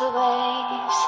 Rules 0.00 0.12
the 0.12 0.18
waves. 0.18 0.98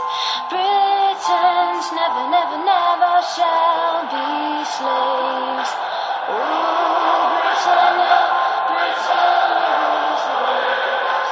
Britons 0.51 1.93
never, 1.93 2.31
never, 2.31 2.59
never 2.65 3.23
shall 3.35 4.03
be 4.13 4.65
slaves. 4.65 5.71
Ooh, 6.29 6.37
Britannia, 7.43 8.19
Britannia 8.69 9.75
rules 9.81 10.23
the 10.29 10.37
waves. 10.45 11.31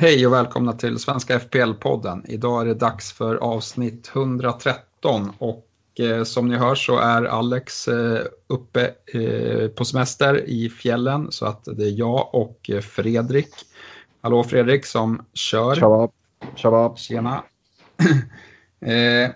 Hej 0.00 0.26
och 0.26 0.32
välkomna 0.32 0.72
till 0.72 0.98
Svenska 0.98 1.38
FPL-podden. 1.38 2.24
Idag 2.26 2.60
är 2.62 2.66
det 2.66 2.74
dags 2.74 3.12
för 3.12 3.36
avsnitt 3.36 4.10
113 4.14 5.32
och 5.38 5.71
som 6.24 6.48
ni 6.48 6.56
hör 6.56 6.74
så 6.74 6.98
är 6.98 7.24
Alex 7.24 7.88
eh, 7.88 8.20
uppe 8.46 8.94
eh, 9.06 9.68
på 9.68 9.84
semester 9.84 10.44
i 10.48 10.68
fjällen 10.68 11.32
så 11.32 11.46
att 11.46 11.64
det 11.64 11.84
är 11.84 11.98
jag 11.98 12.34
och 12.34 12.70
eh, 12.70 12.80
Fredrik. 12.80 13.48
Hallå 14.20 14.44
Fredrik 14.44 14.86
som 14.86 15.24
kör. 15.34 15.74
Tjaba, 15.74 16.08
tjaba. 16.56 16.96
Tjena. 16.96 17.42
eh, 18.86 19.30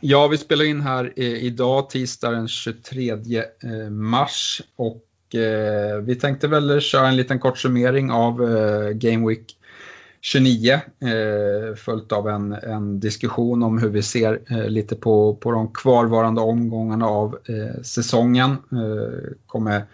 ja, 0.00 0.28
vi 0.28 0.38
spelar 0.38 0.64
in 0.64 0.80
här 0.80 1.12
eh, 1.16 1.44
idag, 1.44 1.90
tisdag 1.90 2.30
den 2.30 2.48
23 2.48 3.10
eh, 3.10 3.90
mars. 3.90 4.62
Och 4.76 5.34
eh, 5.34 5.98
vi 5.98 6.14
tänkte 6.14 6.48
väl 6.48 6.80
köra 6.80 7.08
en 7.08 7.16
liten 7.16 7.38
kort 7.38 7.58
summering 7.58 8.10
av 8.10 8.42
eh, 8.42 8.90
Game 8.90 9.28
Week 9.28 9.56
29. 10.24 10.72
Eh, 10.72 11.74
följt 11.76 12.12
av 12.12 12.28
en, 12.28 12.52
en 12.52 13.00
diskussion 13.00 13.62
om 13.62 13.78
hur 13.78 13.88
vi 13.88 14.02
ser 14.02 14.40
eh, 14.50 14.68
lite 14.68 14.96
på, 14.96 15.34
på 15.34 15.52
de 15.52 15.72
kvarvarande 15.72 16.40
omgångarna 16.40 17.06
av 17.06 17.38
eh, 17.48 17.82
säsongen. 17.82 18.50
Eh, 18.50 19.32
kommer 19.46 19.84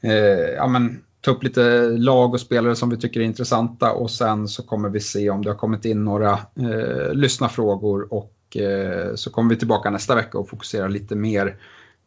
eh, 0.00 0.50
ja, 0.56 0.66
men, 0.66 1.02
ta 1.20 1.30
upp 1.30 1.42
lite 1.42 1.82
lag 1.88 2.34
och 2.34 2.40
spelare 2.40 2.76
som 2.76 2.90
vi 2.90 2.96
tycker 2.96 3.20
är 3.20 3.24
intressanta 3.24 3.92
och 3.92 4.10
sen 4.10 4.48
så 4.48 4.62
kommer 4.62 4.88
vi 4.88 5.00
se 5.00 5.30
om 5.30 5.44
det 5.44 5.50
har 5.50 5.56
kommit 5.56 5.84
in 5.84 6.04
några 6.04 6.32
eh, 6.32 7.12
lyssnarfrågor 7.12 8.14
och 8.14 8.56
eh, 8.56 9.14
så 9.14 9.30
kommer 9.30 9.50
vi 9.50 9.56
tillbaka 9.56 9.90
nästa 9.90 10.14
vecka 10.14 10.38
och 10.38 10.48
fokusera 10.48 10.88
lite 10.88 11.16
mer 11.16 11.56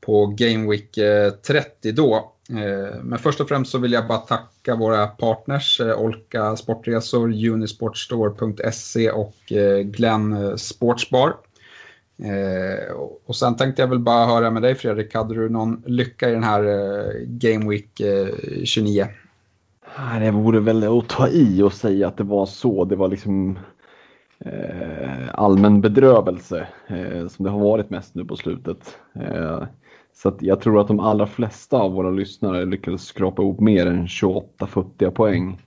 på 0.02 0.26
Game 0.26 0.70
Week 0.70 0.92
30 1.48 1.90
eh, 1.90 1.96
då. 1.96 2.33
Eh, 2.50 3.04
men 3.04 3.20
först 3.20 3.42
och 3.42 3.48
främst 3.48 3.72
så 3.72 3.78
vill 3.78 3.92
jag 3.92 4.08
bara 4.08 4.18
tacka 4.18 4.76
våra 4.76 5.08
partners 5.08 5.82
eh, 5.82 6.00
Olka 6.02 6.56
Sportresor, 6.56 7.46
Unisportstore.se 7.48 9.12
och 9.12 9.52
eh, 9.52 9.80
Glenn 9.80 10.58
Sportsbar. 10.58 11.34
Och- 13.26 13.36
sen 13.36 13.56
tänkte 13.56 13.82
jag 13.82 13.90
väl 13.90 14.00
bara 14.00 14.26
höra 14.26 14.52
med 14.52 14.62
dig 14.62 14.76
Fredrik, 14.76 15.16
hade 15.16 15.36
du 15.36 15.50
någon 15.50 15.84
lycka 15.86 16.30
i 16.30 16.32
den 16.34 16.44
här 16.44 16.64
Game 17.26 17.70
Week 17.70 18.02
29? 18.64 19.08
Ah, 19.96 20.20
det 20.20 20.32
vore 20.32 20.60
väl 20.60 20.98
att 21.00 21.10
ta 21.10 21.28
i 21.28 21.62
och 21.62 21.74
säga 21.74 22.08
att 22.08 22.18
det 22.18 22.24
var 22.24 22.46
så. 22.46 22.86
Det 22.86 22.96
var 22.96 23.08
liksom 23.08 23.60
allmän 25.32 25.82
bedrövelse 25.82 26.68
som 27.30 27.46
det 27.46 27.52
har 27.52 27.60
varit 27.60 27.90
mest 27.90 28.16
nu 28.16 28.26
på 28.26 28.36
slutet. 28.36 28.98
Så 30.14 30.30
att 30.30 30.42
jag 30.42 30.62
tror 30.62 30.82
att 30.82 30.88
de 30.88 31.00
allra 31.00 31.28
flesta 31.28 31.78
av 31.78 31.94
våra 31.94 32.10
lyssnare 32.10 32.66
lyckades 32.66 33.02
skrapa 33.06 33.42
ihop 33.42 33.60
mer 33.60 33.88
än 33.88 34.08
28 34.08 34.68
futtiga 34.68 35.12
poäng. 35.12 35.62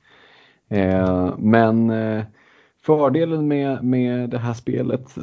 Eh, 0.68 1.34
men 1.38 1.90
eh, 1.90 2.24
fördelen 2.82 3.48
med, 3.48 3.84
med 3.84 4.30
det 4.30 4.38
här 4.38 4.54
spelet 4.54 5.14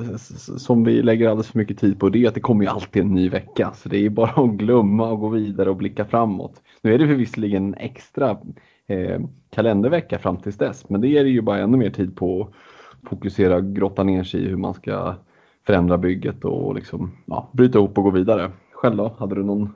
som 0.57 0.83
vi 0.83 1.01
lägger 1.01 1.29
alldeles 1.29 1.51
för 1.51 1.59
mycket 1.59 1.77
tid 1.77 1.99
på 1.99 2.09
det 2.09 2.23
är 2.23 2.27
att 2.27 2.33
det 2.33 2.39
kommer 2.39 2.63
ju 2.63 2.69
alltid 2.69 3.01
en 3.01 3.13
ny 3.13 3.29
vecka. 3.29 3.71
Så 3.75 3.89
det 3.89 3.97
är 3.97 4.09
bara 4.09 4.43
att 4.43 4.49
glömma 4.49 5.11
och 5.11 5.19
gå 5.19 5.29
vidare 5.29 5.69
och 5.69 5.75
blicka 5.75 6.05
framåt. 6.05 6.61
Nu 6.81 6.93
är 6.93 6.97
det 6.97 7.05
visserligen 7.05 7.65
en 7.65 7.73
extra 7.73 8.37
eh, 8.87 9.21
kalendervecka 9.49 10.19
fram 10.19 10.37
tills 10.37 10.57
dess 10.57 10.89
men 10.89 11.01
det 11.01 11.07
ger 11.07 11.25
ju 11.25 11.41
bara 11.41 11.59
ännu 11.59 11.77
mer 11.77 11.89
tid 11.89 12.15
på 12.15 12.41
att 12.41 13.09
fokusera 13.09 13.55
och 13.55 13.75
grotta 13.75 14.03
ner 14.03 14.23
sig 14.23 14.41
i 14.41 14.47
hur 14.47 14.57
man 14.57 14.73
ska 14.73 15.15
förändra 15.65 15.97
bygget 15.97 16.45
och 16.45 16.75
liksom, 16.75 17.11
ja, 17.25 17.49
bryta 17.53 17.77
ihop 17.77 17.97
och 17.97 18.03
gå 18.03 18.09
vidare. 18.09 18.51
Själv 18.83 18.97
då? 18.97 19.15
Hade 19.19 19.35
du 19.35 19.43
någon 19.43 19.73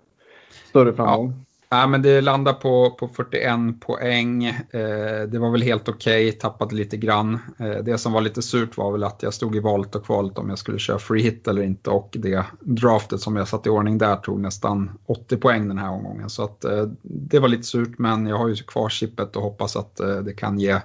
större 0.69 0.93
framgång? 0.93 1.45
Ja, 1.69 1.87
men 1.87 2.01
det 2.01 2.21
landar 2.21 2.53
på, 2.53 2.91
på 2.99 3.07
41 3.07 3.79
poäng. 3.79 4.45
Eh, 4.45 5.21
det 5.27 5.39
var 5.39 5.51
väl 5.51 5.61
helt 5.61 5.89
okej, 5.89 6.31
tappade 6.31 6.75
lite 6.75 6.97
grann. 6.97 7.39
Eh, 7.59 7.83
det 7.83 7.97
som 7.97 8.13
var 8.13 8.21
lite 8.21 8.41
surt 8.41 8.77
var 8.77 8.91
väl 8.91 9.03
att 9.03 9.23
jag 9.23 9.33
stod 9.33 9.55
i 9.55 9.59
valet 9.59 9.95
och 9.95 10.05
kvalet 10.05 10.37
om 10.37 10.49
jag 10.49 10.57
skulle 10.57 10.79
köra 10.79 10.99
free 10.99 11.23
hit 11.23 11.47
eller 11.47 11.61
inte 11.61 11.89
och 11.89 12.09
det 12.19 12.45
draftet 12.59 13.21
som 13.21 13.35
jag 13.35 13.47
satte 13.47 13.69
i 13.69 13.71
ordning 13.71 13.97
där 13.97 14.15
tog 14.15 14.39
nästan 14.39 14.91
80 15.05 15.37
poäng 15.37 15.67
den 15.67 15.77
här 15.77 15.91
omgången. 15.91 16.29
Så 16.29 16.43
att, 16.43 16.63
eh, 16.63 16.83
det 17.01 17.39
var 17.39 17.47
lite 17.47 17.63
surt 17.63 17.97
men 17.97 18.27
jag 18.27 18.37
har 18.37 18.47
ju 18.47 18.55
kvar 18.55 18.89
chippet 18.89 19.35
och 19.35 19.43
hoppas 19.43 19.75
att 19.75 19.99
eh, 19.99 20.15
det 20.15 20.33
kan 20.33 20.59
ge 20.59 20.79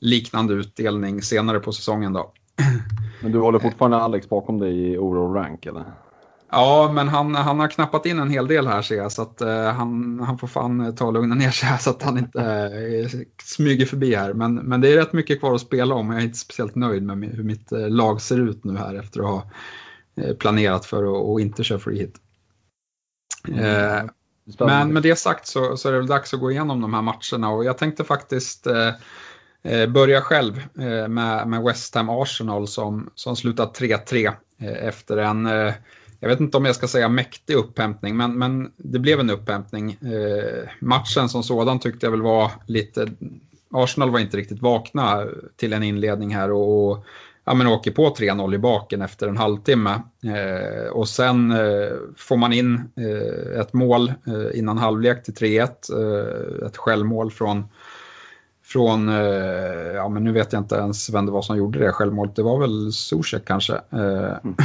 liknande 0.00 0.54
utdelning 0.54 1.22
senare 1.22 1.60
på 1.60 1.72
säsongen 1.72 2.12
då. 2.12 2.32
Men 3.20 3.32
du 3.32 3.38
håller 3.38 3.58
fortfarande 3.58 3.96
Alex 3.96 4.28
bakom 4.28 4.58
dig 4.58 4.92
i 4.92 4.98
oro 4.98 5.34
rank 5.34 5.66
eller? 5.66 5.84
Ja, 6.50 6.92
men 6.92 7.08
han, 7.08 7.34
han 7.34 7.60
har 7.60 7.68
knappat 7.68 8.06
in 8.06 8.18
en 8.18 8.30
hel 8.30 8.46
del 8.46 8.66
här 8.66 8.82
ser 8.82 8.96
jag, 8.96 9.12
så 9.12 9.22
att 9.22 9.40
eh, 9.40 9.72
han, 9.72 10.20
han 10.20 10.38
får 10.38 10.46
fan 10.46 10.80
eh, 10.80 10.94
ta 10.94 11.06
och 11.06 11.12
lugna 11.12 11.34
ner 11.34 11.50
sig 11.50 11.68
här 11.68 11.78
så 11.80 11.90
att 11.90 12.02
han 12.02 12.18
inte 12.18 12.42
eh, 12.42 13.20
smyger 13.42 13.86
förbi 13.86 14.14
här. 14.14 14.32
Men, 14.32 14.54
men 14.54 14.80
det 14.80 14.92
är 14.92 14.96
rätt 14.96 15.12
mycket 15.12 15.40
kvar 15.40 15.54
att 15.54 15.60
spela 15.60 15.94
om 15.94 16.08
och 16.08 16.14
jag 16.14 16.20
är 16.20 16.24
inte 16.24 16.38
speciellt 16.38 16.74
nöjd 16.74 17.02
med 17.02 17.36
hur 17.36 17.42
mitt 17.42 17.72
eh, 17.72 17.90
lag 17.90 18.20
ser 18.20 18.40
ut 18.40 18.64
nu 18.64 18.76
här 18.76 18.94
efter 18.94 19.20
att 19.20 19.26
ha 19.26 19.50
eh, 20.20 20.36
planerat 20.36 20.86
för 20.86 21.02
att 21.04 21.24
och 21.24 21.40
inte 21.40 21.64
köra 21.64 21.78
free 21.78 21.98
hit. 21.98 22.16
Eh, 23.48 24.04
men 24.58 24.92
med 24.92 25.02
det 25.02 25.16
sagt 25.16 25.46
så, 25.46 25.76
så 25.76 25.88
är 25.88 25.92
det 25.92 25.98
väl 25.98 26.06
dags 26.06 26.34
att 26.34 26.40
gå 26.40 26.50
igenom 26.50 26.80
de 26.80 26.94
här 26.94 27.02
matcherna 27.02 27.50
och 27.50 27.64
jag 27.64 27.78
tänkte 27.78 28.04
faktiskt 28.04 28.66
börja 29.88 30.20
själv 30.20 30.66
med, 31.08 31.48
med 31.48 31.62
West 31.62 31.94
Ham 31.94 32.10
Arsenal 32.10 32.68
som, 32.68 33.10
som 33.14 33.36
slutat 33.36 33.80
3-3 33.80 34.32
eh, 34.60 34.88
efter 34.88 35.16
en, 35.16 35.48
jag 36.20 36.28
vet 36.28 36.40
inte 36.40 36.56
om 36.56 36.64
jag 36.64 36.76
ska 36.76 36.88
säga 36.88 37.08
mäktig 37.08 37.54
upphämtning, 37.54 38.16
men, 38.16 38.38
men 38.38 38.72
det 38.76 38.98
blev 38.98 39.20
en 39.20 39.30
upphämtning. 39.30 39.90
Eh, 39.90 40.68
matchen 40.80 41.28
som 41.28 41.42
sådan 41.42 41.78
tyckte 41.78 42.06
jag 42.06 42.10
väl 42.10 42.22
var 42.22 42.50
lite, 42.66 43.08
Arsenal 43.74 44.10
var 44.10 44.18
inte 44.18 44.36
riktigt 44.36 44.62
vakna 44.62 45.24
till 45.56 45.72
en 45.72 45.82
inledning 45.82 46.34
här 46.34 46.52
och, 46.52 46.90
och 46.90 47.04
ja, 47.46 47.54
men 47.54 47.66
åker 47.66 47.90
på 47.90 48.14
3-0 48.14 48.54
i 48.54 48.58
baken 48.58 49.02
efter 49.02 49.28
en 49.28 49.36
halvtimme. 49.36 50.02
Eh, 50.24 50.90
och 50.90 51.08
sen 51.08 51.50
eh, 51.50 51.92
får 52.16 52.36
man 52.36 52.52
in 52.52 52.74
eh, 52.96 53.60
ett 53.60 53.72
mål 53.72 54.08
eh, 54.26 54.58
innan 54.58 54.78
halvlek 54.78 55.24
till 55.24 55.34
3-1. 55.34 55.68
Eh, 55.92 56.66
ett 56.66 56.76
självmål 56.76 57.30
från, 57.30 57.64
från 58.64 59.08
eh, 59.08 59.94
ja 59.94 60.08
men 60.08 60.24
nu 60.24 60.32
vet 60.32 60.52
jag 60.52 60.60
inte 60.60 60.74
ens 60.74 61.10
vem 61.10 61.26
det 61.26 61.32
var 61.32 61.42
som 61.42 61.56
gjorde 61.56 61.78
det 61.78 61.92
självmålet. 61.92 62.36
Det 62.36 62.42
var 62.42 62.60
väl 62.60 62.92
Zuzek 62.92 63.44
kanske. 63.44 63.74
Eh, 63.74 64.36
mm. 64.44 64.56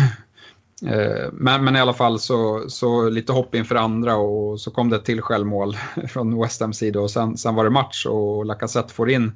Eh, 0.85 1.29
men, 1.33 1.63
men 1.63 1.75
i 1.75 1.79
alla 1.79 1.93
fall 1.93 2.19
så, 2.19 2.69
så 2.69 3.09
lite 3.09 3.33
hopp 3.33 3.55
inför 3.55 3.75
andra 3.75 4.15
och 4.15 4.61
så 4.61 4.71
kom 4.71 4.89
det 4.89 4.95
ett 4.95 5.05
till 5.05 5.21
självmål 5.21 5.77
från 6.09 6.41
West 6.41 6.61
Ham-sida 6.61 6.99
och 6.99 7.11
sen, 7.11 7.37
sen 7.37 7.55
var 7.55 7.63
det 7.63 7.69
match 7.69 8.05
och 8.05 8.45
Lacazette 8.45 8.93
får 8.93 9.09
in 9.09 9.31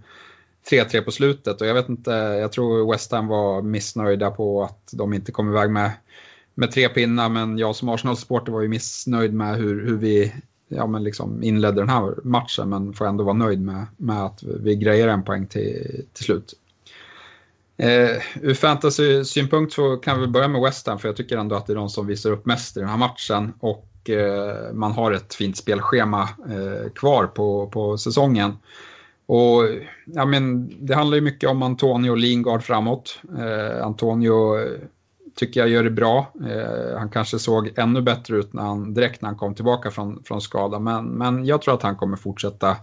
3-3 0.72 1.02
på 1.02 1.12
slutet 1.12 1.62
och 1.62 1.68
jag 1.68 1.74
vet 1.74 1.90
inte, 1.90 2.12
jag 2.12 2.52
tror 2.52 2.92
West 2.92 3.12
Ham 3.12 3.28
var 3.28 3.62
missnöjda 3.62 4.32
på 4.32 4.64
att 4.64 4.90
de 4.94 5.14
inte 5.14 5.32
kom 5.32 5.50
iväg 5.50 5.72
med, 5.72 5.92
med 6.56 6.72
tre 6.72 6.90
pinnar 6.90 7.30
men 7.30 7.58
jag 7.58 7.76
som 7.76 7.90
Arsenal-supporter 7.90 8.52
var 8.52 8.62
ju 8.62 8.68
missnöjd 8.68 9.34
med 9.34 9.56
hur, 9.56 9.86
hur 9.86 9.98
vi 9.98 10.34
ja, 10.68 10.88
men 10.88 11.04
liksom 11.04 11.44
inledde 11.44 11.82
den 11.82 11.90
här 11.90 12.16
matchen 12.24 12.70
men 12.70 12.94
får 12.94 13.06
ändå 13.06 13.24
vara 13.24 13.34
nöjd 13.34 13.62
med, 13.62 13.86
med 13.98 14.26
att 14.26 14.44
vi 14.44 14.76
grejer 14.76 15.08
en 15.08 15.24
poäng 15.24 15.48
till, 15.48 16.06
till 16.14 16.26
slut. 16.26 16.54
Eh, 17.78 18.22
ur 18.42 18.54
fantasy-synpunkt 18.54 19.74
så 19.74 19.98
kan 19.98 20.22
vi 20.22 20.28
börja 20.28 20.48
med 20.48 20.62
West 20.62 20.88
Ham 20.88 21.00
för 21.00 21.08
jag 21.08 21.16
tycker 21.16 21.38
ändå 21.38 21.56
att 21.56 21.68
det 21.68 21.74
är 21.74 21.78
de 21.78 21.90
som 21.90 22.08
visar 22.08 22.32
upp 22.32 22.46
mest 22.46 22.78
i 22.78 22.80
den 22.80 22.90
här 22.90 22.98
matchen 22.98 23.54
och 23.60 24.10
eh, 24.10 24.74
man 24.74 24.92
har 24.92 25.12
ett 25.12 25.34
fint 25.34 25.58
spelschema 25.58 26.22
eh, 26.22 26.90
kvar 26.96 27.28
på, 27.28 27.68
på 27.68 27.98
säsongen. 27.98 28.54
Och 29.26 29.64
ja, 30.06 30.26
men, 30.26 30.72
Det 30.86 30.96
handlar 30.96 31.16
ju 31.16 31.22
mycket 31.22 31.50
om 31.50 31.64
Antonio 31.64 32.10
och 32.10 32.18
Lingard 32.18 32.64
framåt. 32.64 33.22
Eh, 33.38 33.86
Antonio 33.86 34.56
tycker 35.36 35.60
jag 35.60 35.70
gör 35.70 35.84
det 35.84 35.90
bra. 35.90 36.32
Eh, 36.48 36.98
han 36.98 37.10
kanske 37.10 37.40
såg 37.40 37.72
ännu 37.76 38.02
bättre 38.02 38.38
ut 38.38 38.54
när 38.54 38.64
han, 38.64 38.94
direkt 38.94 39.22
när 39.22 39.30
han 39.30 39.38
kom 39.38 39.56
tillbaka 39.56 39.92
från, 39.92 40.24
från 40.24 40.42
skada. 40.42 40.80
Men, 40.80 41.06
men 41.06 41.46
jag 41.46 41.62
tror 41.62 41.74
att 41.74 41.84
han 41.84 41.96
kommer 41.96 42.18
fortsätta 42.18 42.78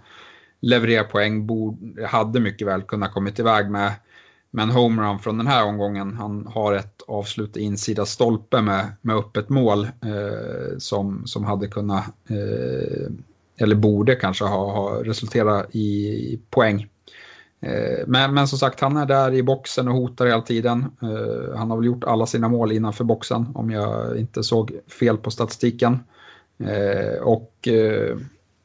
leverera 0.60 1.04
poäng. 1.04 1.46
Bord, 1.46 2.00
hade 2.06 2.40
mycket 2.40 2.66
väl 2.66 2.82
kunnat 2.82 3.12
kommit 3.12 3.38
iväg 3.38 3.70
med, 3.70 3.92
men 4.54 4.70
homerun 4.70 5.18
från 5.18 5.38
den 5.38 5.46
här 5.46 5.64
omgången. 5.64 6.16
Han 6.16 6.46
har 6.46 6.72
ett 6.72 7.02
avslut 7.06 7.56
i 7.56 7.62
insida 7.62 8.06
stolpe 8.06 8.62
med, 8.62 8.92
med 9.00 9.16
öppet 9.16 9.48
mål 9.48 9.84
eh, 9.84 10.78
som, 10.78 11.26
som 11.26 11.44
hade 11.44 11.68
kunnat, 11.68 12.04
eh, 12.28 13.12
eller 13.56 13.74
borde 13.74 14.14
kanske 14.14 14.44
ha, 14.44 14.72
ha 14.72 15.04
resulterat 15.04 15.66
i 15.74 16.40
poäng. 16.50 16.88
Eh, 17.60 18.06
men, 18.06 18.34
men 18.34 18.48
som 18.48 18.58
sagt, 18.58 18.80
han 18.80 18.96
är 18.96 19.06
där 19.06 19.34
i 19.34 19.42
boxen 19.42 19.88
och 19.88 19.94
hotar 19.94 20.26
hela 20.26 20.42
tiden. 20.42 20.84
Eh, 21.02 21.56
han 21.56 21.70
har 21.70 21.76
väl 21.76 21.86
gjort 21.86 22.04
alla 22.04 22.26
sina 22.26 22.48
mål 22.48 22.72
innanför 22.72 23.04
boxen 23.04 23.46
om 23.54 23.70
jag 23.70 24.18
inte 24.18 24.42
såg 24.42 24.72
fel 25.00 25.16
på 25.16 25.30
statistiken. 25.30 25.98
Eh, 26.58 27.22
och 27.22 27.68
eh, 27.68 28.16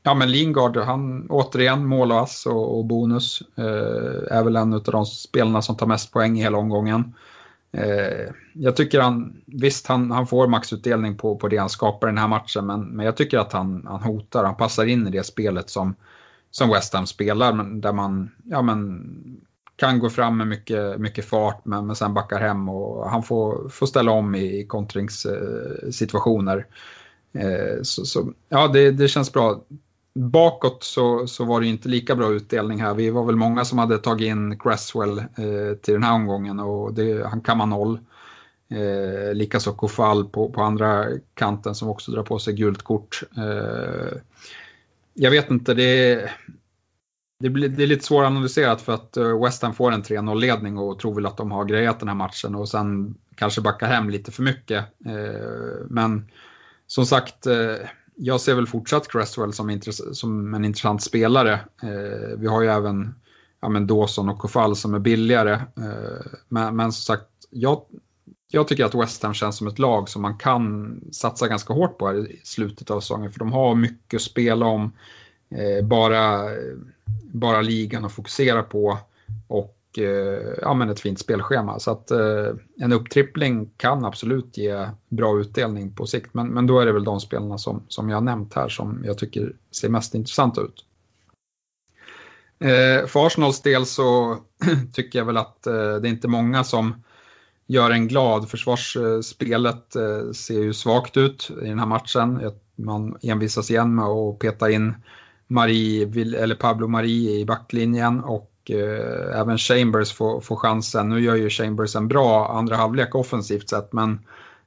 ja, 0.07 0.13
men 0.13 0.31
Lingard, 0.31 0.77
han 0.77 1.27
återigen 1.29 1.85
mål 1.85 2.11
och, 2.11 2.21
ass 2.21 2.45
och 2.45 2.85
bonus. 2.85 3.41
Eh, 3.55 4.37
är 4.37 4.43
väl 4.43 4.55
en 4.55 4.73
av 4.73 4.83
de 4.83 5.05
spelarna 5.05 5.61
som 5.61 5.77
tar 5.77 5.87
mest 5.87 6.11
poäng 6.11 6.39
i 6.39 6.41
hela 6.41 6.57
omgången. 6.57 7.13
Eh, 7.71 8.33
jag 8.53 8.75
tycker 8.75 9.01
han, 9.01 9.41
visst 9.45 9.87
han, 9.87 10.11
han 10.11 10.27
får 10.27 10.47
maxutdelning 10.47 11.17
på, 11.17 11.35
på 11.35 11.47
det 11.47 11.57
han 11.57 11.69
skapar 11.69 12.07
i 12.07 12.11
den 12.11 12.17
här 12.17 12.27
matchen, 12.27 12.65
men, 12.65 12.81
men 12.81 13.05
jag 13.05 13.17
tycker 13.17 13.39
att 13.39 13.53
han, 13.53 13.85
han 13.87 14.03
hotar, 14.03 14.43
han 14.43 14.57
passar 14.57 14.85
in 14.85 15.07
i 15.07 15.11
det 15.11 15.23
spelet 15.23 15.69
som 15.69 15.95
som 16.51 16.69
West 16.69 16.93
Ham 16.93 17.07
spelar, 17.07 17.53
men 17.53 17.81
där 17.81 17.93
man 17.93 18.31
ja, 18.43 18.61
men, 18.61 19.05
kan 19.75 19.99
gå 19.99 20.09
fram 20.09 20.37
med 20.37 20.47
mycket, 20.47 20.99
mycket 20.99 21.25
fart 21.25 21.65
men, 21.65 21.87
men 21.87 21.95
sen 21.95 22.13
backar 22.13 22.39
hem 22.39 22.69
och 22.69 23.09
han 23.09 23.23
får, 23.23 23.69
får 23.69 23.85
ställa 23.85 24.11
om 24.11 24.35
i, 24.35 24.59
i 24.59 24.65
kontringssituationer. 24.65 26.65
Eh, 27.33 27.81
så, 27.81 28.05
så, 28.05 28.33
ja, 28.49 28.67
det, 28.67 28.91
det 28.91 29.07
känns 29.07 29.33
bra. 29.33 29.61
Bakåt 30.17 30.83
så, 30.83 31.27
så 31.27 31.45
var 31.45 31.61
det 31.61 31.67
inte 31.67 31.89
lika 31.89 32.15
bra 32.15 32.31
utdelning 32.31 32.81
här. 32.81 32.93
Vi 32.93 33.09
var 33.09 33.25
väl 33.25 33.35
många 33.35 33.65
som 33.65 33.77
hade 33.77 33.97
tagit 33.97 34.27
in 34.27 34.59
Cresswell 34.59 35.19
eh, 35.19 35.77
till 35.81 35.93
den 35.93 36.03
här 36.03 36.13
omgången 36.13 36.59
och 36.59 36.93
det, 36.93 37.27
han 37.27 37.41
kammar 37.41 37.65
noll. 37.65 37.99
Eh, 38.69 39.33
Likaså 39.33 39.73
Kofall 39.73 40.25
på, 40.25 40.49
på 40.49 40.61
andra 40.61 41.05
kanten 41.33 41.75
som 41.75 41.89
också 41.89 42.11
drar 42.11 42.23
på 42.23 42.39
sig 42.39 42.53
gult 42.53 42.81
kort. 42.81 43.23
Eh, 43.37 44.17
jag 45.13 45.31
vet 45.31 45.51
inte, 45.51 45.73
det 45.73 45.83
är, 45.83 46.31
det, 47.39 47.49
blir, 47.49 47.69
det 47.69 47.83
är 47.83 47.87
lite 47.87 48.05
svåranalyserat 48.05 48.81
för 48.81 48.93
att 48.93 49.17
eh, 49.17 49.43
West 49.43 49.61
Ham 49.61 49.73
får 49.73 49.91
en 49.91 50.03
3-0-ledning 50.03 50.77
och 50.77 50.99
tror 50.99 51.15
väl 51.15 51.25
att 51.25 51.37
de 51.37 51.51
har 51.51 51.65
grejat 51.65 51.99
den 51.99 52.07
här 52.07 52.15
matchen 52.15 52.55
och 52.55 52.69
sen 52.69 53.15
kanske 53.35 53.61
backar 53.61 53.87
hem 53.87 54.09
lite 54.09 54.31
för 54.31 54.43
mycket. 54.43 54.85
Eh, 55.05 55.85
men 55.89 56.31
som 56.87 57.05
sagt, 57.05 57.47
eh, 57.47 57.75
jag 58.17 58.41
ser 58.41 58.55
väl 58.55 58.67
fortsatt 58.67 59.07
Cresswell 59.07 59.53
som, 59.53 59.79
som 60.11 60.53
en 60.53 60.65
intressant 60.65 61.03
spelare. 61.03 61.53
Eh, 61.83 62.37
vi 62.37 62.47
har 62.47 62.61
ju 62.61 62.67
även 62.67 63.15
ja, 63.61 63.69
men 63.69 63.87
Dawson 63.87 64.29
och 64.29 64.39
Kofall 64.39 64.75
som 64.75 64.93
är 64.93 64.99
billigare. 64.99 65.53
Eh, 65.53 66.25
men, 66.47 66.75
men 66.75 66.91
som 66.91 67.15
sagt, 67.15 67.29
jag, 67.49 67.81
jag 68.51 68.67
tycker 68.67 68.85
att 68.85 68.95
West 68.95 69.23
Ham 69.23 69.33
känns 69.33 69.57
som 69.57 69.67
ett 69.67 69.79
lag 69.79 70.09
som 70.09 70.21
man 70.21 70.37
kan 70.37 70.99
satsa 71.11 71.47
ganska 71.47 71.73
hårt 71.73 71.97
på 71.97 72.07
här 72.07 72.31
i 72.31 72.41
slutet 72.43 72.91
av 72.91 72.99
säsongen. 72.99 73.31
För 73.31 73.39
de 73.39 73.51
har 73.51 73.75
mycket 73.75 74.17
att 74.17 74.21
spela 74.21 74.65
om. 74.65 74.91
Eh, 75.49 75.85
bara, 75.85 76.49
bara 77.23 77.61
ligan 77.61 78.05
att 78.05 78.11
fokusera 78.11 78.63
på. 78.63 78.97
Och 79.47 79.76
Eh, 79.97 80.53
ja, 80.61 80.73
men 80.73 80.89
ett 80.89 80.99
fint 80.99 81.19
spelschema. 81.19 81.79
Så 81.79 81.91
att 81.91 82.11
eh, 82.11 82.47
en 82.79 82.93
upptrippling 82.93 83.69
kan 83.77 84.05
absolut 84.05 84.57
ge 84.57 84.87
bra 85.09 85.39
utdelning 85.39 85.95
på 85.95 86.05
sikt. 86.05 86.33
Men, 86.33 86.47
men 86.47 86.67
då 86.67 86.79
är 86.79 86.85
det 86.85 86.91
väl 86.91 87.03
de 87.03 87.19
spelarna 87.19 87.57
som, 87.57 87.83
som 87.87 88.09
jag 88.09 88.15
har 88.15 88.21
nämnt 88.21 88.53
här 88.53 88.69
som 88.69 89.01
jag 89.05 89.17
tycker 89.17 89.55
ser 89.71 89.89
mest 89.89 90.15
intressanta 90.15 90.61
ut. 90.61 90.85
Eh, 92.59 93.07
för 93.07 93.25
Arsenals 93.25 93.61
del 93.61 93.85
så 93.85 94.37
tycker 94.93 95.19
jag 95.19 95.25
väl 95.25 95.37
att 95.37 95.67
eh, 95.67 95.73
det 95.73 96.07
är 96.07 96.11
inte 96.11 96.27
många 96.27 96.63
som 96.63 97.03
gör 97.67 97.91
en 97.91 98.07
glad. 98.07 98.49
Försvarsspelet 98.49 99.95
eh, 99.95 100.31
ser 100.31 100.61
ju 100.61 100.73
svagt 100.73 101.17
ut 101.17 101.51
i 101.61 101.67
den 101.67 101.79
här 101.79 101.85
matchen. 101.85 102.51
Man 102.75 103.17
envisas 103.21 103.71
igen 103.71 103.95
med 103.95 104.05
att 104.05 104.39
peta 104.39 104.71
in 104.71 104.93
Marie, 105.47 106.05
eller 106.37 106.55
Pablo 106.55 106.87
Marie 106.87 107.39
i 107.39 107.45
backlinjen 107.45 108.23
och 108.23 108.51
eh, 108.71 109.39
även 109.39 109.57
Chambers 109.57 110.13
får, 110.13 110.41
får 110.41 110.55
chansen. 110.55 111.09
Nu 111.09 111.19
gör 111.19 111.35
ju 111.35 111.49
Chambers 111.49 111.95
en 111.95 112.07
bra 112.07 112.57
andra 112.57 112.75
halvlek 112.75 113.15
offensivt 113.15 113.69
sett 113.69 113.93
men 113.93 114.19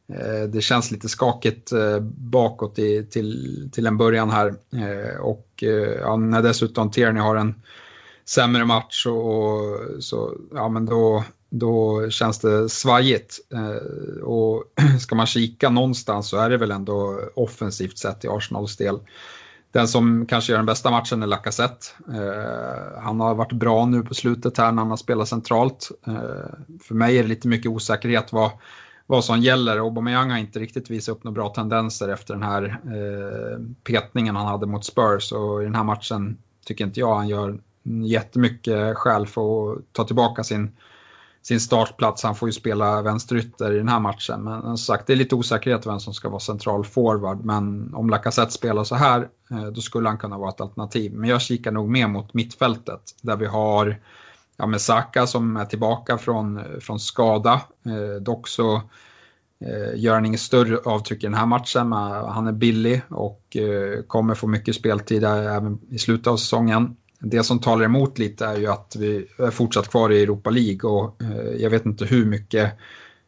eh, 0.09 0.49
det 0.49 0.61
känns 0.61 0.91
lite 0.91 1.09
skakigt 1.09 1.73
eh, 1.73 2.01
bakåt 2.01 2.79
i, 2.79 3.07
till, 3.11 3.69
till 3.73 3.87
en 3.87 3.97
början 3.97 4.31
här. 4.31 4.55
Eh, 4.73 5.21
och 5.21 5.47
eh, 5.63 5.99
ja, 6.01 6.17
när 6.17 6.43
dessutom 6.43 6.91
Tierney 6.91 7.23
har 7.23 7.37
en 7.37 7.63
sämre 8.25 8.65
match 8.65 9.07
och, 9.07 9.81
så, 10.01 10.35
ja 10.55 10.69
men 10.69 10.87
då 10.87 11.25
då 11.51 12.11
känns 12.11 12.39
det 12.39 12.69
svajigt. 12.69 13.41
Eh, 13.53 14.23
och 14.23 14.65
ska 15.01 15.15
man 15.15 15.27
kika 15.27 15.71
någonstans 15.71 16.29
så 16.29 16.37
är 16.37 16.51
det 16.51 16.57
väl 16.57 16.71
ändå 16.71 17.21
offensivt 17.35 17.99
sett 17.99 18.25
i 18.25 18.29
Arsenals 18.29 18.77
del. 18.77 18.99
Den 19.73 19.89
som 19.89 20.27
kanske 20.27 20.53
gör 20.53 20.59
den 20.59 20.67
bästa 20.67 20.91
matchen 20.91 21.23
är 21.23 21.27
Lacazette. 21.27 21.87
Eh, 22.09 23.03
han 23.03 23.21
har 23.21 23.35
varit 23.35 23.53
bra 23.53 23.87
nu 23.87 24.03
på 24.03 24.15
slutet 24.15 24.59
här 24.59 24.73
när 24.73 24.83
han 24.83 24.91
har 24.91 24.97
spelat 24.97 25.29
centralt. 25.29 25.91
Eh, 26.07 26.79
för 26.83 26.95
mig 26.95 27.19
är 27.19 27.23
det 27.23 27.29
lite 27.29 27.49
mycket 27.49 27.71
osäkerhet 27.71 28.33
vad, 28.33 28.51
vad 29.07 29.25
som 29.25 29.41
gäller. 29.41 29.77
Aubameyang 29.77 30.31
har 30.31 30.39
inte 30.39 30.59
riktigt 30.59 30.91
visat 30.91 31.17
upp 31.17 31.25
några 31.25 31.35
bra 31.35 31.49
tendenser 31.49 32.09
efter 32.09 32.35
den 32.35 32.43
här 32.43 32.81
eh, 32.85 33.61
petningen 33.85 34.37
han 34.37 34.47
hade 34.47 34.67
mot 34.67 34.85
Spurs. 34.85 35.33
Och 35.33 35.63
i 35.63 35.65
den 35.65 35.75
här 35.75 35.85
matchen 35.85 36.39
tycker 36.67 36.85
inte 36.85 37.01
jag 37.01 37.15
han 37.15 37.29
gör 37.29 37.59
jättemycket 38.05 38.97
skäl 38.97 39.27
för 39.27 39.73
att 39.73 39.79
ta 39.93 40.05
tillbaka 40.05 40.45
sin 40.45 40.71
sin 41.43 41.61
startplats. 41.61 42.23
Han 42.23 42.35
får 42.35 42.49
ju 42.49 42.53
spela 42.53 43.03
vänsterytter 43.03 43.73
i 43.73 43.77
den 43.77 43.89
här 43.89 44.01
matchen. 44.01 44.45
Men 44.45 44.63
som 44.63 44.79
sagt, 44.79 45.07
det 45.07 45.13
är 45.13 45.17
lite 45.17 45.35
osäkerhet 45.35 45.87
vem 45.87 46.01
som 46.01 46.15
ska 46.15 46.29
vara 46.29 46.41
central 46.41 46.85
forward. 46.85 47.45
Men 47.45 47.95
om 47.95 48.11
Lacazette 48.11 48.53
spelar 48.53 48.85
så 48.85 48.95
här, 48.95 49.29
eh, 49.51 49.65
då 49.65 49.81
skulle 49.81 50.09
han 50.09 50.19
kunna 50.19 50.39
vara 50.39 50.51
ett 50.51 50.61
alternativ. 50.61 51.13
Men 51.15 51.31
jag 51.31 51.41
kikar 51.41 51.73
nog 51.73 51.89
mer 51.89 52.09
mot 52.09 52.35
mittfältet, 52.35 53.01
där 53.23 53.37
vi 53.37 53.47
har 53.47 54.01
ja, 54.57 54.67
med 54.67 54.81
Saka 54.81 55.27
som 55.27 55.57
är 55.57 55.65
tillbaka 55.65 56.19
från, 56.19 56.61
från 56.81 57.01
skada. 57.01 57.61
Eh, 57.87 58.23
dock 58.23 58.49
så 58.49 58.75
eh, 59.65 59.95
gör 59.97 60.15
han 60.15 60.27
inget 60.27 60.41
större 60.41 60.79
avtryck 60.85 61.25
i 61.25 61.27
den 61.27 61.35
här 61.35 61.47
matchen. 61.47 61.89
Men 61.89 62.25
han 62.25 62.47
är 62.47 62.53
billig 62.53 63.03
och 63.09 63.57
eh, 63.57 64.03
kommer 64.03 64.35
få 64.35 64.47
mycket 64.47 64.75
speltid 64.75 65.25
eh, 65.25 65.57
även 65.57 65.79
i 65.91 65.99
slutet 65.99 66.27
av 66.27 66.37
säsongen 66.37 66.97
det 67.21 67.43
som 67.43 67.59
talar 67.59 67.85
emot 67.85 68.19
lite 68.19 68.47
är 68.47 68.57
ju 68.57 68.67
att 68.67 68.97
vi 68.99 69.27
är 69.39 69.51
fortsatt 69.51 69.89
kvar 69.89 70.13
i 70.13 70.23
Europa 70.23 70.51
League 70.51 70.91
och 70.91 71.23
eh, 71.23 71.63
jag 71.63 71.71
vet 71.71 71.87
inte 71.87 72.05
hur 72.05 72.27
mycket 72.27 72.73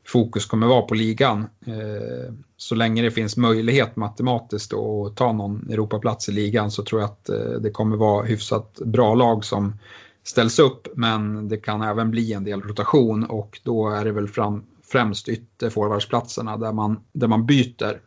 fokus 0.06 0.46
kommer 0.46 0.66
vara 0.66 0.82
på 0.82 0.94
ligan. 0.94 1.46
Eh, 1.66 2.34
så 2.56 2.74
länge 2.74 3.02
det 3.02 3.10
finns 3.10 3.36
möjlighet 3.36 3.96
matematiskt 3.96 4.72
att 4.74 5.16
ta 5.16 5.32
någon 5.32 5.70
Europaplats 5.70 6.28
i 6.28 6.32
ligan 6.32 6.70
så 6.70 6.82
tror 6.82 7.00
jag 7.00 7.10
att 7.10 7.28
eh, 7.28 7.60
det 7.60 7.70
kommer 7.70 7.96
vara 7.96 8.24
hyfsat 8.24 8.78
bra 8.84 9.14
lag 9.14 9.44
som 9.44 9.78
ställs 10.24 10.58
upp 10.58 10.88
men 10.94 11.48
det 11.48 11.56
kan 11.56 11.82
även 11.82 12.10
bli 12.10 12.32
en 12.32 12.44
del 12.44 12.62
rotation 12.62 13.24
och 13.24 13.60
då 13.64 13.88
är 13.88 14.04
det 14.04 14.12
väl 14.12 14.28
fram, 14.28 14.64
främst 14.92 15.28
ytterforwardsplatserna 15.28 16.56
där 16.56 16.72
man, 16.72 17.00
där 17.12 17.28
man 17.28 17.46
byter. 17.46 18.00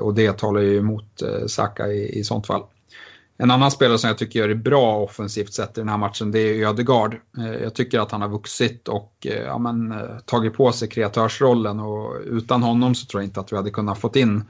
Och 0.00 0.14
det 0.14 0.38
talar 0.38 0.60
ju 0.60 0.78
emot 0.78 1.22
Saka 1.46 1.86
i, 1.86 2.18
i 2.18 2.24
sånt 2.24 2.46
fall. 2.46 2.62
En 3.40 3.50
annan 3.50 3.70
spelare 3.70 3.98
som 3.98 4.08
jag 4.08 4.18
tycker 4.18 4.40
gör 4.40 4.48
det 4.48 4.54
bra 4.54 4.96
offensivt 4.96 5.52
sett 5.52 5.78
i 5.78 5.80
den 5.80 5.88
här 5.88 5.96
matchen 5.96 6.30
det 6.30 6.38
är 6.38 6.66
Ödegaard. 6.66 7.16
Eh, 7.38 7.52
jag 7.62 7.74
tycker 7.74 8.00
att 8.00 8.10
han 8.10 8.22
har 8.22 8.28
vuxit 8.28 8.88
och 8.88 9.26
eh, 9.26 9.42
ja, 9.42 9.58
men, 9.58 9.92
eh, 9.92 10.18
tagit 10.24 10.54
på 10.54 10.72
sig 10.72 10.88
kreatörsrollen 10.88 11.80
och 11.80 12.16
utan 12.24 12.62
honom 12.62 12.94
så 12.94 13.06
tror 13.06 13.22
jag 13.22 13.28
inte 13.28 13.40
att 13.40 13.52
vi 13.52 13.56
hade 13.56 13.70
kunnat 13.70 13.98
fått 13.98 14.16
in 14.16 14.44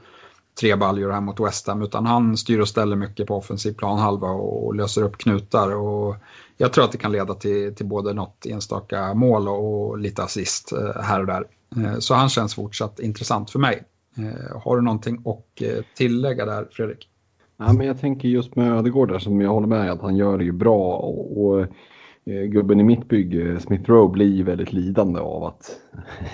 tre 0.59 0.75
baljor 0.75 1.11
här 1.11 1.21
mot 1.21 1.39
West 1.39 1.67
Ham 1.67 1.81
utan 1.81 2.05
han 2.05 2.37
styr 2.37 2.59
och 2.59 2.67
ställer 2.67 2.95
mycket 2.95 3.27
på 3.27 3.35
offensiv 3.35 3.73
planhalva 3.73 4.27
och 4.27 4.75
löser 4.75 5.03
upp 5.03 5.17
knutar. 5.17 5.75
Och 5.75 6.15
jag 6.57 6.73
tror 6.73 6.83
att 6.83 6.91
det 6.91 6.97
kan 6.97 7.11
leda 7.11 7.33
till, 7.33 7.75
till 7.75 7.85
både 7.85 8.13
något 8.13 8.45
enstaka 8.45 9.13
mål 9.13 9.47
och 9.47 9.97
lite 9.97 10.23
assist 10.23 10.73
här 11.01 11.19
och 11.19 11.25
där. 11.25 11.45
Så 11.99 12.13
han 12.13 12.29
känns 12.29 12.55
fortsatt 12.55 12.99
intressant 12.99 13.51
för 13.51 13.59
mig. 13.59 13.83
Har 14.63 14.75
du 14.75 14.81
någonting 14.81 15.23
att 15.25 15.61
tillägga 15.95 16.45
där 16.45 16.67
Fredrik? 16.71 17.07
Ja, 17.61 17.73
men 17.73 17.87
jag 17.87 17.99
tänker 17.99 18.27
just 18.27 18.55
med 18.55 18.71
Ödegård 18.71 19.11
där 19.11 19.19
som 19.19 19.41
jag 19.41 19.49
håller 19.49 19.67
med 19.67 19.91
att 19.91 20.01
han 20.01 20.15
gör 20.15 20.37
det 20.37 20.43
ju 20.43 20.51
bra 20.51 20.95
och, 20.95 21.45
och 21.45 21.61
eh, 22.25 22.43
gubben 22.43 22.79
i 22.79 22.83
mitt 22.83 23.07
bygge, 23.07 23.59
Smith 23.59 23.89
Rowe, 23.89 24.13
blir 24.13 24.43
väldigt 24.43 24.73
lidande 24.73 25.19
av 25.19 25.43
att 25.43 25.79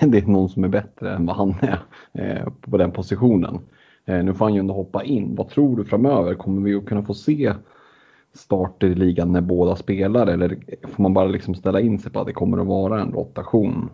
det 0.00 0.18
är 0.18 0.26
någon 0.26 0.48
som 0.48 0.64
är 0.64 0.68
bättre 0.68 1.14
än 1.14 1.26
vad 1.26 1.36
han 1.36 1.54
är 1.60 1.78
eh, 2.12 2.52
på 2.60 2.76
den 2.76 2.92
positionen. 2.92 3.58
Eh, 4.04 4.24
nu 4.24 4.34
får 4.34 4.44
han 4.44 4.54
ju 4.54 4.60
ändå 4.60 4.74
hoppa 4.74 5.04
in. 5.04 5.34
Vad 5.34 5.48
tror 5.48 5.76
du 5.76 5.84
framöver? 5.84 6.34
Kommer 6.34 6.62
vi 6.62 6.74
att 6.74 6.86
kunna 6.86 7.02
få 7.02 7.14
se 7.14 7.54
starter 8.34 8.86
i 8.86 8.94
ligan 8.94 9.32
när 9.32 9.40
båda 9.40 9.76
spelar 9.76 10.26
eller 10.26 10.58
får 10.82 11.02
man 11.02 11.14
bara 11.14 11.26
liksom 11.26 11.54
ställa 11.54 11.80
in 11.80 11.98
sig 11.98 12.12
på 12.12 12.20
att 12.20 12.26
det 12.26 12.32
kommer 12.32 12.58
att 12.58 12.66
vara 12.66 13.00
en 13.00 13.12
rotation 13.12 13.90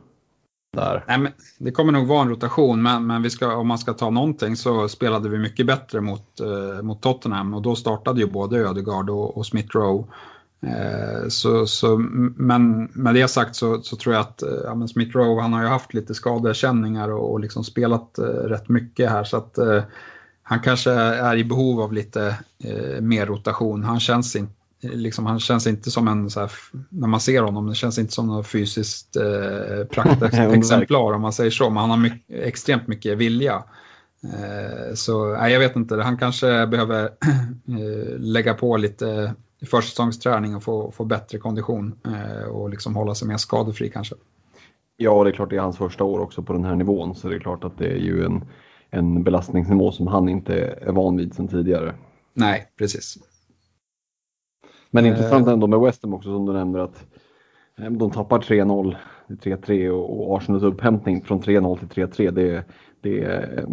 där. 0.72 1.04
Nej, 1.08 1.18
men 1.18 1.32
det 1.58 1.70
kommer 1.70 1.92
nog 1.92 2.06
vara 2.06 2.22
en 2.22 2.28
rotation, 2.28 2.82
men, 2.82 3.06
men 3.06 3.22
vi 3.22 3.30
ska, 3.30 3.56
om 3.56 3.66
man 3.66 3.78
ska 3.78 3.92
ta 3.92 4.10
någonting 4.10 4.56
så 4.56 4.88
spelade 4.88 5.28
vi 5.28 5.38
mycket 5.38 5.66
bättre 5.66 6.00
mot, 6.00 6.40
eh, 6.40 6.82
mot 6.82 7.02
Tottenham 7.02 7.54
och 7.54 7.62
då 7.62 7.76
startade 7.76 8.20
ju 8.20 8.26
både 8.26 8.58
Ödegaard 8.58 9.10
och, 9.10 9.36
och 9.36 9.46
Smith 9.46 9.76
Rowe. 9.76 10.04
Eh, 10.66 11.28
så, 11.28 11.66
så, 11.66 11.98
men 12.36 12.84
med 12.84 13.14
det 13.14 13.28
sagt 13.28 13.56
så, 13.56 13.82
så 13.82 13.96
tror 13.96 14.14
jag 14.14 14.20
att 14.20 14.42
eh, 14.42 14.74
men 14.74 14.88
Smith 14.88 15.16
Rowe 15.16 15.42
han 15.42 15.52
har 15.52 15.62
ju 15.62 15.68
haft 15.68 15.94
lite 15.94 16.14
skadekänningar 16.14 17.08
och, 17.08 17.32
och 17.32 17.40
liksom 17.40 17.64
spelat 17.64 18.18
eh, 18.18 18.24
rätt 18.24 18.68
mycket 18.68 19.10
här 19.10 19.24
så 19.24 19.36
att 19.36 19.58
eh, 19.58 19.82
han 20.42 20.60
kanske 20.60 20.90
är 20.92 21.36
i 21.36 21.44
behov 21.44 21.80
av 21.80 21.92
lite 21.92 22.36
eh, 22.64 23.00
mer 23.00 23.26
rotation. 23.26 23.84
Han 23.84 24.00
känns 24.00 24.36
inte 24.36 24.61
liksom, 24.82 25.26
han 25.26 25.40
känns 25.40 25.66
inte 25.66 25.90
som 25.90 26.08
en, 26.08 26.30
så 26.30 26.40
här, 26.40 26.50
när 26.88 27.08
man 27.08 27.20
ser 27.20 27.42
honom, 27.42 27.66
det 27.66 27.74
känns 27.74 27.98
inte 27.98 28.12
som 28.12 28.26
något 28.26 28.46
fysiskt 28.46 29.16
eh, 29.16 29.86
praktexemplar 29.90 31.12
om 31.12 31.22
man 31.22 31.32
säger 31.32 31.50
så, 31.50 31.70
men 31.70 31.80
han 31.80 31.90
har 31.90 31.96
mycket, 31.96 32.38
extremt 32.42 32.88
mycket 32.88 33.18
vilja. 33.18 33.64
Eh, 34.24 34.94
så 34.94 35.32
nej, 35.32 35.52
jag 35.52 35.60
vet 35.60 35.76
inte, 35.76 35.96
han 35.96 36.18
kanske 36.18 36.66
behöver 36.66 37.04
eh, 37.68 38.18
lägga 38.18 38.54
på 38.54 38.76
lite 38.76 39.34
försäsongsträning 39.66 40.56
och 40.56 40.62
få, 40.62 40.90
få 40.90 41.04
bättre 41.04 41.38
kondition 41.38 41.94
eh, 42.06 42.48
och 42.48 42.70
liksom 42.70 42.96
hålla 42.96 43.14
sig 43.14 43.28
mer 43.28 43.36
skadefri 43.36 43.90
kanske. 43.90 44.14
Ja, 44.96 45.24
det 45.24 45.30
är 45.30 45.32
klart 45.32 45.50
det 45.50 45.56
är 45.56 45.60
hans 45.60 45.78
första 45.78 46.04
år 46.04 46.18
också 46.20 46.42
på 46.42 46.52
den 46.52 46.64
här 46.64 46.76
nivån, 46.76 47.14
så 47.14 47.28
det 47.28 47.34
är 47.34 47.40
klart 47.40 47.64
att 47.64 47.78
det 47.78 47.86
är 47.86 47.98
ju 47.98 48.24
en, 48.24 48.44
en 48.90 49.22
belastningsnivå 49.22 49.92
som 49.92 50.06
han 50.06 50.28
inte 50.28 50.54
är 50.80 50.92
van 50.92 51.16
vid 51.16 51.34
sedan 51.34 51.48
tidigare. 51.48 51.94
Nej, 52.34 52.68
precis. 52.78 53.18
Men 54.94 55.06
intressant 55.06 55.48
ändå 55.48 55.66
med 55.66 55.80
West 55.80 56.02
Ham 56.02 56.14
också 56.14 56.28
som 56.28 56.46
du 56.46 56.52
nämner 56.52 56.78
att 56.78 57.06
eh, 57.78 57.90
de 57.90 58.10
tappar 58.10 58.38
3-0, 58.38 58.96
3-3 59.28 59.88
och 59.88 60.36
Arsenals 60.36 60.62
upphämtning 60.62 61.22
från 61.22 61.40
3-0 61.42 61.78
till 61.78 62.04
3-3 62.06 62.30
det, 62.30 62.64
det 63.00 63.22
eh, 63.22 63.64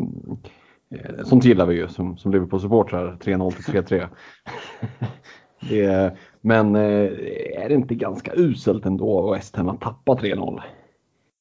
eh, 0.96 1.24
Sånt 1.24 1.46
gillar 1.46 1.66
vi 1.66 1.76
ju 1.76 1.88
som, 1.88 2.18
som 2.18 2.32
Liverpool-supportrar, 2.32 3.18
3-0 3.22 3.52
till 3.52 3.74
3-3. 3.74 4.08
det, 5.70 6.18
men 6.42 6.76
är 6.76 7.70
det 7.70 7.74
inte 7.74 7.96
ganska 7.96 8.32
uselt 8.36 8.86
ändå 8.86 9.34
West 9.34 9.56
Ham 9.56 9.70
att 9.70 9.82
tappa 9.82 10.14
3-0? 10.14 10.62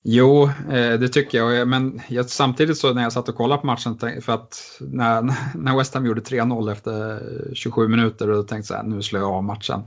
Jo, 0.02 0.44
eh, 0.70 0.98
det 1.00 1.08
tycker 1.08 1.38
jag. 1.38 1.68
Men 1.68 2.00
jag, 2.08 2.30
samtidigt 2.30 2.78
så 2.78 2.94
när 2.94 3.02
jag 3.02 3.12
satt 3.12 3.28
och 3.28 3.34
kollade 3.34 3.60
på 3.60 3.66
matchen, 3.66 3.98
för 3.98 4.32
att 4.32 4.78
när, 4.80 5.22
när 5.54 5.76
West 5.78 5.94
Ham 5.94 6.06
gjorde 6.06 6.20
3-0 6.20 6.72
efter 6.72 7.20
27 7.54 7.88
minuter 7.88 8.30
och 8.30 8.48
tänkte 8.48 8.68
så 8.68 8.74
här, 8.74 8.82
nu 8.82 9.02
slår 9.02 9.22
jag 9.22 9.32
av 9.32 9.44
matchen. 9.44 9.80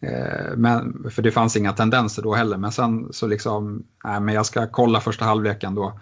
Eh, 0.00 0.56
men, 0.56 1.10
för 1.10 1.22
det 1.22 1.30
fanns 1.30 1.56
inga 1.56 1.72
tendenser 1.72 2.22
då 2.22 2.34
heller, 2.34 2.56
men 2.56 2.72
sen 2.72 3.12
så 3.12 3.26
liksom, 3.26 3.84
nej 4.04 4.20
men 4.20 4.34
jag 4.34 4.46
ska 4.46 4.66
kolla 4.66 5.00
första 5.00 5.24
halvleken 5.24 5.74
då. 5.74 6.00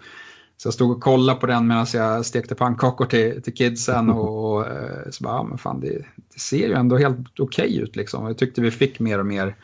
Så 0.57 0.67
jag 0.67 0.73
stod 0.73 0.91
och 0.91 1.03
kollade 1.03 1.39
på 1.39 1.45
den 1.45 1.67
medan 1.67 1.85
jag 1.93 2.25
stekte 2.25 2.55
pannkakor 2.55 3.05
till, 3.05 3.41
till 3.41 3.53
kidsen 3.53 4.09
och, 4.09 4.53
och 4.53 4.67
eh, 4.67 5.09
så 5.09 5.23
bara, 5.23 5.35
ja, 5.35 5.43
men 5.43 5.57
fan 5.57 5.79
det, 5.79 6.05
det 6.33 6.39
ser 6.39 6.67
ju 6.67 6.73
ändå 6.73 6.97
helt 6.97 7.39
okej 7.39 7.65
okay 7.65 7.81
ut 7.81 7.95
liksom. 7.95 8.27
Jag 8.27 8.37
tyckte 8.37 8.61
vi 8.61 8.71
fick 8.71 8.99
mer 8.99 9.19
och 9.19 9.25
mer 9.25 9.55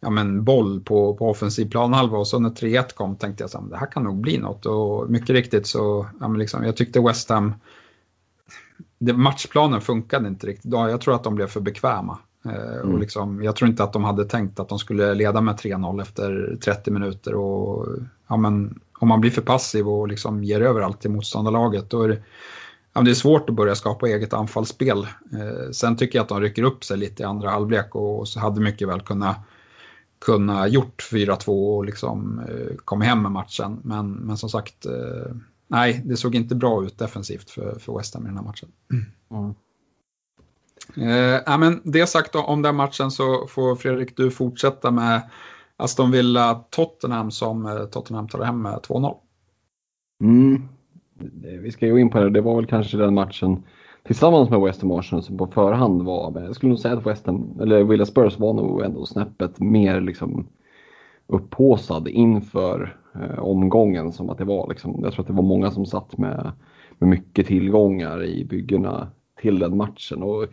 ja, 0.00 0.10
men 0.10 0.44
boll 0.44 0.80
på, 0.80 1.14
på 1.14 1.30
offensiv 1.30 1.70
planhalva 1.70 2.18
och 2.18 2.28
så 2.28 2.38
när 2.38 2.50
3-1 2.50 2.94
kom 2.94 3.16
tänkte 3.16 3.44
jag 3.44 3.60
att 3.62 3.70
det 3.70 3.76
här 3.76 3.92
kan 3.92 4.02
nog 4.02 4.16
bli 4.16 4.38
något 4.38 4.66
och 4.66 5.10
mycket 5.10 5.30
riktigt 5.30 5.66
så, 5.66 6.06
ja, 6.20 6.28
men 6.28 6.38
liksom, 6.38 6.64
jag 6.64 6.76
tyckte 6.76 7.00
West 7.00 7.28
Ham, 7.28 7.54
det, 8.98 9.12
matchplanen 9.12 9.80
funkade 9.80 10.28
inte 10.28 10.46
riktigt. 10.46 10.72
Jag 10.72 11.00
tror 11.00 11.14
att 11.14 11.24
de 11.24 11.34
blev 11.34 11.46
för 11.46 11.60
bekväma. 11.60 12.18
Eh, 12.44 12.80
mm. 12.80 12.92
Och 12.92 12.98
liksom, 12.98 13.44
jag 13.44 13.56
tror 13.56 13.70
inte 13.70 13.84
att 13.84 13.92
de 13.92 14.04
hade 14.04 14.24
tänkt 14.24 14.60
att 14.60 14.68
de 14.68 14.78
skulle 14.78 15.14
leda 15.14 15.40
med 15.40 15.54
3-0 15.54 16.02
efter 16.02 16.56
30 16.64 16.90
minuter. 16.90 17.34
Och, 17.34 17.86
ja, 18.28 18.36
men, 18.36 18.80
om 18.98 19.08
man 19.08 19.20
blir 19.20 19.30
för 19.30 19.42
passiv 19.42 19.88
och 19.88 20.08
liksom 20.08 20.44
ger 20.44 20.60
över 20.60 20.80
allt 20.80 21.00
till 21.00 21.10
motståndarlaget 21.10 21.90
då 21.90 22.02
är 22.02 22.08
det, 22.08 22.22
ja, 22.94 23.00
det 23.00 23.10
är 23.10 23.14
svårt 23.14 23.50
att 23.50 23.56
börja 23.56 23.74
skapa 23.74 24.08
eget 24.08 24.32
anfallsspel. 24.32 24.98
Eh, 25.32 25.70
sen 25.72 25.96
tycker 25.96 26.18
jag 26.18 26.22
att 26.22 26.28
de 26.28 26.40
rycker 26.40 26.62
upp 26.62 26.84
sig 26.84 26.96
lite 26.96 27.22
i 27.22 27.26
andra 27.26 27.50
halvlek 27.50 27.94
och, 27.94 28.18
och 28.18 28.28
så 28.28 28.40
hade 28.40 28.60
mycket 28.60 28.88
väl 28.88 29.00
kunnat 29.00 29.36
kunna 30.18 30.68
gjort 30.68 31.08
4-2 31.12 31.76
och 31.76 31.84
liksom 31.84 32.40
eh, 32.48 32.76
komma 32.76 33.04
hem 33.04 33.22
med 33.22 33.32
matchen. 33.32 33.80
Men, 33.84 34.12
men 34.12 34.36
som 34.36 34.48
sagt, 34.48 34.86
eh, 34.86 35.34
nej, 35.68 36.02
det 36.04 36.16
såg 36.16 36.34
inte 36.34 36.54
bra 36.54 36.84
ut 36.84 36.98
defensivt 36.98 37.50
för, 37.50 37.78
för 37.78 37.98
West 37.98 38.14
Ham 38.14 38.24
i 38.24 38.26
den 38.26 38.36
här 38.36 38.44
matchen. 38.44 38.68
Mm. 38.90 39.54
Eh, 40.96 41.42
ja, 41.46 41.58
men 41.58 41.80
det 41.84 42.06
sagt 42.06 42.32
då, 42.32 42.42
om 42.42 42.62
den 42.62 42.76
matchen 42.76 43.10
så 43.10 43.46
får 43.46 43.76
Fredrik 43.76 44.16
du 44.16 44.30
fortsätta 44.30 44.90
med 44.90 45.30
Aston 45.76 46.10
Villa-Tottenham 46.10 47.30
som 47.30 47.66
eh, 47.66 47.84
Tottenham 47.84 48.28
tar 48.28 48.44
hem 48.44 48.62
med 48.62 48.74
2-0. 48.74 49.16
Mm. 50.22 50.68
Vi 51.62 51.72
ska 51.72 51.86
ju 51.86 52.00
in 52.00 52.10
på 52.10 52.18
det, 52.18 52.30
det 52.30 52.40
var 52.40 52.56
väl 52.56 52.66
kanske 52.66 52.96
den 52.96 53.14
matchen 53.14 53.62
tillsammans 54.06 54.50
med 54.50 54.60
West 54.60 54.82
Ham 54.82 54.90
Arsenal 54.90 55.22
som 55.22 55.38
på 55.38 55.46
förhand 55.46 56.02
var, 56.02 56.40
jag 56.40 56.54
skulle 56.54 56.70
nog 56.70 56.78
säga 56.78 56.96
att 56.96 57.06
West 57.06 57.26
Ham, 57.26 57.58
eller 57.60 57.84
Villa 57.84 58.06
Spurs 58.06 58.38
var 58.38 58.52
nog 58.52 58.82
ändå 58.82 59.06
snäppet 59.06 59.60
mer 59.60 60.00
liksom 60.00 60.46
upphåsad 61.26 62.08
inför 62.08 62.96
eh, 63.14 63.38
omgången 63.38 64.12
som 64.12 64.30
att 64.30 64.38
det 64.38 64.44
var 64.44 64.68
liksom, 64.68 65.00
jag 65.02 65.12
tror 65.12 65.22
att 65.22 65.26
det 65.26 65.32
var 65.32 65.42
många 65.42 65.70
som 65.70 65.86
satt 65.86 66.18
med, 66.18 66.52
med 66.98 67.08
mycket 67.08 67.46
tillgångar 67.46 68.24
i 68.24 68.44
byggena 68.44 69.08
till 69.40 69.58
den 69.58 69.76
matchen 69.76 70.22
och 70.22 70.46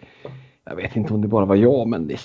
jag 0.65 0.75
vet 0.75 0.95
inte 0.95 1.13
om 1.13 1.21
det 1.21 1.27
bara 1.27 1.45
var 1.45 1.55
jag 1.55 1.87
men 1.87 2.07
det, 2.07 2.19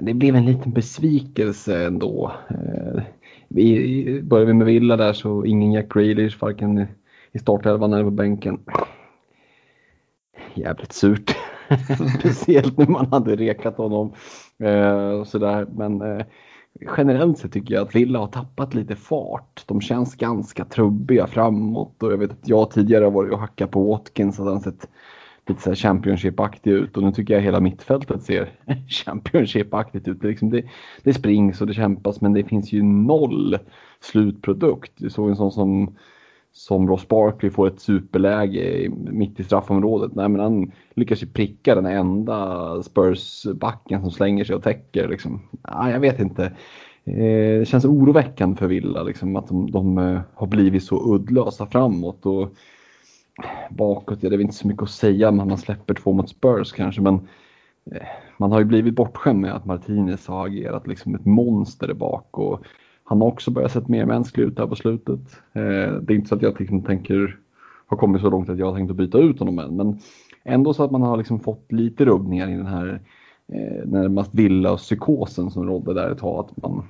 det 0.00 0.14
blev 0.14 0.36
en 0.36 0.46
liten 0.46 0.72
besvikelse 0.72 1.86
ändå. 1.86 2.32
Eh, 2.48 3.02
vi, 3.48 4.22
börjar 4.22 4.46
vi 4.46 4.52
med 4.52 4.66
Villa 4.66 4.96
där 4.96 5.12
så 5.12 5.44
ingen 5.44 5.72
Jack 5.72 5.92
Grealish, 5.92 6.40
varken 6.40 6.86
i 7.32 7.38
startelvan 7.38 7.92
eller 7.92 8.04
på 8.04 8.10
bänken 8.10 8.58
jävligt 10.56 10.92
surt. 10.92 11.36
Speciellt 12.18 12.78
när 12.78 12.86
man 12.86 13.06
hade 13.06 13.36
rekat 13.36 13.76
honom. 13.76 14.12
Eh, 14.58 15.24
sådär. 15.24 15.66
Men 15.76 16.02
eh, 16.02 16.26
generellt 16.96 17.38
sett 17.38 17.52
tycker 17.52 17.74
jag 17.74 17.86
att 17.86 17.94
Villa 17.94 18.18
har 18.18 18.26
tappat 18.26 18.74
lite 18.74 18.96
fart. 18.96 19.62
De 19.66 19.80
känns 19.80 20.14
ganska 20.14 20.64
trubbiga 20.64 21.26
framåt 21.26 22.02
och 22.02 22.12
jag 22.12 22.18
vet 22.18 22.30
att 22.30 22.48
jag 22.48 22.70
tidigare 22.70 23.04
har 23.04 23.10
varit 23.10 23.32
och 23.32 23.38
hackat 23.38 23.70
på 23.70 23.90
Watkins 23.90 24.38
och 24.38 24.46
han 24.46 24.60
sett 24.60 24.88
lite 25.46 25.62
så 25.62 25.74
Championship-aktig 25.74 26.70
ut 26.70 26.96
och 26.96 27.02
nu 27.02 27.12
tycker 27.12 27.34
jag 27.34 27.40
hela 27.40 27.60
mittfältet 27.60 28.22
ser 28.22 28.50
Championship-aktigt 28.88 30.08
ut. 30.08 30.20
Det, 30.20 30.28
liksom 30.28 30.50
det, 30.50 30.62
det 31.02 31.14
springs 31.14 31.60
och 31.60 31.66
det 31.66 31.74
kämpas 31.74 32.20
men 32.20 32.32
det 32.32 32.44
finns 32.44 32.72
ju 32.72 32.82
noll 32.82 33.58
slutprodukt. 34.00 34.92
Du 34.96 35.10
såg 35.10 35.28
en 35.28 35.36
sån 35.36 35.52
som 35.52 35.96
som 36.56 36.88
Ross 36.88 37.08
Barkley 37.08 37.50
får 37.50 37.66
ett 37.66 37.80
superläge 37.80 38.88
mitt 38.90 39.40
i 39.40 39.44
straffområdet. 39.44 40.14
Nej, 40.14 40.28
men 40.28 40.40
han 40.40 40.72
lyckas 40.94 41.22
ju 41.22 41.26
pricka 41.26 41.74
den 41.74 41.86
enda 41.86 42.82
Spurs-backen 42.82 44.00
som 44.00 44.10
slänger 44.10 44.44
sig 44.44 44.56
och 44.56 44.62
täcker. 44.62 45.08
Liksom. 45.08 45.42
Ja, 45.62 45.90
jag 45.90 46.00
vet 46.00 46.20
inte. 46.20 46.44
Eh, 47.04 47.58
det 47.58 47.68
känns 47.68 47.84
oroväckande 47.84 48.56
för 48.56 48.66
Villa 48.66 49.02
liksom, 49.02 49.36
att 49.36 49.48
de, 49.48 49.70
de 49.70 49.98
eh, 49.98 50.20
har 50.34 50.46
blivit 50.46 50.84
så 50.84 51.14
uddlösa 51.14 51.66
framåt. 51.66 52.26
Och 52.26 52.54
bakåt, 53.70 54.22
ja, 54.22 54.28
det 54.30 54.36
är 54.36 54.40
inte 54.40 54.54
så 54.54 54.68
mycket 54.68 54.82
att 54.82 54.90
säga, 54.90 55.30
men 55.30 55.48
man 55.48 55.58
släpper 55.58 55.94
två 55.94 56.12
mot 56.12 56.28
Spurs 56.28 56.72
kanske. 56.72 57.00
Men 57.00 57.14
eh, 57.92 58.06
man 58.38 58.52
har 58.52 58.58
ju 58.58 58.64
blivit 58.64 58.96
bortskämd 58.96 59.40
med 59.40 59.54
att 59.54 59.66
Martinez 59.66 60.26
har 60.26 60.46
agerat 60.46 60.86
liksom 60.86 61.14
ett 61.14 61.26
monster 61.26 61.86
där 61.86 61.94
bak. 61.94 62.38
Och 62.38 62.66
han 63.08 63.20
har 63.20 63.28
också 63.28 63.50
börjat 63.50 63.72
se 63.72 63.80
mer 63.86 64.06
mänsklig 64.06 64.44
ut 64.44 64.58
här 64.58 64.66
på 64.66 64.76
slutet. 64.76 65.20
Eh, 65.52 65.92
det 66.02 66.12
är 66.12 66.14
inte 66.14 66.28
så 66.28 66.34
att 66.34 66.42
jag 66.42 66.60
liksom 66.60 66.82
tänker 66.82 67.38
har 67.86 67.96
kommit 67.96 68.22
så 68.22 68.30
långt 68.30 68.48
att 68.48 68.58
jag 68.58 68.66
har 68.66 68.76
tänkt 68.76 68.90
att 68.90 68.96
byta 68.96 69.18
ut 69.18 69.38
honom 69.38 69.58
än. 69.58 69.76
Men 69.76 69.98
ändå 70.44 70.74
så 70.74 70.84
att 70.84 70.90
man 70.90 71.02
har 71.02 71.16
liksom 71.16 71.40
fått 71.40 71.72
lite 71.72 72.04
rubbningar 72.04 72.48
i 72.48 72.56
den 72.56 72.66
här 72.66 73.00
eh, 73.52 73.88
närmast 73.88 74.34
villa 74.34 74.72
och 74.72 74.78
psykosen 74.78 75.50
som 75.50 75.66
rådde 75.66 75.94
där 75.94 76.10
ett 76.10 76.18
tag. 76.18 76.44
Att 76.44 76.62
man 76.62 76.82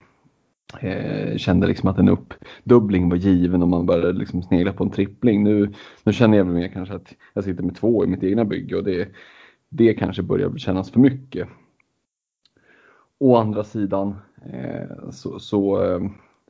eh, 0.81 1.37
kände 1.37 1.67
liksom 1.67 1.89
att 1.89 1.99
en 1.99 2.09
uppdubbling 2.09 3.09
var 3.09 3.17
given 3.17 3.63
och 3.63 3.69
man 3.69 3.87
började 3.87 4.19
liksom 4.19 4.43
snegla 4.43 4.73
på 4.73 4.85
en 4.85 4.91
trippling. 4.91 5.45
Nu, 5.45 5.73
nu 6.05 6.13
känner 6.13 6.39
jag 6.39 6.45
väl 6.45 6.55
mer 6.55 6.69
kanske 6.69 6.95
att 6.95 7.15
jag 7.35 7.45
sitter 7.45 7.63
med 7.63 7.77
två 7.77 8.05
i 8.05 8.07
mitt 8.07 8.23
egna 8.23 8.45
bygge 8.45 8.77
och 8.77 8.85
det, 8.85 9.09
det 9.69 9.95
kanske 9.95 10.23
börjar 10.23 10.57
kännas 10.57 10.91
för 10.91 11.01
mycket. 11.01 11.49
Å 13.19 13.37
andra 13.37 13.65
sidan 13.65 14.15
Eh, 14.53 15.11
så, 15.11 15.39
så, 15.39 15.85
eh, 15.85 16.01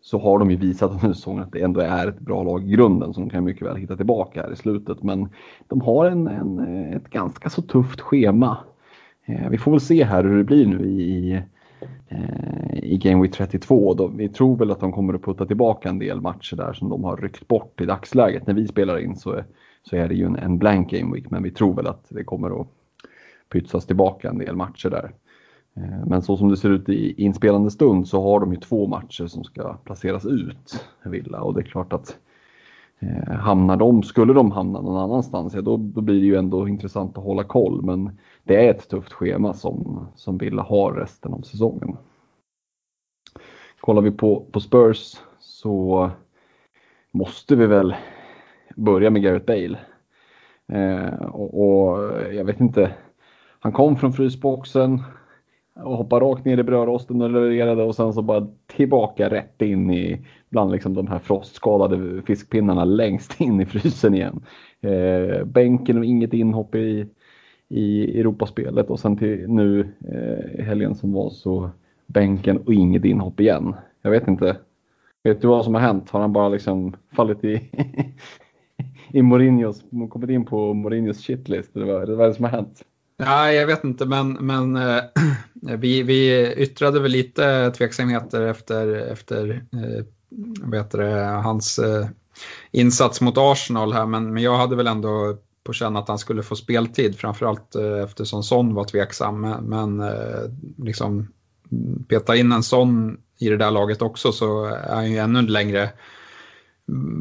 så 0.01 0.19
har 0.19 0.39
de 0.39 0.51
ju 0.51 0.57
visat 0.57 0.91
under 0.91 1.13
säsongen 1.13 1.43
att 1.43 1.53
det 1.53 1.63
ändå 1.63 1.81
är 1.81 2.09
ett 2.09 2.19
bra 2.21 2.43
lag 2.43 2.65
i 2.65 2.71
grunden 2.71 3.15
som 3.15 3.31
kan 3.31 3.45
mycket 3.45 3.67
väl 3.67 3.77
hitta 3.77 3.97
tillbaka 3.97 4.43
här 4.43 4.53
i 4.53 4.57
slutet. 4.57 5.03
Men 5.03 5.29
de 5.67 5.81
har 5.81 6.07
en, 6.07 6.27
en 6.27 6.59
eh, 6.59 6.97
ett 6.97 7.11
ganska 7.11 7.51
så 7.51 7.63
tufft 7.63 8.01
schema. 8.01 8.59
Vi 9.51 9.59
får 9.59 9.71
väl 9.71 9.81
se 9.81 10.05
här 10.05 10.25
hur 10.25 10.39
det 10.39 10.45
blir 10.45 10.67
nu 10.67 10.87
i, 10.87 11.43
i 12.73 12.99
Game 12.99 13.23
Week 13.23 13.33
32. 13.33 13.95
De, 13.95 14.17
vi 14.17 14.29
tror 14.29 14.57
väl 14.57 14.71
att 14.71 14.81
de 14.81 14.93
kommer 14.93 15.15
att 15.15 15.23
putta 15.23 15.47
tillbaka 15.47 15.89
en 15.89 15.99
del 15.99 16.21
matcher 16.21 16.57
där 16.57 16.73
som 16.73 16.89
de 16.89 17.05
har 17.05 17.17
ryckt 17.17 17.49
bort 17.49 17.81
i 17.81 17.85
dagsläget. 17.85 18.47
När 18.47 18.55
vi 18.55 18.69
spelar 18.69 18.99
in 18.99 19.17
så 19.17 19.33
är, 19.33 19.45
så 19.83 19.97
är 19.97 20.09
det 20.09 20.15
ju 20.15 20.27
en, 20.27 20.37
en 20.37 20.59
blank 20.59 20.91
Game 20.91 21.15
Week 21.15 21.31
men 21.31 21.43
vi 21.43 21.51
tror 21.51 21.75
väl 21.75 21.87
att 21.87 22.07
det 22.09 22.25
kommer 22.25 22.61
att 22.61 22.69
pytsas 23.53 23.87
tillbaka 23.87 24.29
en 24.29 24.39
del 24.39 24.57
matcher 24.57 24.91
där. 24.91 25.13
Eh, 25.77 26.07
men 26.07 26.23
så 26.23 26.37
som 26.37 26.49
det 26.49 26.57
ser 26.57 26.71
ut 26.71 26.89
i 26.89 27.25
inspelande 27.25 27.71
stund 27.71 28.09
så 28.09 28.23
har 28.23 28.41
de 28.41 28.53
ju 28.53 28.61
två 28.61 28.87
matcher 28.87 29.27
som 29.27 29.45
ska 29.45 29.73
placeras 29.73 30.27
ut, 30.27 30.85
Villa. 31.05 31.43
Och 31.43 31.55
det 31.55 31.61
är 31.61 31.65
klart 31.65 31.93
att 31.93 32.19
eh, 32.99 33.35
hamnar 33.35 33.77
de, 33.77 34.03
skulle 34.03 34.33
de 34.33 34.51
hamna 34.51 34.81
någon 34.81 34.97
annanstans, 34.97 35.55
ja, 35.55 35.61
då, 35.61 35.77
då 35.77 36.01
blir 36.01 36.21
det 36.21 36.27
ju 36.27 36.37
ändå 36.37 36.69
intressant 36.69 37.19
att 37.19 37.25
hålla 37.25 37.45
koll. 37.45 37.83
Men 37.83 38.19
det 38.45 38.67
är 38.67 38.71
ett 38.71 38.89
tufft 38.89 39.13
schema 39.13 39.55
som, 39.55 40.07
som 40.15 40.39
Villa 40.39 40.63
har 40.63 40.93
resten 40.93 41.35
av 41.35 41.41
säsongen. 41.41 41.97
Kollar 43.81 44.03
vi 44.03 44.11
på, 44.11 44.47
på 44.53 44.61
Spurs 44.61 45.17
så 45.39 46.11
måste 47.11 47.57
vi 47.57 47.67
väl 47.67 47.95
börja 48.77 49.11
med 49.11 49.23
Gareth 49.23 49.47
Bale. 49.47 49.79
Eh, 50.73 51.23
och, 51.23 51.61
och, 51.61 52.13
jag 52.35 52.45
vet 52.45 52.61
inte, 52.61 52.95
han 53.61 53.73
kom 53.73 53.97
från 53.97 54.13
frysboxen, 54.13 55.03
och 55.77 55.97
hoppade 55.97 56.25
rakt 56.25 56.45
ner 56.45 56.59
i 56.59 56.63
brödrosten 56.63 57.23
och 57.23 57.31
levererade 57.31 57.83
och 57.83 57.95
sen 57.95 58.13
så 58.13 58.23
bara 58.23 58.49
tillbaka 58.67 59.31
rätt 59.31 59.63
in 59.63 59.91
i 59.91 60.27
bland 60.49 60.73
liksom 60.73 60.95
de 60.95 61.07
här 61.07 61.19
frostskadade 61.19 62.23
fiskpinnarna 62.23 62.85
längst 62.85 63.41
in 63.41 63.61
i 63.61 63.67
frysen 63.67 64.15
igen. 64.15 64.43
Eh, 64.81 65.45
bänken 65.45 65.99
och 65.99 66.05
inget 66.05 66.33
inhopp 66.33 66.75
i, 66.75 67.07
i 67.69 68.21
Europaspelet 68.21 68.91
och 68.91 69.01
sen 69.01 69.17
till 69.17 69.49
nu 69.49 69.89
eh, 70.09 70.65
helgen 70.65 70.95
som 70.95 71.13
var 71.13 71.31
så 71.31 71.71
bänken 72.07 72.57
och 72.57 72.75
inget 72.75 73.05
inhopp 73.05 73.41
igen. 73.41 73.75
Jag 74.03 74.11
vet 74.11 74.29
inte. 74.29 74.57
Vet 75.23 75.41
du 75.41 75.49
vad 75.49 75.65
som 75.65 75.75
har 75.75 75.81
hänt? 75.81 76.11
Har 76.11 76.21
han 76.21 76.33
bara 76.33 76.49
liksom 76.49 76.97
fallit 77.13 77.45
i, 77.45 77.71
i 79.13 79.23
Mourinhos, 79.23 79.85
kommit 80.11 80.31
in 80.31 80.45
på 80.45 80.75
Mourinhos 80.75 81.27
shitlist? 81.27 81.77
Eller 81.77 81.87
vad, 81.87 82.09
vad 82.09 82.21
är 82.21 82.29
det 82.29 82.35
som 82.35 82.45
har 82.45 82.53
hänt? 82.53 82.85
Nej, 83.19 83.57
jag 83.57 83.67
vet 83.67 83.85
inte, 83.85 84.07
men, 84.07 84.33
men 84.33 84.77
äh, 84.77 85.03
vi, 85.79 86.03
vi 86.03 86.53
yttrade 86.57 87.01
väl 87.01 87.11
lite 87.11 87.71
tveksamheter 87.71 88.43
efter, 88.43 88.89
efter 88.89 89.63
eh, 89.73 89.99
äh, 89.99 90.05
vet 90.71 90.91
det, 90.91 91.25
hans 91.25 91.79
äh, 91.79 92.07
insats 92.71 93.21
mot 93.21 93.39
Arsenal 93.39 93.93
här, 93.93 94.07
men, 94.07 94.33
men 94.33 94.43
jag 94.43 94.57
hade 94.57 94.77
väl 94.77 94.87
ändå 94.87 95.37
på 95.65 95.73
känn 95.73 95.97
att 95.97 96.09
han 96.09 96.19
skulle 96.19 96.43
få 96.43 96.57
speltid, 96.57 97.19
framförallt 97.19 97.77
eftersom 98.05 98.43
Son 98.43 98.75
var 98.75 98.85
tveksam. 98.85 99.41
Men, 99.41 99.65
men 99.65 100.11
liksom 100.79 101.29
peta 102.09 102.37
in 102.37 102.53
en 102.53 102.63
Son 102.63 103.19
i 103.39 103.49
det 103.49 103.57
där 103.57 103.71
laget 103.71 104.03
också 104.03 104.33
så 104.33 104.65
är 104.65 104.95
han 104.95 105.13
ju 105.13 105.19
ännu 105.19 105.43
längre 105.43 105.91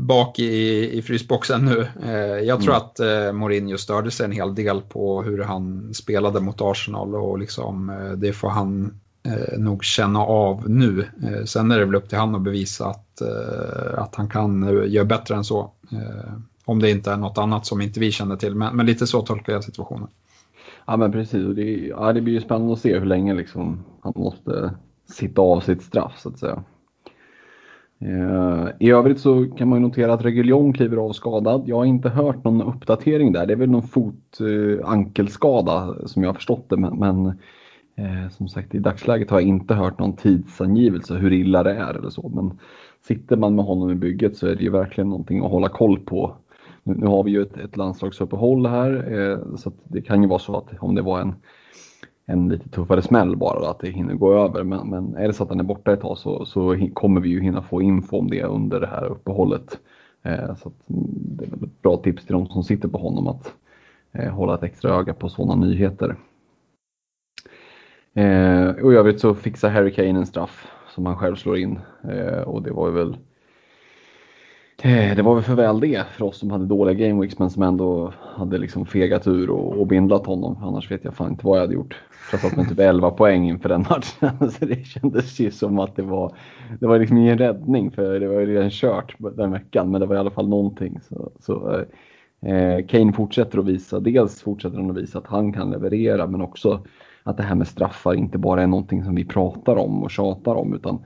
bak 0.02 0.40
i, 0.40 0.90
i 0.98 1.02
frysboxen 1.02 1.66
nu. 1.66 1.88
Eh, 2.04 2.40
jag 2.48 2.62
tror 2.62 2.74
mm. 2.74 2.86
att 2.86 3.00
eh, 3.00 3.34
Mourinho 3.34 3.78
störde 3.78 4.12
sig 4.12 4.26
en 4.26 4.32
hel 4.32 4.56
del 4.56 4.82
på 4.82 5.24
hur 5.24 5.44
han 5.44 5.94
spelade 5.94 6.40
mot 6.40 6.62
Arsenal 6.62 7.16
och 7.16 7.40
liksom, 7.40 7.90
eh, 7.90 8.12
det 8.12 8.34
får 8.34 8.50
han 8.50 9.00
eh, 9.24 9.60
nog 9.60 9.84
känna 9.84 10.20
av 10.20 10.70
nu. 10.70 11.06
Eh, 11.24 11.44
sen 11.46 11.72
är 11.72 11.80
det 11.80 11.86
väl 11.86 11.96
upp 11.96 12.10
till 12.10 12.18
han 12.18 12.36
att 12.36 12.42
bevisa 12.42 12.88
att, 12.88 13.22
eh, 13.22 14.00
att 14.00 14.16
han 14.16 14.30
kan 14.30 14.84
göra 14.88 15.06
bättre 15.06 15.36
än 15.36 15.44
så. 15.44 15.72
om 16.66 16.80
det 16.80 16.92
inte 16.92 17.12
är 17.12 17.18
något 17.18 17.38
annat 17.38 17.66
som 17.66 17.82
inte 17.82 18.00
vi 18.00 18.12
känner 18.12 18.36
till, 18.36 18.56
men, 18.56 18.76
men 18.76 18.86
lite 18.86 19.08
så 19.08 19.22
tolkar 19.22 19.54
jag 19.54 19.64
situationen. 19.64 20.08
Ja 20.88 20.98
men 20.98 21.12
precis, 21.12 21.56
det, 21.56 21.64
ja, 21.64 22.14
det 22.14 22.22
blir 22.22 22.34
ju 22.34 22.42
spännande 22.42 22.74
att 22.74 22.80
se 22.80 23.00
hur 23.00 23.06
länge 23.06 23.34
liksom, 23.34 23.84
han 24.02 24.14
måste 24.16 24.74
sitta 25.10 25.42
av 25.42 25.60
sitt 25.60 25.84
straff 25.84 26.14
så 26.20 26.30
att 26.30 26.40
säga. 26.40 26.64
Eh, 28.00 28.68
I 28.80 28.92
övrigt 28.92 29.20
så 29.20 29.46
kan 29.58 29.70
man 29.70 29.82
notera 29.82 30.14
att 30.14 30.26
Reguljon 30.26 30.74
kliver 30.74 30.98
av 30.98 31.12
skadad. 31.12 31.64
Jag 31.66 31.76
har 31.76 31.86
inte 31.86 32.10
hört 32.10 32.44
någon 32.44 32.62
uppdatering 32.62 33.32
där. 33.32 33.46
Det 33.46 33.54
är 33.54 33.58
väl 33.58 33.70
någon 33.70 33.88
fotankelskada 33.88 35.96
som 36.06 36.24
jag 36.24 36.30
har 36.30 36.34
förstått 36.34 36.70
det. 36.70 36.78
Men, 36.78 37.00
men 37.00 37.26
eh, 37.96 38.30
som 38.30 38.48
sagt 38.48 38.76
i 38.76 38.80
dagsläget 38.80 39.30
har 39.30 39.40
jag 39.40 39.50
inte 39.50 39.74
hört 39.74 40.00
någon 40.00 40.16
tidsangivelse 40.16 41.16
hur 41.16 41.34
illa 41.34 41.64
det 41.64 41.74
är 41.74 41.94
eller 41.94 42.10
så. 42.10 42.30
Men 42.30 42.60
sitter 43.08 43.38
man 43.38 43.56
med 43.56 43.66
honom 43.66 43.92
i 43.92 43.96
bygget 43.96 44.38
så 44.38 44.48
är 44.48 44.56
det 44.56 44.64
ju 44.64 44.70
verkligen 44.70 45.10
någonting 45.10 45.46
att 45.46 45.52
hålla 45.52 45.70
koll 45.70 46.00
på. 46.00 46.36
Nu, 46.84 46.96
nu 46.96 47.06
har 47.06 47.24
vi 47.24 47.32
ju 47.32 47.42
ett, 47.42 47.58
ett 47.58 47.78
landslagsuppehåll 47.78 48.66
här 48.66 49.20
eh, 49.20 49.56
så 49.56 49.72
det 49.84 50.02
kan 50.02 50.22
ju 50.22 50.28
vara 50.28 50.40
så 50.40 50.58
att 50.58 50.80
om 50.80 50.96
det 50.96 51.02
var 51.02 51.20
en 51.20 51.34
en 52.26 52.50
lite 52.50 52.70
tuffare 52.70 53.02
smäll 53.02 53.38
bara, 53.38 53.70
att 53.70 53.80
det 53.80 53.90
hinner 53.90 54.14
gå 54.14 54.34
över. 54.34 54.64
Men, 54.64 54.90
men 54.90 55.16
är 55.16 55.28
det 55.28 55.34
så 55.34 55.44
att 55.44 55.50
den 55.50 55.60
är 55.60 55.64
borta 55.64 55.94
ett 55.94 56.02
tag 56.02 56.18
så, 56.18 56.46
så 56.46 56.90
kommer 56.94 57.22
vi 57.22 57.30
ju 57.30 57.42
hinna 57.42 57.62
få 57.62 57.82
info 57.82 58.18
om 58.18 58.30
det 58.30 58.44
under 58.44 58.80
det 58.80 58.88
här 58.88 59.06
uppehållet. 59.06 59.80
Eh, 60.24 60.56
så 60.56 60.72
det 60.88 61.46
är 61.46 61.50
väl 61.50 61.64
ett 61.64 61.82
bra 61.82 61.98
tips 61.98 62.26
till 62.26 62.34
de 62.34 62.48
som 62.48 62.64
sitter 62.64 62.88
på 62.88 62.98
honom 62.98 63.28
att 63.28 63.54
eh, 64.12 64.34
hålla 64.34 64.56
ett 64.56 64.64
extra 64.64 64.92
öga 64.92 65.14
på 65.14 65.30
sådana 65.30 65.66
nyheter. 65.66 66.16
Eh, 68.14 68.70
och 68.70 68.94
i 68.94 68.96
övrigt 68.96 69.20
så 69.20 69.34
fixar 69.34 69.70
Harry 69.70 69.94
Kane 69.94 70.20
en 70.20 70.26
straff 70.26 70.68
som 70.90 71.06
han 71.06 71.18
själv 71.18 71.36
slår 71.36 71.58
in 71.58 71.80
eh, 72.10 72.42
och 72.42 72.62
det 72.62 72.72
var 72.72 72.88
ju 72.88 72.94
väl 72.94 73.18
Eh, 74.84 75.16
det 75.16 75.22
var 75.22 75.36
väl 75.36 75.44
för 75.44 75.56
väl 75.56 75.80
det 75.80 76.08
för 76.08 76.26
oss 76.26 76.38
som 76.38 76.52
hade 76.52 76.66
dåliga 76.66 77.08
gameweeks 77.08 77.40
men 77.40 77.50
som 77.50 77.64
ändå 77.64 78.14
hade 78.36 78.58
liksom 78.58 78.86
fegat 78.86 79.28
ur 79.28 79.50
och, 79.50 79.80
och 79.80 79.88
bindlat 79.88 80.26
honom. 80.26 80.58
Annars 80.62 80.92
vet 80.92 81.04
jag 81.04 81.14
fan 81.14 81.32
inte 81.32 81.46
vad 81.46 81.58
jag 81.58 81.62
hade 81.62 81.74
gjort. 81.74 82.02
Träffat 82.32 82.56
med 82.56 82.70
typ 82.70 82.80
11 82.80 83.12
poäng 83.12 83.50
inför 83.50 83.70
den 83.70 83.82
matchen. 83.90 84.52
Så 84.52 84.66
det 84.66 84.86
kändes 84.86 85.40
ju 85.40 85.52
som 85.52 85.80
att 85.80 85.96
det 85.96 86.02
var, 86.02 86.38
det 86.80 86.88
var 86.88 87.00
liksom 87.00 87.18
ingen 87.18 87.38
räddning 87.38 87.92
för 87.92 88.20
det 88.20 88.28
var 88.28 88.40
ju 88.40 88.46
redan 88.46 88.70
kört 88.70 89.16
den 89.18 89.52
veckan. 89.52 89.92
Men 89.92 90.02
det 90.02 90.08
var 90.08 90.16
i 90.16 90.20
alla 90.20 90.32
fall 90.32 90.50
någonting. 90.50 91.00
Så, 91.10 91.32
så 91.40 91.86
eh, 92.42 92.54
eh, 92.54 92.86
Kane 92.86 93.14
fortsätter 93.14 93.60
att 93.60 93.66
visa, 93.66 94.00
dels 94.00 94.42
fortsätter 94.42 94.78
han 94.78 94.92
att 94.92 94.98
visa 94.98 95.20
att 95.20 95.28
han 95.28 95.54
kan 95.54 95.72
leverera 95.72 96.28
men 96.28 96.42
också 96.42 96.86
att 97.24 97.38
det 97.38 97.44
här 97.44 97.56
med 97.56 97.68
straffar 97.68 98.14
inte 98.14 98.38
bara 98.38 98.64
är 98.64 98.68
någonting 98.68 99.04
som 99.04 99.16
vi 99.16 99.26
pratar 99.26 99.76
om 99.76 100.04
och 100.04 100.12
tjatar 100.12 100.56
om 100.56 100.74
utan 100.74 101.06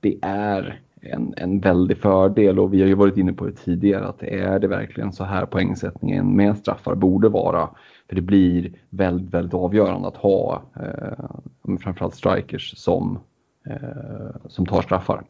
det 0.00 0.18
är 0.22 0.80
en, 1.02 1.34
en 1.36 1.60
väldig 1.60 1.98
fördel 1.98 2.58
och 2.58 2.74
vi 2.74 2.80
har 2.80 2.88
ju 2.88 2.94
varit 2.94 3.16
inne 3.16 3.32
på 3.32 3.46
det 3.46 3.52
tidigare 3.52 4.06
att 4.06 4.22
är 4.22 4.58
det 4.58 4.68
verkligen 4.68 5.12
så 5.12 5.24
här 5.24 5.46
poängsättningen 5.46 6.36
med 6.36 6.56
straffar 6.56 6.94
borde 6.94 7.28
vara. 7.28 7.68
För 8.08 8.16
det 8.16 8.22
blir 8.22 8.72
väldigt, 8.90 9.34
väldigt 9.34 9.54
avgörande 9.54 10.08
att 10.08 10.16
ha 10.16 10.62
eh, 10.76 11.76
framförallt 11.78 12.14
strikers 12.14 12.74
som, 12.76 13.18
eh, 13.66 14.36
som 14.48 14.66
tar 14.66 14.82
straffar. 14.82 15.24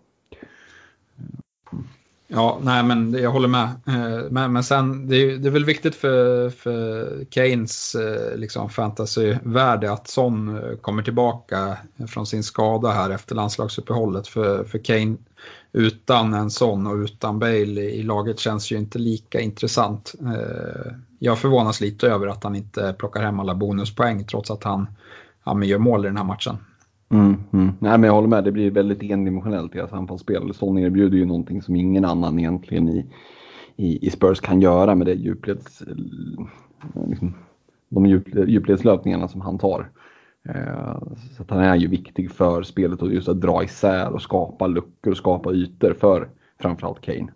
Ja, 2.35 2.59
nej 2.63 2.83
men 2.83 3.13
jag 3.13 3.31
håller 3.31 3.49
med. 3.49 3.69
Eh, 3.87 4.31
men, 4.31 4.53
men 4.53 4.65
sen, 4.65 5.09
det 5.09 5.17
är, 5.17 5.37
det 5.37 5.49
är 5.49 5.53
väl 5.53 5.65
viktigt 5.65 5.95
för, 5.95 6.51
för 6.51 7.09
Keynes 7.31 7.95
eh, 7.95 8.37
liksom 8.37 8.71
fantasyvärde 8.71 9.93
att 9.93 10.09
Son 10.09 10.57
eh, 10.57 10.77
kommer 10.77 11.03
tillbaka 11.03 11.77
från 12.09 12.27
sin 12.27 12.43
skada 12.43 12.91
här 12.91 13.11
efter 13.11 13.35
landslagsuppehållet. 13.35 14.29
För, 14.29 14.65
för 14.65 14.79
Kane 14.79 15.17
utan 15.73 16.35
en 16.35 16.51
sån 16.51 16.87
och 16.87 16.97
utan 16.97 17.39
Bale 17.39 17.81
i 17.81 18.03
laget 18.03 18.39
känns 18.39 18.73
ju 18.73 18.77
inte 18.77 18.99
lika 18.99 19.41
intressant. 19.41 20.15
Eh, 20.21 20.93
jag 21.19 21.39
förvånas 21.39 21.81
lite 21.81 22.09
över 22.09 22.27
att 22.27 22.45
han 22.45 22.57
inte 22.57 22.95
plockar 22.99 23.23
hem 23.23 23.41
alla 23.41 23.55
bonuspoäng 23.55 24.25
trots 24.25 24.51
att 24.51 24.65
han 24.65 24.87
ja, 25.45 25.65
gör 25.65 25.79
mål 25.79 26.05
i 26.05 26.09
den 26.09 26.17
här 26.17 26.25
matchen. 26.25 26.57
Mm, 27.11 27.37
mm. 27.53 27.73
Nej, 27.79 27.99
men 27.99 28.03
jag 28.03 28.15
håller 28.15 28.29
med, 28.29 28.45
det 28.45 28.53
blir 28.53 28.71
väldigt 28.71 29.03
endimensionellt 29.03 29.75
i 29.75 29.79
deras 29.79 29.93
anfallsspel. 29.93 30.55
Son 30.55 30.79
erbjuder 30.79 31.19
ju 31.19 31.25
någonting 31.25 31.63
som 31.63 31.77
ingen 31.77 32.05
annan 32.05 32.39
egentligen 32.39 32.89
i, 32.89 33.07
i, 33.77 34.07
i 34.07 34.11
Spurs 34.11 34.41
kan 34.41 34.61
göra 34.61 34.95
med 34.95 35.07
det 35.07 35.15
djupleds, 35.15 35.83
liksom, 37.09 37.35
de 37.89 38.07
djup, 38.07 38.49
djupledslöpningarna 38.49 39.29
som 39.29 39.41
han 39.41 39.59
tar. 39.59 39.91
Eh, 40.49 40.99
så 41.37 41.43
att 41.43 41.51
han 41.51 41.61
är 41.61 41.77
ju 41.77 41.89
viktig 41.89 42.31
för 42.31 42.63
spelet 42.63 43.03
och 43.03 43.13
just 43.13 43.29
att 43.29 43.41
dra 43.41 43.65
isär 43.65 44.13
och 44.13 44.23
skapa 44.23 44.67
luckor 44.67 45.11
och 45.11 45.17
skapa 45.17 45.53
ytor 45.53 45.93
för 45.93 46.29
framförallt 46.61 47.01
Kane. 47.01 47.33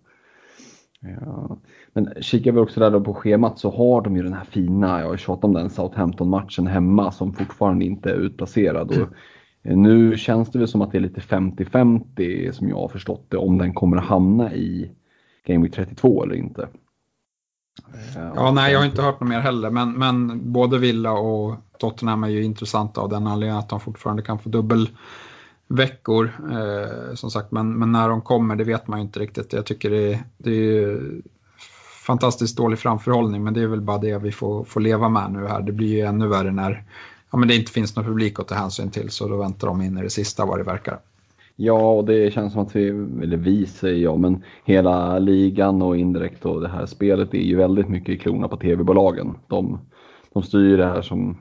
Ja. 1.01 1.59
Men 1.92 2.14
kikar 2.21 2.53
vi 2.53 2.59
också 2.59 2.81
där 2.81 3.01
på 3.01 3.14
schemat 3.14 3.59
så 3.59 3.71
har 3.71 4.03
de 4.03 4.16
ju 4.16 4.23
den 4.23 4.33
här 4.33 4.45
fina, 4.45 5.01
jag 5.01 5.09
har 5.09 5.16
tjatat 5.16 5.45
om 5.45 5.53
den 5.53 5.71
Southampton-matchen 5.71 6.66
hemma 6.66 7.12
som 7.12 7.33
fortfarande 7.33 7.85
inte 7.85 8.11
är 8.11 8.14
utplacerad. 8.14 8.90
Och 8.90 9.09
eh, 9.62 9.77
nu 9.77 10.16
känns 10.16 10.51
det 10.51 10.59
väl 10.59 10.69
som 10.69 10.83
att 10.83 10.92
det 10.92 10.99
är 10.99 11.03
lite 11.03 11.21
50-50 11.21 12.53
som 12.53 12.69
jag 12.69 12.77
har 12.77 12.88
förstått 12.88 13.27
det 13.29 13.37
om 13.37 13.59
den 13.59 13.75
kommer 13.75 13.97
att 13.97 14.05
hamna 14.05 14.55
i 14.55 14.90
Game 15.47 15.62
Week 15.62 15.75
32 15.75 16.25
eller 16.25 16.35
inte. 16.35 16.69
Eh, 17.95 18.33
ja, 18.35 18.51
nej, 18.51 18.73
jag 18.73 18.79
har 18.79 18.87
inte 18.87 19.03
hört 19.03 19.21
något 19.21 19.29
mer 19.29 19.41
heller, 19.41 19.71
men, 19.71 19.93
men 19.93 20.41
både 20.53 20.79
Villa 20.79 21.12
och 21.12 21.55
Tottenham 21.79 22.25
är 22.25 22.29
ju 22.29 22.45
intressanta 22.45 23.01
av 23.01 23.09
den 23.09 23.27
anledningen 23.27 23.59
att 23.59 23.69
de 23.69 23.81
fortfarande 23.81 24.23
kan 24.23 24.39
få 24.39 24.49
dubbel 24.49 24.89
veckor. 25.69 26.33
Eh, 26.53 27.15
som 27.15 27.31
sagt, 27.31 27.53
men, 27.53 27.79
men, 27.79 27.93
när 27.93 28.09
de 28.09 28.23
kommer 28.23 28.57
det 28.57 28.65
vet 28.65 28.89
man 28.89 28.99
ju 28.99 29.05
inte 29.05 29.21
riktigt. 29.21 29.53
Jag 29.53 29.67
tycker 29.67 29.91
det, 29.91 30.25
det 30.39 30.51
är 30.51 31.01
fantastiskt 32.07 32.57
dålig 32.57 32.79
framförhållning 32.79 33.45
men 33.45 33.55
det 33.55 33.62
är 33.62 33.67
väl 33.67 33.81
bara 33.81 33.99
det 33.99 34.19
vi 34.19 34.33
får, 34.33 34.65
får 34.65 34.81
leva 34.81 35.09
med 35.09 35.33
nu 35.33 35.47
här. 35.47 35.62
Det 35.62 35.73
blir 35.73 35.89
ju 35.89 36.01
ännu 36.01 36.27
värre 36.27 36.53
när 36.53 36.85
ja, 37.31 37.39
men 37.39 37.49
det 37.49 37.57
inte 37.57 37.73
finns 37.73 37.97
någon 37.97 38.05
publik 38.05 38.41
att 38.41 38.49
ta 38.49 38.55
hänsyn 38.55 38.91
till 38.91 39.11
så 39.11 39.29
då 39.29 39.37
väntar 39.37 39.67
de 39.67 39.83
in 39.83 39.99
i 39.99 40.03
det 40.03 40.11
sista 40.11 40.47
vad 40.47 40.59
det 40.59 40.65
verkar. 40.65 40.99
Ja, 41.57 41.92
och 41.92 42.05
det 42.05 42.33
känns 42.33 42.53
som 42.53 42.62
att 42.62 42.77
vi, 42.77 42.88
eller 43.23 43.37
vi 43.37 43.66
säger 43.66 44.03
jag, 44.03 44.19
men 44.21 44.42
hela 44.64 45.19
ligan 45.19 45.83
och 45.83 45.97
indirekt 45.97 46.47
och 46.47 46.61
det 46.61 46.69
här 46.69 46.87
spelet 46.87 47.35
är 47.35 47.38
ju 47.38 47.57
väldigt 47.57 47.88
mycket 47.88 48.14
i 48.14 48.19
klorna 48.19 48.49
på 48.49 48.57
tv-bolagen. 48.57 49.35
De, 49.47 49.79
de 50.33 50.42
styr 50.42 50.77
det 50.77 50.87
här 50.87 51.03
som 51.03 51.37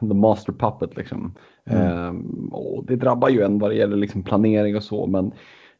the 0.00 0.14
master 0.14 0.52
puppet 0.52 0.96
liksom. 0.96 1.34
Mm. 1.64 1.82
Ehm, 1.82 2.48
och 2.52 2.84
det 2.86 2.96
drabbar 2.96 3.28
ju 3.28 3.42
en 3.42 3.58
vad 3.58 3.70
det 3.70 3.74
gäller 3.74 3.96
liksom 3.96 4.22
planering 4.22 4.76
och 4.76 4.82
så, 4.82 5.06
men 5.06 5.32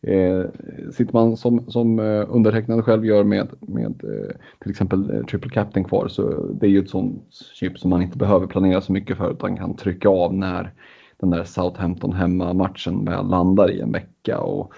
eh, 0.03 0.45
sitter 0.93 1.13
man 1.13 1.37
som, 1.37 1.71
som 1.71 1.99
eh, 1.99 2.25
undertecknad 2.29 2.85
själv 2.85 3.07
gör 3.07 3.25
med, 3.25 3.49
med 3.61 4.05
eh, 4.05 4.37
till 4.63 4.71
exempel 4.71 5.11
eh, 5.11 5.25
Triple 5.25 5.51
Captain 5.51 5.85
kvar 5.85 6.09
så 6.09 6.47
det 6.61 6.67
är 6.67 6.71
ju 6.71 6.79
ett 6.79 6.91
sånt 6.91 7.23
chip 7.55 7.79
som 7.79 7.91
man 7.91 8.03
inte 8.03 8.19
behöver 8.19 8.47
planera 8.47 8.81
så 8.81 8.93
mycket 8.93 9.17
för 9.17 9.33
utan 9.33 9.57
kan 9.57 9.77
trycka 9.77 10.09
av 10.09 10.35
när 10.35 10.73
den 11.21 11.31
där 11.31 11.45
Southampton 11.45 12.13
hemma-matchen 12.13 13.05
väl 13.05 13.27
landar 13.27 13.71
i 13.71 13.81
en 13.81 13.93
vecka. 13.93 14.39
Och, 14.39 14.73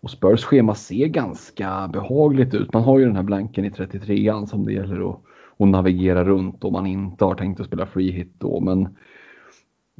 och 0.00 0.10
Spurs 0.10 0.44
schema 0.44 0.74
ser 0.74 1.06
ganska 1.06 1.88
behagligt 1.92 2.54
ut. 2.54 2.72
Man 2.72 2.82
har 2.82 2.98
ju 2.98 3.04
den 3.04 3.16
här 3.16 3.22
blanken 3.22 3.64
i 3.64 3.70
33an 3.70 4.46
som 4.46 4.64
det 4.64 4.72
gäller 4.72 5.10
att, 5.10 5.20
att 5.58 5.68
navigera 5.68 6.24
runt 6.24 6.64
om 6.64 6.72
man 6.72 6.86
inte 6.86 7.24
har 7.24 7.34
tänkt 7.34 7.60
att 7.60 7.66
spela 7.66 7.86
free 7.86 8.10
hit 8.10 8.34
då. 8.38 8.60
Men 8.60 8.96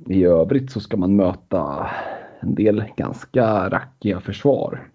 i 0.09 0.25
övrigt 0.25 0.70
så 0.70 0.81
ska 0.81 0.97
man 0.97 1.16
möta 1.16 1.90
en 2.40 2.55
del 2.55 2.85
ganska 2.97 3.68
rackiga 3.68 4.20
försvar. 4.20 4.88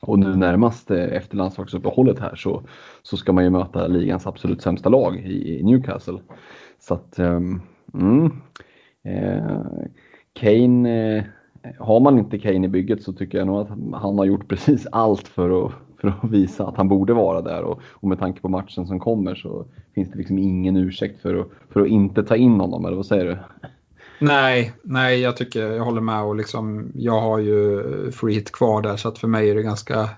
Och 0.00 0.18
nu 0.18 0.36
närmast 0.36 0.90
eh, 0.90 1.04
efter 1.04 1.36
landslagsuppehållet 1.36 2.18
här 2.18 2.34
så, 2.34 2.62
så 3.02 3.16
ska 3.16 3.32
man 3.32 3.44
ju 3.44 3.50
möta 3.50 3.86
ligans 3.86 4.26
absolut 4.26 4.62
sämsta 4.62 4.88
lag 4.88 5.16
i, 5.16 5.58
i 5.58 5.62
Newcastle. 5.62 6.18
Så 6.78 6.94
att, 6.94 7.18
um, 7.18 7.62
mm, 7.94 8.24
eh, 9.04 9.60
Kane, 10.40 11.16
eh, 11.16 11.24
har 11.78 12.00
man 12.00 12.18
inte 12.18 12.38
Kane 12.38 12.66
i 12.66 12.68
bygget 12.68 13.02
så 13.02 13.12
tycker 13.12 13.38
jag 13.38 13.46
nog 13.46 13.60
att 13.60 13.68
han 14.00 14.18
har 14.18 14.24
gjort 14.24 14.48
precis 14.48 14.86
allt 14.92 15.28
för 15.28 15.66
att, 15.66 15.72
för 16.00 16.08
att 16.08 16.30
visa 16.30 16.66
att 16.66 16.76
han 16.76 16.88
borde 16.88 17.12
vara 17.12 17.42
där 17.42 17.62
och, 17.62 17.80
och 17.90 18.08
med 18.08 18.18
tanke 18.18 18.40
på 18.40 18.48
matchen 18.48 18.86
som 18.86 19.00
kommer 19.00 19.34
så 19.34 19.64
finns 19.94 20.10
det 20.10 20.18
liksom 20.18 20.38
ingen 20.38 20.76
ursäkt 20.76 21.22
för 21.22 21.34
att, 21.34 21.48
för 21.70 21.80
att 21.80 21.88
inte 21.88 22.22
ta 22.22 22.36
in 22.36 22.60
honom, 22.60 22.84
eller 22.84 22.96
vad 22.96 23.06
säger 23.06 23.24
du? 23.24 23.38
Nej, 24.20 24.72
nej, 24.82 25.20
jag 25.20 25.36
tycker 25.36 25.72
jag 25.72 25.84
håller 25.84 26.00
med 26.00 26.22
och 26.22 26.36
liksom, 26.36 26.92
jag 26.94 27.20
har 27.20 27.38
ju 27.38 27.82
free 28.12 28.34
hit 28.34 28.52
kvar 28.52 28.82
där 28.82 28.96
så 28.96 29.08
att 29.08 29.18
för 29.18 29.28
mig 29.28 29.50
är 29.50 29.54
det 29.54 29.62
ganska 29.62 30.08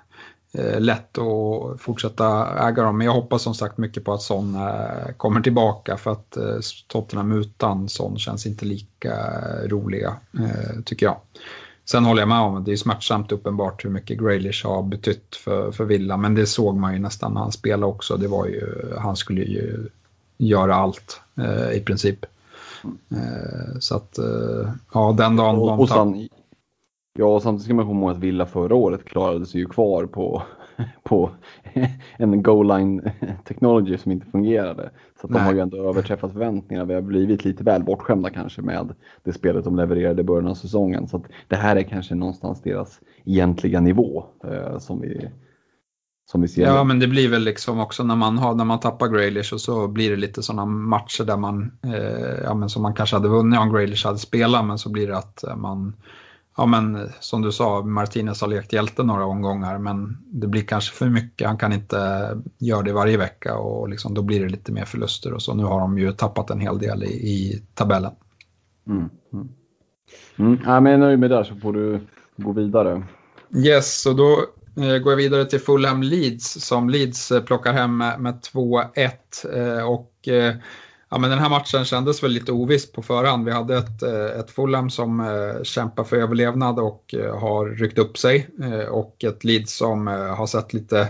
lätt 0.79 1.19
att 1.19 1.81
fortsätta 1.81 2.59
äga 2.69 2.83
dem. 2.83 2.99
Men 2.99 3.05
jag 3.05 3.15
hoppas 3.15 3.43
som 3.43 3.55
sagt 3.55 3.79
mycket 3.79 4.05
på 4.05 4.13
att 4.13 4.23
Son 4.23 4.55
eh, 4.55 5.15
kommer 5.17 5.41
tillbaka 5.41 5.97
för 5.97 6.13
att 6.13 6.37
eh, 6.37 6.59
Tottenham 6.89 7.33
utan 7.33 7.89
Son 7.89 8.19
känns 8.19 8.47
inte 8.47 8.65
lika 8.65 9.15
roliga, 9.67 10.17
eh, 10.39 10.81
tycker 10.85 11.07
jag. 11.07 11.17
Sen 11.85 12.05
håller 12.05 12.23
jag 12.23 12.29
med 12.29 12.39
om 12.39 12.57
att 12.57 12.65
det 12.65 12.73
är 12.73 12.77
smärtsamt 12.77 13.33
uppenbart 13.33 13.85
hur 13.85 13.91
mycket 13.91 14.19
Graylish 14.19 14.67
har 14.67 14.83
betytt 14.83 15.37
för, 15.37 15.73
för 15.73 15.85
Villa, 15.85 16.17
men 16.17 16.35
det 16.35 16.47
såg 16.47 16.77
man 16.77 16.93
ju 16.93 16.99
nästan 16.99 17.35
när 17.35 17.41
han 17.41 17.53
spelade 17.53 17.87
också. 17.87 18.17
Det 18.17 18.29
var 18.29 18.47
ju, 18.47 18.95
han 18.99 19.17
skulle 19.17 19.41
ju 19.41 19.89
göra 20.39 20.75
allt 20.75 21.21
eh, 21.39 21.77
i 21.77 21.81
princip. 21.81 22.25
Eh, 23.11 23.79
så 23.81 23.97
att, 23.97 24.19
eh, 24.19 24.71
ja 24.93 25.15
den 25.19 25.37
dagen 25.37 25.57
och, 25.57 25.81
och 25.81 25.89
sen, 25.89 26.29
Ja, 27.19 27.25
och 27.25 27.43
samtidigt 27.43 27.65
ska 27.65 27.75
man 27.75 27.87
komma 27.87 28.01
ihåg 28.01 28.11
att 28.11 28.19
Villa 28.19 28.47
förra 28.47 28.75
året 28.75 29.05
klarade 29.05 29.47
sig 29.47 29.61
ju 29.61 29.67
kvar 29.67 30.07
på, 30.07 30.43
på 31.05 31.31
en 32.17 32.43
goal 32.43 32.69
line 32.69 33.11
technology 33.45 33.99
som 33.99 34.13
inte 34.13 34.27
fungerade. 34.27 34.91
Så 35.21 35.27
de 35.27 35.39
har 35.39 35.53
ju 35.53 35.61
ändå 35.61 35.89
överträffat 35.89 36.33
förväntningarna. 36.33 36.87
Vi 36.87 36.95
har 36.95 37.03
blivit 37.03 37.45
lite 37.45 37.65
väl 37.65 37.85
bortskämda 37.85 38.31
kanske 38.31 38.63
med 38.63 38.95
det 39.25 39.33
spelet 39.33 39.65
de 39.65 39.77
levererade 39.77 40.21
i 40.21 40.25
början 40.25 40.49
av 40.49 40.55
säsongen. 40.55 41.09
Så 41.09 41.25
det 41.49 41.57
här 41.57 41.77
är 41.77 41.83
kanske 41.83 42.15
någonstans 42.15 42.63
deras 42.63 43.01
egentliga 43.25 43.81
nivå 43.81 44.25
eh, 44.45 44.79
som 44.79 45.01
vi 45.01 45.29
som 46.31 46.41
vi 46.43 46.49
ser. 46.49 46.63
Ja, 46.63 46.85
men 46.85 46.99
det 46.99 47.09
blir 47.09 47.29
väl 47.29 47.43
liksom 47.43 47.81
också 47.81 48.05
när 48.05 48.17
man, 48.17 48.39
har, 48.39 48.55
när 48.55 48.65
man 48.65 48.81
tappar 48.81 49.09
Graylish 49.09 49.53
och 49.53 49.61
så 49.61 49.89
blir 49.89 50.11
det 50.11 50.17
lite 50.17 50.43
sådana 50.43 50.67
matcher 50.67 51.25
där 51.25 51.37
man, 51.37 51.73
eh, 51.85 52.43
ja 52.45 52.55
men 52.55 52.69
som 52.69 52.83
man 52.83 52.95
kanske 52.95 53.17
hade 53.17 53.29
vunnit 53.29 53.61
om 53.61 53.73
Graylish 53.73 54.07
hade 54.07 54.19
spelat, 54.19 54.65
men 54.65 54.79
så 54.79 54.91
blir 54.91 55.07
det 55.07 55.19
att 55.19 55.45
man 55.57 55.97
ja 56.57 56.67
men 56.67 57.11
som 57.21 57.43
du 57.43 57.53
sa, 57.53 57.83
Martinez 57.83 58.41
har 58.41 58.49
lekt 58.49 58.73
hjälte 58.73 59.03
några 59.03 59.25
omgångar 59.25 59.79
men 59.79 60.19
det 60.27 60.47
blir 60.47 60.63
kanske 60.63 60.95
för 60.95 61.07
mycket. 61.07 61.47
Han 61.47 61.59
kan 61.59 61.73
inte 61.73 62.29
göra 62.59 62.83
det 62.83 62.93
varje 62.93 63.17
vecka 63.17 63.57
och 63.57 63.89
liksom, 63.89 64.15
då 64.15 64.23
blir 64.23 64.41
det 64.41 64.49
lite 64.49 64.73
mer 64.73 64.85
förluster 64.85 65.33
och 65.33 65.43
så. 65.43 65.55
Nu 65.55 65.65
har 65.65 65.81
de 65.81 65.99
ju 65.99 66.13
tappat 66.13 66.51
en 66.51 66.61
hel 66.61 66.79
del 66.79 67.05
i, 67.05 67.07
i 67.07 67.63
tabellen. 67.75 68.13
Mm, 68.87 69.09
mm. 69.33 69.49
Mm, 70.37 70.59
ja, 70.65 70.81
men 70.81 70.93
jag 70.93 71.01
är 71.01 71.07
nöjd 71.07 71.19
med 71.19 71.31
det 71.31 71.45
så 71.45 71.57
får 71.57 71.73
du 71.73 72.01
gå 72.37 72.53
vidare. 72.53 73.03
Yes, 73.57 74.07
och 74.07 74.17
då 74.17 74.47
eh, 74.77 74.99
går 74.99 75.13
jag 75.13 75.17
vidare 75.17 75.45
till 75.45 75.61
Fulham 75.61 76.03
Leeds 76.03 76.67
som 76.67 76.91
Leeds 76.91 77.33
eh, 77.33 77.43
plockar 77.43 77.73
hem 77.73 77.97
med, 77.97 78.21
med 78.21 78.35
2-1 78.35 79.79
eh, 79.79 79.89
och 79.89 80.29
Ja, 81.13 81.19
men 81.19 81.31
den 81.31 81.39
här 81.39 81.49
matchen 81.49 81.85
kändes 81.85 82.23
väl 82.23 82.31
lite 82.31 82.53
oviss 82.53 82.93
på 82.93 83.03
förhand. 83.03 83.45
Vi 83.45 83.53
hade 83.53 83.77
ett, 83.77 84.03
eh, 84.03 84.41
ett 84.41 84.51
Fulham 84.51 84.91
som 84.91 85.21
eh, 85.21 85.63
kämpar 85.63 86.05
för 86.05 86.17
överlevnad 86.17 86.79
och 86.79 87.15
eh, 87.15 87.39
har 87.39 87.67
ryckt 87.67 87.99
upp 87.99 88.19
sig 88.19 88.49
och 88.91 89.25
ett 89.25 89.45
Leeds 89.45 89.77
som 89.77 90.07
har 90.07 90.47
sett 90.47 90.73
lite, 90.73 91.09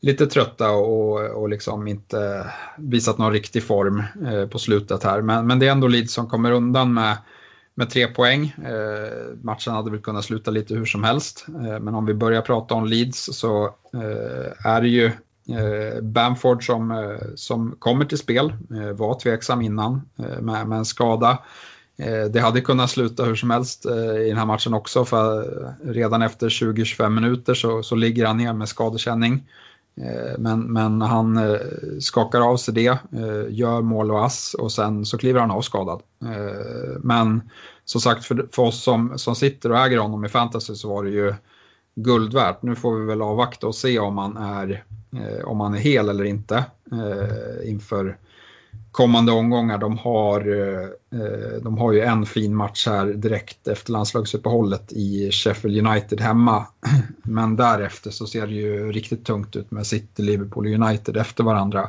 lite 0.00 0.26
trötta 0.26 0.70
och, 0.70 1.42
och 1.42 1.48
liksom 1.48 1.88
inte 1.88 2.46
visat 2.78 3.18
någon 3.18 3.32
riktig 3.32 3.62
form 3.62 4.02
på 4.50 4.58
slutet 4.58 5.04
här. 5.04 5.22
Men, 5.22 5.46
men 5.46 5.58
det 5.58 5.66
är 5.66 5.72
ändå 5.72 5.86
Leeds 5.86 6.14
som 6.14 6.28
kommer 6.28 6.52
undan 6.52 6.94
med, 6.94 7.16
med 7.74 7.90
tre 7.90 8.06
poäng. 8.06 8.54
matchen 9.42 9.74
hade 9.74 9.90
väl 9.90 10.00
kunnat 10.00 10.24
sluta 10.24 10.50
lite 10.50 10.74
hur 10.74 10.86
som 10.86 11.04
helst. 11.04 11.46
men 11.80 11.94
om 11.94 12.06
vi 12.06 12.14
börjar 12.14 12.42
prata 12.42 12.74
om 12.74 12.86
Leeds 12.86 13.24
så 13.32 13.74
är 14.64 14.80
det 14.80 14.88
ju 14.88 15.10
Eh, 15.50 16.00
Bamford 16.02 16.66
som, 16.66 16.90
eh, 16.90 17.26
som 17.34 17.76
kommer 17.78 18.04
till 18.04 18.18
spel 18.18 18.52
eh, 18.70 18.96
var 18.96 19.20
tveksam 19.20 19.62
innan 19.62 20.02
med, 20.40 20.68
med 20.68 20.78
en 20.78 20.84
skada. 20.84 21.38
Det 22.30 22.40
hade 22.40 22.60
kunnat 22.60 22.90
sluta 22.90 23.24
hur 23.24 23.34
som 23.34 23.50
helst 23.50 23.86
i 23.86 24.28
den 24.28 24.36
här 24.36 24.46
matchen 24.46 24.74
också 24.74 25.04
för 25.04 25.46
redan 25.84 26.22
efter 26.22 26.48
20-25 26.48 27.08
minuter 27.08 27.54
så, 27.54 27.82
så 27.82 27.94
ligger 27.94 28.26
han 28.26 28.36
ner 28.36 28.52
med 28.52 28.68
skadekänning. 28.68 29.48
Men, 30.38 30.60
men 30.60 31.02
han 31.02 31.58
skakar 32.00 32.40
av 32.40 32.56
sig 32.56 32.74
det, 32.74 32.98
gör 33.48 33.80
mål 33.80 34.10
och 34.10 34.24
ass 34.24 34.54
och 34.54 34.72
sen 34.72 35.04
så 35.04 35.18
kliver 35.18 35.40
han 35.40 35.50
av 35.50 35.62
skadad. 35.62 36.02
Men 37.00 37.50
som 37.84 38.00
sagt 38.00 38.24
för, 38.24 38.48
för 38.52 38.62
oss 38.62 38.82
som, 38.82 39.18
som 39.18 39.34
sitter 39.34 39.72
och 39.72 39.78
äger 39.78 39.98
honom 39.98 40.24
i 40.24 40.28
fantasy 40.28 40.74
så 40.74 40.88
var 40.88 41.04
det 41.04 41.10
ju 41.10 41.34
guld 42.02 42.34
värt. 42.34 42.62
Nu 42.62 42.74
får 42.74 42.94
vi 42.94 43.06
väl 43.06 43.22
avvakta 43.22 43.66
och 43.66 43.74
se 43.74 43.98
om 43.98 44.18
han 44.18 44.36
är, 44.36 44.84
eh, 45.12 45.44
om 45.44 45.60
han 45.60 45.74
är 45.74 45.78
hel 45.78 46.08
eller 46.08 46.24
inte 46.24 46.64
eh, 46.92 47.70
inför 47.70 48.16
kommande 48.90 49.32
omgångar. 49.32 49.78
De 49.78 49.98
har, 49.98 50.40
eh, 50.40 51.20
eh 51.20 51.62
de 51.62 51.78
har 51.78 51.92
ju 51.92 52.00
en 52.00 52.26
fin 52.26 52.56
match 52.56 52.86
här 52.86 53.06
direkt 53.06 53.68
efter 53.68 53.92
landslagsuppehållet 53.92 54.92
i 54.92 55.30
Sheffield 55.32 55.86
United 55.86 56.20
hemma. 56.20 56.66
Men 57.22 57.56
därefter 57.56 58.10
så 58.10 58.26
ser 58.26 58.46
det 58.46 58.54
ju 58.54 58.92
riktigt 58.92 59.24
tungt 59.24 59.56
ut 59.56 59.70
med 59.70 59.86
City, 59.86 60.22
Liverpool 60.22 60.66
och 60.66 60.72
United 60.72 61.16
efter 61.16 61.44
varandra. 61.44 61.88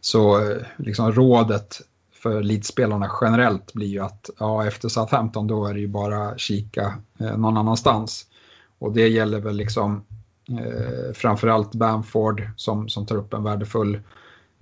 Så 0.00 0.50
eh, 0.50 0.56
liksom 0.76 1.12
rådet 1.12 1.80
för 2.22 2.42
Leeds-spelarna 2.42 3.10
generellt 3.20 3.72
blir 3.72 3.86
ju 3.86 4.00
att 4.00 4.30
ja, 4.38 4.66
efter 4.66 4.88
Southampton 4.88 5.46
då 5.46 5.66
är 5.66 5.74
det 5.74 5.80
ju 5.80 5.88
bara 5.88 6.38
kika 6.38 6.94
eh, 7.20 7.36
någon 7.36 7.56
annanstans. 7.56 8.26
Och 8.78 8.92
det 8.92 9.08
gäller 9.08 9.40
väl 9.40 9.56
liksom 9.56 10.04
eh, 10.48 11.12
framförallt 11.14 11.74
Bamford 11.74 12.42
som, 12.56 12.88
som 12.88 13.06
tar 13.06 13.16
upp 13.16 13.34
en 13.34 13.44
värdefull 13.44 14.00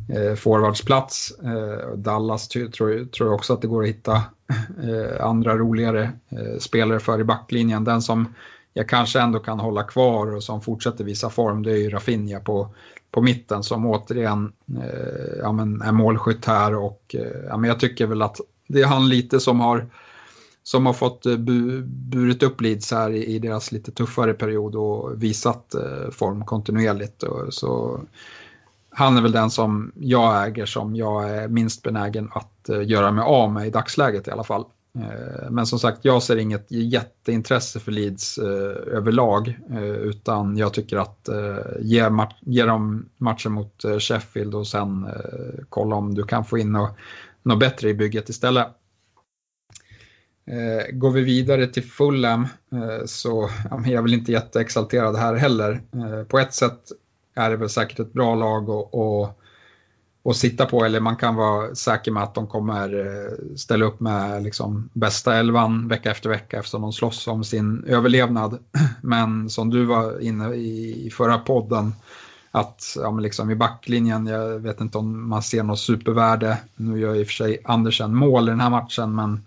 eh, 0.09 0.35
forwardsplats. 0.35 1.39
Eh, 1.45 1.97
Dallas 1.97 2.49
tror, 2.49 3.05
tror 3.05 3.29
jag 3.29 3.35
också 3.35 3.53
att 3.53 3.63
det 3.63 3.69
går 3.69 3.83
att 3.83 3.89
hitta 3.89 4.23
eh, 4.83 5.27
andra 5.27 5.57
roligare 5.57 6.13
eh, 6.29 6.59
spelare 6.59 7.01
för 7.01 7.21
i 7.21 7.25
backlinjen. 7.25 7.85
Den 7.85 8.03
som 8.03 8.35
jag 8.77 8.89
kanske 8.89 9.21
ändå 9.21 9.39
kan 9.39 9.61
hålla 9.61 9.83
kvar 9.83 10.35
och 10.35 10.43
som 10.43 10.61
fortsätter 10.61 11.05
visa 11.05 11.31
form 11.31 11.63
det 11.63 11.73
är 11.73 11.77
ju 11.77 11.91
Rafinha 11.91 12.41
på, 12.41 12.69
på 13.11 13.23
mitten 13.23 13.63
som 13.63 13.87
återigen 13.87 14.53
eh, 14.79 15.39
ja, 15.43 15.53
men 15.53 15.83
är 15.83 15.93
målskytt 15.93 16.45
här 16.45 16.75
och 16.75 17.15
eh, 17.19 17.47
ja, 17.49 17.57
men 17.57 17.69
jag 17.69 17.81
tycker 17.81 18.07
väl 18.07 18.23
att 18.23 18.41
det 18.69 18.83
är 18.83 18.87
han 18.87 19.09
lite 19.09 19.41
som 19.41 19.61
har 19.61 19.87
som 20.67 20.87
har 20.87 20.93
fått 20.93 21.27
eh, 21.27 21.37
bu, 21.37 21.83
burit 21.87 22.43
upp 22.43 22.61
Leeds 22.61 22.93
här 22.93 23.11
i, 23.11 23.25
i, 23.25 23.39
deras 23.39 23.73
lite 23.73 23.93
tuffare 23.93 24.35
period 24.35 24.75
och 24.75 25.23
visat 25.23 25.75
eh, 25.75 26.11
form 26.11 26.45
kontinuerligt. 26.45 27.23
Och, 27.23 27.55
så 27.55 28.01
han 28.91 29.17
är 29.17 29.23
väl 29.23 29.33
den 29.33 29.51
som 29.51 29.93
jag 29.95 30.47
äger 30.47 30.67
som 30.67 30.97
jag 30.97 31.31
är 31.31 31.49
minst 31.49 31.83
benägen 31.83 32.31
att 32.33 32.69
eh, 32.69 32.83
göra 32.83 33.11
mig 33.11 33.25
av 33.25 33.53
med 33.53 33.67
i 33.67 33.71
dagsläget 33.71 34.29
i 34.29 34.31
alla 34.31 34.45
fall. 34.45 34.65
Eh, 34.99 35.51
men 35.51 35.67
som 35.67 35.79
sagt, 35.79 36.05
jag 36.05 36.23
ser 36.23 36.37
inget 36.37 36.67
jätteintresse 36.71 37.81
för 37.81 37.93
Leeds 37.93 38.39
eh, 38.39 38.97
överlag. 38.97 39.59
Eh, 39.71 39.91
utan 39.91 40.57
jag 40.57 40.75
tycker 40.75 40.97
att 40.97 41.29
eh, 41.29 41.57
ge, 41.81 42.11
ge 42.41 42.65
dem 42.65 43.09
matchen 43.17 43.53
mot 43.53 43.85
eh, 43.85 43.99
Sheffield 43.99 44.55
och 44.55 44.67
sen 44.67 45.07
kolla 45.69 45.97
om 45.97 46.15
du 46.15 46.23
kan 46.23 46.45
få 46.45 46.59
in 46.59 46.73
något, 46.73 46.97
något 47.43 47.61
bättre 47.61 47.89
i 47.89 47.95
bygget 47.95 48.29
istället. 48.29 48.67
Eh, 50.47 50.93
går 50.93 51.11
vi 51.11 51.23
vidare 51.23 51.67
till 51.67 51.83
Fulham 51.83 52.49
eh, 52.73 53.05
så 53.07 53.51
jag 53.71 53.89
är 53.89 54.03
väl 54.03 54.15
inte 54.15 54.33
jätteexalterad 54.33 55.17
här 55.17 55.35
heller. 55.35 55.81
Eh, 55.93 56.27
på 56.29 56.39
ett 56.39 56.55
sätt 56.55 56.81
är 57.35 57.51
det 57.51 57.57
väl 57.57 57.69
säkert 57.69 57.99
ett 57.99 58.13
bra 58.13 58.35
lag 58.35 58.69
och, 58.69 58.95
och 58.95 59.37
att 60.31 60.37
sitta 60.37 60.67
på 60.67 60.85
eller 60.85 61.01
man 61.01 61.17
kan 61.17 61.35
vara 61.35 61.75
säker 61.75 62.13
med 62.13 62.23
att 62.23 62.35
de 62.35 62.47
kommer 62.47 63.07
eh, 63.07 63.57
ställa 63.57 63.85
upp 63.85 64.01
med 64.01 64.43
liksom 64.43 64.91
bästa 64.93 65.37
elvan 65.37 65.89
vecka 65.89 66.11
efter 66.11 66.31
vecka 66.31 66.59
eftersom 66.59 66.83
de 66.83 66.93
slåss 66.93 67.29
om 67.29 67.45
sin 67.45 67.85
överlevnad. 67.85 68.59
Men 69.01 69.51
som 69.51 69.71
du 69.71 69.85
var 69.85 70.21
inne 70.21 70.55
i 70.55 71.11
förra 71.13 71.39
podden 71.39 71.93
att 72.51 72.97
ja, 72.97 73.11
men 73.11 73.23
liksom 73.23 73.51
i 73.51 73.55
backlinjen, 73.55 74.27
jag 74.27 74.59
vet 74.59 74.81
inte 74.81 74.99
om 74.99 75.29
man 75.29 75.43
ser 75.43 75.63
något 75.63 75.79
supervärde. 75.79 76.59
Nu 76.77 77.01
gör 77.01 77.15
i 77.15 77.23
och 77.23 77.27
för 77.27 77.33
sig 77.33 77.63
Andersen 77.65 78.15
mål 78.15 78.49
i 78.49 78.51
den 78.51 78.61
här 78.61 78.71
matchen 78.71 79.15
men 79.15 79.45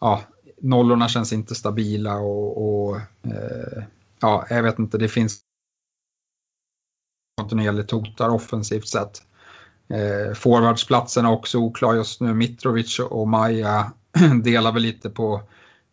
ja, 0.00 0.20
nollorna 0.60 1.08
känns 1.08 1.32
inte 1.32 1.54
stabila 1.54 2.16
och, 2.16 2.86
och 2.86 2.96
eh, 3.22 3.84
ja, 4.20 4.46
jag 4.50 4.62
vet 4.62 4.78
inte, 4.78 4.98
det 4.98 5.08
finns 5.08 5.40
kontinuerligt 7.40 7.90
hotar 7.90 8.28
offensivt 8.28 8.88
sett. 8.88 9.22
Eh, 9.88 10.34
forwardsplatsen 10.34 11.26
är 11.26 11.32
också 11.32 11.58
oklar 11.58 11.94
just 11.94 12.20
nu. 12.20 12.34
Mitrovic 12.34 12.98
och 12.98 13.28
Maja 13.28 13.92
delar 14.42 14.72
väl 14.72 14.82
lite 14.82 15.10
på, 15.10 15.42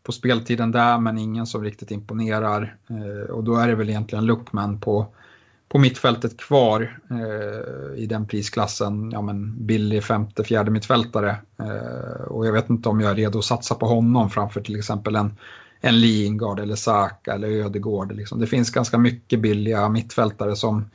på 0.03 0.11
speltiden 0.11 0.71
där 0.71 0.97
men 0.97 1.17
ingen 1.17 1.45
som 1.45 1.63
riktigt 1.63 1.91
imponerar. 1.91 2.77
Eh, 2.89 3.31
och 3.31 3.43
då 3.43 3.55
är 3.55 3.67
det 3.67 3.75
väl 3.75 3.89
egentligen 3.89 4.25
Luckman 4.25 4.79
på, 4.79 5.07
på 5.73 5.79
mittfältet 5.79 6.37
kvar 6.37 6.99
eh, 7.11 8.03
i 8.03 8.05
den 8.05 8.27
prisklassen. 8.27 9.11
Ja 9.11 9.21
men 9.21 9.65
billig 9.65 10.03
femte, 10.03 10.43
fjärde 10.43 10.71
mittfältare. 10.71 11.37
Eh, 11.59 12.21
och 12.27 12.47
jag 12.47 12.53
vet 12.53 12.69
inte 12.69 12.89
om 12.89 13.01
jag 13.01 13.11
är 13.11 13.15
redo 13.15 13.39
att 13.39 13.45
satsa 13.45 13.75
på 13.75 13.85
honom 13.85 14.29
framför 14.29 14.61
till 14.61 14.79
exempel 14.79 15.15
en 15.15 15.37
en 15.81 15.99
Lingard 15.99 16.59
eller 16.59 16.75
Saka 16.75 17.33
eller 17.33 17.47
Ödegård. 17.47 18.15
Liksom. 18.15 18.39
Det 18.39 18.47
finns 18.47 18.71
ganska 18.71 18.97
mycket 18.97 19.39
billiga 19.39 19.89
mittfältare 19.89 20.55
som 20.55 20.85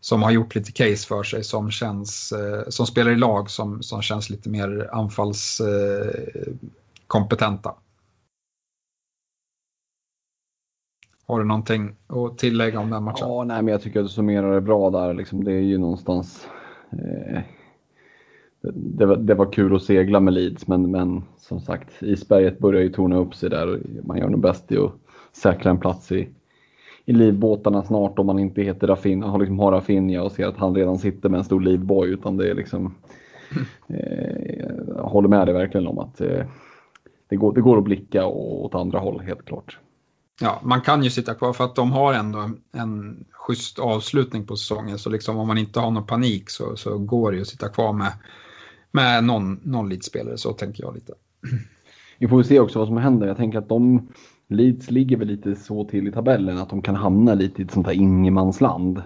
som 0.00 0.22
har 0.22 0.30
gjort 0.30 0.54
lite 0.54 0.72
case 0.72 1.06
för 1.06 1.22
sig 1.22 1.44
som 1.44 1.70
känns, 1.70 2.32
eh, 2.32 2.62
som 2.68 2.86
spelar 2.86 3.10
i 3.10 3.16
lag 3.16 3.50
som, 3.50 3.82
som 3.82 4.02
känns 4.02 4.30
lite 4.30 4.48
mer 4.48 4.88
anfallskompetenta. 4.92 7.68
Eh, 7.68 7.74
har 11.30 11.38
du 11.38 11.44
någonting 11.44 11.96
att 12.06 12.38
tillägga 12.38 12.80
om 12.80 12.90
den 12.90 13.02
matchen? 13.02 13.28
Ja, 13.28 13.44
nej, 13.44 13.62
men 13.62 13.72
jag 13.72 13.82
tycker 13.82 14.00
att 14.00 14.06
du 14.06 14.10
summerar 14.12 14.54
det 14.54 14.60
bra 14.60 14.90
där. 14.90 15.14
Liksom, 15.14 15.44
det 15.44 15.52
är 15.52 15.60
ju 15.60 15.78
någonstans... 15.78 16.48
Eh, 16.90 17.40
det, 18.72 19.06
var, 19.06 19.16
det 19.16 19.34
var 19.34 19.52
kul 19.52 19.76
att 19.76 19.82
segla 19.82 20.20
med 20.20 20.34
Leeds, 20.34 20.66
men, 20.66 20.90
men 20.90 21.22
som 21.38 21.60
sagt, 21.60 22.02
isberget 22.02 22.58
börjar 22.58 22.82
ju 22.82 22.88
torna 22.88 23.16
upp 23.16 23.34
sig 23.34 23.50
där. 23.50 23.80
Man 24.04 24.18
gör 24.18 24.28
nog 24.28 24.40
bäst 24.40 24.72
i 24.72 24.78
att 24.78 24.92
säkra 25.32 25.70
en 25.70 25.78
plats 25.78 26.12
i, 26.12 26.28
i 27.04 27.12
livbåtarna 27.12 27.82
snart 27.82 28.18
om 28.18 28.26
man 28.26 28.38
inte 28.38 28.62
heter 28.62 28.86
Rafinha, 28.86 29.28
har, 29.28 29.38
liksom, 29.38 29.58
har 29.58 29.72
Rafinha 29.72 30.22
och 30.22 30.32
ser 30.32 30.46
att 30.46 30.56
han 30.56 30.74
redan 30.74 30.98
sitter 30.98 31.28
med 31.28 31.38
en 31.38 31.44
stor 31.44 31.60
livboj. 31.60 32.08
Utan 32.08 32.36
det 32.36 32.50
är 32.50 32.54
liksom, 32.54 32.94
eh, 33.88 34.58
jag 34.96 35.02
håller 35.02 35.28
med 35.28 35.46
dig 35.46 35.54
verkligen 35.54 35.86
om 35.86 35.98
att 35.98 36.20
eh, 36.20 36.46
det, 37.28 37.36
går, 37.36 37.54
det 37.54 37.60
går 37.60 37.78
att 37.78 37.84
blicka 37.84 38.26
åt 38.26 38.74
andra 38.74 38.98
håll 38.98 39.20
helt 39.20 39.44
klart. 39.44 39.78
Ja, 40.42 40.60
man 40.62 40.80
kan 40.80 41.02
ju 41.02 41.10
sitta 41.10 41.34
kvar 41.34 41.52
för 41.52 41.64
att 41.64 41.74
de 41.74 41.92
har 41.92 42.14
ändå 42.14 42.50
en 42.72 43.24
schysst 43.32 43.78
avslutning 43.78 44.46
på 44.46 44.56
säsongen. 44.56 44.98
Så 44.98 45.10
liksom 45.10 45.38
om 45.38 45.48
man 45.48 45.58
inte 45.58 45.80
har 45.80 45.90
någon 45.90 46.06
panik 46.06 46.50
så, 46.50 46.76
så 46.76 46.98
går 46.98 47.30
det 47.30 47.36
ju 47.36 47.42
att 47.42 47.48
sitta 47.48 47.68
kvar 47.68 47.92
med, 47.92 48.12
med 48.90 49.24
någon, 49.24 49.60
någon 49.62 50.02
spelare 50.02 50.38
så 50.38 50.52
tänker 50.52 50.82
jag 50.82 50.94
lite. 50.94 51.12
Vi 52.18 52.28
får 52.28 52.42
se 52.42 52.60
också 52.60 52.78
vad 52.78 52.88
som 52.88 52.96
händer. 52.96 53.26
Jag 53.26 53.36
tänker 53.36 53.58
att 53.58 53.68
de 53.68 54.08
Leeds 54.48 54.90
ligger 54.90 55.16
väl 55.16 55.28
lite 55.28 55.56
så 55.56 55.84
till 55.84 56.08
i 56.08 56.12
tabellen 56.12 56.58
att 56.58 56.70
de 56.70 56.82
kan 56.82 56.94
hamna 56.94 57.34
lite 57.34 57.62
i 57.62 57.64
ett 57.64 57.70
sånt 57.70 57.86
här 57.86 57.94
ingenmansland. 57.94 59.02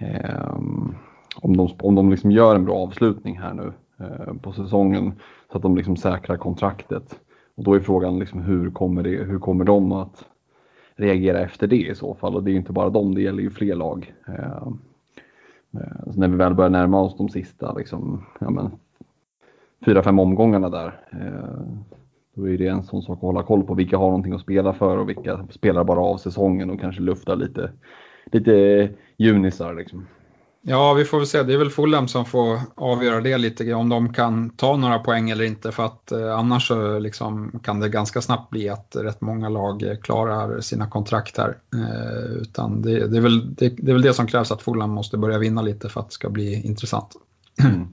Um, 0.00 0.94
om 1.36 1.56
de, 1.56 1.68
om 1.78 1.94
de 1.94 2.10
liksom 2.10 2.30
gör 2.30 2.54
en 2.54 2.64
bra 2.64 2.76
avslutning 2.76 3.38
här 3.38 3.54
nu 3.54 3.72
eh, 4.00 4.34
på 4.34 4.52
säsongen 4.52 5.12
så 5.50 5.56
att 5.56 5.62
de 5.62 5.76
liksom 5.76 5.96
säkrar 5.96 6.36
kontraktet. 6.36 7.20
Och 7.58 7.64
då 7.64 7.74
är 7.74 7.80
frågan 7.80 8.18
liksom 8.18 8.42
hur, 8.42 8.70
kommer 8.70 9.02
det, 9.02 9.24
hur 9.24 9.38
kommer 9.38 9.64
de 9.64 9.92
att 9.92 10.24
reagera 10.96 11.40
efter 11.40 11.66
det 11.66 11.86
i 11.86 11.94
så 11.94 12.14
fall? 12.14 12.34
Och 12.34 12.42
det 12.42 12.50
är 12.50 12.54
inte 12.54 12.72
bara 12.72 12.90
dem, 12.90 13.14
det 13.14 13.22
gäller 13.22 13.42
ju 13.42 13.50
fler 13.50 13.74
lag. 13.74 14.14
Ehm, 14.26 14.78
eh, 15.72 16.12
när 16.16 16.28
vi 16.28 16.36
väl 16.36 16.54
börjar 16.54 16.70
närma 16.70 17.00
oss 17.00 17.16
de 17.16 17.28
sista 17.28 17.74
liksom, 17.74 18.24
ja 18.40 18.50
men, 18.50 18.70
fyra, 19.84 20.02
fem 20.02 20.18
omgångarna 20.18 20.68
där 20.68 21.00
eh, 21.10 21.60
då 22.34 22.48
är 22.48 22.58
det 22.58 22.68
en 22.68 22.82
sån 22.82 23.02
sak 23.02 23.16
att 23.16 23.22
hålla 23.22 23.42
koll 23.42 23.62
på 23.62 23.74
vilka 23.74 23.98
har 23.98 24.06
någonting 24.06 24.32
att 24.32 24.40
spela 24.40 24.72
för 24.72 24.96
och 24.98 25.08
vilka 25.08 25.46
spelar 25.50 25.84
bara 25.84 26.00
av 26.00 26.16
säsongen 26.16 26.70
och 26.70 26.80
kanske 26.80 27.02
luftar 27.02 27.36
lite, 27.36 27.70
lite 28.32 28.88
junisar. 29.16 29.74
Liksom. 29.74 30.06
Ja, 30.70 30.94
vi 30.94 31.04
får 31.04 31.18
väl 31.18 31.26
se. 31.26 31.42
Det 31.42 31.54
är 31.54 31.58
väl 31.58 31.70
Fulham 31.70 32.08
som 32.08 32.24
får 32.24 32.60
avgöra 32.74 33.20
det 33.20 33.38
lite 33.38 33.64
grann, 33.64 33.80
om 33.80 33.88
de 33.88 34.12
kan 34.12 34.50
ta 34.50 34.76
några 34.76 34.98
poäng 34.98 35.30
eller 35.30 35.44
inte. 35.44 35.72
För 35.72 35.84
att 35.84 36.12
eh, 36.12 36.38
annars 36.38 36.68
så 36.68 36.98
liksom 36.98 37.60
kan 37.62 37.80
det 37.80 37.88
ganska 37.88 38.20
snabbt 38.20 38.50
bli 38.50 38.68
att 38.68 38.96
rätt 38.96 39.20
många 39.20 39.48
lag 39.48 39.82
eh, 39.82 39.96
klarar 39.96 40.60
sina 40.60 40.90
kontrakt 40.90 41.38
här. 41.38 41.58
Eh, 41.74 42.32
utan 42.42 42.82
det, 42.82 43.06
det, 43.06 43.16
är 43.16 43.20
väl, 43.20 43.54
det, 43.54 43.68
det, 43.68 43.90
är 43.90 43.94
väl 43.94 44.02
det 44.02 44.14
som 44.14 44.26
krävs 44.26 44.52
att 44.52 44.62
Fulham 44.62 44.90
måste 44.90 45.16
börja 45.18 45.38
vinna 45.38 45.62
lite 45.62 45.88
för 45.88 46.00
att 46.00 46.08
det 46.08 46.14
ska 46.14 46.30
bli 46.30 46.66
intressant. 46.66 47.16
Mm. 47.64 47.88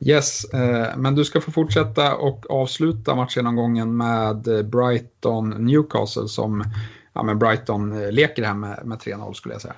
Yes, 0.00 0.44
eh, 0.44 0.96
men 0.96 1.14
du 1.14 1.24
ska 1.24 1.40
få 1.40 1.50
fortsätta 1.50 2.16
och 2.16 2.50
avsluta 2.50 3.14
matchgenomgången 3.14 3.96
med 3.96 4.48
eh, 4.48 4.62
Brighton-Newcastle 4.62 6.26
som 6.26 6.64
ja, 7.12 7.22
men 7.22 7.38
Brighton 7.38 8.02
eh, 8.02 8.12
leker 8.12 8.44
här 8.44 8.54
med, 8.54 8.80
med 8.84 8.98
3-0 8.98 9.32
skulle 9.32 9.54
jag 9.54 9.62
säga. 9.62 9.74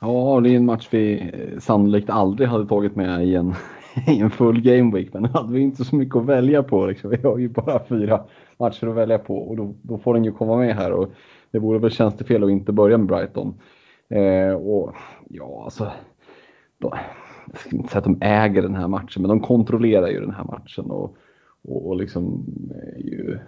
Ja, 0.00 0.40
det 0.40 0.50
är 0.50 0.56
en 0.56 0.66
match 0.66 0.88
vi 0.90 1.30
eh, 1.34 1.58
sannolikt 1.58 2.10
aldrig 2.10 2.48
hade 2.48 2.66
tagit 2.66 2.96
med 2.96 3.26
i 3.26 3.34
en, 3.34 3.54
i 4.06 4.20
en 4.20 4.30
full 4.30 4.60
game 4.60 4.96
week, 4.96 5.12
men 5.12 5.24
hade 5.24 5.52
vi 5.52 5.60
inte 5.60 5.84
så 5.84 5.96
mycket 5.96 6.16
att 6.16 6.26
välja 6.26 6.62
på. 6.62 6.86
Liksom. 6.86 7.10
Vi 7.10 7.16
har 7.16 7.38
ju 7.38 7.48
bara 7.48 7.84
fyra 7.84 8.24
matcher 8.58 8.86
att 8.86 8.94
välja 8.94 9.18
på 9.18 9.38
och 9.38 9.56
då, 9.56 9.74
då 9.82 9.98
får 9.98 10.14
den 10.14 10.24
ju 10.24 10.32
komma 10.32 10.56
med 10.56 10.76
här. 10.76 10.92
Och 10.92 11.08
det 11.50 11.58
vore 11.58 11.78
väl 11.78 11.90
tjänstefel 11.90 12.44
att 12.44 12.50
inte 12.50 12.72
börja 12.72 12.98
med 12.98 13.06
Brighton. 13.06 13.54
Eh, 14.08 14.54
och 14.54 14.94
ja, 15.28 15.60
alltså. 15.64 15.92
Då, 16.78 16.94
jag 17.46 17.58
ska 17.58 17.76
inte 17.76 17.88
säga 17.88 17.98
att 17.98 18.04
de 18.04 18.18
äger 18.20 18.62
den 18.62 18.74
här 18.74 18.88
matchen, 18.88 19.22
men 19.22 19.28
de 19.28 19.40
kontrollerar 19.40 20.08
ju 20.08 20.20
den 20.20 20.34
här 20.34 20.44
matchen 20.44 20.90
och, 20.90 21.16
och, 21.62 21.88
och 21.88 21.96
liksom 21.96 22.46
eh, 22.70 23.06
ju, 23.06 23.38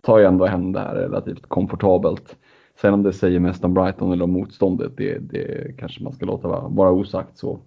tar 0.00 0.18
ju 0.18 0.24
ändå 0.24 0.46
hem 0.46 0.72
det 0.72 0.80
här 0.80 0.94
relativt 0.94 1.46
komfortabelt. 1.46 2.36
Sen 2.80 2.94
om 2.94 3.02
det 3.02 3.12
säger 3.12 3.40
mest 3.40 3.64
om 3.64 3.74
Brighton 3.74 4.12
eller 4.12 4.24
om 4.24 4.32
motståndet, 4.32 4.92
det, 4.96 5.18
det 5.18 5.76
kanske 5.78 6.02
man 6.02 6.12
ska 6.12 6.26
låta 6.26 6.48
vara, 6.48 6.68
vara 6.68 6.90
osagt. 6.90 7.38
Så. 7.38 7.60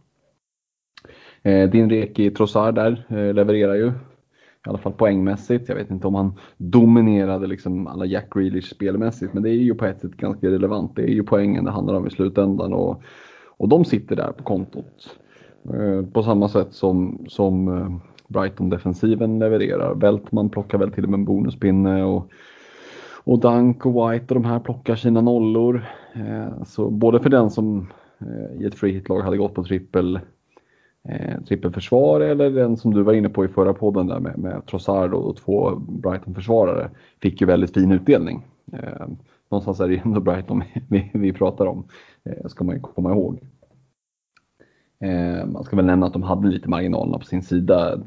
Eh, 1.42 1.70
din 1.70 1.90
Reki 1.90 2.32
Trossard 2.32 2.76
där 2.76 3.06
eh, 3.10 3.34
levererar 3.34 3.76
ju, 3.76 3.88
i 3.88 4.70
alla 4.70 4.78
fall 4.78 4.94
poängmässigt. 4.94 5.70
Jag 5.70 5.76
vet 5.76 5.92
inte 5.92 6.08
om 6.08 6.16
han 6.16 6.34
dominerade 6.58 7.48
liksom 7.48 7.88
alla 7.88 8.06
Jack 8.06 8.34
Grealish 8.34 8.76
spelmässigt, 8.76 9.34
men 9.34 9.44
det 9.44 9.50
är 9.50 9.54
ju 9.54 9.76
på 9.76 9.86
ett 9.86 10.02
sätt 10.02 10.18
ganska 10.18 10.48
relevant. 10.48 10.96
Det 10.96 11.04
är 11.04 11.14
ju 11.14 11.24
poängen 11.24 11.66
det 11.66 11.72
handlar 11.72 11.94
om 11.96 12.08
i 12.08 12.10
slutändan 12.10 12.74
och, 12.74 13.02
och 13.58 13.70
de 13.70 13.86
sitter 13.86 14.16
där 14.16 14.32
på 14.32 14.44
kontot. 14.44 15.18
Eh, 15.74 16.06
på 16.06 16.24
samma 16.24 16.50
sätt 16.50 16.74
som, 16.74 17.26
som 17.28 17.68
eh, 17.68 17.98
Brighton-defensiven 18.28 19.40
levererar. 19.40 19.96
Beltman 19.96 20.50
plockar 20.50 20.78
väl 20.78 20.92
till 20.92 21.04
och 21.04 21.10
med 21.10 21.18
en 21.18 21.26
bonuspinne 21.26 22.04
och, 22.04 22.32
och 23.28 23.40
Dunk 23.40 23.86
och 23.86 24.12
White 24.12 24.34
och 24.34 24.42
de 24.42 24.46
här 24.46 24.60
plockar 24.60 24.96
sina 24.96 25.22
nollor. 25.22 25.86
Eh, 26.14 26.64
så 26.64 26.90
både 26.90 27.20
för 27.20 27.30
den 27.30 27.50
som 27.50 27.88
i 28.60 28.66
ett 28.66 28.76
free 28.76 28.92
hit-lag 28.92 29.22
hade 29.22 29.38
gått 29.38 29.54
på 29.54 29.64
trippel 29.64 30.20
trippelförsvar 31.48 32.22
eller 32.22 32.50
den 32.50 32.78
som 32.78 32.94
du 32.94 33.04
var 33.04 33.14
inne 33.14 33.30
på 33.30 33.46
i 33.46 33.48
förra 33.48 33.74
podden 33.74 34.08
där 34.08 34.20
med, 34.20 34.38
med 34.38 34.66
Trossard 34.66 35.14
och 35.14 35.38
två 35.38 35.76
Brighton-försvarare 35.76 36.90
fick 37.22 37.42
ju 37.42 37.48
väldigt 37.48 37.74
fin 37.74 37.92
utdelning. 37.92 38.46
någonstans 39.50 39.80
är 39.80 39.88
det 39.88 39.98
ändå 40.06 40.20
Brighton 40.20 40.64
vi, 40.90 41.12
vi 41.14 41.34
pratar 41.34 41.66
om, 41.66 41.84
ska 42.46 42.64
man 42.64 42.76
ju 42.76 42.82
komma 42.82 43.12
ihåg. 43.12 43.40
Eh, 45.00 45.46
man 45.46 45.64
ska 45.64 45.76
väl 45.76 45.86
nämna 45.86 46.06
att 46.06 46.14
de 46.14 46.24
hade 46.24 46.48
lite 46.48 46.70
marginalerna 46.70 47.20
på 47.20 47.26
sin 47.26 47.44
sida. 47.44 48.00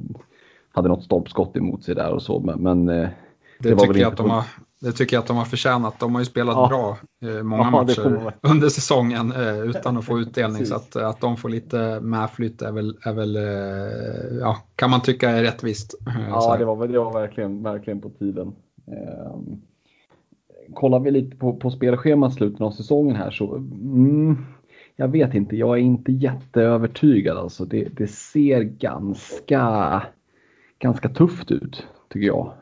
Hade 0.72 0.88
något 0.88 1.04
stolpskott 1.04 1.56
emot 1.56 1.84
sig 1.84 1.94
där 1.94 2.12
och 2.12 2.22
så, 2.22 2.40
men, 2.40 2.62
men 2.62 2.88
eh, 2.88 3.08
det, 3.58 3.68
det 3.68 3.74
var 3.74 3.86
tycker 3.86 4.00
jag 4.00 4.12
att 4.12 4.16
de 4.16 4.30
har 4.30 4.44
Det 4.80 4.92
tycker 4.92 5.16
jag 5.16 5.20
att 5.20 5.26
de 5.26 5.36
har 5.36 5.44
förtjänat. 5.44 5.98
De 5.98 6.14
har 6.14 6.20
ju 6.20 6.24
spelat 6.24 6.54
Ja. 6.54 6.68
bra 6.68 6.98
eh, 7.30 7.42
många 7.42 7.62
Ja, 7.62 7.70
matcher 7.70 8.32
under 8.42 8.68
säsongen 8.68 9.32
eh, 9.32 9.60
utan 9.60 9.96
att 9.96 10.04
få 10.04 10.18
utdelning. 10.20 10.66
Så 10.66 10.74
att, 10.74 10.96
att 10.96 11.20
de 11.20 11.36
får 11.36 11.48
lite 11.48 12.00
medflytt 12.00 12.62
är 12.62 12.72
väl, 12.72 12.98
är 13.02 13.12
väl 13.12 13.36
eh, 13.36 14.38
ja, 14.40 14.56
kan 14.76 14.90
man 14.90 15.02
tycka 15.02 15.30
är 15.30 15.42
rättvist. 15.42 15.94
Ja, 16.30 16.56
det 16.56 16.64
var, 16.64 16.88
det 16.88 16.98
var 16.98 17.12
verkligen, 17.12 17.62
verkligen 17.62 18.00
på 18.00 18.10
tiden. 18.10 18.52
Ehm, 18.86 19.60
kollar 20.74 21.00
vi 21.00 21.10
lite 21.10 21.36
på, 21.36 21.56
på 21.56 21.70
spelschemat 21.70 22.34
slutet 22.34 22.60
av 22.60 22.70
säsongen 22.70 23.16
här 23.16 23.30
så 23.30 23.56
mm, 23.56 24.36
jag 24.96 25.08
vet 25.08 25.34
inte, 25.34 25.56
jag 25.56 25.78
är 25.78 25.82
inte 25.82 26.12
jätteövertygad 26.12 27.36
alltså. 27.36 27.64
Det, 27.64 27.88
det 27.96 28.06
ser 28.06 28.62
ganska, 28.62 30.02
ganska 30.78 31.08
tufft 31.08 31.50
ut 31.50 31.86
tycker 32.08 32.26
jag. 32.26 32.52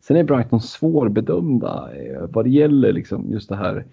Sen 0.00 0.16
är 0.16 0.24
Brighton 0.24 0.60
svårbedömda 0.60 1.90
eh, 1.96 2.26
vad 2.28 2.44
det 2.44 2.50
gäller 2.50 2.92
liksom 2.92 3.32
just 3.32 3.48
det 3.48 3.56
här 3.56 3.84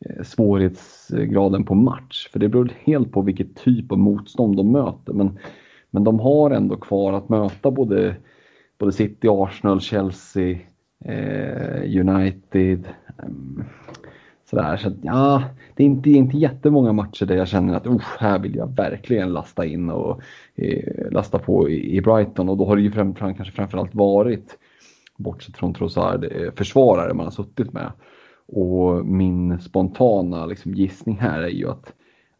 eh, 0.00 0.22
svårighetsgraden 0.22 1.64
på 1.64 1.74
match. 1.74 2.28
För 2.32 2.38
det 2.38 2.48
beror 2.48 2.72
helt 2.84 3.12
på 3.12 3.22
vilket 3.22 3.56
typ 3.56 3.92
av 3.92 3.98
motstånd 3.98 4.56
de 4.56 4.72
möter. 4.72 5.12
Men, 5.12 5.38
men 5.90 6.04
de 6.04 6.20
har 6.20 6.50
ändå 6.50 6.76
kvar 6.76 7.12
att 7.12 7.28
möta 7.28 7.70
både, 7.70 8.16
både 8.78 8.92
City, 8.92 9.28
Arsenal, 9.30 9.80
Chelsea, 9.80 10.58
eh, 11.04 12.00
United. 12.00 12.88
ehm, 13.18 13.64
sådär. 14.54 14.76
Så 14.76 14.88
att, 14.88 14.94
ja, 15.02 15.42
det 15.74 15.82
är 15.82 15.86
inte, 15.86 16.10
inte 16.10 16.36
jättemånga 16.36 16.92
matcher 16.92 17.26
där 17.26 17.36
jag 17.36 17.48
känner 17.48 17.74
att 17.74 18.02
här 18.18 18.38
vill 18.38 18.56
jag 18.56 18.76
verkligen 18.76 19.32
lasta 19.32 19.64
in 19.64 19.90
och 19.90 20.20
eh, 20.54 21.10
lasta 21.10 21.38
på 21.38 21.68
i, 21.70 21.96
i 21.96 22.00
Brighton. 22.00 22.48
Och 22.48 22.56
då 22.56 22.66
har 22.66 22.76
det 22.76 22.82
ju 22.82 22.90
fram, 22.90 23.14
fram, 23.14 23.34
kanske 23.34 23.54
framförallt 23.54 23.94
varit, 23.94 24.58
bortsett 25.16 25.56
från 25.56 25.74
Trossard, 25.74 26.24
eh, 26.24 26.52
försvarare 26.56 27.14
man 27.14 27.26
har 27.26 27.30
suttit 27.30 27.72
med. 27.72 27.92
Och 28.46 29.06
min 29.06 29.60
spontana 29.60 30.46
liksom, 30.46 30.74
gissning 30.74 31.16
här 31.16 31.42
är 31.42 31.48
ju 31.48 31.70
att 31.70 31.92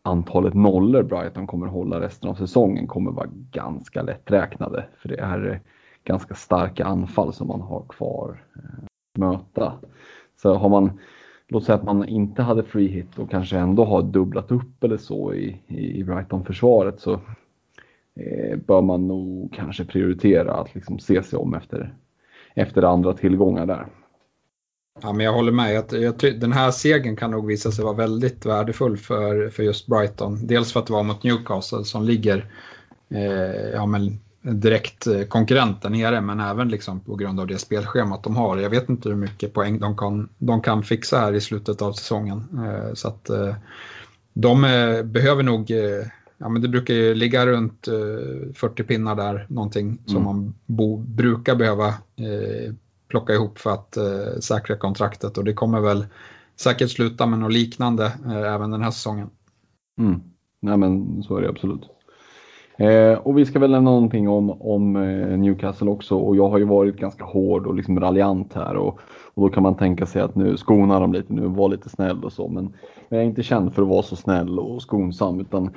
antalet 0.02 0.54
nollor 0.54 1.02
Brighton 1.02 1.46
kommer 1.46 1.66
hålla 1.66 2.00
resten 2.00 2.30
av 2.30 2.34
säsongen 2.34 2.86
kommer 2.86 3.10
vara 3.10 3.28
ganska 3.50 4.02
lätträknade. 4.02 4.86
För 4.98 5.08
det 5.08 5.20
är 5.20 5.50
eh, 5.50 5.58
ganska 6.04 6.34
starka 6.34 6.84
anfall 6.84 7.32
som 7.32 7.48
man 7.48 7.60
har 7.60 7.84
kvar 7.88 8.42
att 8.54 9.18
möta. 9.18 9.72
Så 10.42 10.54
har 10.54 10.68
man, 10.68 11.00
låt 11.48 11.64
säga 11.64 11.76
att 11.76 11.84
man 11.84 12.08
inte 12.08 12.42
hade 12.42 12.62
free 12.62 12.88
hit 12.88 13.18
och 13.18 13.30
kanske 13.30 13.58
ändå 13.58 13.84
har 13.84 14.02
dubblat 14.02 14.50
upp 14.50 14.84
eller 14.84 14.96
så 14.96 15.34
i, 15.34 15.60
i, 15.66 15.98
i 15.98 16.04
Brighton-försvaret 16.04 17.00
så 17.00 17.12
eh, 18.16 18.58
bör 18.66 18.82
man 18.82 19.08
nog 19.08 19.52
kanske 19.52 19.84
prioritera 19.84 20.54
att 20.54 20.74
liksom 20.74 20.98
se 20.98 21.22
sig 21.22 21.38
om 21.38 21.54
efter, 21.54 21.94
efter 22.54 22.82
andra 22.82 23.12
tillgångar 23.12 23.66
där. 23.66 23.86
Ja, 25.02 25.12
men 25.12 25.26
jag 25.26 25.32
håller 25.32 25.52
med. 25.52 25.74
Jag, 25.74 25.84
jag, 26.02 26.40
den 26.40 26.52
här 26.52 26.70
segern 26.70 27.16
kan 27.16 27.30
nog 27.30 27.46
visa 27.46 27.70
sig 27.70 27.84
vara 27.84 27.94
väldigt 27.94 28.46
värdefull 28.46 28.96
för, 28.96 29.48
för 29.48 29.62
just 29.62 29.86
Brighton. 29.86 30.46
Dels 30.46 30.72
för 30.72 30.80
att 30.80 30.86
det 30.86 30.92
var 30.92 31.02
mot 31.02 31.22
Newcastle 31.22 31.84
som 31.84 32.04
ligger 32.04 32.46
eh, 33.10 33.70
ja, 33.72 33.86
men 33.86 34.20
direkt 34.42 35.06
eh, 35.06 35.22
konkurrent 35.22 35.82
där 35.82 35.90
nere, 35.90 36.20
men 36.20 36.40
även 36.40 36.68
liksom 36.68 37.00
på 37.00 37.14
grund 37.14 37.40
av 37.40 37.46
det 37.46 37.58
spelschemat 37.58 38.22
de 38.22 38.36
har. 38.36 38.58
Jag 38.58 38.70
vet 38.70 38.88
inte 38.88 39.08
hur 39.08 39.16
mycket 39.16 39.52
poäng 39.52 39.78
de 39.78 39.96
kan, 39.96 40.28
de 40.38 40.60
kan 40.62 40.82
fixa 40.82 41.18
här 41.18 41.32
i 41.32 41.40
slutet 41.40 41.82
av 41.82 41.92
säsongen. 41.92 42.64
Eh, 42.66 42.94
så 42.94 43.08
att 43.08 43.30
eh, 43.30 43.54
de 44.34 44.64
eh, 44.64 45.02
behöver 45.02 45.42
nog, 45.42 45.70
eh, 45.70 46.06
ja 46.38 46.48
men 46.48 46.62
det 46.62 46.68
brukar 46.68 46.94
ju 46.94 47.14
ligga 47.14 47.46
runt 47.46 47.88
eh, 47.88 48.52
40 48.54 48.82
pinnar 48.82 49.14
där, 49.14 49.46
någonting 49.48 49.98
som 50.06 50.16
Mm. 50.16 50.24
man 50.24 50.54
bo, 50.66 50.96
brukar 50.96 51.54
behöva 51.56 51.86
eh, 51.88 52.74
plocka 53.08 53.32
ihop 53.32 53.58
för 53.58 53.70
att 53.70 53.96
eh, 53.96 54.38
säkra 54.40 54.76
kontraktet 54.76 55.38
och 55.38 55.44
det 55.44 55.52
kommer 55.52 55.80
väl 55.80 56.06
säkert 56.56 56.90
sluta 56.90 57.26
med 57.26 57.38
något 57.38 57.52
liknande 57.52 58.04
eh, 58.26 58.54
även 58.54 58.70
den 58.70 58.82
här 58.82 58.90
säsongen. 58.90 59.30
Mm. 59.98 60.20
Nej 60.60 60.76
men 60.76 61.22
så 61.22 61.36
är 61.36 61.42
det 61.42 61.48
absolut. 61.48 61.82
Eh, 62.78 63.18
och 63.18 63.38
vi 63.38 63.46
ska 63.46 63.58
väl 63.58 63.70
nämna 63.70 63.90
någonting 63.90 64.28
om, 64.28 64.50
om 64.62 64.96
eh, 64.96 65.38
Newcastle 65.38 65.90
också 65.90 66.16
och 66.16 66.36
jag 66.36 66.48
har 66.48 66.58
ju 66.58 66.64
varit 66.64 66.96
ganska 66.96 67.24
hård 67.24 67.66
och 67.66 67.74
liksom 67.74 68.00
raljant 68.00 68.52
här 68.54 68.76
och, 68.76 69.00
och 69.34 69.42
då 69.42 69.54
kan 69.54 69.62
man 69.62 69.76
tänka 69.76 70.06
sig 70.06 70.22
att 70.22 70.34
nu 70.34 70.56
skonar 70.56 71.00
de 71.00 71.12
lite 71.12 71.32
nu, 71.32 71.46
var 71.46 71.68
lite 71.68 71.88
snäll 71.88 72.24
och 72.24 72.32
så 72.32 72.48
men 72.48 72.72
jag 73.08 73.20
är 73.20 73.24
inte 73.24 73.42
känd 73.42 73.74
för 73.74 73.82
att 73.82 73.88
vara 73.88 74.02
så 74.02 74.16
snäll 74.16 74.58
och 74.58 74.82
skonsam 74.82 75.40
utan 75.40 75.70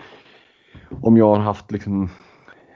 om 1.02 1.18
jag 1.18 1.36
har 1.36 1.40
haft 1.40 1.72
liksom 1.72 2.10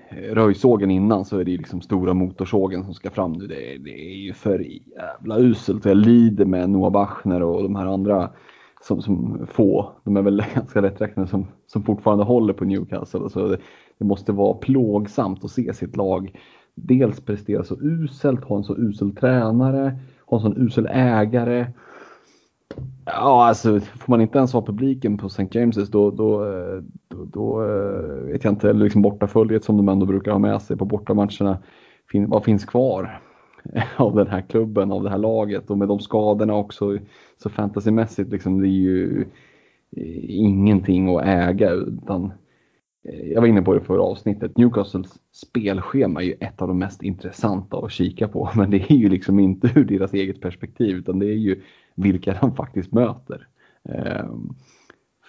eh, 0.10 0.34
röjsågen 0.34 0.92
innan 0.92 1.26
så 1.26 1.40
är 1.40 1.44
det 1.44 1.52
ju 1.52 1.58
liksom 1.58 1.82
stora 1.82 2.14
motorsågen 2.14 2.84
som 2.84 2.94
ska 2.94 3.10
fram 3.10 3.34
nu. 3.34 3.48
Det 3.48 3.74
är, 3.74 3.80
det 3.80 4.12
är 4.12 4.16
ju 4.16 4.34
för 4.34 4.66
jävla 4.96 5.38
uselt 5.38 5.86
jag 5.86 5.98
lider 5.98 6.46
med 6.46 6.70
Noah 6.70 6.92
Bachner 6.92 7.44
och 7.44 7.64
de 7.64 7.76
här 7.76 7.86
andra 7.86 8.30
som, 8.82 9.02
som 9.02 9.48
få, 9.52 9.92
de 10.04 10.18
är 10.18 10.22
väl 10.22 10.44
ganska 10.56 10.82
rätträknade 10.82 11.30
som, 11.30 11.48
som 11.68 11.84
fortfarande 11.84 12.24
håller 12.24 12.54
på 12.54 12.66
Newcastle. 12.66 13.30
Så 13.30 13.48
det, 13.48 13.58
det 13.98 14.06
måste 14.06 14.32
vara 14.32 14.54
plågsamt 14.54 15.44
att 15.44 15.52
se 15.52 15.74
sitt 15.74 15.96
lag 15.96 16.36
dels 16.76 17.22
prestera 17.22 17.64
så 17.64 17.76
uselt, 17.82 18.44
ha 18.44 18.58
en 18.58 18.64
så 18.64 18.78
usel 18.78 19.16
tränare, 19.16 20.00
ha 20.26 20.38
en 20.38 20.42
sån 20.42 20.58
usel 20.58 20.88
ägare. 20.92 21.68
Ja, 23.06 23.46
alltså 23.46 23.80
får 23.80 24.12
man 24.12 24.22
inte 24.22 24.38
ens 24.38 24.54
ha 24.54 24.66
publiken 24.66 25.18
på 25.18 25.28
St. 25.28 25.44
James's 25.44 25.92
då, 25.92 26.12
då, 26.12 26.46
eh, 26.46 26.84
då, 27.08 27.26
då 27.26 27.64
eh, 27.64 28.32
vet 28.32 28.44
jag 28.44 28.54
inte, 28.54 28.70
eller 28.70 28.84
liksom 28.84 29.02
bortaföljet 29.02 29.64
som 29.64 29.78
de 29.78 29.90
ändå 29.90 30.06
brukar 30.06 30.32
ha 30.32 30.40
med 30.40 30.62
sig 30.62 30.78
på 30.78 30.86
bortamatcherna. 30.86 31.58
Fin, 32.12 32.30
vad 32.30 32.44
finns 32.44 32.66
kvar 32.66 33.22
av 33.98 34.16
den 34.16 34.28
här 34.28 34.42
klubben, 34.42 34.92
av 34.92 35.04
det 35.04 35.10
här 35.10 35.18
laget 35.18 35.70
och 35.70 35.78
med 35.78 35.88
de 35.88 36.00
skadorna 36.00 36.56
också 36.56 36.98
så 37.44 37.50
fantasymässigt 37.50 38.32
liksom 38.32 38.62
det 38.62 38.68
är 38.68 38.82
ju 38.82 39.26
eh, 39.98 40.30
ingenting 40.30 41.18
att 41.18 41.26
äga 41.26 41.72
utan 41.72 42.32
Eh, 43.04 43.32
jag 43.32 43.42
var 43.42 43.48
inne 43.48 43.62
på 43.62 43.74
det 43.74 43.82
förra 43.82 44.02
avsnittet. 44.02 44.58
Newcastles 44.58 45.20
spelschema 45.32 46.22
är 46.22 46.26
ju 46.26 46.34
ett 46.40 46.62
av 46.62 46.68
de 46.68 46.80
mest 46.80 47.04
intressanta 47.04 47.78
att 47.78 47.92
kika 47.92 48.28
på. 48.28 48.50
Men 48.56 48.72
det 48.72 48.92
är 48.92 48.96
ju 48.96 49.10
liksom 49.10 49.40
inte 49.40 49.72
ur 49.76 49.86
deras 49.86 50.14
eget 50.14 50.42
perspektiv 50.42 50.98
utan 50.98 51.20
det 51.20 51.26
är 51.26 51.38
ju 51.38 51.62
vilka 51.96 52.38
de 52.42 52.56
faktiskt 52.56 52.92
möter. 52.92 53.48
Ehm, 53.90 54.50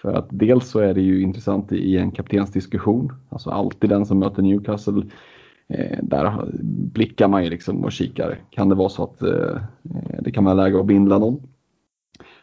för 0.01 0.13
att 0.13 0.27
dels 0.29 0.69
så 0.69 0.79
är 0.79 0.93
det 0.93 1.01
ju 1.01 1.21
intressant 1.21 1.71
i 1.71 1.97
en 1.97 2.11
kaptensdiskussion. 2.11 3.13
Alltså 3.29 3.49
alltid 3.49 3.89
den 3.89 4.05
som 4.05 4.19
möter 4.19 4.41
Newcastle. 4.41 5.03
Eh, 5.67 5.99
där 6.03 6.45
blickar 6.93 7.27
man 7.27 7.43
ju 7.43 7.49
liksom 7.49 7.83
och 7.83 7.91
kikar. 7.91 8.39
Kan 8.49 8.69
det 8.69 8.75
vara 8.75 8.89
så 8.89 9.03
att 9.03 9.21
eh, 9.21 9.61
det 10.19 10.31
kan 10.31 10.43
vara 10.43 10.55
läge 10.55 10.79
att 10.79 10.85
bindla 10.85 11.17
någon? 11.17 11.41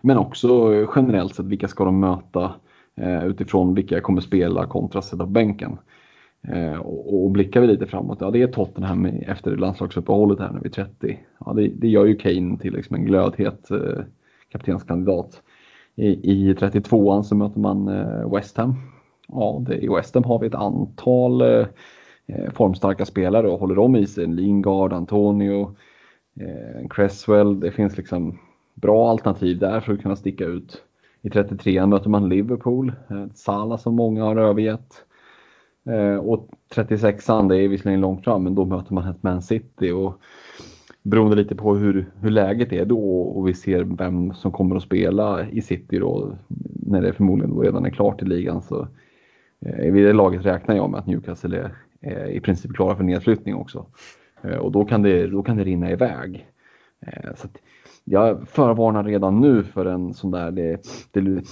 Men 0.01 0.19
också 0.19 0.73
generellt 0.97 1.35
sett, 1.35 1.47
vilka 1.47 1.69
ska 1.69 1.85
de 1.85 2.01
möta 2.01 2.53
Eh, 3.01 3.27
utifrån 3.27 3.75
vilka 3.75 3.95
jag 3.95 4.05
kommer 4.05 4.21
spela 4.21 4.67
kontra 4.67 5.03
sätta 5.03 5.25
på 5.25 5.31
bänken. 5.31 5.79
Eh, 6.49 6.77
och, 6.77 7.25
och 7.25 7.31
blickar 7.31 7.61
vi 7.61 7.67
lite 7.67 7.87
framåt, 7.87 8.19
ja 8.21 8.31
det 8.31 8.43
är 8.43 8.47
Tottenham 8.47 9.07
efter 9.07 9.57
landslagsuppehållet 9.57 10.39
här 10.39 10.53
nu 10.53 10.61
vid 10.63 10.73
30. 10.73 11.19
Ja, 11.47 11.53
det, 11.53 11.69
det 11.69 11.89
gör 11.89 12.05
ju 12.05 12.17
Kane 12.17 12.59
till 12.59 12.75
liksom 12.75 12.97
en 12.97 13.05
glödhet 13.05 13.71
eh, 13.71 14.05
kaptenskandidat. 14.53 15.43
I, 15.95 16.09
I 16.33 16.55
32an 16.55 17.23
så 17.23 17.35
möter 17.35 17.61
man 17.61 17.89
eh, 17.89 18.35
West 18.35 18.57
Ham. 18.57 18.75
Ja, 19.29 19.63
det, 19.67 19.77
i 19.77 19.89
West 19.89 20.15
Ham 20.15 20.25
har 20.25 20.39
vi 20.39 20.47
ett 20.47 20.55
antal 20.55 21.41
eh, 21.41 21.67
eh, 22.27 22.51
formstarka 22.53 23.05
spelare 23.05 23.49
och 23.49 23.61
håller 23.61 23.75
de 23.75 23.97
i 23.97 24.07
sig, 24.07 24.27
Lingard, 24.27 24.93
Antonio, 24.93 25.77
eh, 26.41 26.89
Cresswell, 26.91 27.61
det 27.61 27.71
finns 27.71 27.97
liksom 27.97 28.39
bra 28.75 29.11
alternativ 29.11 29.59
där 29.59 29.81
för 29.81 29.93
att 29.93 30.03
kunna 30.03 30.17
sticka 30.17 30.45
ut. 30.45 30.85
I 31.23 31.31
33 31.31 31.87
möter 31.87 32.11
man 32.11 32.29
Liverpool, 32.29 32.93
Sala 33.09 33.29
Salah 33.35 33.79
som 33.79 33.95
många 33.95 34.25
har 34.25 34.37
övergett. 34.37 35.05
Eh, 35.89 36.17
och 36.17 36.49
36an, 36.75 37.49
det 37.49 37.57
är 37.57 37.69
visserligen 37.69 38.01
långt 38.01 38.25
fram, 38.25 38.45
men 38.45 38.55
då 38.55 38.65
möter 38.65 38.95
man 38.95 39.09
ett 39.09 39.23
Man 39.23 39.43
City. 39.43 39.91
Och 39.91 40.21
beroende 41.03 41.37
lite 41.37 41.55
på 41.55 41.75
hur, 41.75 42.11
hur 42.21 42.31
läget 42.31 42.73
är 42.73 42.85
då 42.85 43.21
och 43.23 43.49
vi 43.49 43.55
ser 43.55 43.83
vem 43.83 44.35
som 44.35 44.53
kommer 44.53 44.77
att 44.77 44.83
spela 44.83 45.49
i 45.49 45.63
City 45.63 45.99
då, 45.99 46.33
när 46.87 47.03
det 47.03 47.13
förmodligen 47.13 47.55
då 47.55 47.63
redan 47.63 47.87
är 47.87 47.91
klart 47.91 48.23
i 48.23 48.25
ligan 48.25 48.63
så 48.63 48.89
eh, 49.67 49.93
vid 49.93 50.07
det 50.07 50.13
laget 50.13 50.45
räknar 50.45 50.77
jag 50.77 50.91
med 50.91 51.01
att 51.01 51.07
Newcastle 51.07 51.59
är, 51.59 51.75
är 52.01 52.27
i 52.27 52.41
princip 52.41 52.75
klara 52.75 52.97
för 52.97 53.05
nedflyttning 53.05 53.55
också. 53.55 53.87
Eh, 54.43 54.57
och 54.57 54.73
då 54.73 54.85
kan 54.85 55.03
det, 55.03 55.27
då 55.27 55.43
kan 55.43 55.57
det 55.57 55.65
rinna 55.65 55.91
iväg. 55.91 56.47
Eh, 57.07 57.35
så 57.37 57.47
att 57.47 57.59
jag 58.11 58.49
förvarnar 58.49 59.05
redan 59.05 59.41
nu 59.41 59.63
för 59.63 59.87
en 59.87 60.15
sån 60.15 60.31
där, 60.31 60.51
det, 60.51 60.81
det, 61.11 61.43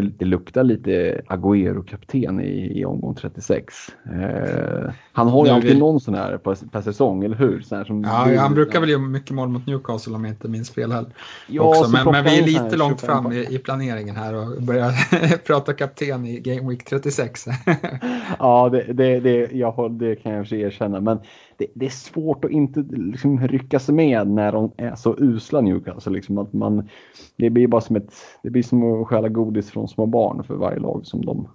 det, 0.00 0.10
det 0.18 0.24
luktar 0.24 0.64
lite 0.64 1.20
Agüero-kapten 1.26 2.40
i, 2.40 2.80
i 2.80 2.84
omgång 2.84 3.14
36. 3.14 3.74
Eh, 4.04 4.92
han 5.12 5.28
har 5.28 5.46
ju 5.46 5.52
alltid 5.52 5.70
vi... 5.70 5.78
någon 5.78 6.00
sån 6.00 6.14
här 6.14 6.36
per, 6.36 6.68
per 6.70 6.80
säsong, 6.80 7.24
eller 7.24 7.36
hur? 7.36 7.60
Sån 7.60 7.84
som 7.84 8.04
ja, 8.04 8.32
ja, 8.32 8.40
han 8.40 8.54
brukar 8.54 8.80
väl 8.80 8.90
göra 8.90 9.00
mycket 9.00 9.30
mål 9.30 9.48
mot 9.48 9.66
Newcastle 9.66 10.14
om 10.14 10.24
jag 10.24 10.32
inte 10.32 10.48
minns 10.48 10.70
fel 10.70 10.92
heller. 10.92 11.10
Ja, 11.46 11.88
men, 11.92 12.12
men, 12.12 12.24
vi 12.24 12.38
är 12.38 12.46
lite 12.46 12.76
långt 12.76 13.00
fram 13.00 13.32
i, 13.32 13.54
i, 13.54 13.58
planeringen 13.58 14.16
här 14.16 14.34
och 14.34 14.62
börjar 14.62 14.92
prata 15.46 15.72
kapten 15.72 16.26
i 16.26 16.40
Game 16.40 16.68
Week 16.68 16.84
36. 16.84 17.44
ja, 18.38 18.68
det, 18.68 18.92
det, 18.92 19.20
det, 19.20 19.52
jag, 19.52 19.92
det 19.92 20.16
kan 20.16 20.32
jag 20.32 20.52
erkänna. 20.52 21.00
Men 21.00 21.18
det, 21.58 21.66
det, 21.74 21.86
är 21.86 21.90
svårt 21.90 22.44
att 22.44 22.50
inte 22.50 22.84
liksom, 22.90 23.48
rycka 23.48 23.78
sig 23.78 23.94
med 23.94 24.28
när 24.28 24.52
de 24.52 24.72
är 24.76 24.94
så 24.94 25.16
usla 25.18 25.60
Newcastle. 25.60 26.12
Liksom, 26.12 26.38
att 26.38 26.52
man, 26.52 26.88
det 27.36 27.50
blir 27.50 27.66
bara 27.66 27.80
som 27.80 27.96
ett, 27.96 28.14
det 28.42 28.50
blir 28.50 28.62
som 28.62 29.02
att 29.02 29.08
stjäla 29.08 29.28
godis 29.28 29.70
från 29.70 29.85
små 29.88 30.06
barn 30.06 30.44
för 30.44 30.54
varje 30.54 30.78
lag 30.78 31.06
som 31.06 31.24
de, 31.24 31.48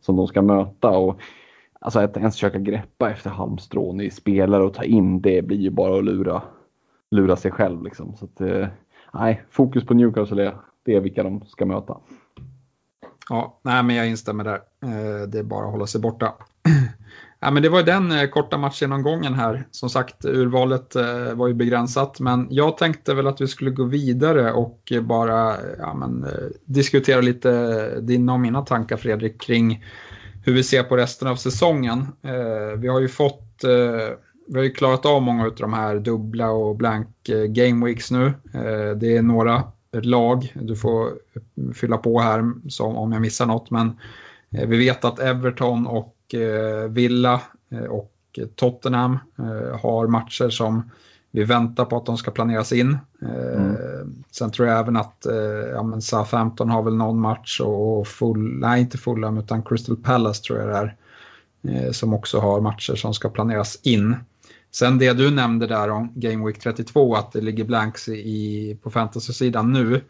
som 0.00 0.16
de 0.16 0.26
ska 0.26 0.42
möta. 0.42 0.88
Och, 0.88 1.20
alltså 1.80 2.00
att 2.00 2.16
ens 2.16 2.34
försöka 2.34 2.58
greppa 2.58 3.10
efter 3.10 3.30
halmstrån 3.30 4.00
i 4.00 4.10
spelare 4.10 4.62
och 4.62 4.74
ta 4.74 4.84
in 4.84 5.20
det 5.20 5.42
blir 5.42 5.58
ju 5.58 5.70
bara 5.70 5.98
att 5.98 6.04
lura, 6.04 6.42
lura 7.10 7.36
sig 7.36 7.50
själv. 7.50 7.82
Liksom. 7.82 8.16
Så 8.16 8.24
att, 8.24 8.40
eh, 8.40 8.66
nej, 9.14 9.42
fokus 9.50 9.86
på 9.86 9.94
Newcastle 9.94 10.46
är, 10.46 10.54
det 10.82 10.94
är 10.94 11.00
vilka 11.00 11.22
de 11.22 11.44
ska 11.46 11.66
möta. 11.66 11.96
Ja, 13.28 13.60
nej, 13.62 13.82
men 13.82 13.96
jag 13.96 14.08
instämmer 14.08 14.44
där. 14.44 14.60
Eh, 14.82 15.28
det 15.28 15.38
är 15.38 15.42
bara 15.42 15.66
att 15.66 15.72
hålla 15.72 15.86
sig 15.86 16.00
borta. 16.00 16.32
Ja, 17.44 17.50
men 17.50 17.62
det 17.62 17.68
var 17.68 17.82
den 17.82 18.12
eh, 18.12 18.28
korta 18.28 18.58
matchgenomgången 18.58 19.34
här. 19.34 19.66
Som 19.70 19.90
sagt, 19.90 20.24
urvalet 20.24 20.96
eh, 20.96 21.34
var 21.34 21.48
ju 21.48 21.54
begränsat, 21.54 22.20
men 22.20 22.46
jag 22.50 22.76
tänkte 22.76 23.14
väl 23.14 23.26
att 23.26 23.40
vi 23.40 23.48
skulle 23.48 23.70
gå 23.70 23.84
vidare 23.84 24.52
och 24.52 24.92
eh, 24.92 25.02
bara 25.02 25.50
eh, 25.50 25.58
ja, 25.78 25.94
men, 25.94 26.24
eh, 26.24 26.30
diskutera 26.64 27.20
lite 27.20 27.50
eh, 27.50 28.02
dina 28.02 28.32
och 28.32 28.40
mina 28.40 28.62
tankar 28.62 28.96
Fredrik 28.96 29.40
kring 29.40 29.84
hur 30.44 30.52
vi 30.52 30.62
ser 30.62 30.82
på 30.82 30.96
resten 30.96 31.28
av 31.28 31.36
säsongen. 31.36 32.06
vi 32.78 32.88
har 32.88 33.00
ju 33.00 33.08
fått 33.08 33.64
vi 34.48 34.56
har 34.56 34.62
ju 34.62 34.70
klarat 34.70 35.06
av 35.06 35.22
många 35.22 35.44
av 35.44 35.54
de 35.54 35.72
här 35.72 35.98
dubbla 35.98 36.50
och 36.50 36.76
blank 36.76 37.08
game 37.48 37.86
weeks 37.86 38.10
nu. 38.10 38.32
det 38.96 39.16
är 39.16 39.22
några 39.22 39.62
lag, 39.92 40.52
du 40.54 40.76
får 40.76 41.12
fylla 41.74 41.96
på 41.96 42.20
här 42.20 42.52
som, 42.68 42.96
om 42.96 43.12
jag 43.12 43.22
missar 43.22 43.46
något, 43.46 43.70
men 43.70 43.98
vi 44.50 44.78
vet 44.78 45.04
att 45.04 45.18
Everton 45.18 45.86
och 45.86 46.13
Villa 46.88 47.40
eh, 47.70 47.84
och 47.84 48.10
Tottenham 48.56 49.18
eh, 49.38 49.80
har 49.80 50.06
matcher 50.06 50.48
som 50.48 50.90
vi 51.30 51.44
väntar 51.44 51.84
på 51.84 51.96
att 51.96 52.06
de 52.06 52.16
ska 52.16 52.30
planeras 52.30 52.72
in. 52.72 52.98
Mm. 53.22 53.76
Sen 54.30 54.50
tror 54.50 54.68
jag 54.68 54.78
även 54.78 54.96
att 54.96 55.26
ja, 55.72 55.82
men 55.82 56.02
Southampton 56.02 56.70
har 56.70 56.82
väl 56.82 56.96
någon 56.96 57.20
match 57.20 57.60
och 57.60 58.08
full, 58.08 58.58
nej 58.58 58.80
inte 58.80 58.98
Fulham 58.98 59.38
utan 59.38 59.62
Crystal 59.62 59.96
Palace 59.96 60.42
tror 60.42 60.58
jag 60.58 60.68
det 60.68 60.76
är. 60.76 61.92
Som 61.92 62.14
också 62.14 62.38
har 62.38 62.60
matcher 62.60 62.94
som 62.94 63.14
ska 63.14 63.28
planeras 63.28 63.80
in. 63.82 64.16
Sen 64.74 64.98
det 64.98 65.12
du 65.12 65.30
nämnde 65.30 65.66
där 65.66 65.90
om 65.90 66.12
Game 66.14 66.46
Week 66.46 66.58
32 66.58 67.14
att 67.14 67.32
det 67.32 67.40
ligger 67.40 67.64
blanks 67.64 68.08
i, 68.08 68.78
på 68.82 68.90
fantasy-sidan 68.90 69.72
nu. 69.72 70.00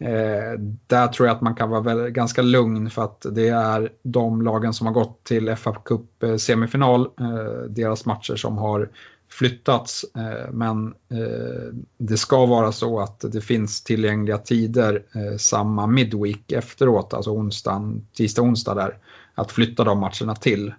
Eh, 0.00 0.58
där 0.86 1.08
tror 1.08 1.28
jag 1.28 1.34
att 1.36 1.42
man 1.42 1.54
kan 1.54 1.70
vara 1.70 1.80
väl, 1.80 2.10
ganska 2.10 2.42
lugn 2.42 2.90
för 2.90 3.04
att 3.04 3.26
det 3.32 3.48
är 3.48 3.92
de 4.02 4.42
lagen 4.42 4.74
som 4.74 4.86
har 4.86 4.94
gått 4.94 5.24
till 5.24 5.56
FA 5.56 5.74
Cup 5.74 6.22
eh, 6.22 6.36
semifinal, 6.36 7.00
eh, 7.20 7.62
deras 7.68 8.06
matcher 8.06 8.36
som 8.36 8.58
har 8.58 8.88
flyttats. 9.30 10.04
Eh, 10.16 10.52
men 10.52 10.86
eh, 10.86 11.74
det 11.98 12.16
ska 12.16 12.46
vara 12.46 12.72
så 12.72 13.00
att 13.00 13.24
det 13.32 13.40
finns 13.40 13.84
tillgängliga 13.84 14.38
tider 14.38 15.02
eh, 15.14 15.36
samma 15.38 15.86
midweek 15.86 16.52
efteråt, 16.52 17.14
alltså 17.14 17.30
onsdag, 17.30 18.00
tisdag, 18.16 18.42
onsdag 18.42 18.74
där, 18.74 18.98
att 19.34 19.52
flytta 19.52 19.84
de 19.84 19.98
matcherna 19.98 20.34
till. 20.34 20.74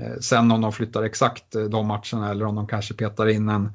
Eh, 0.00 0.18
sen 0.20 0.52
om 0.52 0.60
de 0.60 0.72
flyttar 0.72 1.02
exakt 1.02 1.54
eh, 1.54 1.64
de 1.64 1.86
matcherna 1.86 2.30
eller 2.30 2.44
om 2.44 2.54
de 2.54 2.66
kanske 2.66 2.94
petar 2.94 3.26
in 3.26 3.48
en 3.48 3.70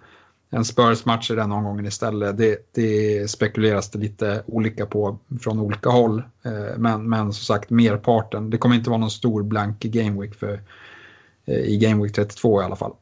en 0.54 0.66
Spurs-match 0.66 1.32
i 1.32 1.36
den 1.36 1.52
omgången 1.52 1.86
istället. 1.86 2.38
Det, 2.38 2.74
det 2.76 3.30
spekuleras 3.30 3.90
det 3.90 4.00
lite 4.00 4.44
olika 4.48 4.86
på 4.86 5.18
från 5.42 5.60
olika 5.60 5.90
håll. 5.90 6.24
Eh, 6.44 6.78
men, 6.78 7.10
men 7.10 7.34
som 7.34 7.56
sagt, 7.56 7.70
merparten. 7.70 8.50
Det 8.50 8.58
kommer 8.58 8.76
inte 8.76 8.90
vara 8.90 9.00
någon 9.00 9.12
stor 9.12 9.44
blank 9.44 9.80
Game 9.80 10.22
Week 10.22 10.36
för, 10.36 10.62
eh, 11.46 11.56
i 11.56 11.78
Game 11.78 12.04
Week 12.04 12.14
32 12.14 12.62
i 12.62 12.66
alla 12.66 12.76
fall. 12.76 12.94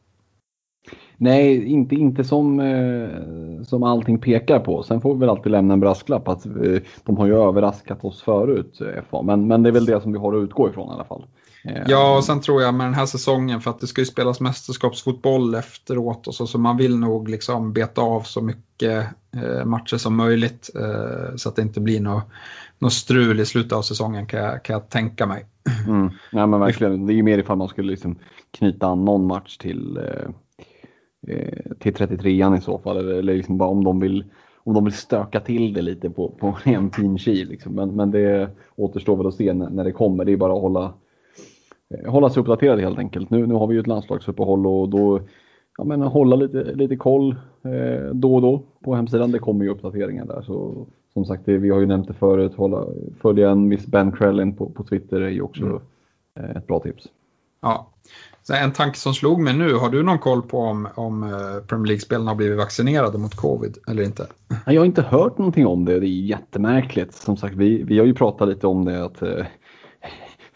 Nej, 1.18 1.66
inte, 1.66 1.96
inte 1.96 2.24
som, 2.24 2.60
eh, 2.60 3.64
som 3.64 3.84
allting 3.84 4.20
pekar 4.20 4.60
på. 4.60 4.84
Sen 4.84 5.02
får 5.02 5.14
vi 5.14 5.20
väl 5.20 5.30
alltid 5.30 5.52
lämna 5.52 5.74
en 5.74 5.80
brasklapp 5.80 6.28
att 6.28 6.46
eh, 6.46 6.82
de 7.04 7.18
har 7.18 7.26
ju 7.26 7.36
överraskat 7.36 8.06
oss 8.06 8.22
förut, 8.22 8.82
FA. 9.10 9.22
Men, 9.22 9.48
men 9.48 9.64
det 9.64 9.70
är 9.70 9.74
väl 9.74 9.86
det 9.86 10.02
som 10.02 10.12
vi 10.12 10.20
har 10.20 10.38
att 10.38 10.44
utgå 10.44 10.70
ifrån 10.70 10.90
i 10.90 10.94
alla 10.94 11.04
fall. 11.04 11.26
Ja, 11.64 12.18
och 12.18 12.24
sen 12.24 12.42
tror 12.42 12.62
jag 12.62 12.74
med 12.74 12.88
den 12.88 12.94
här 12.94 13.06
säsongen 13.06 13.62
för 13.62 13.72
att 13.72 13.80
det 13.80 13.88
ska 13.88 14.02
ju 14.02 14.06
spelas 14.06 14.40
mästerskapsfotboll 14.40 15.56
efteråt 15.56 16.28
och 16.28 16.36
så, 16.36 16.48
så 16.48 16.60
man 16.60 16.78
vill 16.78 16.98
nog 16.98 17.30
liksom 17.30 17.74
beta 17.74 18.02
av 18.02 18.22
så 18.22 18.42
mycket 18.42 19.08
eh, 19.36 19.66
matcher 19.66 19.98
som 19.98 20.16
möjligt 20.16 20.70
eh, 20.76 21.36
så 21.36 21.50
att 21.50 21.56
det 21.56 21.62
inte 21.62 21.82
blir 21.82 22.02
något, 22.02 22.24
något 22.80 22.94
strul 22.94 23.40
i 23.40 23.46
slutet 23.46 23.74
av 23.74 23.82
säsongen 23.82 24.26
kan 24.26 24.40
jag, 24.40 24.64
kan 24.64 24.74
jag 24.74 24.90
tänka 24.90 25.26
mig. 25.26 25.46
Mm. 25.88 26.10
Ja, 26.32 26.46
men 26.46 26.60
verkligen. 26.60 27.06
Det 27.06 27.14
är 27.14 27.16
ju 27.16 27.24
mer 27.24 27.38
ifall 27.38 27.58
man 27.58 27.68
skulle 27.68 27.92
liksom 27.92 28.16
knyta 28.52 28.88
an 28.88 29.06
någon 29.06 29.28
match 29.28 29.58
till, 29.58 29.98
eh, 29.98 30.30
till 31.80 31.94
33an 31.94 32.58
i 32.58 32.62
så 32.62 32.80
fall 32.80 32.98
eller 32.98 33.22
liksom 33.22 33.58
bara 33.58 33.70
om 33.70 33.84
de 33.84 34.00
vill 34.00 34.26
om 34.64 34.74
de 34.74 34.84
vill 34.84 34.94
stöka 34.94 35.40
till 35.40 35.74
det 35.74 35.82
lite 35.82 36.10
på, 36.10 36.30
på 36.30 36.58
en 36.64 36.92
fin 36.92 37.18
kil. 37.18 37.50
Liksom. 37.50 37.74
Men, 37.74 37.96
men 37.96 38.12
det 38.12 38.50
återstår 38.76 39.18
väl 39.18 39.28
att 39.28 39.34
se 39.34 39.54
när, 39.54 39.70
när 39.70 39.84
det 39.84 39.92
kommer. 39.92 40.26
Det 40.26 40.32
är 40.32 40.38
bara 40.38 40.54
att 40.54 40.62
hålla, 40.62 40.94
hålla 42.08 42.30
sig 42.30 42.42
uppdaterad 42.42 42.80
helt 42.80 43.00
enkelt. 43.00 43.30
Nu, 43.30 43.48
nu 43.48 43.54
har 43.54 43.68
vi 43.68 43.74
ju 43.74 43.80
ett 43.80 43.88
landslagsuppehåll 43.88 44.68
och 44.68 44.90
då 44.90 45.22
ja, 45.78 45.84
men, 45.84 46.02
hålla 46.02 46.36
lite, 46.36 46.64
lite 46.64 46.96
koll 46.96 47.36
eh, 47.64 48.14
då 48.14 48.36
och 48.36 48.42
då 48.42 48.64
på 48.84 48.96
hemsidan. 48.96 49.32
Det 49.32 49.40
kommer 49.40 49.66
ju 49.66 49.72
uppdateringar 49.72 50.26
där. 50.26 50.42
Så, 50.42 50.88
som 51.14 51.26
sagt, 51.26 51.46
det, 51.46 51.58
vi 51.58 51.70
har 51.70 51.80
ju 51.80 51.86
nämnt 51.86 52.08
det 52.08 52.14
förut. 52.14 52.54
Hålla, 52.56 52.86
följa 53.22 53.50
en 53.50 53.68
Miss 53.68 53.88
Ben 53.88 54.12
Krellin 54.12 54.56
på, 54.56 54.70
på 54.70 54.84
Twitter 54.84 55.22
är 55.22 55.30
ju 55.30 55.42
också 55.42 55.64
mm. 55.64 55.82
eh, 56.40 56.58
ett 56.58 56.68
bra 56.68 56.80
tips. 56.80 57.08
Ja. 57.62 57.90
Så 58.44 58.54
en 58.54 58.72
tanke 58.72 58.98
som 58.98 59.14
slog 59.14 59.42
mig 59.42 59.54
nu, 59.54 59.74
har 59.74 59.90
du 59.90 60.04
någon 60.04 60.20
koll 60.20 60.42
på 60.42 60.60
om, 60.60 60.88
om 60.96 61.24
eh, 61.24 61.30
Premier 61.68 61.88
League-spelarna 61.88 62.32
har 62.32 62.36
blivit 62.36 62.58
vaccinerade 62.58 63.18
mot 63.18 63.36
covid 63.36 63.78
eller 63.88 64.04
inte? 64.04 64.28
Jag 64.66 64.82
har 64.82 64.86
inte 64.86 65.02
hört 65.02 65.38
någonting 65.38 65.68
om 65.68 65.86
det. 65.86 66.00
Det 66.00 66.08
är 66.08 66.10
jättemärkligt. 66.10 67.14
Som 67.14 67.38
sagt, 67.38 67.56
vi, 67.56 67.84
vi 67.84 68.00
har 68.00 68.06
ju 68.06 68.14
pratat 68.14 68.50
lite 68.50 68.68
om 68.68 68.86
det 68.86 69.06
att 69.06 69.22
eh, 69.22 69.46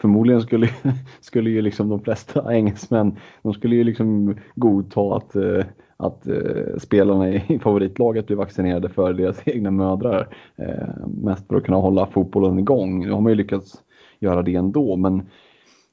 förmodligen 0.04 0.42
skulle, 0.42 0.68
skulle 1.20 1.50
ju 1.50 1.62
liksom 1.62 1.88
de 1.88 2.00
flesta 2.00 2.54
engelsmän, 2.54 3.16
de 3.42 3.54
skulle 3.54 3.76
ju 3.76 3.84
liksom 3.84 4.36
godta 4.54 5.16
att, 5.16 5.36
eh, 5.36 5.64
att 5.96 6.26
eh, 6.26 6.76
spelarna 6.78 7.28
i 7.48 7.58
favoritlaget 7.62 8.26
blir 8.26 8.36
vaccinerade 8.36 8.88
för 8.88 9.12
deras 9.12 9.48
egna 9.48 9.70
mödrar. 9.70 10.28
Eh, 10.56 11.06
mest 11.06 11.48
för 11.48 11.56
att 11.56 11.64
kunna 11.64 11.78
hålla 11.78 12.06
fotbollen 12.06 12.58
igång. 12.58 13.06
Nu 13.06 13.12
har 13.12 13.20
man 13.20 13.32
ju 13.32 13.36
lyckats 13.36 13.82
göra 14.18 14.42
det 14.42 14.54
ändå, 14.54 14.96
men 14.96 15.22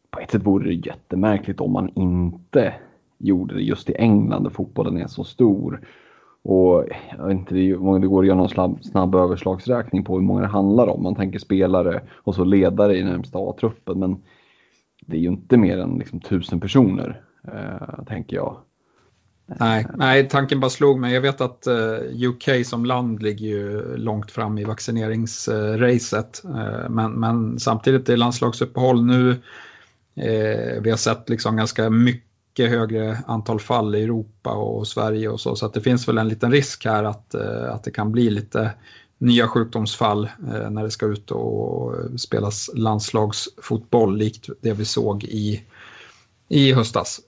på 0.09 0.19
ett 0.19 0.31
sätt 0.31 0.45
vore 0.45 0.67
det 0.67 0.87
jättemärkligt 0.87 1.61
om 1.61 1.71
man 1.71 1.89
inte 1.95 2.73
gjorde 3.17 3.55
det 3.55 3.61
just 3.61 3.89
i 3.89 3.95
England 3.95 4.43
där 4.43 4.49
fotbollen 4.49 4.97
är 4.97 5.07
så 5.07 5.23
stor. 5.23 5.81
Och 6.43 6.85
jag 7.17 7.27
vet 7.27 7.37
inte, 7.37 7.55
det 7.55 8.07
går 8.07 8.21
att 8.21 8.27
göra 8.27 8.37
någon 8.37 8.49
snabb, 8.49 8.83
snabb 8.83 9.15
överslagsräkning 9.15 10.03
på 10.03 10.15
hur 10.15 10.25
många 10.25 10.41
det 10.41 10.47
handlar 10.47 10.87
om. 10.87 11.03
Man 11.03 11.15
tänker 11.15 11.39
spelare 11.39 12.01
och 12.11 12.35
så 12.35 12.43
ledare 12.43 12.97
i 12.97 13.03
närmsta 13.03 13.39
A-truppen. 13.39 13.99
Men 13.99 14.21
det 15.05 15.17
är 15.17 15.21
ju 15.21 15.27
inte 15.27 15.57
mer 15.57 15.77
än 15.77 15.97
liksom 15.97 16.19
tusen 16.19 16.59
personer, 16.59 17.21
eh, 17.47 18.03
tänker 18.05 18.35
jag. 18.35 18.57
Nej, 19.59 19.87
nej, 19.95 20.29
tanken 20.29 20.59
bara 20.59 20.69
slog 20.69 20.99
mig. 20.99 21.13
Jag 21.13 21.21
vet 21.21 21.41
att 21.41 21.67
eh, 21.67 22.27
UK 22.29 22.65
som 22.65 22.85
land 22.85 23.23
ligger 23.23 23.47
ju 23.47 23.97
långt 23.97 24.31
fram 24.31 24.57
i 24.57 24.63
vaccineringsracet. 24.63 26.43
Eh, 26.45 26.89
men, 26.89 27.11
men 27.11 27.59
samtidigt 27.59 28.09
är 28.09 28.17
landslagsuppehåll 28.17 29.05
nu. 29.05 29.31
Eh, 30.15 30.81
vi 30.81 30.89
har 30.89 30.97
sett 30.97 31.29
liksom 31.29 31.55
ganska 31.55 31.89
mycket 31.89 32.30
mycket 32.51 32.71
högre 32.71 33.17
antal 33.27 33.59
fall 33.59 33.95
i 33.95 34.03
Europa 34.03 34.51
och 34.53 34.87
Sverige 34.87 35.29
och 35.29 35.39
så. 35.39 35.55
Så 35.55 35.65
att 35.65 35.73
det 35.73 35.81
finns 35.81 36.07
väl 36.07 36.17
en 36.17 36.27
liten 36.27 36.51
risk 36.51 36.85
här 36.85 37.03
att, 37.03 37.33
eh, 37.33 37.73
att 37.73 37.83
det 37.83 37.91
kan 37.91 38.11
bli 38.11 38.29
lite 38.29 38.71
nya 39.17 39.47
sjukdomsfall 39.47 40.29
eh, 40.53 40.69
när 40.69 40.83
det 40.83 40.91
ska 40.91 41.05
ut 41.05 41.31
och 41.31 41.93
eh, 41.93 42.15
spelas 42.17 42.69
landslagsfotboll 42.73 44.17
likt 44.17 44.49
det 44.61 44.73
vi 44.73 44.85
såg 44.85 45.23
i, 45.23 45.61
i 46.49 46.73
höstas. 46.73 47.19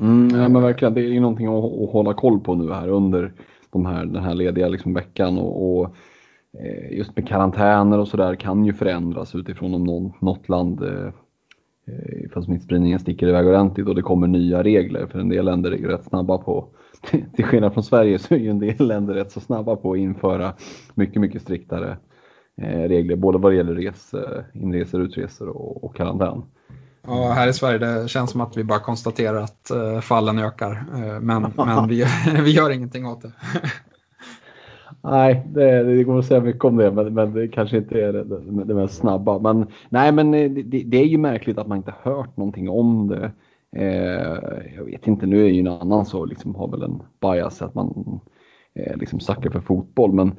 Mm, 0.00 0.40
ja, 0.40 0.48
men 0.48 0.62
verkligen, 0.62 0.94
det 0.94 1.00
är 1.00 1.04
ju 1.12 1.20
någonting 1.20 1.46
att, 1.46 1.64
att 1.64 1.92
hålla 1.92 2.14
koll 2.14 2.40
på 2.40 2.54
nu 2.54 2.72
här 2.72 2.88
under 2.88 3.32
de 3.70 3.86
här, 3.86 4.04
den 4.04 4.24
här 4.24 4.34
lediga 4.34 4.68
liksom 4.68 4.94
veckan 4.94 5.38
och, 5.38 5.80
och 5.80 5.94
just 6.90 7.16
med 7.16 7.28
karantäner 7.28 7.98
och 7.98 8.08
sådär 8.08 8.34
kan 8.34 8.64
ju 8.64 8.72
förändras 8.72 9.34
utifrån 9.34 9.74
om 9.74 9.84
någon, 9.84 10.12
något 10.20 10.48
land 10.48 10.82
Eh, 10.82 11.12
Eh, 11.90 12.24
ifall 12.24 12.44
smittspridningen 12.44 12.98
sticker 12.98 13.28
iväg 13.28 13.46
ordentligt 13.46 13.88
och 13.88 13.94
det 13.94 14.02
kommer 14.02 14.26
nya 14.26 14.62
regler. 14.62 15.06
För 15.06 15.18
en 15.18 15.28
del 15.28 15.44
länder 15.44 15.70
är 15.70 15.76
ju 15.76 15.88
rätt 15.88 16.04
snabba 16.04 16.38
på, 16.38 16.68
till 17.36 17.44
skillnad 17.44 17.74
från 17.74 17.84
Sverige 17.84 18.18
så 18.18 18.34
är 18.34 18.38
ju 18.38 18.50
en 18.50 18.58
del 18.58 18.88
länder 18.88 19.14
rätt 19.14 19.32
så 19.32 19.40
snabba 19.40 19.76
på 19.76 19.92
att 19.92 19.98
införa 19.98 20.52
mycket, 20.94 21.20
mycket 21.20 21.42
striktare 21.42 21.96
eh, 22.62 22.82
regler, 22.82 23.16
både 23.16 23.38
vad 23.38 23.52
det 23.52 23.56
gäller 23.56 23.92
inresor, 24.52 25.02
utresor 25.02 25.48
och, 25.48 25.84
och 25.84 25.96
karantän. 25.96 26.42
Ja, 27.06 27.32
här 27.32 27.48
i 27.48 27.52
Sverige 27.52 27.78
det 27.78 28.08
känns 28.08 28.30
som 28.30 28.40
att 28.40 28.56
vi 28.56 28.64
bara 28.64 28.78
konstaterar 28.78 29.36
att 29.36 29.70
eh, 29.70 30.00
fallen 30.00 30.38
ökar, 30.38 30.84
men, 31.20 31.52
men 31.56 31.88
vi, 31.88 32.04
vi 32.44 32.50
gör 32.50 32.70
ingenting 32.70 33.06
åt 33.06 33.22
det. 33.22 33.32
Nej, 35.02 35.42
det, 35.46 35.82
det, 35.82 36.04
går 36.04 36.18
att 36.18 36.24
säga 36.24 36.40
mycket 36.40 36.64
om 36.64 36.76
det, 36.76 36.90
men, 36.90 37.14
men 37.14 37.32
det 37.32 37.48
kanske 37.48 37.76
inte 37.76 38.00
är 38.00 38.12
det, 38.12 38.24
det, 38.24 38.64
det 38.64 38.74
mest 38.74 38.94
snabba. 38.94 39.38
Men, 39.38 39.66
nej, 39.88 40.12
men 40.12 40.34
eh, 40.34 40.50
det, 40.50 40.82
det, 40.82 40.98
är 40.98 41.06
ju 41.06 41.18
märkligt 41.18 41.58
att 41.58 41.66
man 41.66 41.78
inte 41.78 41.94
hört 42.02 42.36
någonting 42.36 42.68
om 42.68 43.08
det. 43.08 43.32
Eh, 43.76 44.74
jag 44.76 44.84
vet 44.84 45.06
inte, 45.06 45.26
nu 45.26 45.44
är 45.44 45.48
ju 45.48 45.60
en 45.60 45.66
annan 45.66 46.06
så 46.06 46.24
liksom 46.24 46.54
har 46.54 46.68
väl 46.68 46.82
en 46.82 47.02
bias 47.20 47.62
att 47.62 47.74
man 47.74 48.20
eh, 48.74 48.96
liksom 48.96 49.20
suckar 49.20 49.50
för 49.50 49.60
fotboll, 49.60 50.12
men 50.12 50.32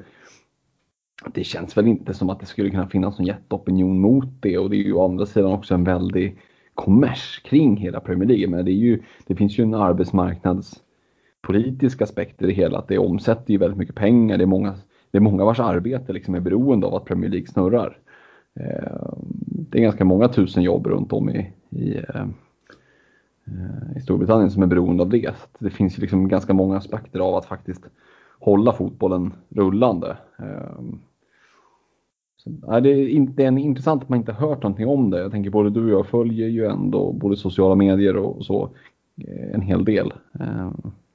det 1.34 1.44
känns 1.44 1.76
väl 1.76 1.86
inte 1.86 2.14
som 2.14 2.30
att 2.30 2.40
det 2.40 2.46
skulle 2.46 2.70
kunna 2.70 2.88
finnas 2.88 3.18
någon 3.18 3.26
jätteopinion 3.26 4.00
mot 4.00 4.28
det 4.40 4.58
och 4.58 4.70
det 4.70 4.76
är 4.76 4.84
ju 4.84 4.92
å 4.92 5.04
andra 5.04 5.26
sidan 5.26 5.52
också 5.52 5.74
en 5.74 5.84
väldig 5.84 6.38
kommers 6.74 7.42
kring 7.44 7.76
hela 7.76 8.00
Premier 8.00 8.28
League. 8.28 8.48
Men 8.48 8.64
det, 8.64 8.70
är 8.70 8.74
ju, 8.74 9.02
det 9.26 9.34
finns 9.34 9.58
ju 9.58 9.62
en 9.62 9.74
arbetsmarknads 9.74 10.82
politisk 11.42 12.02
aspekt 12.02 12.42
i 12.42 12.46
det 12.46 12.52
hela, 12.52 12.78
att 12.78 12.88
det 12.88 12.98
omsätter 12.98 13.52
ju 13.52 13.58
väldigt 13.58 13.78
mycket 13.78 13.94
pengar. 13.94 14.38
Det 14.38 14.44
är 14.44 14.46
många, 14.46 14.74
det 15.10 15.18
är 15.18 15.22
många 15.22 15.44
vars 15.44 15.60
arbete 15.60 16.12
liksom 16.12 16.34
är 16.34 16.40
beroende 16.40 16.86
av 16.86 16.94
att 16.94 17.04
Premier 17.04 17.30
League 17.30 17.46
snurrar. 17.46 17.98
Eh, 18.54 19.12
det 19.46 19.78
är 19.78 19.82
ganska 19.82 20.04
många 20.04 20.28
tusen 20.28 20.62
jobb 20.62 20.86
runt 20.86 21.12
om 21.12 21.30
i, 21.30 21.52
i, 21.70 21.96
eh, 21.96 22.26
i 23.96 24.00
Storbritannien 24.00 24.50
som 24.50 24.62
är 24.62 24.66
beroende 24.66 25.02
av 25.02 25.08
det. 25.08 25.34
Så 25.36 25.64
det 25.64 25.70
finns 25.70 25.98
ju 25.98 26.00
liksom 26.00 26.28
ganska 26.28 26.54
många 26.54 26.76
aspekter 26.76 27.20
av 27.20 27.34
att 27.34 27.46
faktiskt 27.46 27.84
hålla 28.38 28.72
fotbollen 28.72 29.32
rullande. 29.48 30.16
Eh, 30.38 30.80
så, 32.36 32.80
det, 32.80 32.90
är 32.90 33.08
inte, 33.08 33.44
en, 33.44 33.58
intressant 33.58 34.02
att 34.02 34.08
man 34.08 34.18
inte 34.18 34.32
hört 34.32 34.62
någonting 34.62 34.88
om 34.88 35.10
det. 35.10 35.18
Jag 35.18 35.30
tänker 35.30 35.50
både 35.50 35.70
du 35.70 35.84
och 35.84 35.98
jag 35.98 36.06
följer 36.06 36.48
ju 36.48 36.66
ändå 36.66 37.12
både 37.12 37.36
sociala 37.36 37.74
medier 37.74 38.16
och 38.16 38.44
så 38.44 38.70
en 39.52 39.60
hel 39.60 39.84
del. 39.84 40.12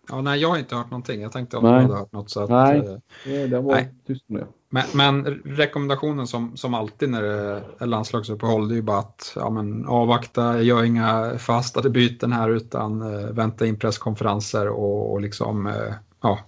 Ja, 0.10 0.22
nej, 0.22 0.40
jag 0.40 0.50
har 0.50 0.58
inte 0.58 0.76
hört 0.76 0.92
någonting. 0.92 1.22
Jag 1.22 1.32
tänkte 1.32 1.58
att 1.58 1.64
du 1.64 1.70
hade 1.70 1.94
hört 1.94 2.12
något. 2.12 2.30
Så 2.30 2.44
att, 2.44 2.50
nej, 2.50 3.00
eh, 3.26 3.50
det 3.50 3.60
var 3.60 3.74
nej. 3.74 3.94
tyst 4.08 4.24
det. 4.28 4.48
Men, 4.70 4.84
men, 4.94 5.26
rekommendationen 5.46 6.28
som, 6.28 6.58
som 6.58 6.74
alltid 6.74 7.10
när 7.10 7.22
det 7.22 7.64
är 7.80 7.86
landslagsuppehåll 7.86 8.68
det 8.68 8.74
är 8.74 8.76
ju 8.76 8.82
bara 8.82 9.00
att 9.00 9.34
ja, 9.36 9.50
men, 9.50 9.86
avvakta, 9.86 10.62
gör 10.62 10.84
inga 10.84 11.38
fastade 11.38 11.90
byten 11.90 12.32
här 12.32 12.50
utan 12.50 13.02
eh, 13.02 13.30
vänta 13.30 13.66
in 13.66 13.80
presskonferenser 13.80 14.68
och, 14.68 15.12
och 15.12 15.22
liksom 15.22 15.68
eh, 15.68 15.94
ja, 16.22 16.40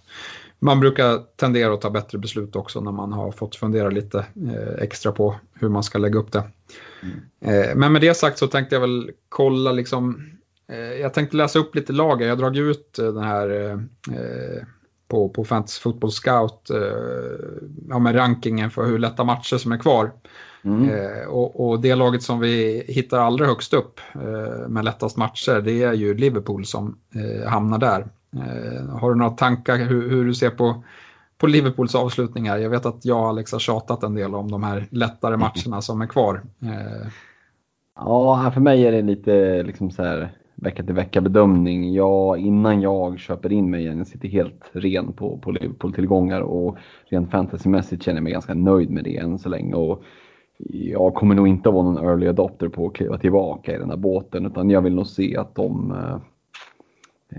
man 0.59 0.79
brukar 0.79 1.17
tendera 1.35 1.73
att 1.73 1.81
ta 1.81 1.89
bättre 1.89 2.17
beslut 2.17 2.55
också 2.55 2.81
när 2.81 2.91
man 2.91 3.13
har 3.13 3.31
fått 3.31 3.55
fundera 3.55 3.89
lite 3.89 4.19
eh, 4.19 4.83
extra 4.83 5.11
på 5.11 5.35
hur 5.53 5.69
man 5.69 5.83
ska 5.83 5.97
lägga 5.97 6.19
upp 6.19 6.31
det. 6.31 6.43
Mm. 7.03 7.19
Eh, 7.39 7.75
men 7.75 7.93
med 7.93 8.01
det 8.01 8.13
sagt 8.13 8.37
så 8.37 8.47
tänkte 8.47 8.75
jag 8.75 8.81
väl 8.81 9.11
kolla 9.29 9.71
liksom, 9.71 10.31
jag 11.01 11.13
tänkte 11.13 11.37
läsa 11.37 11.59
upp 11.59 11.75
lite 11.75 11.93
lag. 11.93 12.21
Jag 12.21 12.29
har 12.29 12.35
dragit 12.35 12.61
ut 12.61 12.93
den 12.95 13.23
här 13.23 13.79
på, 15.07 15.29
på 15.29 15.45
Fantasy 15.45 15.81
Football 15.81 16.11
Scout, 16.11 16.71
ja, 17.89 17.99
med 17.99 18.15
rankingen 18.15 18.71
för 18.71 18.85
hur 18.85 18.99
lätta 18.99 19.23
matcher 19.23 19.57
som 19.57 19.71
är 19.71 19.77
kvar. 19.77 20.11
Mm. 20.63 20.89
och, 21.29 21.69
och, 21.69 21.79
det 21.79 21.95
laget 21.95 22.23
som 22.23 22.39
vi 22.39 22.83
hittar 22.87 23.19
allra 23.19 23.45
högst 23.45 23.73
upp 23.73 23.99
med 24.67 24.85
lättast 24.85 25.17
matcher, 25.17 25.61
det 25.61 25.83
är 25.83 25.93
ju 25.93 26.13
Liverpool 26.13 26.65
som 26.65 26.97
hamnar 27.47 27.77
där. 27.77 28.07
Eh, 28.35 28.85
har 28.85 29.09
du 29.09 29.15
några 29.15 29.31
tankar 29.31 29.77
hur, 29.77 30.09
hur, 30.09 30.25
du 30.25 30.33
ser 30.33 30.49
på, 30.49 30.83
på 31.37 31.47
Liverpools 31.47 31.95
avslutningar? 31.95 32.57
Jag 32.57 32.69
vet 32.69 32.85
att 32.85 33.05
jag 33.05 33.21
och 33.21 33.27
Alex 33.27 33.51
har 33.51 33.59
tjatat 33.59 34.03
en 34.03 34.13
del 34.13 34.35
om 34.35 34.51
de 34.51 34.63
här 34.63 34.87
lättare 34.89 35.37
matcherna 35.37 35.81
som 35.81 36.01
är 36.01 36.07
kvar. 36.07 36.41
Eh. 36.61 37.07
Ja, 37.95 38.51
för 38.53 38.61
mig 38.61 38.87
är 38.87 38.91
det 38.91 39.01
lite 39.01 39.63
liksom 39.63 39.91
så 39.91 40.03
här 40.03 40.31
vecka 40.61 40.83
till 40.83 40.95
vecka 40.95 41.21
bedömning. 41.21 41.93
Ja, 41.93 42.37
innan 42.37 42.81
jag 42.81 43.19
köper 43.19 43.51
in 43.51 43.69
mig 43.69 43.81
igen, 43.81 43.97
jag 43.97 44.07
sitter 44.07 44.27
helt 44.27 44.69
ren 44.71 45.13
på, 45.13 45.37
på 45.37 45.51
Liverpool-tillgångar 45.51 46.41
och 46.41 46.77
rent 47.05 47.31
fantasymässigt 47.31 48.03
känner 48.03 48.17
jag 48.17 48.23
mig 48.23 48.33
ganska 48.33 48.53
nöjd 48.53 48.89
med 48.89 49.03
det 49.03 49.17
än 49.17 49.39
så 49.39 49.49
länge. 49.49 49.73
Och 49.75 50.03
jag 50.69 51.13
kommer 51.13 51.35
nog 51.35 51.47
inte 51.47 51.69
att 51.69 51.75
vara 51.75 51.83
någon 51.83 52.05
early 52.05 52.27
adopter 52.27 52.67
på 52.67 52.87
att 52.87 52.93
kliva 52.93 53.17
tillbaka 53.17 53.75
i 53.75 53.79
den 53.79 53.89
här 53.89 53.97
båten 53.97 54.45
utan 54.45 54.69
jag 54.69 54.81
vill 54.81 54.95
nog 54.95 55.07
se 55.07 55.37
att 55.37 55.55
de 55.55 55.91
eh, 55.91 56.17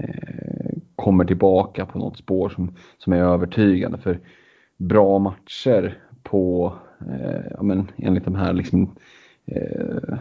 eh 0.03 0.71
kommer 0.97 1.25
tillbaka 1.25 1.87
på 1.87 1.99
något 1.99 2.17
spår 2.17 2.49
som, 2.49 2.75
som 2.99 3.13
är 3.13 3.23
övertygande. 3.23 3.99
För 3.99 4.21
bra 4.77 5.19
matcher 5.19 5.99
på, 6.23 6.73
eh, 7.11 7.43
ja, 7.51 7.63
men 7.63 7.91
enligt 7.97 8.25
de 8.25 8.35
här 8.35 8.53
liksom, 8.53 8.97
eh, 9.47 10.19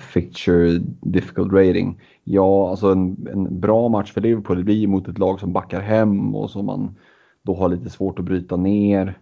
Fixture 0.00 0.78
Difficult 1.00 1.52
Rating. 1.52 2.00
Ja, 2.24 2.70
alltså 2.70 2.92
en, 2.92 3.28
en 3.32 3.60
bra 3.60 3.88
match 3.88 4.12
för 4.12 4.20
Liverpool 4.20 4.56
det 4.56 4.64
blir 4.64 4.86
mot 4.86 5.08
ett 5.08 5.18
lag 5.18 5.40
som 5.40 5.52
backar 5.52 5.80
hem 5.80 6.34
och 6.34 6.50
som 6.50 6.66
man 6.66 6.96
då 7.42 7.54
har 7.54 7.68
lite 7.68 7.90
svårt 7.90 8.18
att 8.18 8.24
bryta 8.24 8.56
ner. 8.56 9.18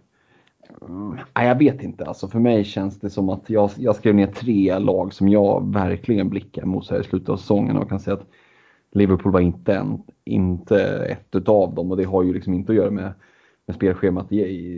Mm, 0.87 1.17
jag 1.33 1.57
vet 1.57 1.83
inte, 1.83 2.05
alltså 2.05 2.27
för 2.27 2.39
mig 2.39 2.63
känns 2.63 2.99
det 2.99 3.09
som 3.09 3.29
att 3.29 3.49
jag, 3.49 3.69
jag 3.77 3.95
skrev 3.95 4.15
ner 4.15 4.27
tre 4.27 4.79
lag 4.79 5.13
som 5.13 5.29
jag 5.29 5.73
verkligen 5.73 6.29
blickar 6.29 6.65
mot 6.65 6.89
här 6.89 6.99
i 6.99 7.03
slutet 7.03 7.29
av 7.29 7.37
säsongen 7.37 7.77
och 7.77 7.89
kan 7.89 7.99
säga 7.99 8.13
att 8.13 8.27
Liverpool 8.91 9.31
var 9.31 9.39
inte, 9.39 9.75
en, 9.75 10.03
inte 10.25 11.05
ett 11.05 11.35
utav 11.35 11.75
dem 11.75 11.91
och 11.91 11.97
det 11.97 12.03
har 12.03 12.23
ju 12.23 12.33
liksom 12.33 12.53
inte 12.53 12.71
att 12.71 12.75
göra 12.75 12.91
med, 12.91 13.13
med 13.65 13.75
spelschemat 13.75 14.29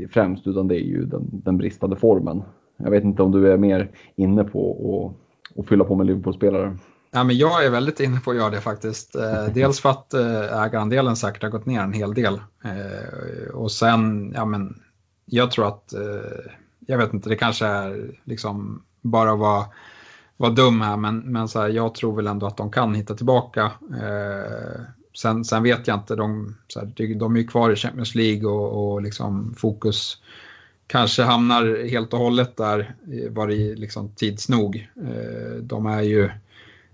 främst 0.09 0.47
utan 0.47 0.67
det 0.67 0.75
är 0.75 0.85
ju 0.85 1.05
den, 1.05 1.29
den 1.31 1.57
bristande 1.57 1.95
formen. 1.95 2.43
Jag 2.77 2.91
vet 2.91 3.03
inte 3.03 3.23
om 3.23 3.31
du 3.31 3.51
är 3.51 3.57
mer 3.57 3.91
inne 4.15 4.43
på 4.43 5.13
att 5.57 5.67
fylla 5.67 5.83
på 5.83 5.95
med 5.95 6.05
Liverpool-spelare. 6.07 6.77
Ja, 7.11 7.23
men 7.23 7.37
jag 7.37 7.65
är 7.65 7.69
väldigt 7.69 7.99
inne 7.99 8.19
på 8.19 8.31
att 8.31 8.37
göra 8.37 8.49
det 8.49 8.61
faktiskt. 8.61 9.15
Eh, 9.15 9.45
dels 9.53 9.79
för 9.79 9.89
att 9.89 10.13
eh, 10.13 10.63
ägarandelen 10.63 11.15
säkert 11.15 11.43
har 11.43 11.49
gått 11.49 11.65
ner 11.65 11.81
en 11.81 11.93
hel 11.93 12.13
del. 12.13 12.41
Eh, 12.63 13.49
och 13.53 13.71
sen, 13.71 14.31
ja 14.35 14.45
men, 14.45 14.81
jag 15.25 15.51
tror 15.51 15.67
att, 15.67 15.93
jag 16.79 16.97
vet 16.97 17.13
inte, 17.13 17.29
det 17.29 17.35
kanske 17.35 17.65
är 17.65 18.11
liksom 18.23 18.83
bara 19.01 19.35
vara 19.35 19.65
vara 20.37 20.51
dum 20.51 20.81
här, 20.81 20.97
men, 20.97 21.19
men 21.19 21.47
så 21.47 21.61
här, 21.61 21.69
jag 21.69 21.95
tror 21.95 22.15
väl 22.15 22.27
ändå 22.27 22.47
att 22.47 22.57
de 22.57 22.71
kan 22.71 22.93
hitta 22.93 23.15
tillbaka. 23.15 23.71
Sen, 25.17 25.45
sen 25.45 25.63
vet 25.63 25.87
jag 25.87 25.97
inte, 25.97 26.15
de, 26.15 26.55
så 26.67 26.79
här, 26.79 27.15
de 27.15 27.35
är 27.35 27.39
ju 27.39 27.47
kvar 27.47 27.71
i 27.71 27.75
Champions 27.75 28.15
League 28.15 28.49
och, 28.49 28.91
och 28.91 29.01
liksom 29.01 29.53
fokus 29.57 30.21
kanske 30.87 31.23
hamnar 31.23 31.87
helt 31.89 32.13
och 32.13 32.19
hållet 32.19 32.57
där 32.57 32.95
eh, 33.11 33.31
var 33.31 33.47
det 33.47 33.75
liksom 33.75 34.09
tids 34.09 34.49
nog. 34.49 34.87
Eh, 34.97 35.55
de 35.61 35.85
är 35.85 36.01
ju 36.01 36.29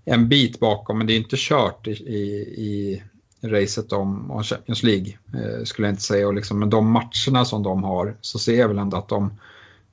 en 0.04 0.28
bit 0.28 0.60
bakom, 0.60 0.98
men 0.98 1.06
det 1.06 1.12
är 1.12 1.16
inte 1.16 1.36
kört 1.38 1.86
i, 1.86 1.90
i, 1.90 3.02
i 3.40 3.48
racet 3.48 3.92
om, 3.92 4.30
om 4.30 4.42
Champions 4.42 4.82
League, 4.82 5.18
eh, 5.34 5.64
skulle 5.64 5.88
jag 5.88 5.92
inte 5.92 6.02
säga. 6.02 6.28
Och 6.28 6.34
liksom, 6.34 6.58
men 6.58 6.70
de 6.70 6.90
matcherna 6.90 7.44
som 7.44 7.62
de 7.62 7.84
har 7.84 8.16
så 8.20 8.38
ser 8.38 8.58
jag 8.58 8.68
väl 8.68 8.78
ändå 8.78 8.96
att 8.96 9.08
de 9.08 9.38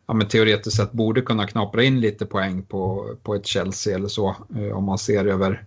ja, 0.07 0.13
men 0.13 0.27
teoretiskt 0.27 0.77
sett 0.77 0.91
borde 0.91 1.21
kunna 1.21 1.47
knapra 1.47 1.83
in 1.83 2.01
lite 2.01 2.25
poäng 2.25 2.63
på, 2.63 3.15
på 3.23 3.35
ett 3.35 3.45
Chelsea 3.45 3.95
eller 3.95 4.07
så. 4.07 4.35
Om 4.73 4.83
man 4.83 4.97
ser 4.97 5.25
över 5.25 5.63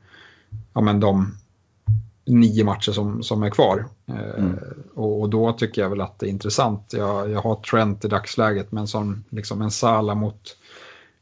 ja, 0.73 0.81
men 0.81 1.01
de 1.01 1.35
nio 2.27 2.65
matcher 2.65 2.93
som, 2.93 3.23
som 3.23 3.43
är 3.43 3.51
kvar. 3.51 3.85
Eh, 4.07 4.39
mm. 4.39 4.59
och, 4.95 5.21
och, 5.21 5.31
då 5.31 5.53
tycker 5.53 5.83
jag 5.83 5.91
väl 5.91 6.01
att 6.01 6.19
det 6.19 6.27
är 6.27 6.31
intressant. 6.31 6.93
Jag, 6.93 7.31
jag 7.31 7.41
har 7.41 7.55
Trent 7.55 8.05
i 8.05 8.09
dagsläget 8.09 8.73
men 8.73 8.87
som 8.87 9.25
liksom 9.31 9.63
en 9.63 9.71
Sala 9.71 10.15
mot, 10.15 10.57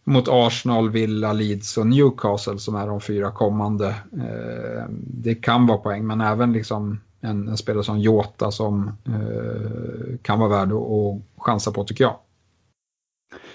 mot 0.04 0.28
Arsenal, 0.28 0.90
Villa, 0.90 1.32
Leeds 1.32 1.76
och 1.76 1.86
Newcastle 1.86 2.58
som 2.58 2.74
är 2.74 2.86
de 2.86 3.00
fyra 3.00 3.30
kommande. 3.30 3.88
Eh, 4.12 4.84
det 5.00 5.34
kan 5.34 5.66
vara 5.66 5.78
poäng 5.78 6.06
men 6.06 6.20
även 6.20 6.52
liksom 6.52 7.00
en, 7.20 7.48
en 7.48 7.56
spelare 7.56 7.84
som 7.84 7.98
Jota 7.98 8.50
som 8.50 8.90
eh, 9.06 10.16
kan 10.22 10.38
vara 10.38 10.48
värd 10.48 10.72
att, 10.72 10.78
att 10.78 11.22
chansa 11.36 11.72
på 11.72 11.84
tycker 11.84 12.04
jag. 12.04 12.16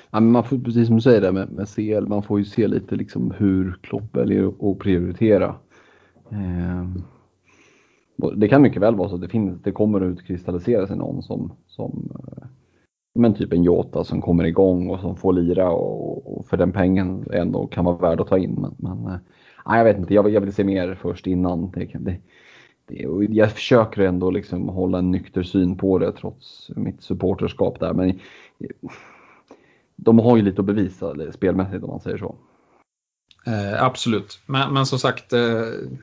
Ja, 0.10 0.20
men 0.20 0.32
man 0.32 0.44
får, 0.44 0.58
precis 0.58 0.88
som 0.88 0.96
du 0.96 1.02
säger 1.02 1.22
där 1.22 1.32
med, 1.32 1.52
med 1.52 1.70
CL, 1.70 2.08
man 2.08 2.24
får 2.24 2.40
ju 2.40 2.46
se 2.46 2.68
lite 2.68 2.96
liksom 2.96 3.34
hur 3.38 3.80
Klopp 3.82 4.16
väljer 4.16 4.72
att 4.72 4.80
prioritera. 4.80 5.56
Eh, 6.32 6.86
det 8.18 8.48
kan 8.48 8.62
mycket 8.62 8.82
väl 8.82 8.96
vara 8.96 9.10
så 9.10 9.16
att 9.16 9.22
det, 9.22 9.30
finns, 9.30 9.62
det 9.62 9.72
kommer 9.72 10.02
att 10.02 10.12
utkristallisera 10.12 10.88
sig 10.88 10.98
någon 10.98 11.24
som, 11.24 11.52
som 11.68 12.12
eh, 12.20 12.48
men 13.18 13.34
typ 13.34 13.54
en 13.54 13.64
Jota 13.64 14.04
som 14.04 14.22
kommer 14.22 14.44
igång 14.44 14.90
och 14.90 15.00
som 15.00 15.16
får 15.16 15.34
lira 15.34 15.70
och, 15.70 16.38
och 16.38 16.46
för 16.46 16.58
den 16.58 16.72
pengen 16.72 17.26
ändå 17.34 17.68
kan 17.68 17.86
vara 17.86 17.98
värd 17.98 18.22
att 18.22 18.28
ta 18.28 18.38
in. 18.38 18.56
Men, 18.62 18.76
men 18.78 19.14
eh, 19.14 19.20
nej, 19.66 19.78
jag 19.78 19.84
vet 19.84 19.98
inte, 19.98 20.14
jag 20.14 20.24
vill, 20.24 20.34
jag 20.34 20.42
vill 20.42 20.54
se 20.54 20.64
mer 20.64 20.96
först 20.96 21.28
innan. 21.28 21.72
Det, 21.72 21.86
det, 22.00 22.20
det, 22.88 23.28
jag 23.30 23.52
försöker 23.52 24.02
ändå 24.02 24.32
liksom 24.32 24.70
hålla 24.70 24.98
en 24.98 25.12
nykter 25.12 25.44
syn 25.44 25.78
på 25.78 26.00
det 26.00 26.12
trots 26.12 26.72
mitt 26.76 27.02
supporterskap 27.02 27.80
där. 27.80 27.94
Men 27.94 28.10
eh, 28.10 28.16
de 29.96 30.20
har 30.20 30.38
ju 30.38 30.44
lite 30.44 30.62
att 30.62 30.68
bevisa 30.68 31.32
spelmässigt 31.32 31.84
om 31.84 31.90
man 31.90 32.00
säger 32.00 32.18
så. 32.18 32.36
Eh, 33.48 33.84
absolut, 33.84 34.40
men, 34.46 34.74
men 34.74 34.86
som 34.86 35.00
sagt 35.00 35.34
eh, 35.34 35.42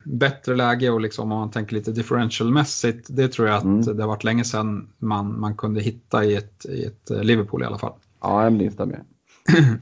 bättre 0.04 0.56
läge 0.56 0.90
och 0.90 1.00
liksom 1.00 1.32
om 1.32 1.38
man 1.38 1.50
tänker 1.50 1.74
lite 1.74 1.92
differentialmässigt 1.92 3.06
det 3.10 3.28
tror 3.28 3.48
jag 3.48 3.56
att 3.56 3.64
mm. 3.64 3.96
det 3.96 4.02
har 4.02 4.08
varit 4.08 4.24
länge 4.24 4.44
sedan 4.44 4.88
man, 4.98 5.40
man 5.40 5.56
kunde 5.56 5.80
hitta 5.80 6.24
i 6.24 6.36
ett, 6.36 6.66
i 6.66 6.84
ett 6.84 7.10
eh, 7.10 7.22
Liverpool 7.22 7.62
i 7.62 7.66
alla 7.66 7.78
fall. 7.78 7.92
Ja, 8.20 8.50
det 8.50 8.64
instämmer. 8.64 9.02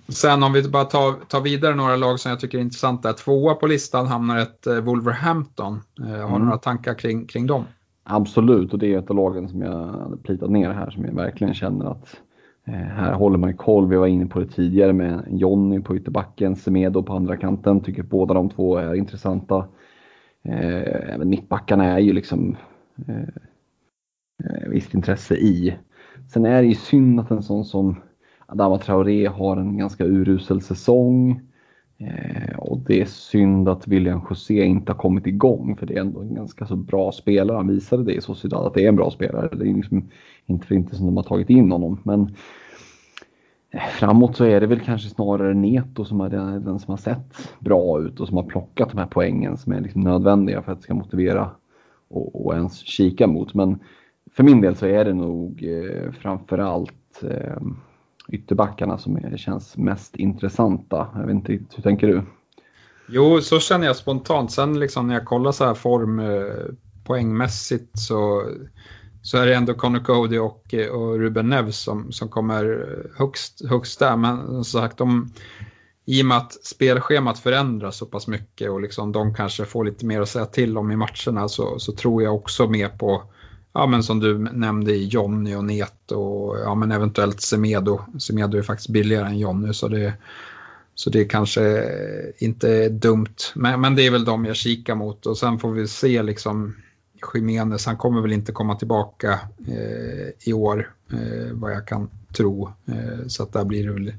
Sen 0.08 0.42
om 0.42 0.52
vi 0.52 0.68
bara 0.68 0.84
tar, 0.84 1.12
tar 1.28 1.40
vidare 1.40 1.74
några 1.74 1.96
lag 1.96 2.20
som 2.20 2.30
jag 2.30 2.40
tycker 2.40 2.58
är 2.58 2.62
intressanta. 2.62 3.12
Tvåa 3.12 3.54
på 3.54 3.66
listan 3.66 4.06
hamnar 4.06 4.38
ett 4.38 4.66
eh, 4.66 4.80
Wolverhampton. 4.80 5.80
Eh, 6.00 6.06
har 6.06 6.28
mm. 6.28 6.42
några 6.42 6.58
tankar 6.58 6.94
kring, 6.94 7.26
kring 7.26 7.46
dem? 7.46 7.64
Absolut, 8.04 8.72
och 8.72 8.78
det 8.78 8.94
är 8.94 8.98
ett 8.98 9.10
av 9.10 9.16
lagen 9.16 9.48
som 9.48 9.62
jag 9.62 10.18
plitat 10.22 10.50
ner 10.50 10.70
här 10.70 10.90
som 10.90 11.04
jag 11.04 11.14
verkligen 11.14 11.54
känner 11.54 11.90
att 11.90 12.16
Eh, 12.64 12.74
här 12.74 13.12
håller 13.12 13.38
man 13.38 13.56
koll. 13.56 13.88
Vi 13.88 13.96
var 13.96 14.06
inne 14.06 14.26
på 14.26 14.40
det 14.40 14.46
tidigare 14.46 14.92
med 14.92 15.24
Jonny 15.30 15.80
på 15.80 15.96
ytterbacken, 15.96 16.56
Semedo 16.56 17.02
på 17.02 17.12
andra 17.12 17.36
kanten. 17.36 17.80
Tycker 17.80 18.02
båda 18.02 18.34
de 18.34 18.50
två 18.50 18.76
är 18.76 18.94
intressanta. 18.94 19.68
Eh, 20.44 21.14
även 21.14 21.28
mittbackarna 21.28 21.84
är 21.84 21.98
ju 21.98 22.12
liksom 22.12 22.56
eh, 23.08 23.22
eh, 24.44 24.68
visst 24.68 24.94
intresse 24.94 25.34
i. 25.34 25.76
Sen 26.32 26.46
är 26.46 26.62
det 26.62 26.68
ju 26.68 26.74
synd 26.74 27.20
att 27.20 27.30
en 27.30 27.42
sån 27.42 27.64
som 27.64 27.96
Adama 28.46 28.78
Traoré 28.78 29.26
har 29.26 29.56
en 29.56 29.78
ganska 29.78 30.04
urusel 30.04 30.60
säsong. 30.60 31.40
Eh, 31.98 32.58
och 32.58 32.78
det 32.78 33.00
är 33.00 33.04
synd 33.04 33.68
att 33.68 33.88
William 33.88 34.20
José 34.30 34.64
inte 34.64 34.92
har 34.92 34.98
kommit 34.98 35.26
igång 35.26 35.76
för 35.76 35.86
det 35.86 35.96
är 35.96 36.00
ändå 36.00 36.20
en 36.20 36.34
ganska 36.34 36.66
så 36.66 36.76
bra 36.76 37.12
spelare. 37.12 37.56
Han 37.56 37.68
visade 37.68 38.04
det 38.04 38.12
i 38.12 38.20
Sociedad 38.20 38.66
att 38.66 38.74
det 38.74 38.84
är 38.84 38.88
en 38.88 38.96
bra 38.96 39.10
spelare. 39.10 39.48
Det 39.52 39.68
är 39.68 39.74
liksom 39.74 40.10
inte 40.46 40.66
för 40.66 40.74
inte 40.74 40.96
som 40.96 41.06
de 41.06 41.16
har 41.16 41.24
tagit 41.24 41.50
in 41.50 41.72
honom. 41.72 42.00
Men 42.02 42.36
eh, 43.70 43.80
framåt 43.80 44.36
så 44.36 44.44
är 44.44 44.60
det 44.60 44.66
väl 44.66 44.80
kanske 44.80 45.08
snarare 45.08 45.54
Neto 45.54 46.04
som 46.04 46.20
är 46.20 46.28
den, 46.28 46.64
den, 46.64 46.78
som 46.78 46.90
har 46.90 46.98
sett 46.98 47.54
bra 47.58 48.00
ut 48.00 48.20
och 48.20 48.28
som 48.28 48.36
har 48.36 48.44
plockat 48.44 48.90
de 48.90 48.98
här 48.98 49.08
poängen 49.10 49.56
som 49.56 49.72
är 49.72 49.80
liksom 49.80 50.00
nödvändiga 50.00 50.62
för 50.62 50.72
att 50.72 50.78
det 50.78 50.84
ska 50.84 50.94
motivera 50.94 51.50
och, 52.08 52.46
och 52.46 52.54
ens 52.54 52.78
kika 52.78 53.26
mot. 53.26 53.54
Men 53.54 53.78
för 54.32 54.42
min 54.42 54.60
del 54.60 54.76
så 54.76 54.86
är 54.86 55.04
det 55.04 55.14
nog 55.14 55.64
eh, 55.64 56.12
framförallt 56.12 57.22
eh, 57.22 57.62
ytterbackarna 58.32 58.98
som 58.98 59.16
är, 59.16 59.36
känns 59.36 59.76
mest 59.76 60.16
intressanta. 60.16 61.08
Jag 61.14 61.26
vet 61.26 61.34
inte 61.34 61.52
hur 61.52 61.82
tänker 61.82 62.06
du? 62.06 62.22
Jo, 63.08 63.40
så 63.40 63.60
känner 63.60 63.86
jag 63.86 63.96
spontant. 63.96 64.52
Sen 64.52 64.80
liksom 64.80 65.06
när 65.06 65.14
jag 65.14 65.24
kollar 65.24 65.52
så 65.52 65.64
här 65.64 65.74
form 65.74 66.18
eh, 66.18 66.74
poängmässigt 67.04 67.98
så, 67.98 68.44
så 69.22 69.38
är 69.38 69.46
det 69.46 69.54
ändå 69.54 69.74
Connor 69.74 69.98
Cody 69.98 70.38
och, 70.38 70.74
eh, 70.74 70.88
och 70.88 71.18
Ruben 71.18 71.48
Neves 71.48 71.78
som, 71.78 72.12
som 72.12 72.28
kommer 72.28 72.86
högst, 73.18 73.68
högst 73.68 73.98
där. 73.98 74.16
Men 74.16 74.46
som 74.46 74.64
sagt, 74.64 74.98
de, 74.98 75.32
i 76.04 76.22
och 76.22 76.26
med 76.26 76.36
att 76.36 76.52
spelschemat 76.52 77.38
förändras 77.38 77.96
så 77.96 78.06
pass 78.06 78.26
mycket 78.26 78.70
och 78.70 78.80
liksom 78.80 79.12
de 79.12 79.34
kanske 79.34 79.64
får 79.64 79.84
lite 79.84 80.06
mer 80.06 80.20
att 80.20 80.28
säga 80.28 80.46
till 80.46 80.78
om 80.78 80.90
i 80.90 80.96
matcherna 80.96 81.48
så, 81.48 81.78
så 81.78 81.92
tror 81.92 82.22
jag 82.22 82.34
också 82.34 82.66
mer 82.66 82.88
på 82.88 83.22
ja, 83.72 83.86
men 83.86 84.02
som 84.02 84.20
du 84.20 84.38
nämnde 84.38 84.94
i 84.94 85.06
Jonny 85.06 85.54
och 85.54 85.64
Net 85.64 86.12
och 86.12 86.58
ja, 86.58 86.74
men 86.74 86.92
eventuellt 86.92 87.40
Semedo. 87.40 88.00
Semedo 88.18 88.58
är 88.58 88.62
faktiskt 88.62 88.88
billigare 88.88 89.26
än 89.26 89.38
Jonny 89.38 89.72
så 89.72 89.88
det, 89.88 90.14
så 90.94 91.10
det 91.10 91.24
kanske 91.24 91.84
inte 92.38 92.68
är 92.70 92.90
dumt. 92.90 93.36
Men, 93.54 93.80
men 93.80 93.96
det 93.96 94.06
är 94.06 94.10
väl 94.10 94.24
de 94.24 94.44
jag 94.44 94.56
kikar 94.56 94.94
mot 94.94 95.26
och 95.26 95.38
sen 95.38 95.58
får 95.58 95.72
vi 95.72 95.88
se 95.88 96.22
liksom 96.22 96.74
Jiménez, 97.34 97.86
han 97.86 97.96
kommer 97.96 98.20
väl 98.20 98.32
inte 98.32 98.52
komma 98.52 98.74
tillbaka 98.74 99.40
eh, 99.68 100.48
i 100.48 100.52
år 100.52 100.90
eh, 101.12 101.52
vad 101.52 101.72
jag 101.72 101.86
kan 101.86 102.10
tro. 102.36 102.72
Eh, 102.86 103.26
så 103.26 103.42
att 103.42 103.52
där 103.52 103.64
blir 103.64 103.86
det 103.86 103.92
väl 103.92 104.12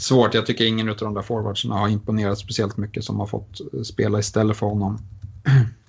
svårt. 0.00 0.34
Jag 0.34 0.46
tycker 0.46 0.64
ingen 0.64 0.88
av 0.88 0.96
de 0.96 1.14
där 1.14 1.22
forwardsarna 1.22 1.74
har 1.74 1.88
imponerat 1.88 2.38
speciellt 2.38 2.76
mycket 2.76 3.04
som 3.04 3.20
har 3.20 3.26
fått 3.26 3.60
spela 3.84 4.18
istället 4.18 4.56
för 4.56 4.66
honom. 4.66 4.98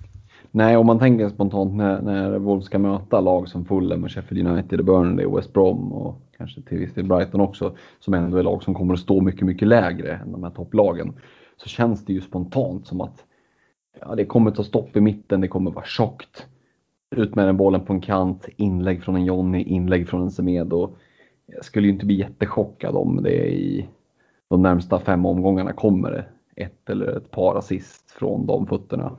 Nej, 0.54 0.76
om 0.76 0.86
man 0.86 0.98
tänker 0.98 1.28
spontant 1.28 1.74
när, 1.74 2.02
när 2.02 2.38
Wolves 2.38 2.66
ska 2.66 2.78
möta 2.78 3.20
lag 3.20 3.48
som 3.48 3.64
Fulham 3.64 4.04
och 4.04 4.10
Sheffield 4.10 4.48
United, 4.48 4.80
och 4.80 4.86
Burnley, 4.86 5.26
West 5.26 5.52
Brom 5.52 5.92
och 5.92 6.20
kanske 6.36 6.62
till 6.62 6.78
viss 6.78 6.94
del 6.94 7.04
Brighton 7.04 7.40
också, 7.40 7.76
som 8.00 8.14
ändå 8.14 8.36
är 8.36 8.42
lag 8.42 8.62
som 8.62 8.74
kommer 8.74 8.94
att 8.94 9.00
stå 9.00 9.20
mycket, 9.20 9.42
mycket 9.42 9.68
lägre 9.68 10.14
än 10.16 10.32
de 10.32 10.42
här 10.42 10.50
topplagen, 10.50 11.12
så 11.56 11.68
känns 11.68 12.04
det 12.04 12.12
ju 12.12 12.20
spontant 12.20 12.86
som 12.86 13.00
att 13.00 13.24
ja, 14.00 14.14
det 14.14 14.24
kommer 14.24 14.50
ta 14.50 14.64
stopp 14.64 14.96
i 14.96 15.00
mitten, 15.00 15.40
det 15.40 15.48
kommer 15.48 15.70
vara 15.70 15.84
tjockt. 15.84 16.46
Ut 17.16 17.34
med 17.34 17.46
den 17.46 17.56
bollen 17.56 17.80
på 17.80 17.92
en 17.92 18.00
kant, 18.00 18.48
inlägg 18.56 19.02
från 19.02 19.16
en 19.16 19.24
Jonny, 19.24 19.62
inlägg 19.62 20.08
från 20.08 20.22
en 20.22 20.30
Semedo. 20.30 20.90
Jag 21.46 21.64
skulle 21.64 21.86
ju 21.86 21.92
inte 21.92 22.06
bli 22.06 22.14
jättechockad 22.14 22.96
om 22.96 23.22
det 23.22 23.52
i 23.52 23.88
de 24.50 24.62
närmsta 24.62 24.98
fem 24.98 25.26
omgångarna 25.26 25.72
kommer 25.72 26.28
ett 26.56 26.90
eller 26.90 27.16
ett 27.16 27.30
par 27.30 27.58
assist 27.58 28.10
från 28.10 28.46
de 28.46 28.66
fötterna. 28.66 29.16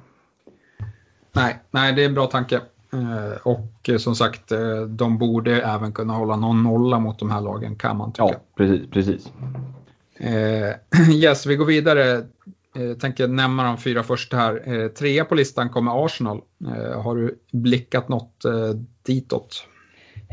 Nej, 1.33 1.59
nej, 1.71 1.93
det 1.93 2.01
är 2.01 2.05
en 2.05 2.13
bra 2.13 2.27
tanke. 2.27 2.61
Eh, 2.93 3.37
och 3.43 3.89
eh, 3.89 3.97
som 3.97 4.15
sagt, 4.15 4.51
eh, 4.51 4.81
de 4.81 5.17
borde 5.17 5.61
även 5.61 5.91
kunna 5.91 6.13
hålla 6.13 6.35
någon 6.35 6.63
nolla 6.63 6.99
mot 6.99 7.19
de 7.19 7.31
här 7.31 7.41
lagen 7.41 7.75
kan 7.75 7.97
man 7.97 8.13
tycka. 8.13 8.23
Ja, 8.23 8.39
precis. 8.57 8.89
precis. 8.89 9.31
yes, 11.13 11.45
vi 11.45 11.55
går 11.55 11.65
vidare. 11.65 12.25
Jag 12.73 12.99
tänker 12.99 13.27
nämna 13.27 13.63
de 13.63 13.77
fyra 13.77 14.03
första 14.03 14.37
här. 14.37 14.89
Trea 14.89 15.25
på 15.25 15.35
listan 15.35 15.69
kommer 15.69 16.05
Arsenal. 16.05 16.41
Har 17.03 17.15
du 17.15 17.39
blickat 17.51 18.09
något 18.09 18.45
ditåt? 19.03 19.67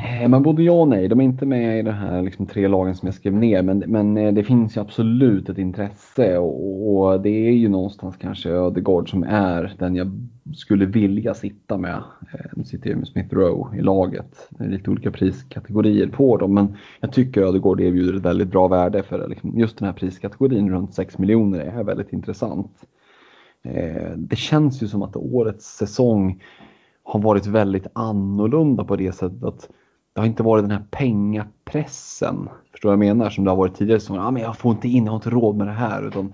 Eh, 0.03 0.29
men 0.29 0.43
både 0.43 0.63
ja 0.63 0.73
och 0.73 0.89
nej. 0.89 1.09
De 1.09 1.21
är 1.21 1.25
inte 1.25 1.47
med 1.47 1.79
i 1.79 1.83
de 1.83 1.91
här 1.91 2.23
liksom, 2.23 2.47
tre 2.47 2.69
lagen 2.69 2.95
som 2.95 3.07
jag 3.07 3.15
skrev 3.15 3.33
ner. 3.33 3.63
Men, 3.63 3.79
men 3.79 4.17
eh, 4.17 4.33
det 4.33 4.45
finns 4.45 4.77
ju 4.77 4.81
absolut 4.81 5.49
ett 5.49 5.59
intresse 5.59 6.39
och, 6.39 6.97
och, 6.97 7.21
det 7.21 7.49
är 7.49 7.53
ju 7.53 7.69
någonstans 7.69 8.17
kanske 8.17 8.51
Ödegård 8.51 9.11
som 9.11 9.23
är 9.23 9.75
den 9.79 9.97
jag 9.97 10.29
skulle 10.55 10.87
vilja 10.87 11.35
sitta 11.35 11.79
med. 11.79 12.03
Eh, 12.33 12.47
nu 12.57 12.65
sitter 12.65 12.91
jag 12.91 12.99
med 12.99 13.09
Smith 13.09 13.35
Rowe 13.35 13.79
i 13.79 13.83
laget. 13.83 14.49
Det 14.51 14.65
är 14.65 14.69
lite 14.69 14.91
olika 14.91 15.11
priskategorier 15.11 16.07
på 16.07 16.37
dem. 16.37 16.55
Men 16.55 16.77
jag 17.01 17.13
tycker 17.13 17.43
Ödegård 17.43 17.81
erbjuder 17.81 18.17
ett 18.17 18.25
väldigt 18.25 18.51
bra 18.51 18.69
värde 18.69 19.03
för 19.03 19.29
liksom, 19.29 19.59
just 19.59 19.79
den 19.79 19.87
här 19.87 19.95
priskategorin 19.95 20.71
runt 20.71 20.95
6 20.95 21.19
miljoner 21.19 21.59
är 21.59 21.85
väldigt 21.85 22.13
intressant. 22.13 22.73
Det 24.17 24.37
känns 24.37 24.83
ju 24.83 24.89
som 24.89 25.03
att 25.03 25.17
årets 25.17 25.77
säsong 25.77 26.43
har 27.03 27.21
varit 27.21 27.47
väldigt 27.47 27.87
annorlunda 27.93 28.85
på 28.85 28.97
det 28.97 29.13
sättet 29.13 29.45
att 29.45 29.69
det 30.13 30.21
har 30.21 30.27
inte 30.27 30.43
varit 30.43 30.65
den 30.65 30.71
här 30.71 30.85
pengapressen, 30.91 32.49
förstår 32.71 32.91
du 32.91 32.97
vad 32.97 33.07
jag 33.07 33.17
menar, 33.17 33.31
som 33.31 33.45
det 33.45 33.51
har 33.51 33.57
varit 33.57 33.75
tidigare 33.75 34.01
Som 34.01 34.19
Ah, 34.19 34.31
men 34.31 34.43
jag 34.43 34.59
får 34.59 34.73
inte 34.73 34.89
in, 34.89 35.05
jag 35.05 35.13
har 35.13 35.17
inte 35.17 35.31
råd 35.31 35.57
med 35.57 35.67
det 35.67 35.73
här. 35.73 36.09
Utan 36.09 36.33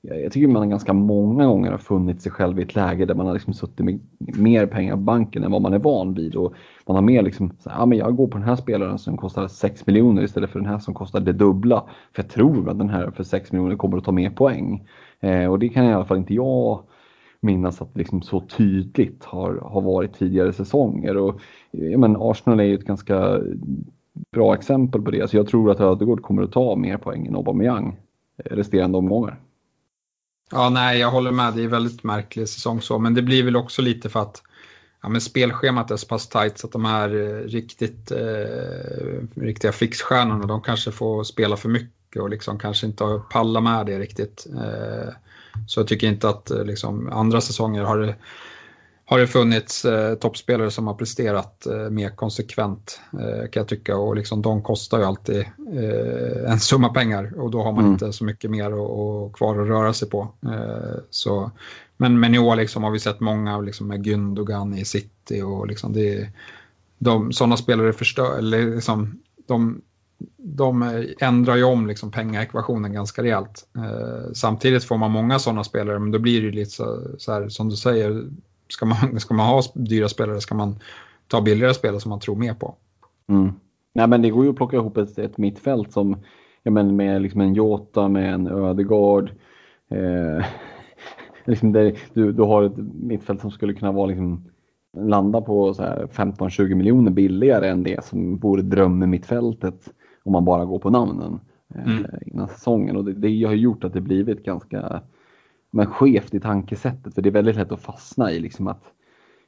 jag 0.00 0.32
tycker 0.32 0.48
man 0.48 0.70
ganska 0.70 0.92
många 0.92 1.46
gånger 1.46 1.70
har 1.70 1.78
funnit 1.78 2.22
sig 2.22 2.32
själv 2.32 2.60
i 2.60 2.62
ett 2.62 2.74
läge 2.74 3.04
där 3.04 3.14
man 3.14 3.26
har 3.26 3.34
liksom 3.34 3.54
suttit 3.54 3.78
med 3.78 4.00
mer 4.18 4.66
pengar 4.66 4.94
på 4.94 5.00
banken 5.00 5.44
än 5.44 5.50
vad 5.50 5.62
man 5.62 5.72
är 5.72 5.78
van 5.78 6.14
vid. 6.14 6.34
Och 6.34 6.54
man 6.86 6.94
har 6.94 7.02
mer 7.02 7.22
liksom, 7.22 7.52
så 7.58 7.70
ah, 7.70 7.86
men 7.86 7.98
jag 7.98 8.16
går 8.16 8.28
på 8.28 8.38
den 8.38 8.48
här 8.48 8.56
spelaren 8.56 8.98
som 8.98 9.16
kostar 9.16 9.48
6 9.48 9.86
miljoner 9.86 10.22
istället 10.22 10.50
för 10.50 10.58
den 10.58 10.68
här 10.68 10.78
som 10.78 10.94
kostar 10.94 11.20
det 11.20 11.32
dubbla. 11.32 11.84
För 12.12 12.22
jag 12.22 12.30
tror 12.30 12.70
att 12.70 12.78
den 12.78 12.88
här 12.88 13.10
för 13.10 13.24
6 13.24 13.52
miljoner 13.52 13.76
kommer 13.76 13.98
att 13.98 14.04
ta 14.04 14.12
mer 14.12 14.30
poäng. 14.30 14.88
Eh, 15.20 15.46
och 15.46 15.58
det 15.58 15.68
kan 15.68 15.84
i 15.84 15.94
alla 15.94 16.04
fall 16.04 16.18
inte 16.18 16.34
jag 16.34 16.82
minnas 17.40 17.82
att 17.82 17.96
liksom 17.96 18.22
så 18.22 18.40
tydligt 18.40 19.24
har, 19.24 19.54
har 19.54 19.80
varit 19.80 20.18
tidigare 20.18 20.52
säsonger. 20.52 21.16
Och, 21.16 21.40
ja, 21.70 21.98
men 21.98 22.16
Arsenal 22.18 22.60
är 22.60 22.64
ju 22.64 22.74
ett 22.74 22.84
ganska 22.84 23.40
bra 24.32 24.54
exempel 24.54 25.02
på 25.02 25.10
det. 25.10 25.30
Så 25.30 25.36
jag 25.36 25.48
tror 25.48 25.70
att 25.70 25.80
Ödegård 25.80 26.22
kommer 26.22 26.42
att 26.42 26.52
ta 26.52 26.76
mer 26.76 26.96
poäng 26.98 27.26
än 27.26 27.36
Aubameyang 27.36 27.96
eh, 28.44 28.56
resterande 28.56 28.98
omgångar. 28.98 29.40
Ja, 30.50 30.70
nej, 30.70 30.98
jag 30.98 31.10
håller 31.10 31.32
med. 31.32 31.54
Det 31.54 31.64
är 31.64 31.68
väldigt 31.68 32.04
märklig 32.04 32.48
säsong 32.48 32.80
så, 32.80 32.98
men 32.98 33.14
det 33.14 33.22
blir 33.22 33.44
väl 33.44 33.56
också 33.56 33.82
lite 33.82 34.08
för 34.08 34.20
att 34.20 34.42
ja, 35.02 35.08
men 35.08 35.20
spelschemat 35.20 35.90
är 35.90 35.96
så 35.96 36.06
pass 36.06 36.28
tajt 36.28 36.58
så 36.58 36.66
att 36.66 36.72
de 36.72 36.84
här 36.84 37.08
eh, 37.14 37.48
riktigt 37.48 38.10
eh, 38.10 39.40
riktiga 39.42 39.72
fixstjärnorna, 39.72 40.46
de 40.46 40.62
kanske 40.62 40.90
får 40.90 41.24
spela 41.24 41.56
för 41.56 41.68
mycket 41.68 42.22
och 42.22 42.30
liksom 42.30 42.58
kanske 42.58 42.86
inte 42.86 43.04
pallar 43.30 43.60
med 43.60 43.86
det 43.86 43.98
riktigt. 43.98 44.46
Eh, 44.54 45.14
så 45.66 45.80
jag 45.80 45.88
tycker 45.88 46.06
inte 46.06 46.28
att 46.28 46.50
eh, 46.50 46.64
liksom, 46.64 47.12
andra 47.12 47.40
säsonger 47.40 47.82
har 47.82 47.98
det, 47.98 48.14
har 49.04 49.18
det 49.18 49.26
funnits 49.26 49.84
eh, 49.84 50.14
toppspelare 50.14 50.70
som 50.70 50.86
har 50.86 50.94
presterat 50.94 51.66
eh, 51.66 51.90
mer 51.90 52.10
konsekvent 52.10 53.00
eh, 53.12 53.50
kan 53.50 53.60
jag 53.60 53.68
tycka 53.68 53.96
och 53.96 54.16
liksom, 54.16 54.42
de 54.42 54.62
kostar 54.62 54.98
ju 54.98 55.04
alltid 55.04 55.40
eh, 55.72 56.52
en 56.52 56.60
summa 56.60 56.88
pengar 56.88 57.40
och 57.40 57.50
då 57.50 57.62
har 57.62 57.72
man 57.72 57.80
mm. 57.80 57.92
inte 57.92 58.12
så 58.12 58.24
mycket 58.24 58.50
mer 58.50 58.74
och, 58.74 59.24
och 59.24 59.36
kvar 59.36 59.60
att 59.60 59.68
röra 59.68 59.92
sig 59.92 60.10
på. 60.10 60.28
Eh, 60.42 61.00
så, 61.10 61.50
men, 61.96 62.20
men 62.20 62.34
i 62.34 62.38
år 62.38 62.56
liksom, 62.56 62.84
har 62.84 62.90
vi 62.90 63.00
sett 63.00 63.20
många 63.20 63.60
liksom, 63.60 63.88
med 63.88 64.06
Gündogan 64.06 64.78
i 64.78 64.84
City 64.84 65.42
och 65.42 65.66
liksom, 65.66 65.92
det, 65.92 66.28
de, 66.98 67.32
sådana 67.32 67.56
spelare 67.56 67.92
förstör, 67.92 68.38
eller 68.38 68.74
liksom, 68.74 69.18
de 69.46 69.82
de 70.36 71.04
ändrar 71.20 71.56
ju 71.56 71.64
om 71.64 71.86
liksom 71.86 72.10
pengaekvationen 72.10 72.92
ganska 72.92 73.22
rejält. 73.22 73.68
Eh, 73.76 74.32
samtidigt 74.32 74.84
får 74.84 74.96
man 74.96 75.10
många 75.10 75.38
sådana 75.38 75.64
spelare, 75.64 75.98
men 75.98 76.10
då 76.10 76.18
blir 76.18 76.42
det 76.42 76.50
lite 76.50 76.70
så, 76.70 77.00
så 77.18 77.32
här, 77.32 77.48
som 77.48 77.68
du 77.68 77.76
säger, 77.76 78.24
ska 78.68 78.86
man, 78.86 79.20
ska 79.20 79.34
man 79.34 79.46
ha 79.46 79.62
dyra 79.74 80.08
spelare 80.08 80.40
ska 80.40 80.54
man 80.54 80.78
ta 81.28 81.40
billigare 81.40 81.74
spelare 81.74 82.00
som 82.00 82.10
man 82.10 82.20
tror 82.20 82.36
mer 82.36 82.54
på. 82.54 82.74
Mm. 83.28 83.52
Nej, 83.94 84.08
men 84.08 84.22
det 84.22 84.30
går 84.30 84.44
ju 84.44 84.50
att 84.50 84.56
plocka 84.56 84.76
ihop 84.76 84.96
ett, 84.96 85.18
ett 85.18 85.38
mittfält 85.38 85.92
som, 85.92 86.16
ja, 86.62 86.70
men 86.70 86.96
med 86.96 87.22
liksom 87.22 87.40
en 87.40 87.54
Jota, 87.54 88.08
med 88.08 88.34
en 88.34 88.46
Ödegard. 88.46 89.30
Eh, 89.90 90.46
liksom 91.44 91.72
du, 91.72 92.32
du 92.32 92.42
har 92.42 92.62
ett 92.62 92.78
mittfält 92.94 93.40
som 93.40 93.50
skulle 93.50 93.74
kunna 93.74 93.92
vara 93.92 94.06
liksom, 94.06 94.44
landa 94.96 95.40
på 95.40 95.72
15-20 95.72 96.74
miljoner 96.74 97.10
billigare 97.10 97.68
än 97.68 97.82
det 97.82 98.04
som 98.04 98.38
vore 98.38 98.62
drömmen 98.62 99.10
mittfältet 99.10 99.92
om 100.26 100.32
man 100.32 100.44
bara 100.44 100.64
går 100.64 100.78
på 100.78 100.90
namnen 100.90 101.40
mm. 101.74 102.06
innan 102.26 102.48
säsongen. 102.48 102.96
Och 102.96 103.04
det, 103.04 103.12
det 103.12 103.44
har 103.44 103.54
gjort 103.54 103.84
att 103.84 103.92
det 103.92 104.00
blivit 104.00 104.44
ganska 104.44 105.02
men 105.70 105.86
skevt 105.86 106.34
i 106.34 106.40
tankesättet 106.40 107.14
för 107.14 107.22
det 107.22 107.28
är 107.28 107.32
väldigt 107.32 107.56
lätt 107.56 107.72
att 107.72 107.80
fastna 107.80 108.32
i 108.32 108.40
liksom 108.40 108.66
att 108.66 108.84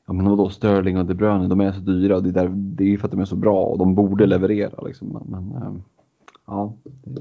ja 0.07 0.13
men 0.13 0.29
vadå 0.29 0.49
Sterling 0.51 0.99
och 0.99 1.07
De 1.07 1.15
Bruyne, 1.15 1.49
de 1.49 1.61
är 1.61 1.73
så 1.73 1.81
dyra 1.81 2.17
och 2.17 2.23
det 2.23 2.29
är, 2.29 2.33
där, 2.33 2.49
det 2.55 2.85
är 2.85 2.99
för 2.99 3.07
att 3.07 3.11
de 3.11 3.21
är 3.21 3.25
så 3.25 3.37
bra 3.37 3.65
och 3.65 3.79
de 3.79 3.95
borde 3.95 4.27
leverera 4.27 4.83
liksom. 4.87 5.23
Men, 5.29 5.83
ja, 6.47 6.75
det, 7.05 7.21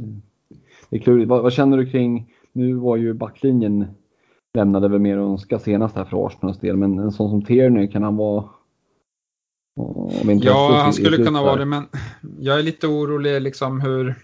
det 0.89 0.95
är 0.95 0.99
klurigt. 0.99 1.29
Vad, 1.29 1.43
vad, 1.43 1.53
känner 1.53 1.77
du 1.77 1.85
kring, 1.85 2.33
nu 2.51 2.73
var 2.73 2.95
ju 2.95 3.13
backlinjen 3.13 3.85
lämnade 4.53 4.87
väl 4.87 4.99
mer 4.99 5.17
att 5.17 5.29
önska 5.29 5.59
senast 5.59 5.95
här 5.95 6.05
för 6.05 6.25
Arsenals 6.25 6.59
del, 6.59 6.77
men 6.77 6.99
en 6.99 7.11
sån 7.11 7.29
som 7.29 7.41
Tierney, 7.41 7.87
kan 7.87 8.03
han 8.03 8.15
vara 8.15 8.43
Ja, 10.41 10.81
han 10.83 10.93
skulle 10.93 11.17
kunna 11.17 11.43
vara 11.43 11.55
det, 11.55 11.65
men 11.65 11.87
jag 12.39 12.59
är 12.59 12.63
lite 12.63 12.87
orolig 12.87 13.41
liksom 13.41 13.81
hur... 13.81 14.15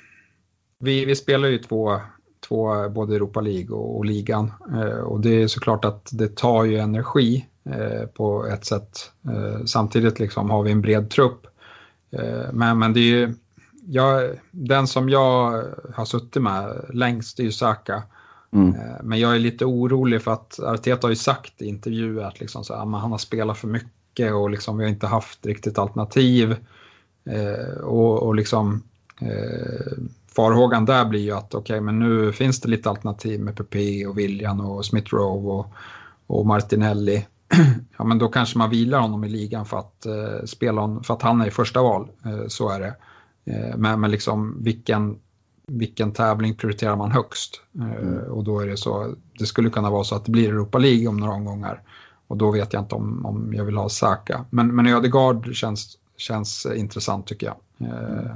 Vi, 0.80 1.06
vi 1.06 1.16
spelar 1.16 1.48
ju 1.48 1.58
två, 1.58 2.00
två 2.48 2.90
både 2.90 3.16
Europa 3.16 3.42
League 3.42 3.76
och, 3.76 3.98
och 3.98 4.06
ligan 4.06 4.52
eh, 4.74 5.00
och 5.00 5.20
det 5.20 5.42
är 5.42 5.48
såklart 5.48 5.86
att 5.86 6.10
det 6.12 6.36
tar 6.36 6.64
ju 6.64 6.78
energi 6.78 7.46
eh, 7.66 8.08
på 8.08 8.46
ett 8.46 8.66
sätt. 8.66 9.12
Eh, 9.26 9.66
samtidigt 9.66 10.20
liksom 10.20 10.50
har 10.50 10.64
vi 10.64 10.72
en 10.72 10.82
bred 10.82 11.10
trupp. 11.10 11.48
Eh, 12.12 12.54
men, 12.54 12.80
men 12.80 12.94
det 12.94 13.00
är 13.00 13.04
ju 13.04 13.34
jag, 13.86 14.30
den 14.52 14.88
som 14.88 15.10
jag 15.10 15.64
har 15.94 16.06
suttit 16.06 16.42
med 16.42 16.86
längst 16.94 17.40
är 17.40 17.44
ju 17.44 17.52
Saka. 17.52 18.04
Mm. 18.54 18.76
Eh, 18.76 19.04
men 19.04 19.20
jag 19.20 19.36
är 19.36 19.40
lite 19.40 19.66
orolig 19.66 20.22
för 20.22 20.32
att 20.32 20.60
Arteta 20.60 21.08
har 21.08 21.10
ju 21.10 21.16
sagt 21.16 21.62
i 21.62 21.66
intervjuer 21.66 22.24
att 22.24 22.40
liksom 22.40 22.64
så, 22.64 22.76
han 22.76 22.94
har 22.94 23.18
spelat 23.18 23.58
för 23.58 23.68
mycket 23.68 23.90
och 24.20 24.50
liksom, 24.50 24.78
vi 24.78 24.84
har 24.84 24.90
inte 24.90 25.08
haft 25.08 25.46
riktigt 25.46 25.78
alternativ. 25.78 26.56
Eh, 27.26 27.78
och, 27.78 28.24
och 28.24 28.36
liksom, 28.36 28.84
eh, 29.22 29.98
farhågan 30.36 30.86
där 30.86 31.06
blir 31.06 31.20
ju 31.20 31.32
att 31.32 31.54
okej, 31.54 31.74
okay, 31.74 31.82
men 31.82 32.00
nu 32.00 32.34
finns 32.34 32.62
det 32.62 32.70
lite 32.70 32.90
alternativ 32.90 33.40
med 33.40 33.56
Pepe 33.56 34.06
och 34.06 34.18
William 34.18 34.62
och 34.62 34.86
Smith 34.86 35.16
Rowe 35.16 35.52
och, 35.52 35.74
och 36.28 36.46
Martinelli. 36.46 37.26
ja, 37.98 38.04
men 38.04 38.18
då 38.18 38.28
kanske 38.28 38.58
man 38.58 38.70
vilar 38.70 39.00
honom 39.00 39.24
i 39.24 39.30
ligan 39.30 39.66
för 39.66 39.78
att 39.78 40.06
eh, 40.06 40.46
spela 40.46 40.82
honom, 40.82 41.04
för 41.04 41.14
att 41.14 41.22
han 41.22 41.42
är 41.42 41.48
i 41.48 41.52
första 41.52 41.82
val. 41.82 42.08
Eh, 42.26 42.48
så 42.48 42.70
är 42.70 42.80
det. 42.80 42.96
Eh, 43.46 43.78
men, 43.78 44.02
men 44.02 44.12
liksom 44.12 44.64
vilken, 44.64 45.20
vilken 45.68 46.12
tävling 46.12 46.56
prioriterar 46.56 46.96
man 46.96 47.12
högst? 47.12 47.62
Eh, 47.80 47.92
mm. 47.92 48.32
Och 48.32 48.44
då 48.44 48.60
är 48.60 48.68
det 48.68 48.78
så, 48.78 49.16
det 49.40 49.46
skulle 49.46 49.70
kunna 49.70 49.90
vara 49.90 50.04
så 50.04 50.16
att 50.16 50.26
det 50.26 50.32
blir 50.32 50.50
Europa 50.50 50.78
League 50.78 51.08
om 51.08 51.18
några 51.18 51.34
omgångar. 51.34 51.82
Och 52.34 52.38
då 52.38 52.52
vet 52.52 52.74
jag 52.74 52.82
inte 52.82 52.96
om, 52.96 53.26
om 53.26 53.54
jag 53.54 53.66
vill 53.66 53.78
ha 53.78 53.90
Saka. 53.90 54.46
Men, 54.50 54.76
men 54.76 54.88
Ödegaard 54.88 55.56
känns, 55.56 55.98
känns 56.18 56.66
intressant 56.76 57.28
tycker 57.28 57.48
jag. 57.48 57.88
Eh, 57.90 58.36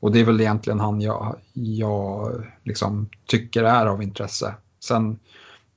Och 0.00 0.12
det 0.12 0.20
är 0.20 0.24
väl 0.24 0.40
egentligen 0.40 0.80
han 0.80 1.00
jag, 1.00 1.36
jag 1.52 2.32
liksom 2.64 3.08
tycker 3.26 3.64
är 3.64 3.86
av 3.86 4.02
intresse. 4.02 4.54
Sen 4.84 5.18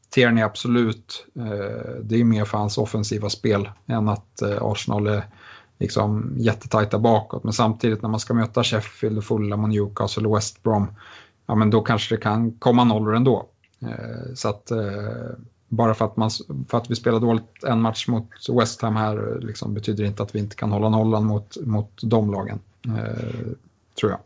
Tierney 0.10 0.44
absolut, 0.44 1.26
eh, 1.36 2.02
det 2.04 2.16
är 2.16 2.24
mer 2.24 2.46
för 2.46 2.58
hans 2.58 2.78
offensiva 2.78 3.30
spel 3.30 3.70
än 3.88 4.10
att 4.10 4.42
eh, 4.42 4.58
Arsenal 4.62 5.08
är 5.08 5.24
liksom 5.80 6.34
jättetajta 6.38 7.00
bakåt. 7.00 7.44
Men 7.44 7.54
samtidigt 7.54 8.02
när 8.02 8.10
man 8.10 8.20
ska 8.20 8.34
möta 8.34 8.64
Sheffield, 8.64 9.24
Fulham 9.24 9.64
och 9.64 9.70
Newcastle 9.70 10.28
och 10.28 10.36
West 10.38 10.64
Brom, 10.64 10.88
ja 11.46 11.56
men 11.56 11.70
då 11.70 11.82
kanske 11.82 12.16
det 12.16 12.22
kan 12.22 12.52
komma 12.52 12.84
nollor 12.84 13.16
ändå. 13.16 13.46
Eh, 13.82 14.34
så 14.36 14.50
att 14.50 14.72
eh, 14.72 15.36
bara 15.76 15.94
för 15.94 16.06
att, 16.06 16.18
man, 16.18 16.30
för 16.70 16.78
att 16.78 16.92
vi 16.92 16.96
spelar 16.96 17.20
dåligt 17.20 17.64
en 17.68 17.82
match 17.82 18.08
mot 18.08 18.30
West 18.60 18.82
Ham 18.82 18.96
här 18.96 19.40
liksom, 19.42 19.74
betyder 19.74 20.04
inte 20.04 20.24
att 20.24 20.36
vi 20.36 20.40
inte 20.40 20.56
kan 20.56 20.72
hålla 20.72 20.90
nollan 20.90 21.26
mot, 21.26 21.58
mot 21.66 22.02
de 22.04 22.32
lagen, 22.32 22.60
eh, 22.86 23.52
tror 24.00 24.12
jag. 24.12 24.20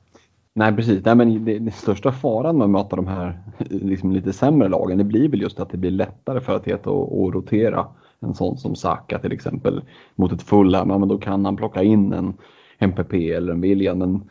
Nej 0.54 0.76
precis, 0.76 1.06
Nej, 1.06 1.16
men 1.16 1.46
det, 1.46 1.60
det, 1.60 1.72
största 1.72 2.12
faran 2.12 2.58
med 2.58 2.66
att 2.66 2.70
möta 2.70 2.96
de 2.96 3.08
här 3.08 3.40
liksom, 3.58 4.12
lite 4.12 4.34
sämre 4.34 4.70
lagen 4.70 4.98
det 4.98 5.04
blir 5.04 5.30
väl 5.30 5.42
just 5.42 5.60
att 5.60 5.70
det 5.70 5.78
blir 5.78 5.92
lättare 5.92 6.42
för 6.42 6.56
att, 6.56 6.72
att, 6.72 6.88
att 6.88 7.34
rotera 7.34 7.88
en 8.20 8.34
sån 8.34 8.58
som 8.58 8.76
Saka 8.76 9.20
till 9.20 9.32
exempel 9.32 9.82
mot 10.16 10.32
ett 10.32 10.42
Fulham, 10.42 10.90
ja, 10.90 10.98
men 10.98 11.10
då 11.10 11.18
kan 11.18 11.46
han 11.46 11.58
plocka 11.58 11.84
in 11.84 12.14
en 12.14 12.34
MPP 12.80 13.32
eller 13.32 13.54
en 13.54 13.62
William. 13.62 14.00
Men 14.00 14.30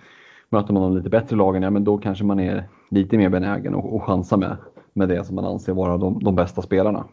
möter 0.48 0.72
man 0.72 0.82
de 0.82 0.96
lite 0.96 1.10
bättre 1.10 1.36
lagen, 1.36 1.62
ja 1.62 1.70
men 1.70 1.84
då 1.84 1.98
kanske 1.98 2.24
man 2.24 2.40
är 2.40 2.68
lite 2.90 3.18
mer 3.18 3.28
benägen 3.28 3.74
att 3.74 3.84
och 3.84 4.02
chansa 4.02 4.36
med, 4.36 4.56
med 4.96 5.08
det 5.08 5.24
som 5.24 5.34
man 5.34 5.44
anser 5.44 5.72
vara 5.72 5.96
de, 5.96 6.18
de 6.24 6.34
bästa 6.34 6.62
spelarna. 6.62 7.04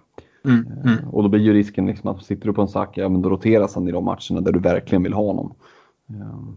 Mm, 0.46 0.68
mm. 0.84 1.00
Eh, 1.00 1.14
och 1.14 1.24
då 1.24 1.30
blir 1.30 1.42
ju 1.42 1.54
risken 1.54 1.86
liksom 1.86 2.10
att 2.10 2.24
sitter 2.24 2.48
du 2.48 2.54
på 2.54 2.62
en 2.62 2.68
Saka, 2.68 3.02
ja 3.02 3.10
men 3.10 3.22
då 3.22 3.30
roteras 3.30 3.76
han 3.76 3.88
i 3.88 3.92
de 3.92 4.06
matcherna 4.06 4.42
där 4.42 4.52
du 4.52 4.60
verkligen 4.60 5.04
vill 5.04 5.14
ha 5.14 5.24
honom. 5.24 5.54
Ja. 6.08 6.54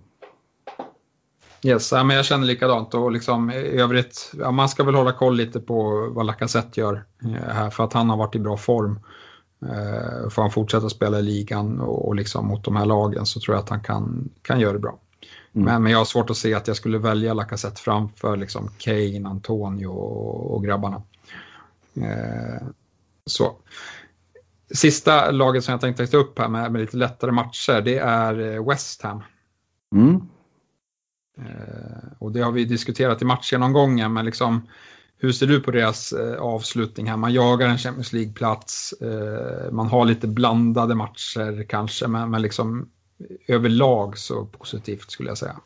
Yes, 1.62 1.92
men 1.92 2.10
jag 2.10 2.24
känner 2.24 2.46
likadant 2.46 2.94
och 2.94 3.12
liksom 3.12 3.50
i 3.50 3.80
övrigt, 3.80 4.32
ja, 4.38 4.50
man 4.50 4.68
ska 4.68 4.84
väl 4.84 4.94
hålla 4.94 5.12
koll 5.12 5.36
lite 5.36 5.60
på 5.60 6.08
vad 6.14 6.26
Lacazette 6.26 6.80
gör 6.80 7.04
eh, 7.24 7.54
här 7.54 7.70
för 7.70 7.84
att 7.84 7.92
han 7.92 8.10
har 8.10 8.16
varit 8.16 8.34
i 8.34 8.38
bra 8.38 8.56
form. 8.56 9.00
Eh, 9.62 10.28
får 10.30 10.42
han 10.42 10.50
fortsätta 10.50 10.88
spela 10.88 11.18
i 11.18 11.22
ligan 11.22 11.80
och, 11.80 12.08
och 12.08 12.14
liksom 12.14 12.46
mot 12.46 12.64
de 12.64 12.76
här 12.76 12.86
lagen 12.86 13.26
så 13.26 13.40
tror 13.40 13.54
jag 13.56 13.62
att 13.62 13.70
han 13.70 13.80
kan, 13.80 14.28
kan 14.42 14.60
göra 14.60 14.72
det 14.72 14.78
bra. 14.78 14.98
Mm. 15.54 15.64
Men, 15.64 15.82
men 15.82 15.92
jag 15.92 15.98
har 15.98 16.04
svårt 16.04 16.30
att 16.30 16.36
se 16.36 16.54
att 16.54 16.68
jag 16.68 16.76
skulle 16.76 16.98
välja 16.98 17.34
Lacazette 17.34 17.80
framför 17.80 18.36
liksom 18.36 18.70
Kane, 18.78 19.28
Antonio 19.28 19.86
och, 19.86 20.54
och 20.54 20.64
grabbarna. 20.64 21.02
Eh, 21.96 22.68
så. 23.26 23.56
Sista 24.74 25.30
laget 25.30 25.64
som 25.64 25.72
jag 25.72 25.80
tänkte 25.80 26.06
ta 26.06 26.16
upp 26.16 26.38
här 26.38 26.48
med, 26.48 26.72
med 26.72 26.80
lite 26.80 26.96
lättare 26.96 27.30
matcher, 27.30 27.80
det 27.80 27.98
är 27.98 28.54
eh, 28.54 28.68
West 28.68 29.02
Ham. 29.02 29.22
Mm. 29.94 30.14
Eh, 31.38 32.12
och 32.18 32.32
det 32.32 32.40
har 32.40 32.52
vi 32.52 32.64
diskuterat 32.64 33.22
i 33.22 33.24
matchgenomgången, 33.24 34.12
men 34.12 34.24
liksom 34.24 34.68
hur 35.18 35.32
ser 35.32 35.46
du 35.46 35.60
på 35.60 35.70
deras 35.70 36.12
avslutning 36.38 37.06
här? 37.06 37.16
Man 37.16 37.32
jagar 37.32 37.68
en 37.68 37.78
Champions 37.78 38.12
League-plats, 38.12 38.94
man 39.70 39.86
har 39.86 40.04
lite 40.04 40.28
blandade 40.28 40.94
matcher 40.94 41.66
kanske, 41.68 42.08
men, 42.08 42.30
men 42.30 42.42
liksom 42.42 42.90
överlag 43.48 44.18
så 44.18 44.46
positivt 44.46 45.10
skulle 45.10 45.30
jag 45.30 45.38
säga. 45.38 45.60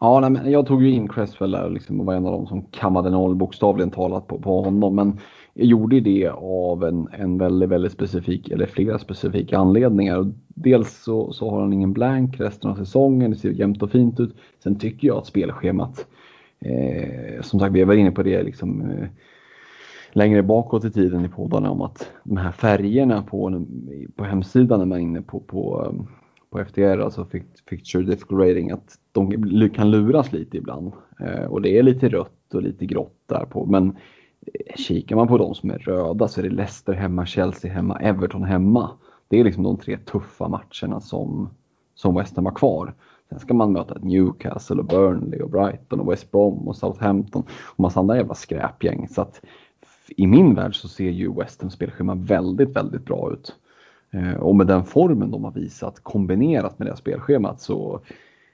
Ja, 0.00 0.20
nej, 0.20 0.30
men 0.30 0.50
jag 0.50 0.66
tog 0.66 0.82
ju 0.82 0.90
in 0.90 1.08
Cresswell 1.08 1.50
där 1.50 1.70
liksom, 1.70 2.00
och 2.00 2.06
var 2.06 2.14
en 2.14 2.26
av 2.26 2.32
dem 2.32 2.46
som 2.46 2.62
kammade 2.62 3.10
noll 3.10 3.34
bokstavligen 3.34 3.90
talat 3.90 4.26
på, 4.26 4.38
på 4.38 4.62
honom. 4.62 4.94
Men 4.94 5.18
jag 5.54 5.66
gjorde 5.66 6.00
det 6.00 6.28
av 6.42 6.84
en, 6.84 7.08
en 7.12 7.38
väldigt, 7.38 7.68
väldigt 7.68 7.92
specifik, 7.92 8.48
eller 8.48 8.66
flera 8.66 8.98
specifika 8.98 9.58
anledningar. 9.58 10.32
Dels 10.48 11.02
så, 11.02 11.32
så 11.32 11.50
har 11.50 11.60
han 11.60 11.72
ingen 11.72 11.92
blank 11.92 12.40
resten 12.40 12.70
av 12.70 12.74
säsongen, 12.74 13.30
det 13.30 13.36
ser 13.36 13.50
jämnt 13.50 13.82
och 13.82 13.90
fint 13.90 14.20
ut. 14.20 14.36
Sen 14.62 14.78
tycker 14.78 15.08
jag 15.08 15.18
att 15.18 15.26
spelschemat 15.26 16.06
Eh, 16.64 17.42
som 17.42 17.60
sagt, 17.60 17.74
vi 17.74 17.84
var 17.84 17.94
inne 17.94 18.10
på 18.10 18.22
det 18.22 18.42
liksom, 18.42 18.90
eh, 18.90 19.08
längre 20.12 20.42
bakåt 20.42 20.84
i 20.84 20.90
tiden 20.90 21.24
i 21.24 21.28
poddarna 21.28 21.70
om 21.70 21.80
att 21.80 22.10
de 22.24 22.36
här 22.36 22.52
färgerna 22.52 23.22
på, 23.22 23.66
på 24.16 24.24
hemsidan 24.24 24.78
när 24.78 24.86
man 24.86 24.98
är 24.98 25.02
inne 25.02 25.22
på, 25.22 25.40
på, 25.40 25.84
eh, 25.84 26.19
på 26.50 26.64
FTR, 26.64 26.98
alltså 26.98 27.26
Fixture 27.68 28.02
Difficult 28.02 28.40
Rating, 28.40 28.70
att 28.70 28.98
de 29.12 29.70
kan 29.74 29.90
luras 29.90 30.32
lite 30.32 30.56
ibland. 30.56 30.92
Eh, 31.20 31.44
och 31.44 31.62
det 31.62 31.78
är 31.78 31.82
lite 31.82 32.08
rött 32.08 32.54
och 32.54 32.62
lite 32.62 32.86
grått 32.86 33.18
där 33.26 33.44
på, 33.44 33.66
men 33.66 33.96
eh, 34.46 34.76
kikar 34.76 35.16
man 35.16 35.28
på 35.28 35.38
de 35.38 35.54
som 35.54 35.70
är 35.70 35.78
röda 35.78 36.28
så 36.28 36.40
är 36.40 36.44
det 36.44 36.50
Leicester 36.50 36.92
hemma, 36.92 37.26
Chelsea 37.26 37.72
hemma, 37.72 37.98
Everton 38.00 38.44
hemma. 38.44 38.90
Det 39.28 39.40
är 39.40 39.44
liksom 39.44 39.62
de 39.62 39.76
tre 39.76 39.96
tuffa 39.96 40.48
matcherna 40.48 41.00
som, 41.00 41.50
som 41.94 42.14
West 42.14 42.36
Ham 42.36 42.46
har 42.46 42.54
kvar. 42.54 42.94
Sen 43.28 43.38
ska 43.38 43.54
man 43.54 43.72
möta 43.72 43.98
Newcastle 44.02 44.76
och 44.76 44.84
Burnley 44.84 45.40
och 45.40 45.50
Brighton 45.50 46.00
och 46.00 46.12
West 46.12 46.30
Brom 46.30 46.68
och 46.68 46.76
Southampton 46.76 47.42
och 47.66 47.80
massa 47.80 48.00
andra 48.00 48.16
jävla 48.16 48.34
skräpgäng. 48.34 49.08
Så 49.08 49.22
att 49.22 49.40
i 50.16 50.26
min 50.26 50.54
värld 50.54 50.76
så 50.76 50.88
ser 50.88 51.10
ju 51.10 51.34
West 51.34 51.62
Ham 51.62 51.70
spelschema 51.70 52.14
väldigt, 52.14 52.76
väldigt 52.76 53.04
bra 53.04 53.32
ut. 53.32 53.56
Eh, 54.12 54.34
och 54.34 54.56
med 54.56 54.66
den 54.66 54.84
formen 54.84 55.30
de 55.30 55.44
har 55.44 55.52
visat 55.52 56.00
kombinerat 56.02 56.78
med 56.78 56.88
det 56.88 56.96
spelschemat 56.96 57.60
så 57.60 58.00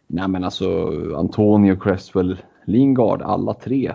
Nej 0.06 0.28
men 0.28 0.44
alltså 0.44 0.90
Antonio, 1.16 1.76
Cresswell, 1.76 2.36
Lingard, 2.66 3.22
alla 3.22 3.54
tre. 3.54 3.94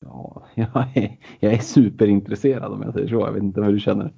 Ja, 0.00 0.46
jag 0.54 0.96
är, 0.96 1.18
jag 1.40 1.52
är 1.52 1.58
superintresserad 1.58 2.72
om 2.72 2.82
jag 2.82 2.94
säger 2.94 3.08
så. 3.08 3.14
Jag 3.14 3.32
vet 3.32 3.42
inte 3.42 3.60
hur 3.60 3.72
du 3.72 3.80
känner. 3.80 4.12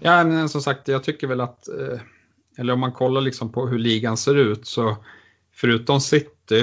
Ja 0.00 0.24
men 0.24 0.48
som 0.48 0.60
sagt 0.60 0.88
jag 0.88 1.04
tycker 1.04 1.26
väl 1.26 1.40
att 1.40 1.68
eh, 1.68 2.00
eller 2.58 2.72
om 2.72 2.80
man 2.80 2.92
kollar 2.92 3.20
liksom 3.20 3.52
på 3.52 3.66
hur 3.66 3.78
ligan 3.78 4.16
ser 4.16 4.34
ut 4.34 4.66
så 4.66 4.96
förutom 5.52 6.00
City 6.00 6.60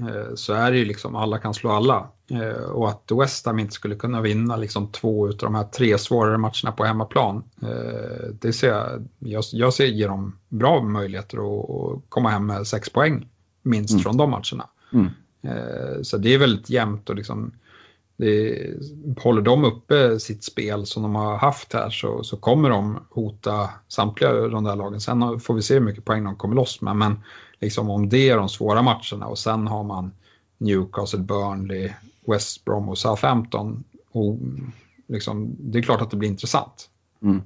eh, 0.00 0.34
så 0.34 0.52
är 0.52 0.70
det 0.70 0.78
ju 0.78 0.84
liksom 0.84 1.16
alla 1.16 1.38
kan 1.38 1.54
slå 1.54 1.70
alla. 1.70 2.08
Eh, 2.30 2.62
och 2.62 2.88
att 2.88 3.10
West 3.20 3.46
Ham 3.46 3.58
inte 3.58 3.74
skulle 3.74 3.94
kunna 3.94 4.20
vinna 4.20 4.56
liksom 4.56 4.92
två 4.92 5.28
av 5.28 5.36
de 5.36 5.54
här 5.54 5.64
tre 5.64 5.98
svårare 5.98 6.38
matcherna 6.38 6.72
på 6.76 6.84
hemmaplan. 6.84 7.42
Eh, 7.62 8.28
det 8.40 8.52
ser 8.52 8.68
jag, 8.68 9.08
jag, 9.18 9.44
jag 9.52 9.74
ser 9.74 9.86
ger 9.86 10.08
dem 10.08 10.38
bra 10.48 10.82
möjligheter 10.82 11.38
att, 11.38 12.02
komma 12.08 12.28
hem 12.28 12.46
med 12.46 12.66
sex 12.66 12.90
poäng 12.90 13.28
minst 13.62 13.90
mm. 13.90 14.02
från 14.02 14.16
de 14.16 14.30
matcherna. 14.30 14.68
Mm. 14.92 15.08
Så 16.02 16.18
det 16.18 16.34
är 16.34 16.38
väldigt 16.38 16.70
jämnt 16.70 17.10
och 17.10 17.16
liksom 17.16 17.52
det, 18.16 18.66
håller 19.18 19.42
de 19.42 19.64
uppe 19.64 20.20
sitt 20.20 20.44
spel 20.44 20.86
som 20.86 21.02
de 21.02 21.14
har 21.14 21.36
haft 21.36 21.72
här 21.72 21.90
så, 21.90 22.24
så 22.24 22.36
kommer 22.36 22.70
de 22.70 22.98
hota 23.10 23.70
samtliga 23.88 24.32
de 24.32 24.64
där 24.64 24.76
lagen. 24.76 25.00
Sen 25.00 25.40
får 25.40 25.54
vi 25.54 25.62
se 25.62 25.74
hur 25.74 25.80
mycket 25.80 26.04
poäng 26.04 26.24
de 26.24 26.36
kommer 26.36 26.54
loss 26.54 26.80
med. 26.80 26.96
Men 26.96 27.20
liksom 27.60 27.90
om 27.90 28.08
det 28.08 28.28
är 28.28 28.36
de 28.36 28.48
svåra 28.48 28.82
matcherna 28.82 29.26
och 29.26 29.38
sen 29.38 29.66
har 29.66 29.84
man 29.84 30.12
Newcastle, 30.58 31.18
Burnley, 31.18 31.90
West 32.28 32.64
Brom 32.64 32.88
och 32.88 32.98
Southampton. 32.98 33.84
Och 34.10 34.38
liksom, 35.08 35.56
det 35.58 35.78
är 35.78 35.82
klart 35.82 36.00
att 36.00 36.10
det 36.10 36.16
blir 36.16 36.28
intressant. 36.28 36.90
Mm. 37.22 37.42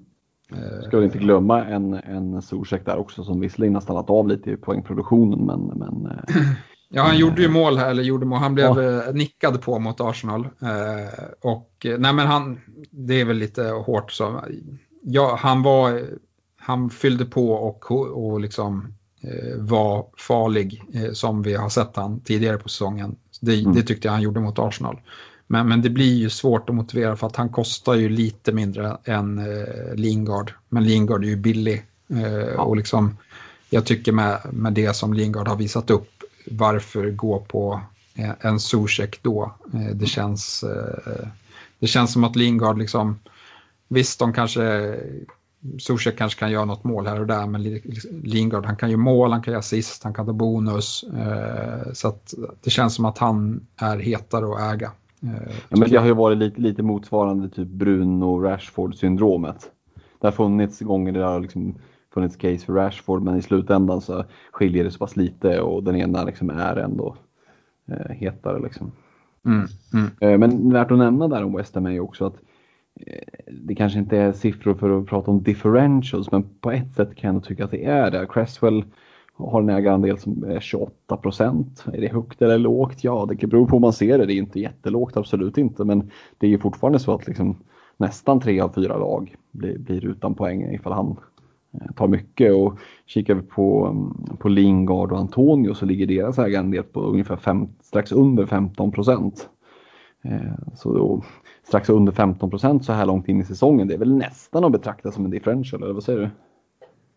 Ska 0.87 0.99
vi 0.99 1.05
inte 1.05 1.19
glömma 1.19 1.65
en, 1.65 1.95
en 1.95 2.43
Zuzek 2.43 2.87
där 2.87 2.97
också 2.97 3.25
som 3.25 3.41
visserligen 3.41 3.75
har 3.75 3.81
stannat 3.81 4.11
av 4.11 4.29
lite 4.29 4.51
i 4.51 4.57
poängproduktionen 4.57 5.39
men, 5.39 5.61
men 5.61 6.13
Ja, 6.95 7.03
han 7.03 7.19
gjorde 7.19 7.43
ju 7.43 7.49
mål 7.49 7.79
här, 7.79 7.91
eller 7.91 8.03
gjorde 8.03 8.27
mål. 8.27 8.39
Han 8.39 8.55
blev 8.55 8.83
ja. 8.83 9.13
nickad 9.13 9.63
på 9.63 9.79
mot 9.79 10.01
Arsenal. 10.01 10.41
Eh, 10.45 11.25
och 11.41 11.87
nej 11.99 12.13
men 12.13 12.27
han, 12.27 12.61
det 12.91 13.21
är 13.21 13.25
väl 13.25 13.37
lite 13.37 13.63
hårt 13.63 14.13
så. 14.13 14.45
Ja, 15.03 15.39
han 15.41 15.63
var, 15.63 16.03
han 16.59 16.91
fyllde 16.91 17.25
på 17.25 17.53
och, 17.53 17.93
och 17.93 18.41
liksom 18.41 18.95
eh, 19.23 19.61
var 19.61 20.07
farlig 20.19 20.83
eh, 20.95 21.13
som 21.13 21.43
vi 21.43 21.55
har 21.55 21.69
sett 21.69 21.97
han 21.97 22.21
tidigare 22.21 22.59
på 22.59 22.69
säsongen. 22.69 23.17
Det, 23.45 23.61
mm. 23.61 23.75
det, 23.75 23.83
tyckte 23.83 24.09
jag 24.09 24.13
han 24.13 24.23
gjorde 24.23 24.41
mot 24.41 24.59
Arsenal. 24.59 25.01
Men, 25.47 25.69
men 25.69 25.83
det 25.83 25.91
blir 25.91 26.15
ju 26.15 26.31
svårt 26.31 26.69
att 26.69 26.75
motivera 26.75 27.17
för 27.17 27.27
att 27.27 27.37
han 27.37 27.49
kostar 27.49 27.95
ju 27.95 28.09
lite 28.09 28.53
mindre 28.53 28.97
än 29.05 29.39
eh, 29.39 29.95
Lingard. 29.95 30.53
Men 30.69 30.85
Lingard 30.85 31.25
är 31.25 31.29
ju 31.29 31.37
billig. 31.37 31.85
Eh. 32.09 32.61
Och 32.61 32.77
liksom, 32.77 33.17
jag 33.71 33.87
tycker 33.87 34.13
med, 34.13 34.41
med 34.53 34.73
det 34.73 34.97
som 34.97 35.13
Lingard 35.15 35.49
har 35.49 35.57
visat 35.57 35.91
upp, 35.91 36.23
varför 36.47 37.11
gå 37.11 37.41
på 37.41 37.81
eh, 38.15 38.31
en 38.41 38.61
Zuzek 38.61 39.23
då? 39.23 39.55
Eh, 39.75 39.95
det 39.95 40.07
känns, 40.07 40.63
eh, 40.63 41.27
det 41.79 41.87
känns 41.87 42.13
som 42.13 42.25
att 42.25 42.37
Lingard 42.37 42.79
liksom, 42.79 43.19
visst 43.89 44.19
de 44.19 44.33
kanske 44.33 44.97
Zuzek 45.79 46.19
kanske 46.19 46.41
kan 46.41 46.51
göra 46.51 46.65
något 46.65 46.85
mål 46.85 47.07
här 47.07 47.21
och 47.21 47.27
där, 47.27 47.47
men 47.47 47.63
Lingard 48.23 48.67
han 48.67 48.77
kan 48.77 48.91
ju 48.91 48.97
mål, 48.97 49.33
han 49.33 49.43
kan 49.43 49.53
göra 49.53 49.59
assist, 49.59 50.05
han 50.05 50.15
kan 50.15 50.27
ta 50.27 50.33
bonus. 50.33 51.05
Eh, 51.05 51.93
så 51.93 52.15
det 52.65 52.71
känns 52.71 52.95
som 52.95 53.05
att 53.05 53.19
han 53.19 53.67
är 53.77 53.99
hetare 53.99 54.45
att 54.45 54.75
äga. 54.75 54.93
Eh, 55.23 55.53
ja, 55.69 55.77
men 55.77 55.91
det 55.91 55.97
har 55.97 56.07
ju 56.07 56.15
varit 56.15 56.39
lite, 56.39 56.61
lite 56.61 56.83
motsvarande 56.83 57.49
typ 57.49 57.69
Bruno 57.69 58.39
Rashford 58.39 58.95
syndromet. 58.95 59.71
Det 60.21 60.27
har 60.27 60.33
funnits 60.33 60.81
gånger 60.81 61.13
där 61.13 61.21
det 61.21 61.27
har 61.27 61.41
liksom 61.41 61.75
funnits 62.15 62.37
case 62.37 62.59
för 62.59 62.73
Rashford, 62.73 63.23
men 63.23 63.37
i 63.37 63.43
slutändan 63.43 64.01
så 64.01 64.25
skiljer 64.53 64.85
det 64.85 64.91
så 64.91 64.99
pass 64.99 65.17
lite 65.17 65.61
och 65.61 65.83
den 65.83 65.97
ena 65.97 66.25
liksom 66.25 66.51
är 66.51 66.77
ändå 66.77 67.17
eh, 67.89 68.17
hetare. 68.17 68.63
Liksom. 68.63 68.93
Mm, 69.47 69.67
mm. 69.95 70.11
Eh, 70.21 70.39
men 70.39 70.73
värt 70.73 70.91
att 70.91 70.99
nämna 70.99 71.29
där 71.29 71.45
om 71.45 71.57
West 71.57 71.75
Ham 71.75 71.87
är 71.87 71.91
ju 71.91 72.01
också 72.01 72.27
att 72.27 72.37
Eh, 73.01 73.45
det 73.47 73.75
kanske 73.75 73.99
inte 73.99 74.19
är 74.19 74.33
siffror 74.33 74.75
för 74.75 74.99
att 74.99 75.07
prata 75.07 75.31
om 75.31 75.43
differentials, 75.43 76.33
men 76.33 76.45
på 76.61 76.71
ett 76.71 76.95
sätt 76.95 77.15
kan 77.15 77.35
jag 77.35 77.45
tycka 77.45 77.65
att 77.65 77.71
det 77.71 77.85
är 77.85 78.11
det. 78.11 78.27
Cresswell 78.31 78.85
har 79.35 79.63
en 79.63 79.69
ägarandel 79.69 80.19
som 80.19 80.45
är 80.45 80.61
28 80.61 81.17
procent. 81.17 81.85
Är 81.93 82.01
det 82.01 82.13
högt 82.13 82.43
eller 82.43 82.59
lågt? 82.59 83.05
Ja, 83.05 83.27
det 83.29 83.47
beror 83.47 83.67
på 83.67 83.77
hur 83.77 83.81
man 83.81 83.93
ser 83.93 84.19
det. 84.19 84.27
Det 84.27 84.35
är 84.35 84.37
inte 84.39 84.61
jättelågt, 84.61 85.17
absolut 85.17 85.59
inte, 85.59 85.85
men 85.85 86.11
det 86.39 86.47
är 86.47 86.51
ju 86.51 86.59
fortfarande 86.59 86.99
så 86.99 87.15
att 87.15 87.27
liksom 87.27 87.57
nästan 87.97 88.41
tre 88.41 88.61
av 88.61 88.69
fyra 88.69 88.97
lag 88.97 89.35
blir, 89.51 89.79
blir 89.79 90.05
utan 90.05 90.35
poäng 90.35 90.75
ifall 90.75 90.93
han 90.93 91.17
eh, 91.73 91.93
tar 91.97 92.09
mycket. 92.09 92.55
Och 92.55 92.79
kikar 93.07 93.35
vi 93.35 93.43
på, 93.43 93.87
mm, 93.87 94.37
på 94.37 94.49
Lingard 94.49 95.13
och 95.13 95.19
Antonio 95.19 95.75
så 95.75 95.87
ligger 95.87 96.07
deras 96.07 96.39
ägarandel 96.39 96.83
på 96.83 97.01
ungefär 97.01 97.37
fem, 97.37 97.69
strax 97.81 98.13
under 98.13 98.47
15 98.47 98.93
procent. 98.93 99.49
Eh, 100.23 100.75
så 100.75 100.95
då, 100.95 101.23
strax 101.67 101.89
under 101.89 102.13
15 102.13 102.51
procent 102.51 102.85
så 102.85 102.93
här 102.93 103.07
långt 103.07 103.29
in 103.29 103.41
i 103.41 103.45
säsongen. 103.45 103.89
Det 103.89 103.95
är 103.95 103.99
väl 103.99 104.15
nästan 104.15 104.65
att 104.65 104.73
betrakta 104.73 105.13
som 105.13 105.25
en 105.25 105.31
differential, 105.31 105.83
eller 105.83 105.95
vad 105.95 106.05
säger 106.05 106.19
du? 106.19 106.31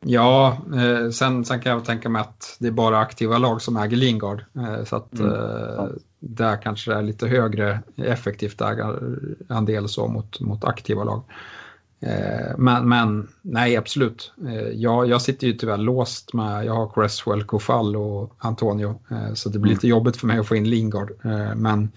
Ja, 0.08 0.58
eh, 0.76 1.10
sen, 1.10 1.46
sen 1.46 1.62
kan 1.62 1.72
jag 1.72 1.86
tänka 1.86 2.10
mig 2.10 2.22
att 2.22 2.58
det 2.60 2.68
är 2.68 2.72
bara 2.72 3.00
aktiva 3.00 3.38
lag 3.38 3.62
som 3.62 3.78
äger 3.78 3.98
Lingard. 3.98 4.43
Eh, 4.56 4.84
så 4.84 4.96
att 4.96 5.20
mm. 5.20 5.34
eh, 5.34 5.86
där 6.20 6.62
kanske 6.62 6.91
det 6.91 6.98
är 6.98 7.02
lite 7.02 7.28
högre 7.28 7.80
effektivt 7.96 8.62
ägarandel 8.62 9.89
så 9.89 10.08
mot, 10.08 10.39
mot 10.39 10.64
aktiva 10.64 11.04
lag. 11.04 11.24
Eh, 12.00 12.58
men, 12.58 12.89
men, 12.89 13.28
nej, 13.41 13.78
absolut. 13.78 14.34
Eh, 14.48 14.70
jag, 14.70 15.10
jag 15.10 15.22
sitter 15.22 15.48
ju 15.48 15.54
tyvärr 15.54 15.78
låst 15.78 16.34
med, 16.34 16.66
jag 16.66 16.74
har 16.74 16.89
Cresswell, 16.89 17.43
Kofall 17.43 17.96
och 17.96 18.34
Antonio. 18.38 19.00
Eh, 19.12 19.34
så 19.34 19.50
det 19.50 19.60
blir 19.60 19.72
mm. 19.72 19.76
lite 19.76 19.88
jobbigt 19.88 20.18
för 20.18 20.28
mig 20.28 20.39
att 20.39 20.48
få 20.48 20.56
in 20.56 20.70
Lingard. 20.70 21.12
men 21.56 21.91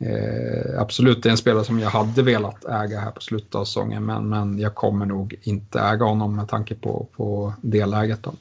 Eh, 0.00 0.80
absolut, 0.80 1.22
det 1.22 1.28
är 1.28 1.30
en 1.30 1.36
spelare 1.36 1.64
som 1.64 1.78
jag 1.78 1.90
hade 1.90 2.22
velat 2.22 2.64
äga 2.64 3.00
här 3.00 3.10
på 3.10 3.20
slutet 3.20 3.54
av 3.54 3.64
säsongen, 3.64 4.06
men, 4.06 4.28
men 4.28 4.58
jag 4.58 4.74
kommer 4.74 5.06
nog 5.06 5.34
inte 5.42 5.80
äga 5.80 6.04
honom 6.04 6.36
med 6.36 6.48
tanke 6.48 6.74
på, 6.74 7.06
på 7.16 7.52
det 7.62 7.86
läget. 7.86 8.22
Då. 8.22 8.32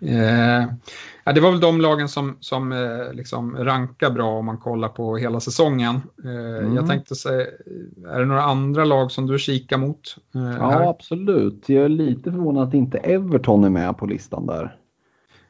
Eh, 0.00 0.66
ja, 1.24 1.32
det 1.32 1.40
var 1.40 1.50
väl 1.50 1.60
de 1.60 1.80
lagen 1.80 2.08
som, 2.08 2.36
som 2.40 2.72
eh, 2.72 3.12
liksom 3.12 3.56
rankar 3.56 4.10
bra 4.10 4.38
om 4.38 4.46
man 4.46 4.58
kollar 4.58 4.88
på 4.88 5.16
hela 5.16 5.40
säsongen. 5.40 6.00
Eh, 6.24 6.58
mm. 6.58 6.76
Jag 6.76 6.88
tänkte 6.88 7.14
säga, 7.14 7.46
är 8.08 8.20
det 8.20 8.26
några 8.26 8.42
andra 8.42 8.84
lag 8.84 9.12
som 9.12 9.26
du 9.26 9.38
kikar 9.38 9.76
mot? 9.78 10.16
Eh, 10.34 10.56
ja, 10.58 10.70
här? 10.70 10.90
absolut. 10.90 11.68
Jag 11.68 11.84
är 11.84 11.88
lite 11.88 12.32
förvånad 12.32 12.68
att 12.68 12.74
inte 12.74 12.98
Everton 12.98 13.64
är 13.64 13.70
med 13.70 13.98
på 13.98 14.06
listan 14.06 14.46
där. 14.46 14.76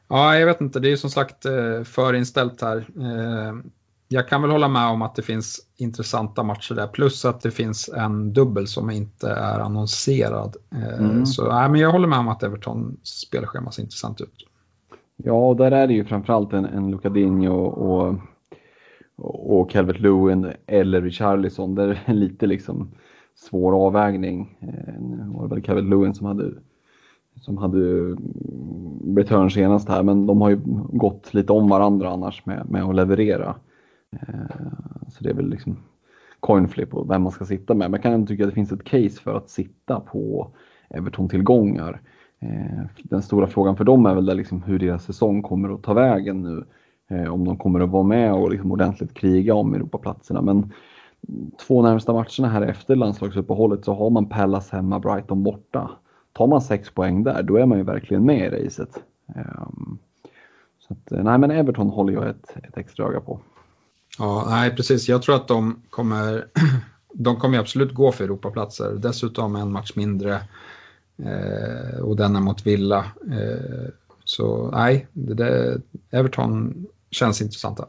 Ja, 0.07 0.37
jag 0.37 0.45
vet 0.45 0.61
inte. 0.61 0.79
Det 0.79 0.91
är 0.91 0.95
som 0.95 1.09
sagt 1.09 1.45
eh, 1.45 1.83
förinställt 1.83 2.61
här. 2.61 2.85
Jag 4.07 4.27
kan 4.27 4.41
väl 4.41 4.51
hålla 4.51 4.67
med 4.67 4.87
om 4.87 5.01
att 5.01 5.15
det 5.15 5.21
finns 5.21 5.59
intressanta 5.77 6.43
matcher 6.43 6.75
där, 6.75 6.87
plus 6.87 7.25
att 7.25 7.41
det 7.41 7.51
finns 7.51 7.89
en 7.89 8.33
dubbel 8.33 8.67
som 8.67 8.89
inte 8.89 9.29
är 9.29 9.59
annonserad. 9.59 10.55
Eh, 10.71 10.99
mm. 10.99 11.25
Så 11.25 11.53
nej, 11.53 11.69
men 11.69 11.81
jag 11.81 11.91
håller 11.91 12.07
med 12.07 12.19
om 12.19 12.27
att 12.27 12.43
Everton 12.43 12.97
spelschema 13.03 13.71
ser 13.71 13.83
intressant 13.83 14.21
ut. 14.21 14.47
Ja, 15.17 15.49
och 15.49 15.55
där 15.55 15.71
är 15.71 15.87
det 15.87 15.93
ju 15.93 16.05
framförallt 16.05 16.53
en, 16.53 16.65
en 16.65 16.91
Lucadinho 16.91 17.65
och, 17.65 18.15
och 19.59 19.71
Calvert 19.71 19.99
Lewin 19.99 20.51
eller 20.65 21.01
Richarlison. 21.01 21.75
Där 21.75 21.87
är 21.87 22.03
det 22.05 22.13
lite 22.13 22.47
liksom 22.47 22.91
svår 23.35 23.85
avvägning. 23.85 24.57
Det 24.59 24.91
eh, 24.91 25.39
var 25.39 25.47
väl 25.47 25.61
Calvert 25.61 25.85
Lewin 25.85 26.13
som 26.13 26.27
hade 26.27 26.51
som 27.41 27.57
hade 27.57 27.79
return 29.15 29.51
senast 29.51 29.89
här, 29.89 30.03
men 30.03 30.25
de 30.25 30.41
har 30.41 30.49
ju 30.49 30.59
gått 30.91 31.33
lite 31.33 31.53
om 31.53 31.69
varandra 31.69 32.09
annars 32.09 32.45
med, 32.45 32.69
med 32.69 32.83
att 32.83 32.95
leverera. 32.95 33.55
Eh, 34.21 34.57
så 35.09 35.23
det 35.23 35.29
är 35.29 35.33
väl 35.33 35.49
liksom 35.49 35.77
coin 36.39 36.67
flip 36.67 36.89
på 36.89 37.03
vem 37.03 37.21
man 37.21 37.31
ska 37.31 37.45
sitta 37.45 37.73
med. 37.73 37.91
Men 37.91 37.97
jag 37.97 38.03
kan 38.03 38.13
ändå 38.13 38.27
tycka 38.27 38.43
att 38.43 38.49
det 38.49 38.55
finns 38.55 38.71
ett 38.71 38.83
case 38.83 39.21
för 39.21 39.37
att 39.37 39.49
sitta 39.49 39.99
på 39.99 40.51
Everton-tillgångar. 40.89 42.01
Eh, 42.39 42.85
den 43.03 43.21
stora 43.21 43.47
frågan 43.47 43.77
för 43.77 43.83
dem 43.83 44.05
är 44.05 44.15
väl 44.15 44.37
liksom 44.37 44.63
hur 44.63 44.79
deras 44.79 45.03
säsong 45.03 45.41
kommer 45.41 45.73
att 45.73 45.83
ta 45.83 45.93
vägen 45.93 46.41
nu. 46.41 46.65
Eh, 47.07 47.33
om 47.33 47.45
de 47.45 47.57
kommer 47.57 47.79
att 47.79 47.89
vara 47.89 48.03
med 48.03 48.33
och 48.33 48.51
liksom 48.51 48.71
ordentligt 48.71 49.13
kriga 49.13 49.55
om 49.55 49.73
Europaplatserna. 49.73 50.41
Men 50.41 50.71
två 51.67 51.81
närmsta 51.81 52.13
matcherna 52.13 52.47
här 52.47 52.61
efter 52.61 52.95
landslagsuppehållet 52.95 53.85
så 53.85 53.93
har 53.93 54.09
man 54.09 54.29
Pallas 54.29 54.69
hemma, 54.69 54.99
Brighton 54.99 55.43
borta. 55.43 55.91
Tar 56.33 56.47
man 56.47 56.61
sex 56.61 56.89
poäng 56.89 57.23
där, 57.23 57.43
då 57.43 57.57
är 57.57 57.65
man 57.65 57.77
ju 57.77 57.83
verkligen 57.83 58.25
med 58.25 58.53
i 58.53 58.65
racet. 58.65 59.03
Ehm, 59.35 59.97
så 60.79 60.93
att, 60.93 61.23
nej 61.23 61.37
men 61.37 61.51
Everton 61.51 61.89
håller 61.89 62.13
jag 62.13 62.29
ett, 62.29 62.57
ett 62.63 62.77
extra 62.77 63.05
öga 63.05 63.19
på. 63.19 63.39
Ja, 64.19 64.45
nej 64.49 64.75
precis. 64.75 65.09
Jag 65.09 65.21
tror 65.21 65.35
att 65.35 65.47
de 65.47 65.81
kommer, 65.89 66.47
de 67.13 67.35
kommer 67.35 67.59
absolut 67.59 67.93
gå 67.93 68.11
för 68.11 68.23
Europaplatser. 68.23 68.91
Dessutom 68.91 69.55
en 69.55 69.71
match 69.71 69.91
mindre 69.95 70.33
eh, 71.17 71.99
och 71.99 72.15
denna 72.15 72.39
mot 72.39 72.67
Villa. 72.67 73.05
Eh, 73.31 73.89
så 74.23 74.71
nej, 74.71 75.07
det, 75.13 75.33
det, 75.33 75.81
Everton 76.11 76.85
känns 77.11 77.41
intressanta. 77.41 77.85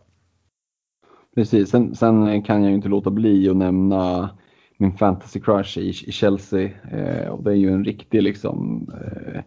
Precis, 1.35 1.71
sen, 1.71 1.95
sen, 1.95 2.43
kan 2.43 2.63
jag 2.63 2.71
ju 2.71 2.77
inte 2.77 2.89
låta 2.89 3.11
bli 3.11 3.49
att 3.49 3.57
nämna 3.57 4.31
min 4.79 4.97
fantasy 4.97 5.41
crush 5.41 5.79
i, 5.79 5.89
i 5.89 6.13
Chelsea. 6.13 6.71
Eh, 6.91 7.29
och 7.29 7.45
det 7.45 7.51
är 7.51 7.55
ju 7.55 7.71
en 7.71 7.85
riktig 7.85 8.23
liksom 8.23 8.89
eh, 8.95 9.41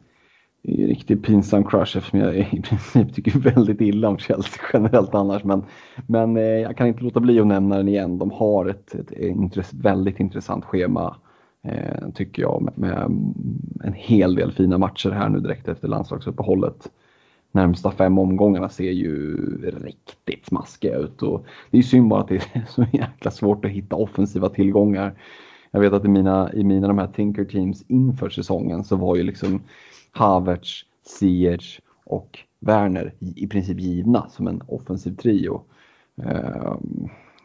det 0.62 0.84
är 0.84 0.88
riktigt 0.88 1.24
pinsam 1.24 1.64
crush 1.64 1.97
eftersom 1.97 2.20
jag 2.20 2.38
i 2.38 2.62
princip 2.62 3.14
tycker 3.14 3.39
väldigt 3.39 3.82
illa 3.82 4.10
om 4.10 4.18
Chelsea 4.18 4.64
generellt 4.74 5.16
annars. 5.16 5.43
Men, 5.43 5.64
men 6.07 6.38
eh, 6.38 6.43
jag 6.43 6.78
kan 6.78 6.88
inte 6.88 7.03
låta 7.03 7.20
bli 7.20 7.39
att 7.39 7.47
nämna 7.47 7.78
den 7.78 7.88
igen. 7.88 8.18
De 8.18 8.32
har 8.32 8.66
ett, 8.66 8.95
ett 8.95 9.12
intress 9.12 9.74
väldigt 9.74 10.20
intressant 10.20 10.66
schema 10.66 11.16
eh, 11.64 12.10
tycker 12.16 12.41
jag 12.41 12.62
med, 12.62 12.78
med, 12.78 13.03
en 13.84 13.93
hel 13.93 14.36
del 14.36 14.51
fina 14.51 14.78
matcher 14.78 15.10
här 15.10 15.30
nu 15.30 15.39
direkt 15.39 15.68
efter 15.68 15.88
landslagsuppehållet. 15.88 16.89
Närmsta 17.51 17.91
fem 17.91 18.18
omgångarna 18.18 18.70
ser 18.70 18.91
ju 18.91 19.38
riktigt 19.84 20.45
smaskiga 20.45 20.97
ut 20.97 21.24
och 21.24 21.45
det 21.72 21.78
är 21.78 21.82
synd 21.82 22.10
bara 22.10 22.22
att 22.22 22.28
det 22.28 22.36
är 22.36 22.66
så 22.68 22.86
jäkla 22.91 23.32
svårt 23.32 23.66
att 23.66 23.72
hitta 23.72 23.95
offensiva 23.95 24.49
tillgångar. 24.49 25.14
Jag 25.72 25.80
vet 25.80 25.93
att 25.93 26.05
i 26.05 26.07
mina, 26.07 26.53
i 26.53 26.63
mina 26.63 26.88
de 26.88 26.97
här 26.97 27.07
Tinker 27.07 27.45
Teams 27.45 27.84
inför 27.88 28.30
säsongen 28.30 28.84
så 28.84 28.95
var 28.95 29.15
ju 29.15 29.24
liksom 29.24 29.61
Havertz, 30.11 30.86
Ziyech 31.05 31.82
och 32.05 32.39
Werner 32.59 33.13
i 33.20 33.47
princip 33.47 33.80
givna 33.80 34.30
som 34.30 34.47
en 34.47 34.61
offensiv 34.67 35.15
trio. 35.15 35.61
Eh, 36.24 36.76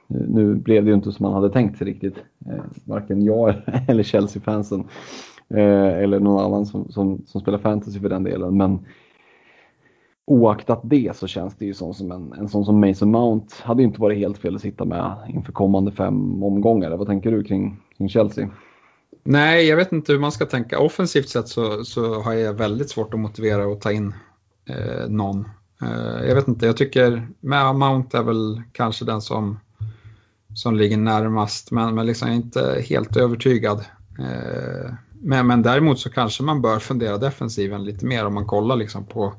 nu 0.09 0.55
blev 0.55 0.85
det 0.85 0.89
ju 0.89 0.95
inte 0.95 1.13
som 1.13 1.25
man 1.25 1.33
hade 1.33 1.51
tänkt 1.51 1.79
sig 1.79 1.87
riktigt. 1.87 2.17
Eh, 2.47 2.65
varken 2.85 3.25
jag 3.25 3.55
eller 3.89 4.03
Chelsea-fansen. 4.03 4.85
Eh, 5.49 5.99
eller 6.03 6.21
någon 6.21 6.45
annan 6.45 6.67
som, 6.67 6.93
som, 6.93 7.23
som, 7.27 7.41
spelar 7.41 7.59
fantasy 7.59 8.01
för 8.01 8.09
den 8.09 8.25
delen. 8.25 8.57
Men 8.57 8.79
oaktat 10.27 10.81
det 10.85 11.17
så 11.17 11.27
känns 11.27 11.57
det 11.57 11.65
ju 11.65 11.75
som, 11.75 11.95
som 11.95 12.13
en, 12.13 12.33
en 12.33 12.49
sån 12.49 12.65
som 12.65 12.81
Mason 12.81 13.11
Mount 13.11 13.55
hade 13.63 13.83
inte 13.83 14.01
varit 14.01 14.19
helt 14.19 14.39
fel 14.39 14.55
att 14.55 14.61
sitta 14.61 14.85
med 14.85 15.17
inför 15.29 15.53
kommande 15.53 15.93
fem 15.93 16.43
omgångar. 16.43 16.97
Vad 16.97 17.07
tänker 17.07 17.31
du 17.31 17.45
kring, 17.45 17.81
kring 17.97 18.09
Chelsea? 18.09 18.51
Nej, 19.25 19.67
jag 19.67 19.77
vet 19.77 19.93
inte 19.93 20.13
hur 20.13 20.19
man 20.19 20.33
ska 20.33 20.47
tänka. 20.47 20.79
Offensivt 20.79 21.29
sett 21.29 21.49
så, 21.49 21.85
så 21.85 22.21
har 22.21 22.33
jag 22.33 22.55
väldigt 22.55 22.91
svårt 22.91 23.15
att 23.15 23.21
motivera 23.21 23.73
att 23.73 23.81
ta 23.81 23.93
in 23.93 24.15
eh, 24.69 25.09
någon. 25.09 25.49
Eh, 25.83 26.27
jag 26.29 26.35
vet 26.35 26.49
inte, 26.49 26.67
jag 26.67 26.77
tycker 26.77 27.29
Mount 27.75 28.19
är 28.19 28.23
väl 28.23 28.63
kanske 28.73 29.05
den 29.05 29.21
som, 29.21 29.61
som 30.55 30.77
ligger 30.77 30.97
närmast, 30.97 31.71
men, 31.71 31.95
men 31.95 32.07
liksom 32.07 32.29
inte 32.29 32.85
helt 32.89 33.17
övertygad. 33.17 33.85
Eh, 34.19 34.95
men, 35.21 35.47
men 35.47 35.63
däremot 35.63 35.99
så 35.99 36.11
kanske 36.11 36.43
man 36.43 36.63
bör 36.63 36.79
fundera 36.79 37.19
defensiven 37.19 37.85
lite 37.85 38.07
mer 38.07 38.27
om 38.27 38.35
man 38.35 38.47
kollar 38.47 38.77
liksom 38.77 39.05
på 39.07 39.35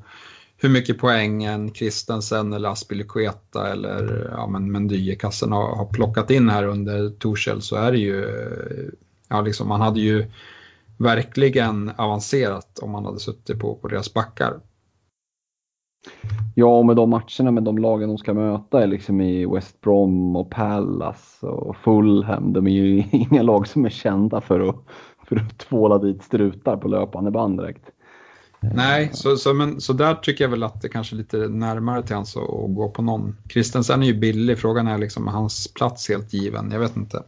hur 0.58 0.68
mycket 0.68 0.98
poäng 0.98 1.44
en 1.44 1.74
Christensen 1.74 2.52
eller 2.52 2.68
Aspilicueta 2.68 3.72
eller 3.72 4.30
ja, 4.32 4.46
men 4.46 4.72
Mendy 4.72 5.12
i 5.12 5.16
kassen 5.16 5.52
har, 5.52 5.76
har 5.76 5.86
plockat 5.86 6.30
in 6.30 6.48
här 6.48 6.66
under 6.66 7.10
Torshäll 7.10 7.62
så 7.62 7.76
är 7.76 7.92
det 7.92 7.98
ju, 7.98 8.24
ja 9.28 9.40
liksom 9.40 9.68
man 9.68 9.80
hade 9.80 10.00
ju 10.00 10.26
verkligen 10.98 11.90
avancerat 11.96 12.78
om 12.78 12.90
man 12.90 13.04
hade 13.04 13.20
suttit 13.20 13.58
på, 13.58 13.74
på 13.74 13.88
deras 13.88 14.14
backar. 14.14 14.60
Ja, 16.54 16.78
och 16.78 16.86
med 16.86 16.96
de 16.96 17.10
matcherna 17.10 17.50
med 17.50 17.62
de 17.62 17.78
lagen 17.78 18.08
de 18.08 18.18
ska 18.18 18.34
möta 18.34 18.86
liksom 18.86 19.20
i 19.20 19.46
West 19.46 19.80
Brom 19.80 20.36
och 20.36 20.50
Palace 20.50 21.46
och 21.46 21.76
Fulham. 21.76 22.52
De 22.52 22.66
är 22.66 22.70
ju 22.70 23.04
inga 23.10 23.42
lag 23.42 23.68
som 23.68 23.84
är 23.84 23.90
kända 23.90 24.40
för 24.40 24.68
att, 24.68 24.76
för 25.28 25.36
att 25.36 25.58
tvåla 25.58 25.98
dit 25.98 26.22
strutar 26.22 26.76
på 26.76 26.88
löpande 26.88 27.30
band 27.30 27.58
direkt. 27.58 27.90
Nej, 28.60 29.10
så, 29.12 29.36
så, 29.36 29.54
men, 29.54 29.80
så 29.80 29.92
där 29.92 30.14
tycker 30.14 30.44
jag 30.44 30.50
väl 30.50 30.62
att 30.62 30.82
det 30.82 30.88
kanske 30.88 31.14
är 31.14 31.18
lite 31.18 31.36
närmare 31.36 32.02
till 32.02 32.14
hans 32.14 32.36
att, 32.36 32.42
att 32.42 32.74
gå 32.74 32.90
på 32.90 33.02
någon. 33.02 33.36
Kristensen 33.48 34.02
är 34.02 34.06
ju 34.06 34.14
billig, 34.14 34.58
frågan 34.58 34.86
är 34.86 34.98
liksom 34.98 35.26
hans 35.26 35.74
plats 35.74 36.08
helt 36.08 36.32
given, 36.32 36.70
jag 36.70 36.80
vet 36.80 36.96
inte. 36.96 37.22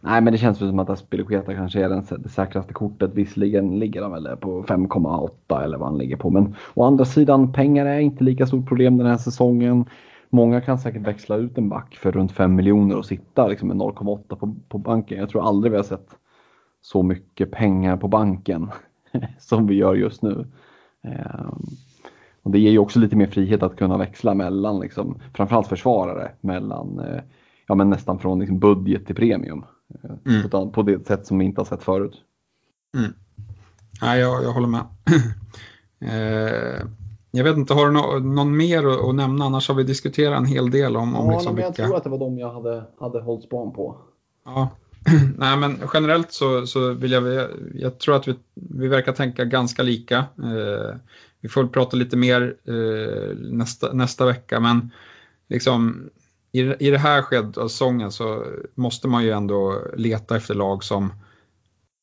Nej, 0.00 0.20
men 0.20 0.32
det 0.32 0.38
känns 0.38 0.60
väl 0.62 0.68
som 0.68 0.78
att 0.78 0.90
Aspilicueta 0.90 1.54
kanske 1.54 1.84
är 1.84 1.88
den, 1.88 2.06
det 2.18 2.28
säkraste 2.28 2.72
kortet. 2.72 3.10
Visserligen 3.14 3.78
ligger 3.78 4.02
han 4.02 4.12
väl 4.12 4.36
på 4.36 4.62
5,8 4.62 5.64
eller 5.64 5.78
vad 5.78 5.88
han 5.88 5.98
ligger 5.98 6.16
på. 6.16 6.30
Men 6.30 6.54
å 6.74 6.84
andra 6.84 7.04
sidan, 7.04 7.52
pengar 7.52 7.86
är 7.86 7.98
inte 7.98 8.24
lika 8.24 8.46
stort 8.46 8.68
problem 8.68 8.98
den 8.98 9.06
här 9.06 9.16
säsongen. 9.16 9.84
Många 10.30 10.60
kan 10.60 10.78
säkert 10.78 11.06
växla 11.06 11.36
ut 11.36 11.58
en 11.58 11.68
back 11.68 11.96
för 11.96 12.12
runt 12.12 12.32
5 12.32 12.54
miljoner 12.54 12.96
och 12.96 13.06
sitta 13.06 13.48
liksom 13.48 13.68
med 13.68 13.76
0,8 13.76 14.36
på, 14.36 14.56
på 14.68 14.78
banken. 14.78 15.18
Jag 15.18 15.28
tror 15.28 15.48
aldrig 15.48 15.70
vi 15.70 15.76
har 15.76 15.84
sett 15.84 16.08
så 16.82 17.02
mycket 17.02 17.50
pengar 17.50 17.96
på 17.96 18.08
banken 18.08 18.70
som 19.38 19.66
vi 19.66 19.74
gör 19.74 19.94
just 19.94 20.22
nu. 20.22 20.46
Ehm, 21.02 21.66
och 22.42 22.50
det 22.50 22.58
ger 22.58 22.70
ju 22.70 22.78
också 22.78 22.98
lite 22.98 23.16
mer 23.16 23.26
frihet 23.26 23.62
att 23.62 23.76
kunna 23.76 23.98
växla 23.98 24.34
mellan, 24.34 24.80
liksom, 24.80 25.18
framförallt 25.34 25.68
försvarare, 25.68 26.32
mellan 26.40 26.98
eh, 26.98 27.20
ja, 27.66 27.74
men 27.74 27.90
nästan 27.90 28.18
från 28.18 28.38
liksom 28.38 28.58
budget 28.58 29.06
till 29.06 29.14
premium. 29.14 29.64
Eh, 30.02 30.34
mm. 30.54 30.70
På 30.70 30.82
det 30.82 31.06
sätt 31.06 31.26
som 31.26 31.38
vi 31.38 31.44
inte 31.44 31.60
har 31.60 31.66
sett 31.66 31.82
förut. 31.82 32.14
Mm. 32.96 33.12
Nej, 34.02 34.20
jag, 34.20 34.44
jag 34.44 34.52
håller 34.52 34.68
med. 34.68 34.84
eh, 36.00 36.86
jag 37.30 37.44
vet 37.44 37.56
inte, 37.56 37.74
har 37.74 37.86
du 37.86 37.92
no 37.92 38.34
någon 38.34 38.56
mer 38.56 38.86
att, 38.86 39.08
att, 39.08 39.14
nämna? 39.14 39.44
Annars 39.44 39.68
har 39.68 39.74
vi 39.74 39.82
diskuterat 39.82 40.38
en 40.38 40.46
hel 40.46 40.70
del 40.70 40.96
om, 40.96 41.16
om 41.16 41.26
ja, 41.26 41.32
liksom 41.32 41.54
men 41.54 41.64
jag 41.64 41.74
tror 41.74 41.96
att 41.96 42.04
det 42.04 42.10
var 42.10 42.18
de 42.18 42.38
jag 42.38 42.52
hade, 42.52 42.84
hade 43.00 43.20
hållit 43.20 43.44
span 43.44 43.72
på. 43.72 43.96
Ja, 44.44 44.68
Nej, 45.38 45.56
men 45.56 45.78
generellt 45.94 46.32
så, 46.32 46.66
så 46.66 46.92
vill 46.92 47.12
jag, 47.12 47.48
jag 47.74 47.98
tror 47.98 48.16
att 48.16 48.28
vi, 48.28 48.34
vi 48.54 48.88
verkar 48.88 49.12
tänka 49.12 49.44
ganska 49.44 49.82
lika. 49.82 50.18
Eh, 50.18 50.96
vi 51.40 51.48
får 51.48 51.66
prata 51.66 51.96
lite 51.96 52.16
mer 52.16 52.54
eh, 52.64 53.36
nästa, 53.36 53.92
nästa 53.92 54.26
vecka, 54.26 54.60
men 54.60 54.90
liksom 55.48 56.10
i, 56.52 56.60
i 56.60 56.90
det 56.90 56.98
här 56.98 57.22
skedet 57.22 57.58
av 57.58 57.68
säsongen 57.68 58.12
så 58.12 58.44
måste 58.74 59.08
man 59.08 59.24
ju 59.24 59.30
ändå 59.30 59.78
leta 59.96 60.36
efter 60.36 60.54
lag 60.54 60.84
som 60.84 61.12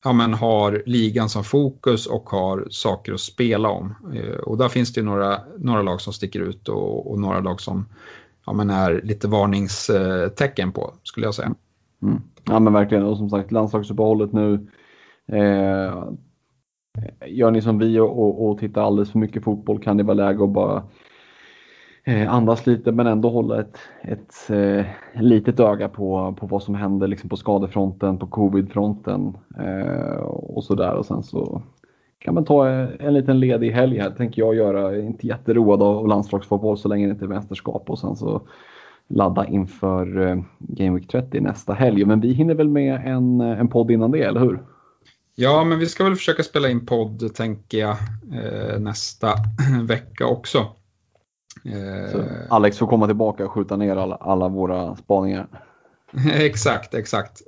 ja, 0.03 0.13
men 0.13 0.33
har 0.33 0.83
ligan 0.85 1.29
som 1.29 1.43
fokus 1.43 2.05
och 2.05 2.29
har 2.29 2.67
saker 2.69 3.13
att 3.13 3.19
spela 3.19 3.69
om. 3.69 3.95
Eh, 4.13 4.37
och 4.37 4.57
där 4.57 4.69
finns 4.69 4.93
det 4.93 4.99
ju 4.99 5.05
några, 5.05 5.41
några 5.57 5.81
lag 5.81 6.01
som 6.01 6.13
sticker 6.13 6.39
ut 6.39 6.69
och, 6.69 7.11
och 7.11 7.19
några 7.19 7.39
lag 7.39 7.61
som 7.61 7.85
ja, 8.45 8.53
men 8.53 8.69
är 8.69 9.01
lite 9.03 9.27
varningstecken 9.27 10.71
på, 10.71 10.93
skulle 11.03 11.27
jag 11.27 11.35
säga. 11.35 11.53
Mm. 12.01 12.21
Ja 12.49 12.59
men 12.59 12.73
verkligen 12.73 13.03
och 13.03 13.17
som 13.17 13.29
sagt 13.29 13.51
landslagsuppehållet 13.51 14.33
nu. 14.33 14.67
Eh, 15.27 16.03
gör 17.27 17.51
ni 17.51 17.61
som 17.61 17.79
vi 17.79 17.99
och, 17.99 18.19
och, 18.19 18.49
och 18.49 18.57
tittar 18.57 18.81
alldeles 18.81 19.11
för 19.11 19.19
mycket 19.19 19.43
fotboll 19.43 19.79
kan 19.79 19.97
det 19.97 20.03
vara 20.03 20.13
läge 20.13 20.43
att 20.43 20.49
bara 20.49 20.83
eh, 22.03 22.33
andas 22.33 22.67
lite 22.67 22.91
men 22.91 23.07
ändå 23.07 23.29
hålla 23.29 23.59
ett, 23.59 23.77
ett 24.03 24.49
eh, 24.49 24.85
litet 25.21 25.59
öga 25.59 25.89
på, 25.89 26.35
på 26.39 26.47
vad 26.47 26.63
som 26.63 26.75
händer 26.75 27.07
liksom 27.07 27.29
på 27.29 27.37
skadefronten, 27.37 28.17
på 28.17 28.27
covidfronten 28.27 29.37
eh, 29.59 30.21
och 30.27 30.63
sådär 30.63 30.93
och 30.93 31.05
sen 31.05 31.23
så 31.23 31.61
kan 32.19 32.33
man 32.33 32.45
ta 32.45 32.69
eh, 32.69 32.89
en 32.99 33.13
liten 33.13 33.39
ledig 33.39 33.71
helg 33.71 33.99
här 33.99 34.11
tänker 34.11 34.41
jag 34.41 34.55
göra. 34.55 34.81
Jag 34.81 34.95
är 34.95 35.03
Inte 35.03 35.27
jätteroad 35.27 35.83
av 35.83 36.07
landslagsfotboll 36.07 36.77
så 36.77 36.87
länge 36.87 37.05
det 37.05 37.11
inte 37.11 37.25
är 37.25 37.29
mästerskap 37.29 37.89
och 37.89 37.99
sen 37.99 38.15
så 38.15 38.41
ladda 39.07 39.47
inför 39.47 40.27
eh, 40.27 40.37
Game 40.59 40.99
Week 40.99 41.07
30 41.07 41.39
nästa 41.39 41.73
helg. 41.73 42.05
Men 42.05 42.21
vi 42.21 42.33
hinner 42.33 42.53
väl 42.53 42.69
med 42.69 43.01
en, 43.05 43.41
eh, 43.41 43.59
en 43.59 43.67
podd 43.67 43.91
innan 43.91 44.11
det, 44.11 44.21
eller 44.21 44.39
hur? 44.39 44.63
Ja, 45.35 45.63
men 45.63 45.79
vi 45.79 45.85
ska 45.85 46.03
väl 46.03 46.15
försöka 46.15 46.43
spela 46.43 46.69
in 46.69 46.85
podd, 46.85 47.35
tänker 47.35 47.77
jag, 47.77 47.97
eh, 48.33 48.79
nästa 48.79 49.33
vecka 49.83 50.25
också. 50.25 50.65
Så 52.11 52.23
Alex 52.49 52.77
får 52.77 52.87
komma 52.87 53.07
tillbaka 53.07 53.45
och 53.45 53.51
skjuta 53.51 53.75
ner 53.75 53.95
alla, 53.95 54.15
alla 54.15 54.47
våra 54.47 54.95
spaningar. 54.95 55.47
exakt, 56.33 56.93
exakt. 56.93 57.41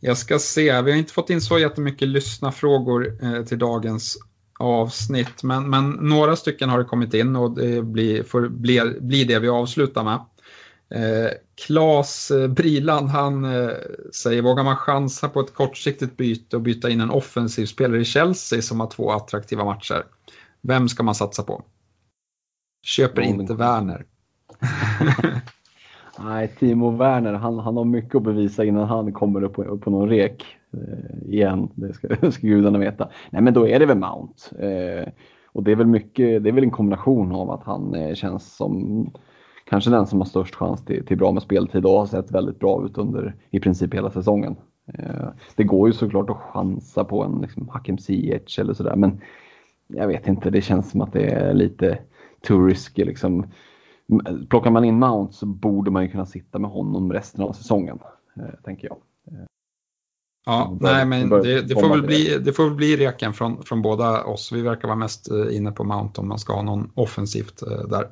Jag 0.00 0.18
ska 0.18 0.38
se, 0.38 0.82
vi 0.82 0.90
har 0.90 0.98
inte 0.98 1.12
fått 1.12 1.30
in 1.30 1.40
så 1.40 1.58
jättemycket 1.58 2.08
lyssnafrågor 2.08 3.44
till 3.44 3.58
dagens 3.58 4.18
avsnitt, 4.58 5.42
men, 5.42 5.70
men 5.70 5.90
några 5.90 6.36
stycken 6.36 6.68
har 6.68 6.78
det 6.78 6.84
kommit 6.84 7.14
in 7.14 7.36
och 7.36 7.50
det 7.50 7.82
blir, 7.82 8.22
får 8.22 8.48
bli, 8.48 8.96
bli 9.00 9.24
det 9.24 9.38
vi 9.38 9.48
avslutar 9.48 10.04
med. 10.04 10.20
Eh, 10.90 11.30
Klas 11.66 12.30
eh, 12.30 12.48
Briland 12.48 13.08
han 13.08 13.44
eh, 13.44 13.70
säger, 14.14 14.42
vågar 14.42 14.64
man 14.64 14.76
chansa 14.76 15.28
på 15.28 15.40
ett 15.40 15.54
kortsiktigt 15.54 16.16
byte 16.16 16.56
och 16.56 16.62
byta 16.62 16.90
in 16.90 17.00
en 17.00 17.10
offensiv 17.10 17.66
spelare 17.66 18.00
i 18.00 18.04
Chelsea 18.04 18.62
som 18.62 18.80
har 18.80 18.86
två 18.86 19.10
attraktiva 19.10 19.64
matcher? 19.64 20.04
Vem 20.60 20.88
ska 20.88 21.02
man 21.02 21.14
satsa 21.14 21.42
på? 21.42 21.62
Köper 22.82 23.22
ja, 23.22 23.28
inte 23.28 23.54
Werner. 23.54 24.04
Nej, 26.18 26.54
Timo 26.58 26.90
Werner, 26.90 27.32
han, 27.32 27.58
han 27.58 27.76
har 27.76 27.84
mycket 27.84 28.14
att 28.14 28.22
bevisa 28.22 28.64
innan 28.64 28.88
han 28.88 29.12
kommer 29.12 29.42
upp 29.42 29.54
på, 29.54 29.64
upp 29.64 29.80
på 29.80 29.90
någon 29.90 30.08
rek 30.08 30.46
eh, 30.72 31.32
igen. 31.32 31.68
Det 31.74 31.92
ska, 31.92 32.08
ska 32.30 32.46
gudarna 32.46 32.78
veta. 32.78 33.08
Nej, 33.30 33.42
men 33.42 33.54
då 33.54 33.68
är 33.68 33.78
det 33.78 33.86
väl 33.86 33.98
Mount. 33.98 34.42
Och 35.52 35.62
det 35.62 35.72
är 35.72 35.76
väl 35.76 35.86
mycket, 35.86 36.42
det 36.42 36.48
är 36.48 36.52
väl 36.52 36.64
en 36.64 36.70
kombination 36.70 37.32
av 37.32 37.50
att 37.50 37.64
han 37.64 38.14
känns 38.16 38.56
som 38.56 39.06
kanske 39.68 39.90
den 39.90 40.06
som 40.06 40.18
har 40.20 40.26
störst 40.26 40.54
chans 40.54 40.84
till, 40.84 41.06
till 41.06 41.18
bra 41.18 41.32
med 41.32 41.42
speltid 41.42 41.84
och 41.84 41.98
har 41.98 42.06
sett 42.06 42.30
väldigt 42.30 42.58
bra 42.58 42.84
ut 42.86 42.98
under 42.98 43.34
i 43.50 43.60
princip 43.60 43.94
hela 43.94 44.10
säsongen. 44.10 44.56
Eh, 44.94 45.28
det 45.56 45.64
går 45.64 45.88
ju 45.88 45.92
såklart 45.92 46.30
att 46.30 46.36
chansa 46.36 47.04
på 47.04 47.24
en 47.24 47.40
liksom, 47.40 47.68
Hakim 47.68 47.98
Ziyech 47.98 48.58
eller 48.58 48.74
sådär 48.74 48.96
men 48.96 49.20
jag 49.86 50.08
vet 50.08 50.28
inte, 50.28 50.50
det 50.50 50.60
känns 50.60 50.90
som 50.90 51.00
att 51.00 51.12
det 51.12 51.26
är 51.26 51.54
lite 51.54 51.98
too 52.40 52.66
risky 52.66 53.04
liksom. 53.04 53.46
Plockar 54.48 54.70
man 54.70 54.84
in 54.84 54.98
Mount 54.98 55.32
så 55.32 55.46
borde 55.46 55.90
man 55.90 56.02
ju 56.02 56.08
kunna 56.08 56.26
sitta 56.26 56.58
med 56.58 56.70
honom 56.70 57.12
resten 57.12 57.44
av 57.44 57.52
säsongen, 57.52 57.98
eh, 58.36 58.60
tänker 58.64 58.88
jag. 58.88 58.96
Ja, 60.46 60.76
bör, 60.80 60.92
nej 60.92 61.06
men 61.06 61.28
det, 61.28 61.62
det, 61.62 61.74
får 61.74 61.88
väl 61.88 62.02
bli, 62.02 62.38
det 62.44 62.52
får 62.52 62.64
väl 62.64 62.74
bli 62.74 62.96
reken 62.96 63.32
från, 63.32 63.62
från 63.62 63.82
båda 63.82 64.24
oss. 64.24 64.52
Vi 64.52 64.62
verkar 64.62 64.88
vara 64.88 64.98
mest 64.98 65.30
eh, 65.30 65.56
inne 65.56 65.72
på 65.72 65.84
Mount 65.84 66.20
om 66.20 66.28
man 66.28 66.38
ska 66.38 66.52
ha 66.52 66.62
någon 66.62 66.90
offensivt 66.94 67.62
där. 67.90 68.08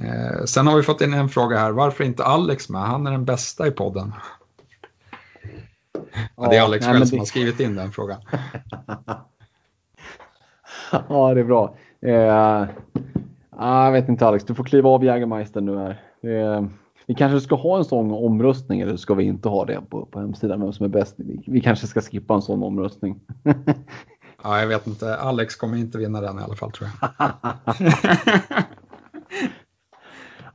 Eh, 0.00 0.44
sen 0.44 0.66
har 0.66 0.76
vi 0.76 0.82
fått 0.82 1.00
in 1.00 1.14
en 1.14 1.28
fråga 1.28 1.58
här, 1.58 1.72
varför 1.72 2.04
inte 2.04 2.24
Alex 2.24 2.68
med? 2.68 2.80
Han 2.80 3.06
är 3.06 3.10
den 3.10 3.24
bästa 3.24 3.66
i 3.66 3.70
podden. 3.70 4.12
Ja, 6.36 6.48
det 6.50 6.56
är 6.56 6.62
Alex 6.62 6.86
nej, 6.86 6.94
själv 6.94 7.06
som 7.06 7.16
det... 7.16 7.20
har 7.20 7.26
skrivit 7.26 7.60
in 7.60 7.74
den 7.74 7.92
frågan. 7.92 8.20
ja, 11.08 11.34
det 11.34 11.40
är 11.40 11.44
bra. 11.44 11.76
Eh, 12.00 12.66
jag 13.58 13.92
vet 13.92 14.08
inte 14.08 14.26
Alex, 14.26 14.44
du 14.44 14.54
får 14.54 14.64
kliva 14.64 14.90
av 14.90 15.04
Jägermeister 15.04 15.60
nu 15.60 15.78
här. 15.78 16.02
Eh, 16.22 16.64
vi 17.06 17.14
kanske 17.14 17.40
ska 17.40 17.54
ha 17.54 17.78
en 17.78 17.84
sån 17.84 18.10
omröstning 18.10 18.80
eller 18.80 18.96
ska 18.96 19.14
vi 19.14 19.24
inte 19.24 19.48
ha 19.48 19.64
det 19.64 19.80
på, 19.90 20.06
på 20.06 20.20
hemsidan, 20.20 20.60
vem 20.60 20.72
som 20.72 20.84
är 20.84 20.90
bäst? 20.90 21.14
Vi, 21.18 21.42
vi 21.46 21.60
kanske 21.60 21.86
ska 21.86 22.00
skippa 22.00 22.34
en 22.34 22.42
sån 22.42 22.62
omröstning. 22.62 23.20
ja, 24.42 24.60
jag 24.60 24.66
vet 24.66 24.86
inte. 24.86 25.16
Alex 25.16 25.56
kommer 25.56 25.76
inte 25.76 25.98
vinna 25.98 26.20
den 26.20 26.38
i 26.38 26.42
alla 26.42 26.54
fall 26.54 26.72
tror 26.72 26.90
jag. 27.00 27.32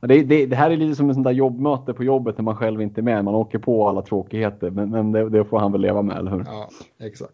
Det, 0.06 0.22
det, 0.22 0.46
det, 0.46 0.56
här 0.56 0.70
är 0.70 0.76
lite 0.76 0.96
som 0.96 1.10
ett 1.10 1.14
sånt 1.14 1.24
där 1.24 1.32
jobbmöte 1.32 1.94
på 1.94 2.04
jobbet 2.04 2.38
när 2.38 2.44
man 2.44 2.56
själv 2.56 2.82
inte 2.82 3.00
är 3.00 3.02
med. 3.02 3.24
Man 3.24 3.34
åker 3.34 3.58
på 3.58 3.88
alla 3.88 4.02
tråkigheter, 4.02 4.70
men, 4.70 4.90
men 4.90 5.12
det, 5.12 5.28
det, 5.30 5.44
får 5.44 5.58
han 5.58 5.72
väl 5.72 5.80
leva 5.80 6.02
med, 6.02 6.18
eller 6.18 6.30
hur? 6.30 6.44
Ja, 6.46 6.68
exakt. 7.00 7.32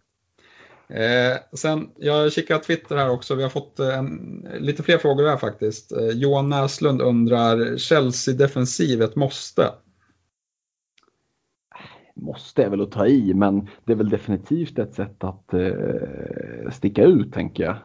Eh, 0.89 1.39
sen, 1.53 1.91
jag 1.97 2.33
kikar 2.33 2.59
Twitter 2.59 2.97
här 2.97 3.11
också. 3.11 3.35
Vi 3.35 3.43
har 3.43 3.51
fått 3.51 3.79
en, 3.79 4.47
lite 4.59 4.83
fler 4.83 4.99
frågor 4.99 5.29
här 5.29 5.37
faktiskt. 5.37 5.93
Eh, 5.93 6.09
Johan 6.09 6.49
Näslund 6.49 7.01
undrar, 7.03 7.77
Chelsea-defensiv 7.77 9.03
ett 9.03 9.17
måste? 9.17 9.71
Måste 12.15 12.65
är 12.65 12.71
väl 12.71 12.81
att 12.81 12.93
ta 12.93 13.07
i, 13.07 13.35
men 13.35 13.69
det 13.85 13.93
är 13.93 13.97
väl 13.97 14.09
definitivt 14.09 14.79
ett 14.79 14.95
sätt 14.95 15.25
att 15.25 15.55
eh, 15.55 16.71
sticka 16.73 17.05
ut, 17.05 17.33
tänker 17.33 17.65
jag. 17.65 17.77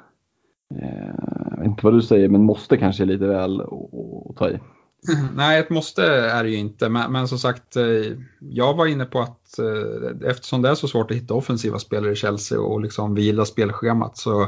Jag 1.51 1.57
vet 1.57 1.65
inte 1.65 1.86
vad 1.86 1.93
du 1.93 2.01
säger, 2.01 2.30
men 2.30 2.43
måste 2.43 2.78
kanske 2.78 3.03
är 3.03 3.07
lite 3.07 3.28
väl 3.28 3.61
att 3.61 4.38
ta 4.38 4.49
i. 4.49 4.59
Nej, 5.36 5.59
ett 5.59 5.69
måste 5.69 6.03
är 6.05 6.43
det 6.43 6.49
ju 6.49 6.57
inte, 6.57 6.89
men, 6.89 7.11
men 7.11 7.28
som 7.28 7.39
sagt, 7.39 7.76
eh, 7.76 8.17
jag 8.39 8.74
var 8.74 8.86
inne 8.86 9.05
på 9.05 9.19
att 9.19 9.59
eh, 9.59 10.30
eftersom 10.30 10.61
det 10.61 10.69
är 10.69 10.76
så 10.76 10.88
svårt 10.88 11.11
att 11.11 11.17
hitta 11.17 11.34
offensiva 11.34 11.80
spelare 11.80 12.11
i 12.11 12.15
Chelsea 12.15 12.59
och 12.59 12.82
liksom 12.82 13.15
vila 13.15 13.45
spelschemat 13.45 14.17
så 14.17 14.47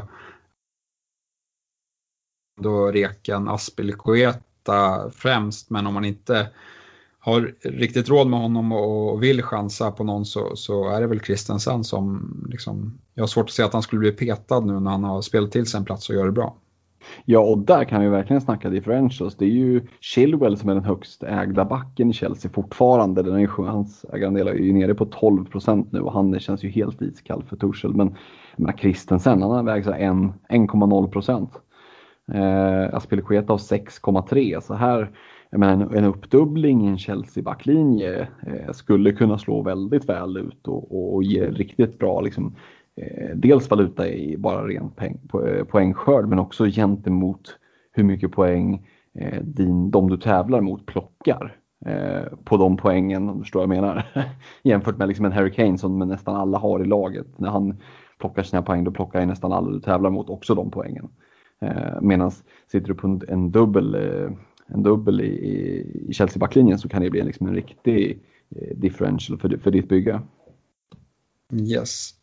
då 2.62 2.90
reken 2.90 3.48
Aspilicueta 3.48 5.10
främst, 5.10 5.70
men 5.70 5.86
om 5.86 5.94
man 5.94 6.04
inte 6.04 6.48
har 7.18 7.54
riktigt 7.62 8.08
råd 8.08 8.26
med 8.26 8.40
honom 8.40 8.72
och 8.72 9.22
vill 9.22 9.42
chansa 9.42 9.90
på 9.90 10.04
någon 10.04 10.24
så, 10.24 10.56
så 10.56 10.88
är 10.88 11.00
det 11.00 11.06
väl 11.06 11.20
Christensen 11.20 11.84
som 11.84 12.34
liksom, 12.50 12.98
jag 13.16 13.22
har 13.22 13.28
svårt 13.28 13.44
att 13.44 13.50
se 13.50 13.62
att 13.62 13.72
han 13.72 13.82
skulle 13.82 14.00
bli 14.00 14.12
petad 14.12 14.60
nu 14.60 14.80
när 14.80 14.90
han 14.90 15.04
har 15.04 15.22
spelat 15.22 15.52
till 15.52 15.66
sig 15.66 15.78
en 15.78 15.84
plats 15.84 16.08
och 16.08 16.14
gör 16.14 16.26
det 16.26 16.32
bra. 16.32 16.56
Ja, 17.24 17.40
och 17.40 17.58
där 17.58 17.84
kan 17.84 18.02
vi 18.02 18.08
verkligen 18.08 18.40
snacka 18.40 18.70
differentials. 18.70 19.36
Det 19.36 19.44
är 19.44 19.50
ju 19.50 19.86
Chilwell 20.00 20.58
som 20.58 20.68
är 20.68 20.74
den 20.74 20.84
högst 20.84 21.22
ägda 21.22 21.64
backen 21.64 22.10
i 22.10 22.12
Chelsea 22.12 22.50
fortfarande. 22.50 23.22
Den 23.22 23.40
är, 23.40 23.46
hans 23.46 24.04
ägarandel 24.12 24.48
är 24.48 24.54
ju 24.54 24.72
nere 24.72 24.94
på 24.94 25.04
12 25.04 25.44
procent 25.44 25.92
nu 25.92 26.00
och 26.00 26.12
han 26.12 26.40
känns 26.40 26.64
ju 26.64 26.68
helt 26.68 27.02
iskall 27.02 27.44
för 27.48 27.56
Tuchel. 27.56 27.94
Men 27.94 28.14
jag 28.56 28.78
Christensen, 28.78 29.42
han 29.42 29.64
väger 29.64 29.92
1,0 29.92 31.10
procent. 31.10 31.50
Eh, 32.32 32.94
Aspilicueta 32.94 33.52
av 33.52 33.58
6,3. 33.58 34.60
Så 34.60 34.74
här, 34.74 35.10
menar, 35.50 35.94
en 35.94 36.04
uppdubbling 36.04 36.86
i 36.86 36.88
en 36.88 36.98
Chelsea-backlinje 36.98 38.28
eh, 38.46 38.72
skulle 38.72 39.12
kunna 39.12 39.38
slå 39.38 39.62
väldigt 39.62 40.08
väl 40.08 40.36
ut 40.36 40.68
och, 40.68 40.92
och, 40.92 41.14
och 41.14 41.24
ge 41.24 41.46
riktigt 41.46 41.98
bra 41.98 42.20
liksom, 42.20 42.54
Eh, 42.96 43.36
dels 43.36 43.70
valuta 43.70 44.08
i 44.08 44.36
bara 44.36 44.68
ren 44.68 44.90
peng, 44.90 45.18
eh, 45.46 45.64
poängskörd 45.64 46.28
men 46.28 46.38
också 46.38 46.64
gentemot 46.66 47.58
hur 47.92 48.04
mycket 48.04 48.32
poäng 48.32 48.88
eh, 49.14 49.42
din, 49.42 49.90
de 49.90 50.10
du 50.10 50.16
tävlar 50.16 50.60
mot 50.60 50.86
plockar 50.86 51.56
på 52.44 52.56
de 52.56 52.76
poängen, 52.76 53.28
om 53.28 53.36
du 53.36 53.42
förstår 53.42 53.66
vad 53.66 53.76
jag 53.76 53.82
menar. 53.82 54.06
Jämfört 54.62 54.98
med 54.98 55.08
liksom 55.08 55.24
en 55.24 55.50
Kane 55.50 55.78
som 55.78 55.98
nästan 55.98 56.36
alla 56.36 56.58
har 56.58 56.80
i 56.80 56.84
laget. 56.84 57.26
När 57.38 57.48
han 57.48 57.76
plockar 58.18 58.42
sina 58.42 58.62
poäng 58.62 58.84
då 58.84 58.90
plockar 58.90 59.20
ju 59.20 59.26
nästan 59.26 59.52
alla 59.52 59.70
du 59.70 59.80
tävlar 59.80 60.10
mot 60.10 60.30
också 60.30 60.54
de 60.54 60.70
poängen. 60.70 61.08
Medan 62.00 62.30
sitter 62.72 62.88
du 62.88 62.94
på 62.94 63.20
en, 63.28 63.50
dubbel, 63.50 63.94
en 64.66 64.82
dubbel 64.82 65.20
i, 65.20 66.06
i 66.08 66.12
Chelsea-backlinjen 66.12 66.78
så 66.78 66.88
kan 66.88 67.02
det 67.02 67.10
bli 67.10 67.20
en, 67.20 67.26
liksom 67.26 67.46
en 67.46 67.54
riktig 67.54 68.20
differential 68.74 69.38
för, 69.38 69.56
för 69.56 69.70
ditt 69.70 69.88
bygge. 69.88 70.20
Yes. 71.52 72.15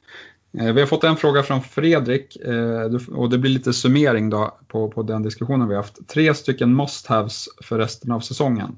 Eh, 0.57 0.73
vi 0.73 0.79
har 0.79 0.87
fått 0.87 1.03
en 1.03 1.15
fråga 1.15 1.43
från 1.43 1.61
Fredrik 1.61 2.35
eh, 2.35 3.15
och 3.15 3.29
det 3.29 3.37
blir 3.37 3.51
lite 3.51 3.73
summering 3.73 4.29
då 4.29 4.57
på, 4.67 4.91
på 4.91 5.03
den 5.03 5.23
diskussionen 5.23 5.67
vi 5.67 5.75
har 5.75 5.81
haft. 5.81 6.07
Tre 6.07 6.33
stycken 6.33 6.75
must-haves 6.75 7.47
för 7.61 7.77
resten 7.77 8.11
av 8.11 8.19
säsongen. 8.19 8.77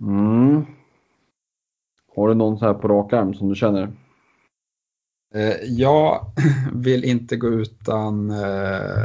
Mm. 0.00 0.64
Har 2.16 2.28
du 2.28 2.34
någon 2.34 2.58
så 2.58 2.64
här 2.64 2.74
på 2.74 2.88
rak 2.88 3.12
arm 3.12 3.34
som 3.34 3.48
du 3.48 3.54
känner? 3.54 3.92
Eh, 5.34 5.54
jag 5.68 6.26
vill 6.72 7.04
inte 7.04 7.36
gå 7.36 7.48
utan, 7.48 8.26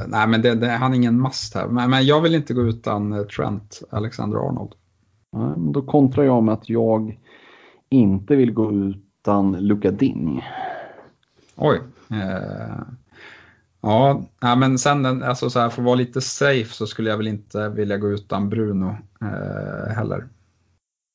nej 0.07 0.27
men 0.27 0.41
det, 0.41 0.55
det, 0.55 0.67
han 0.67 0.91
är 0.91 0.95
ingen 0.95 1.21
must 1.21 1.53
have, 1.53 1.73
men, 1.73 1.89
men 1.89 2.05
jag 2.05 2.21
vill 2.21 2.35
inte 2.35 2.53
gå 2.53 2.61
utan 2.61 3.27
Trent 3.27 3.81
Alexander-Arnold. 3.89 4.71
då 5.73 5.81
kontrar 5.81 6.23
jag 6.23 6.43
med 6.43 6.53
att 6.53 6.69
jag 6.69 7.19
inte 7.89 8.35
vill 8.35 8.53
gå 8.53 8.71
ut 8.71 9.06
utan 9.27 9.51
Luka 9.51 9.91
Ding. 9.91 10.41
Oj. 11.55 11.79
Eh, 12.11 12.81
ja, 13.81 14.55
men 14.57 14.77
sen 14.77 15.23
alltså 15.23 15.49
så 15.49 15.59
här, 15.59 15.69
för 15.69 15.81
att 15.81 15.85
vara 15.85 15.95
lite 15.95 16.21
safe 16.21 16.73
så 16.73 16.87
skulle 16.87 17.09
jag 17.09 17.17
väl 17.17 17.27
inte 17.27 17.69
vilja 17.69 17.97
gå 17.97 18.07
utan 18.07 18.49
Bruno 18.49 18.95
eh, 19.21 19.95
heller. 19.95 20.17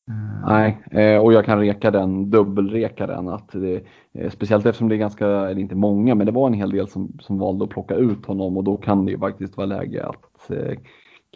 Eh. 0.08 0.48
Nej, 0.48 0.82
eh, 0.90 1.18
och 1.18 1.32
jag 1.32 1.44
kan 1.44 1.58
reka 1.60 1.90
den, 1.90 2.30
dubbelreka 2.30 3.06
den. 3.06 3.28
Att 3.28 3.48
det, 3.52 3.82
eh, 4.14 4.30
speciellt 4.30 4.66
eftersom 4.66 4.88
det 4.88 4.94
är 4.94 4.98
ganska, 4.98 5.26
eller 5.26 5.60
inte 5.60 5.74
många, 5.74 6.14
men 6.14 6.26
det 6.26 6.32
var 6.32 6.46
en 6.46 6.54
hel 6.54 6.70
del 6.70 6.88
som, 6.88 7.18
som 7.20 7.38
valde 7.38 7.64
att 7.64 7.70
plocka 7.70 7.94
ut 7.94 8.26
honom 8.26 8.56
och 8.56 8.64
då 8.64 8.76
kan 8.76 9.06
det 9.06 9.12
ju 9.12 9.18
faktiskt 9.18 9.56
vara 9.56 9.66
läge 9.66 10.06
att 10.06 10.50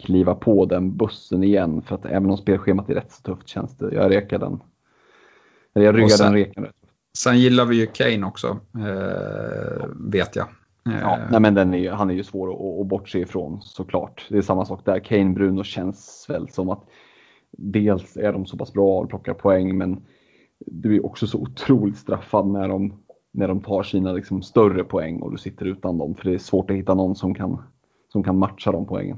kliva 0.01 0.35
på 0.35 0.65
den 0.65 0.97
bussen 0.97 1.43
igen. 1.43 1.81
För 1.81 1.95
att 1.95 2.05
även 2.05 2.29
om 2.29 2.37
spelschemat 2.37 2.89
är 2.89 2.93
rätt 2.93 3.11
så 3.11 3.21
tufft 3.21 3.47
känns 3.47 3.77
det, 3.77 3.95
jag 3.95 4.11
rekar 4.11 4.39
den 4.39 4.59
jag 5.83 5.95
ryggar 5.97 6.07
sen, 6.07 6.25
den 6.25 6.33
reken. 6.33 6.67
Sen 7.17 7.39
gillar 7.39 7.65
vi 7.65 7.75
ju 7.75 7.87
Kane 7.87 8.27
också, 8.27 8.59
eh, 8.75 9.85
vet 9.95 10.35
jag. 10.35 10.47
Ja, 11.01 11.19
nej, 11.31 11.39
men 11.39 11.53
den 11.53 11.73
är, 11.73 11.91
han 11.91 12.09
är 12.09 12.13
ju 12.13 12.23
svår 12.23 12.49
att, 12.49 12.81
att 12.81 12.87
bortse 12.87 13.19
ifrån 13.19 13.61
såklart. 13.61 14.25
Det 14.29 14.37
är 14.37 14.41
samma 14.41 14.65
sak 14.65 14.85
där. 14.85 14.99
Kane, 14.99 15.33
Bruno 15.33 15.63
känns 15.63 16.25
väl 16.29 16.49
som 16.49 16.69
att 16.69 16.83
dels 17.51 18.17
är 18.17 18.33
de 18.33 18.45
så 18.45 18.57
pass 18.57 18.73
bra 18.73 18.99
och 18.99 19.09
plockar 19.09 19.33
poäng, 19.33 19.77
men 19.77 20.01
du 20.59 20.95
är 20.95 21.05
också 21.05 21.27
så 21.27 21.37
otroligt 21.37 21.97
straffad 21.97 22.47
när 22.47 22.67
de, 22.67 22.93
när 23.31 23.47
de 23.47 23.61
tar 23.61 23.83
sina 23.83 24.13
liksom, 24.13 24.41
större 24.41 24.83
poäng 24.83 25.21
och 25.21 25.31
du 25.31 25.37
sitter 25.37 25.65
utan 25.65 25.97
dem. 25.97 26.15
För 26.15 26.29
det 26.29 26.33
är 26.33 26.37
svårt 26.37 26.71
att 26.71 26.77
hitta 26.77 26.93
någon 26.93 27.15
som 27.15 27.35
kan, 27.35 27.61
som 28.11 28.23
kan 28.23 28.37
matcha 28.37 28.71
de 28.71 28.85
poängen. 28.85 29.17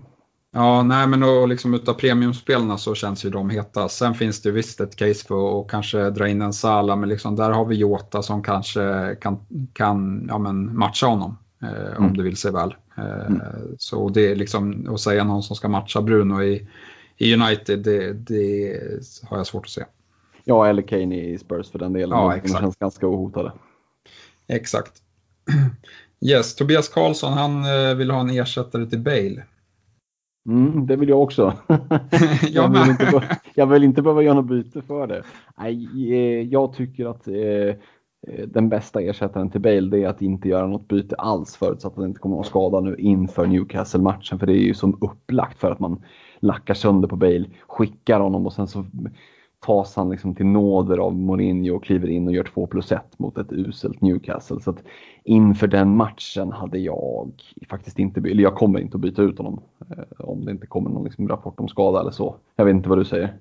Ja, 0.51 0.83
nej 0.83 1.07
men 1.07 1.23
och 1.23 1.47
liksom 1.47 1.73
utav 1.73 1.93
premiumspelarna 1.93 2.77
så 2.77 2.95
känns 2.95 3.25
ju 3.25 3.29
de 3.29 3.49
heta. 3.49 3.89
Sen 3.89 4.13
finns 4.13 4.41
det 4.41 4.51
visst 4.51 4.79
ett 4.79 4.95
case 4.95 5.25
för 5.27 5.61
att 5.61 5.67
kanske 5.67 6.09
dra 6.09 6.27
in 6.27 6.41
en 6.41 6.53
Sala, 6.53 6.95
men 6.95 7.09
liksom 7.09 7.35
där 7.35 7.51
har 7.51 7.65
vi 7.65 7.75
Jota 7.75 8.23
som 8.23 8.43
kanske 8.43 9.15
kan, 9.21 9.39
kan 9.73 10.25
ja, 10.27 10.37
men 10.37 10.77
matcha 10.77 11.07
honom 11.07 11.37
eh, 11.63 11.97
mm. 11.97 12.05
om 12.05 12.17
det 12.17 12.23
vill 12.23 12.37
sig 12.37 12.51
väl. 12.51 12.75
Eh, 12.97 13.27
mm. 13.27 13.41
Så 13.77 14.09
det 14.09 14.31
är 14.31 14.35
liksom 14.35 14.93
att 14.93 14.99
säga 14.99 15.23
någon 15.23 15.43
som 15.43 15.55
ska 15.55 15.67
matcha 15.67 16.01
Bruno 16.01 16.43
i, 16.43 16.67
i 17.17 17.33
United, 17.33 17.79
det, 17.79 18.13
det 18.13 18.79
har 19.23 19.37
jag 19.37 19.47
svårt 19.47 19.65
att 19.65 19.71
se. 19.71 19.83
Ja, 20.43 20.67
eller 20.67 20.81
Kane 20.81 21.15
i 21.15 21.37
Spurs 21.37 21.71
för 21.71 21.79
den 21.79 21.93
delen. 21.93 22.17
Ja, 22.17 22.35
exakt. 22.35 22.53
De 22.53 22.59
känns 22.59 22.75
ganska 22.75 23.07
ohotade. 23.07 23.51
Exakt. 24.47 24.93
Yes, 26.21 26.55
Tobias 26.55 26.89
Karlsson 26.89 27.33
han 27.33 27.65
eh, 27.65 27.95
vill 27.95 28.11
ha 28.11 28.19
en 28.19 28.29
ersättare 28.29 28.85
till 28.85 28.99
Bale. 28.99 29.43
Mm, 30.49 30.85
det 30.85 30.95
vill 30.95 31.09
jag 31.09 31.21
också. 31.21 31.53
jag, 32.51 32.69
vill 32.69 32.89
inte, 32.89 33.23
jag 33.53 33.67
vill 33.67 33.83
inte 33.83 34.01
behöva 34.01 34.21
göra 34.21 34.33
något 34.33 34.45
byte 34.45 34.81
för 34.81 35.07
det. 35.07 35.23
Nej, 35.57 35.87
eh, 36.13 36.41
jag 36.41 36.73
tycker 36.73 37.05
att 37.05 37.27
eh, 37.27 37.35
eh, 37.35 38.47
den 38.47 38.69
bästa 38.69 39.01
ersättaren 39.01 39.49
till 39.49 39.61
Bale 39.61 39.89
det 39.89 40.03
är 40.03 40.07
att 40.07 40.21
inte 40.21 40.49
göra 40.49 40.67
något 40.67 40.87
byte 40.87 41.15
alls 41.15 41.55
förutsatt 41.55 41.91
att 41.91 41.99
det 41.99 42.07
inte 42.07 42.19
kommer 42.19 42.35
någon 42.35 42.45
skada 42.45 42.79
nu 42.79 42.95
inför 42.95 43.47
Newcastle-matchen. 43.47 44.39
För 44.39 44.47
det 44.47 44.53
är 44.53 44.63
ju 44.63 44.73
som 44.73 44.97
upplagt 45.01 45.59
för 45.59 45.71
att 45.71 45.79
man 45.79 46.03
lackar 46.39 46.73
sönder 46.73 47.07
på 47.07 47.15
Bale, 47.15 47.45
skickar 47.67 48.19
honom 48.19 48.45
och 48.45 48.53
sen 48.53 48.67
så 48.67 48.85
tas 49.65 49.95
han 49.95 50.09
liksom 50.09 50.35
till 50.35 50.45
nåder 50.45 50.97
av 50.97 51.15
Mourinho 51.15 51.75
och 51.75 51.83
kliver 51.83 52.07
in 52.07 52.27
och 52.27 52.33
gör 52.33 52.43
2 52.43 52.67
plus 52.67 52.91
1 52.91 53.01
mot 53.17 53.37
ett 53.37 53.51
uselt 53.51 54.01
Newcastle. 54.01 54.61
Så 54.61 54.69
att 54.69 54.83
inför 55.23 55.67
den 55.67 55.95
matchen 55.95 56.51
hade 56.51 56.79
jag 56.79 57.31
faktiskt 57.69 57.99
inte, 57.99 58.19
eller 58.19 58.43
jag 58.43 58.55
kommer 58.55 58.79
inte 58.79 58.97
att 58.97 59.01
byta 59.01 59.21
ut 59.21 59.37
honom 59.37 59.61
eh, 59.89 60.03
om 60.17 60.45
det 60.45 60.51
inte 60.51 60.67
kommer 60.67 60.89
någon 60.89 61.03
liksom 61.03 61.27
rapport 61.27 61.59
om 61.59 61.67
skada 61.67 61.99
eller 61.99 62.11
så. 62.11 62.35
Jag 62.55 62.65
vet 62.65 62.75
inte 62.75 62.89
vad 62.89 62.97
du 62.97 63.05
säger. 63.05 63.37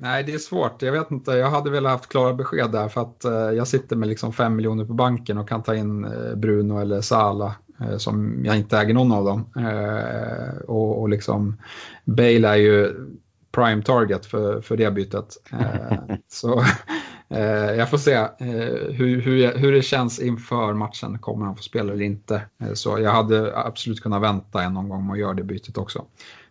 Nej, 0.00 0.24
det 0.24 0.34
är 0.34 0.38
svårt. 0.38 0.82
Jag 0.82 0.92
vet 0.92 1.10
inte. 1.10 1.30
Jag 1.30 1.50
hade 1.50 1.70
velat 1.70 1.92
haft 1.92 2.08
klara 2.08 2.34
besked 2.34 2.72
där 2.72 2.88
för 2.88 3.00
att 3.00 3.24
eh, 3.24 3.32
jag 3.32 3.68
sitter 3.68 3.96
med 3.96 4.08
liksom 4.08 4.32
5 4.32 4.56
miljoner 4.56 4.84
på 4.84 4.92
banken 4.94 5.38
och 5.38 5.48
kan 5.48 5.62
ta 5.62 5.74
in 5.74 6.04
eh, 6.04 6.34
Bruno 6.34 6.80
eller 6.80 7.00
Sala 7.00 7.54
eh, 7.80 7.96
som 7.96 8.44
jag 8.44 8.56
inte 8.56 8.78
äger 8.78 8.94
någon 8.94 9.12
av 9.12 9.24
dem. 9.24 9.44
Eh, 9.56 10.56
och, 10.68 11.00
och 11.00 11.08
liksom 11.08 11.56
Bale 12.04 12.48
är 12.48 12.56
ju 12.56 12.94
prime 13.54 13.82
target 13.82 14.26
för, 14.26 14.60
för 14.60 14.76
det 14.76 14.90
bytet. 14.90 15.36
Eh, 15.52 16.16
så 16.28 16.60
eh, 17.28 17.74
jag 17.78 17.90
får 17.90 17.98
se 17.98 18.12
eh, 18.12 18.28
hur, 18.90 19.20
hur, 19.20 19.58
hur 19.58 19.72
det 19.72 19.82
känns 19.82 20.20
inför 20.20 20.74
matchen. 20.74 21.18
Kommer 21.18 21.46
han 21.46 21.56
få 21.56 21.62
spela 21.62 21.92
eller 21.92 22.04
inte? 22.04 22.42
Eh, 22.60 22.72
så 22.72 22.98
jag 23.00 23.12
hade 23.12 23.58
absolut 23.58 24.00
kunnat 24.00 24.22
vänta 24.22 24.62
en 24.62 24.76
omgång 24.76 25.06
med 25.06 25.12
att 25.12 25.18
göra 25.18 25.34
det 25.34 25.42
bytet 25.42 25.78
också. 25.78 26.04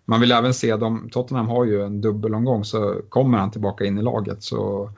Man 0.05 0.21
vill 0.21 0.31
även 0.31 0.53
se, 0.53 0.75
de, 0.75 1.09
Tottenham 1.09 1.47
har 1.47 1.65
ju 1.65 1.81
en 1.81 2.01
dubbelomgång 2.01 2.65
så 2.65 3.01
kommer 3.09 3.37
han 3.37 3.51
tillbaka 3.51 3.85
in 3.85 3.97
i 3.97 4.01
laget 4.01 4.43
så 4.43 4.89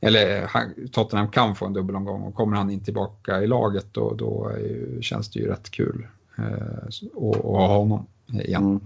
eller 0.00 0.50
Tottenham 0.92 1.28
kan 1.28 1.54
få 1.54 1.66
en 1.66 1.72
dubbelomgång 1.72 2.22
och 2.22 2.34
kommer 2.34 2.56
han 2.56 2.70
in 2.70 2.80
tillbaka 2.80 3.42
i 3.42 3.46
laget 3.46 3.86
då, 3.92 4.14
då 4.14 4.52
känns 5.00 5.30
det 5.30 5.40
ju 5.40 5.46
rätt 5.46 5.70
kul 5.70 6.06
eh, 6.38 6.44
att, 6.44 7.36
att 7.36 7.42
ha 7.42 7.76
honom 7.78 8.06
igen. 8.28 8.62
Mm. 8.62 8.80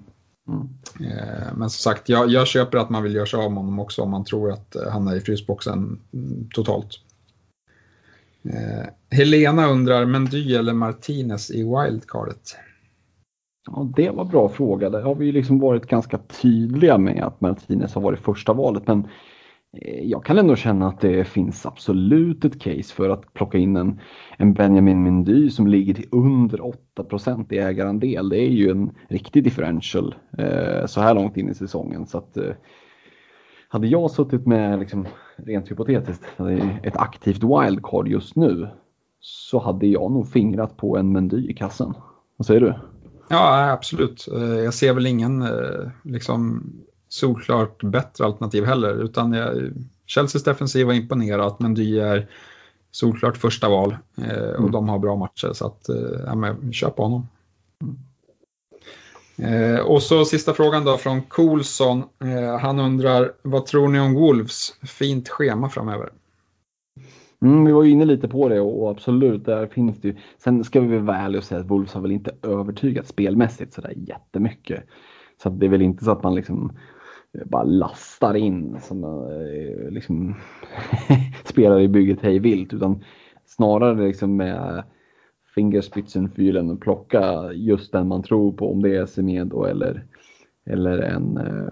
Mm. 0.48 0.68
Eh, 1.00 1.56
men 1.56 1.70
som 1.70 1.92
sagt, 1.92 2.08
jag, 2.08 2.30
jag, 2.30 2.46
köper 2.46 2.78
att 2.78 2.90
man 2.90 3.02
vill 3.02 3.14
göra 3.14 3.26
sig 3.26 3.40
av 3.40 3.52
med 3.52 3.62
honom 3.62 3.78
också 3.78 4.02
om 4.02 4.10
man 4.10 4.24
tror 4.24 4.52
att 4.52 4.76
eh, 4.76 4.90
han 4.90 5.08
är 5.08 5.16
i 5.16 5.20
frysboxen 5.20 6.00
mm, 6.12 6.48
totalt. 6.54 7.00
Eh, 8.44 8.86
Helena 9.10 9.66
undrar, 9.66 10.06
Mendy 10.06 10.54
eller 10.54 10.72
Martinez 10.72 11.50
i 11.50 11.62
wildcardet? 11.62 12.56
Ja, 13.66 13.88
det 13.96 14.10
var 14.10 14.24
bra 14.24 14.48
fråga. 14.48 14.90
Där 14.90 15.02
har 15.02 15.14
vi 15.14 15.32
liksom 15.32 15.58
varit 15.58 15.86
ganska 15.86 16.18
tydliga 16.18 16.98
med 16.98 17.24
att 17.24 17.40
Martinez 17.40 17.94
har 17.94 18.02
varit 18.02 18.20
första 18.20 18.52
valet. 18.52 18.86
Men 18.86 18.98
eh, 18.98 19.10
Eh, 19.82 20.04
jag 20.04 20.24
kan 20.24 20.38
ändå 20.38 20.56
känna 20.56 20.88
att 20.88 21.00
det 21.00 21.24
finns 21.24 21.66
absolut 21.66 22.44
ett 22.44 22.60
case 22.60 22.94
för 22.94 23.08
att 23.08 23.32
plocka 23.32 23.58
in 23.58 23.76
en, 23.76 24.00
en 24.38 24.54
Benjamin 24.54 25.02
Mendy 25.02 25.50
som 25.50 25.66
ligger 25.66 25.94
till 25.94 26.08
under 26.10 26.64
8 26.64 26.76
i 27.50 27.58
ägarandel. 27.58 28.28
Det 28.28 28.38
är 28.38 28.50
ju 28.50 28.70
en 28.70 28.90
riktig 29.08 29.44
differential 29.44 30.14
eh, 30.38 30.86
så 30.86 31.00
här 31.00 31.14
långt 31.14 31.36
in 31.36 31.48
i 31.48 31.54
säsongen. 31.54 32.06
Så 32.06 32.18
att, 32.18 32.36
eh, 32.36 32.52
hade 33.68 33.86
jag 33.86 34.10
suttit 34.10 34.46
med, 34.46 34.78
liksom, 34.78 35.06
rent 35.36 35.70
hypotetiskt, 35.70 36.24
ett 36.82 36.96
aktivt 36.96 37.42
wildcard 37.42 38.08
just 38.08 38.36
nu 38.36 38.68
så 39.20 39.58
hade 39.58 39.86
jag 39.86 40.12
nog 40.12 40.28
fingrat 40.28 40.76
på 40.76 40.96
en 40.96 41.12
Mendy 41.12 41.50
i 41.50 41.54
kassen. 41.54 41.94
Vad 42.36 42.46
säger 42.46 42.60
du? 42.60 42.74
Ja, 43.28 43.70
absolut. 43.70 44.28
Eh, 44.34 44.42
jag 44.42 44.74
ser 44.74 44.94
väl 44.94 45.06
ingen 45.06 45.42
eh, 45.42 45.90
liksom, 46.04 46.62
solklart 47.08 47.82
bättre 47.82 48.24
alternativ 48.24 48.64
heller. 48.64 49.02
Utan 49.02 49.32
jag, 49.32 49.72
Chelseas 50.06 50.44
defensiv 50.44 50.86
var 50.86 50.92
imponerat, 50.92 51.60
men 51.60 51.74
Dy 51.74 51.98
är 51.98 52.28
solklart 52.90 53.36
första 53.36 53.68
val 53.68 53.96
eh, 54.16 54.48
och 54.48 54.58
mm. 54.58 54.72
de 54.72 54.88
har 54.88 54.98
bra 54.98 55.16
matcher. 55.16 55.52
Så 55.52 55.66
att, 55.66 55.86
ja, 56.26 56.34
men, 56.34 56.72
köp 56.72 56.96
honom. 56.96 57.28
Mm. 59.38 59.86
och 59.86 60.02
så 60.02 60.24
sista 60.24 60.54
frågan 60.54 60.84
då 60.84 60.96
från 60.96 61.22
Coulson. 61.22 62.02
han 62.60 62.80
undrar, 62.80 63.32
vad 63.42 63.66
tror 63.66 63.88
ni 63.88 64.00
om 64.00 64.14
Wolves 64.14 64.74
fint 64.82 65.28
schema 65.28 65.68
framöver? 65.68 66.10
Mm, 67.44 67.64
vi 67.64 67.72
var 67.72 67.82
ju 67.82 67.90
inne 67.90 68.04
lite 68.04 68.28
på 68.28 68.48
det 68.48 68.60
och 68.60 68.90
absolut, 68.90 69.44
där 69.44 69.66
finns 69.66 70.00
det 70.00 70.08
ju. 70.08 70.16
Sen 70.38 70.64
ska 70.64 70.80
vi 70.80 70.86
väl 70.86 71.02
vara 71.02 71.16
ärliga 71.16 71.38
och 71.38 71.44
säga 71.44 71.60
att 71.60 71.70
Wolves 71.70 71.94
har 71.94 72.00
väl 72.00 72.12
inte 72.12 72.30
övertygat 72.42 73.08
spelmässigt 73.08 73.72
sådär 73.72 73.92
jättemycket. 73.96 74.84
Så 75.42 75.48
det 75.48 75.66
är 75.66 75.70
väl 75.70 75.82
inte 75.82 76.04
så 76.04 76.10
att 76.10 76.22
man 76.22 76.34
liksom 76.34 76.70
eh, 76.70 76.76
bara 77.44 77.62
lastar 77.62 78.34
in 78.34 78.80
som 78.80 79.04
eh, 79.04 79.90
liksom 79.90 80.34
spelar 81.44 81.80
i 81.80 81.88
bygget 81.88 82.20
hej 82.20 82.38
vilt 82.38 82.72
utan 82.72 83.04
snarare 83.46 84.06
liksom 84.06 84.36
med 84.36 84.84
fingerspitzenfilen 85.54 86.70
och 86.70 86.80
plocka 86.80 87.52
just 87.52 87.92
den 87.92 88.08
man 88.08 88.22
tror 88.22 88.52
på 88.52 88.72
om 88.72 88.82
det 88.82 88.96
är 88.96 89.06
Semedo 89.06 89.64
eller, 89.64 90.04
eller 90.66 90.98
en, 90.98 91.36
eh, 91.36 91.68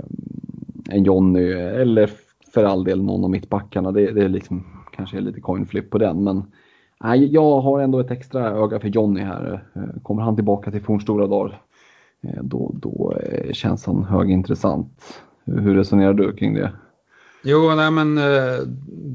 en 0.90 1.04
Jonny 1.04 1.52
eller 1.52 2.10
för 2.54 2.64
all 2.64 2.84
del 2.84 3.02
någon 3.02 3.24
av 3.24 3.30
mittbackarna. 3.30 3.92
Det, 3.92 4.10
det 4.12 4.24
är 4.24 4.28
liksom 4.28 4.64
kanske 4.92 5.16
är 5.16 5.20
lite 5.20 5.40
coin 5.40 5.66
flip 5.66 5.90
på 5.90 5.98
den. 5.98 6.24
Men 6.24 6.44
nej, 7.04 7.34
jag 7.34 7.60
har 7.60 7.80
ändå 7.80 8.00
ett 8.00 8.10
extra 8.10 8.50
öga 8.50 8.80
för 8.80 8.88
Johnny 8.88 9.20
här. 9.20 9.64
Eh, 9.74 10.02
kommer 10.02 10.22
han 10.22 10.36
tillbaka 10.36 10.70
till 10.70 10.82
fornstora 10.82 11.26
dagar 11.26 11.62
då, 12.42 12.70
då 12.74 13.18
känns 13.52 13.86
han 13.86 14.04
högintressant. 14.04 15.22
Hur 15.44 15.74
resonerar 15.74 16.14
du 16.14 16.32
kring 16.32 16.54
det? 16.54 16.72
Jo, 17.42 17.74
nej 17.74 17.90
men 17.90 18.16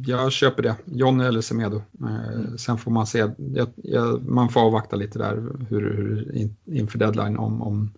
jag 0.06 0.32
köper 0.32 0.64
det. 0.64 0.76
Johnny 0.86 1.26
eller 1.26 1.42
Semedo. 1.42 1.82
Mm. 2.02 2.58
Sen 2.58 2.78
får 2.78 2.92
man 2.92 3.08
se. 3.08 3.28
Man 4.22 4.50
får 4.50 4.62
avvakta 4.62 4.96
lite 4.96 5.20
där 5.20 5.36
hur, 5.36 5.66
hur 5.70 6.50
inför 6.66 7.00
deadline 7.00 7.38
om, 7.38 7.62
om 7.62 7.92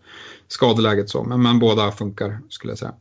skadeläget 0.47 1.09
så. 1.09 1.23
Men, 1.23 1.41
men 1.41 1.59
båda 1.59 1.91
funkar 1.91 2.39
skulle 2.49 2.71
jag 2.71 2.77
säga. 2.77 2.93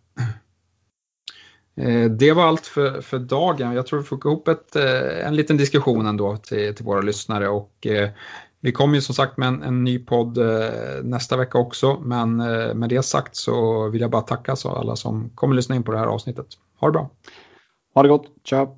Eh, 1.78 2.10
det 2.10 2.32
var 2.32 2.46
allt 2.46 2.66
för, 2.66 3.00
för 3.00 3.18
dagen. 3.18 3.72
Jag 3.72 3.86
tror 3.86 3.98
vi 3.98 4.04
får 4.04 4.26
ihop 4.26 4.48
ett, 4.48 4.76
eh, 4.76 5.26
en 5.26 5.36
liten 5.36 5.56
diskussion 5.56 6.06
ändå 6.06 6.36
till, 6.36 6.74
till 6.74 6.84
våra 6.84 7.00
lyssnare. 7.00 7.48
Och, 7.48 7.86
eh, 7.86 8.10
vi 8.60 8.72
kommer 8.72 8.94
ju 8.94 9.00
som 9.00 9.14
sagt 9.14 9.38
med 9.38 9.48
en, 9.48 9.62
en 9.62 9.84
ny 9.84 9.98
podd 9.98 10.38
eh, 10.38 11.02
nästa 11.02 11.36
vecka 11.36 11.58
också. 11.58 12.00
Men 12.00 12.40
eh, 12.40 12.74
med 12.74 12.88
det 12.88 13.02
sagt 13.02 13.36
så 13.36 13.88
vill 13.88 14.00
jag 14.00 14.10
bara 14.10 14.22
tacka 14.22 14.56
så 14.56 14.70
alla 14.70 14.96
som 14.96 15.30
kommer 15.34 15.54
lyssna 15.54 15.74
in 15.74 15.82
på 15.82 15.92
det 15.92 15.98
här 15.98 16.06
avsnittet. 16.06 16.46
Ha 16.80 16.88
det 16.88 16.92
bra! 16.92 17.10
Ha 17.94 18.02
det 18.02 18.08
gott! 18.08 18.26
Ciao! 18.44 18.77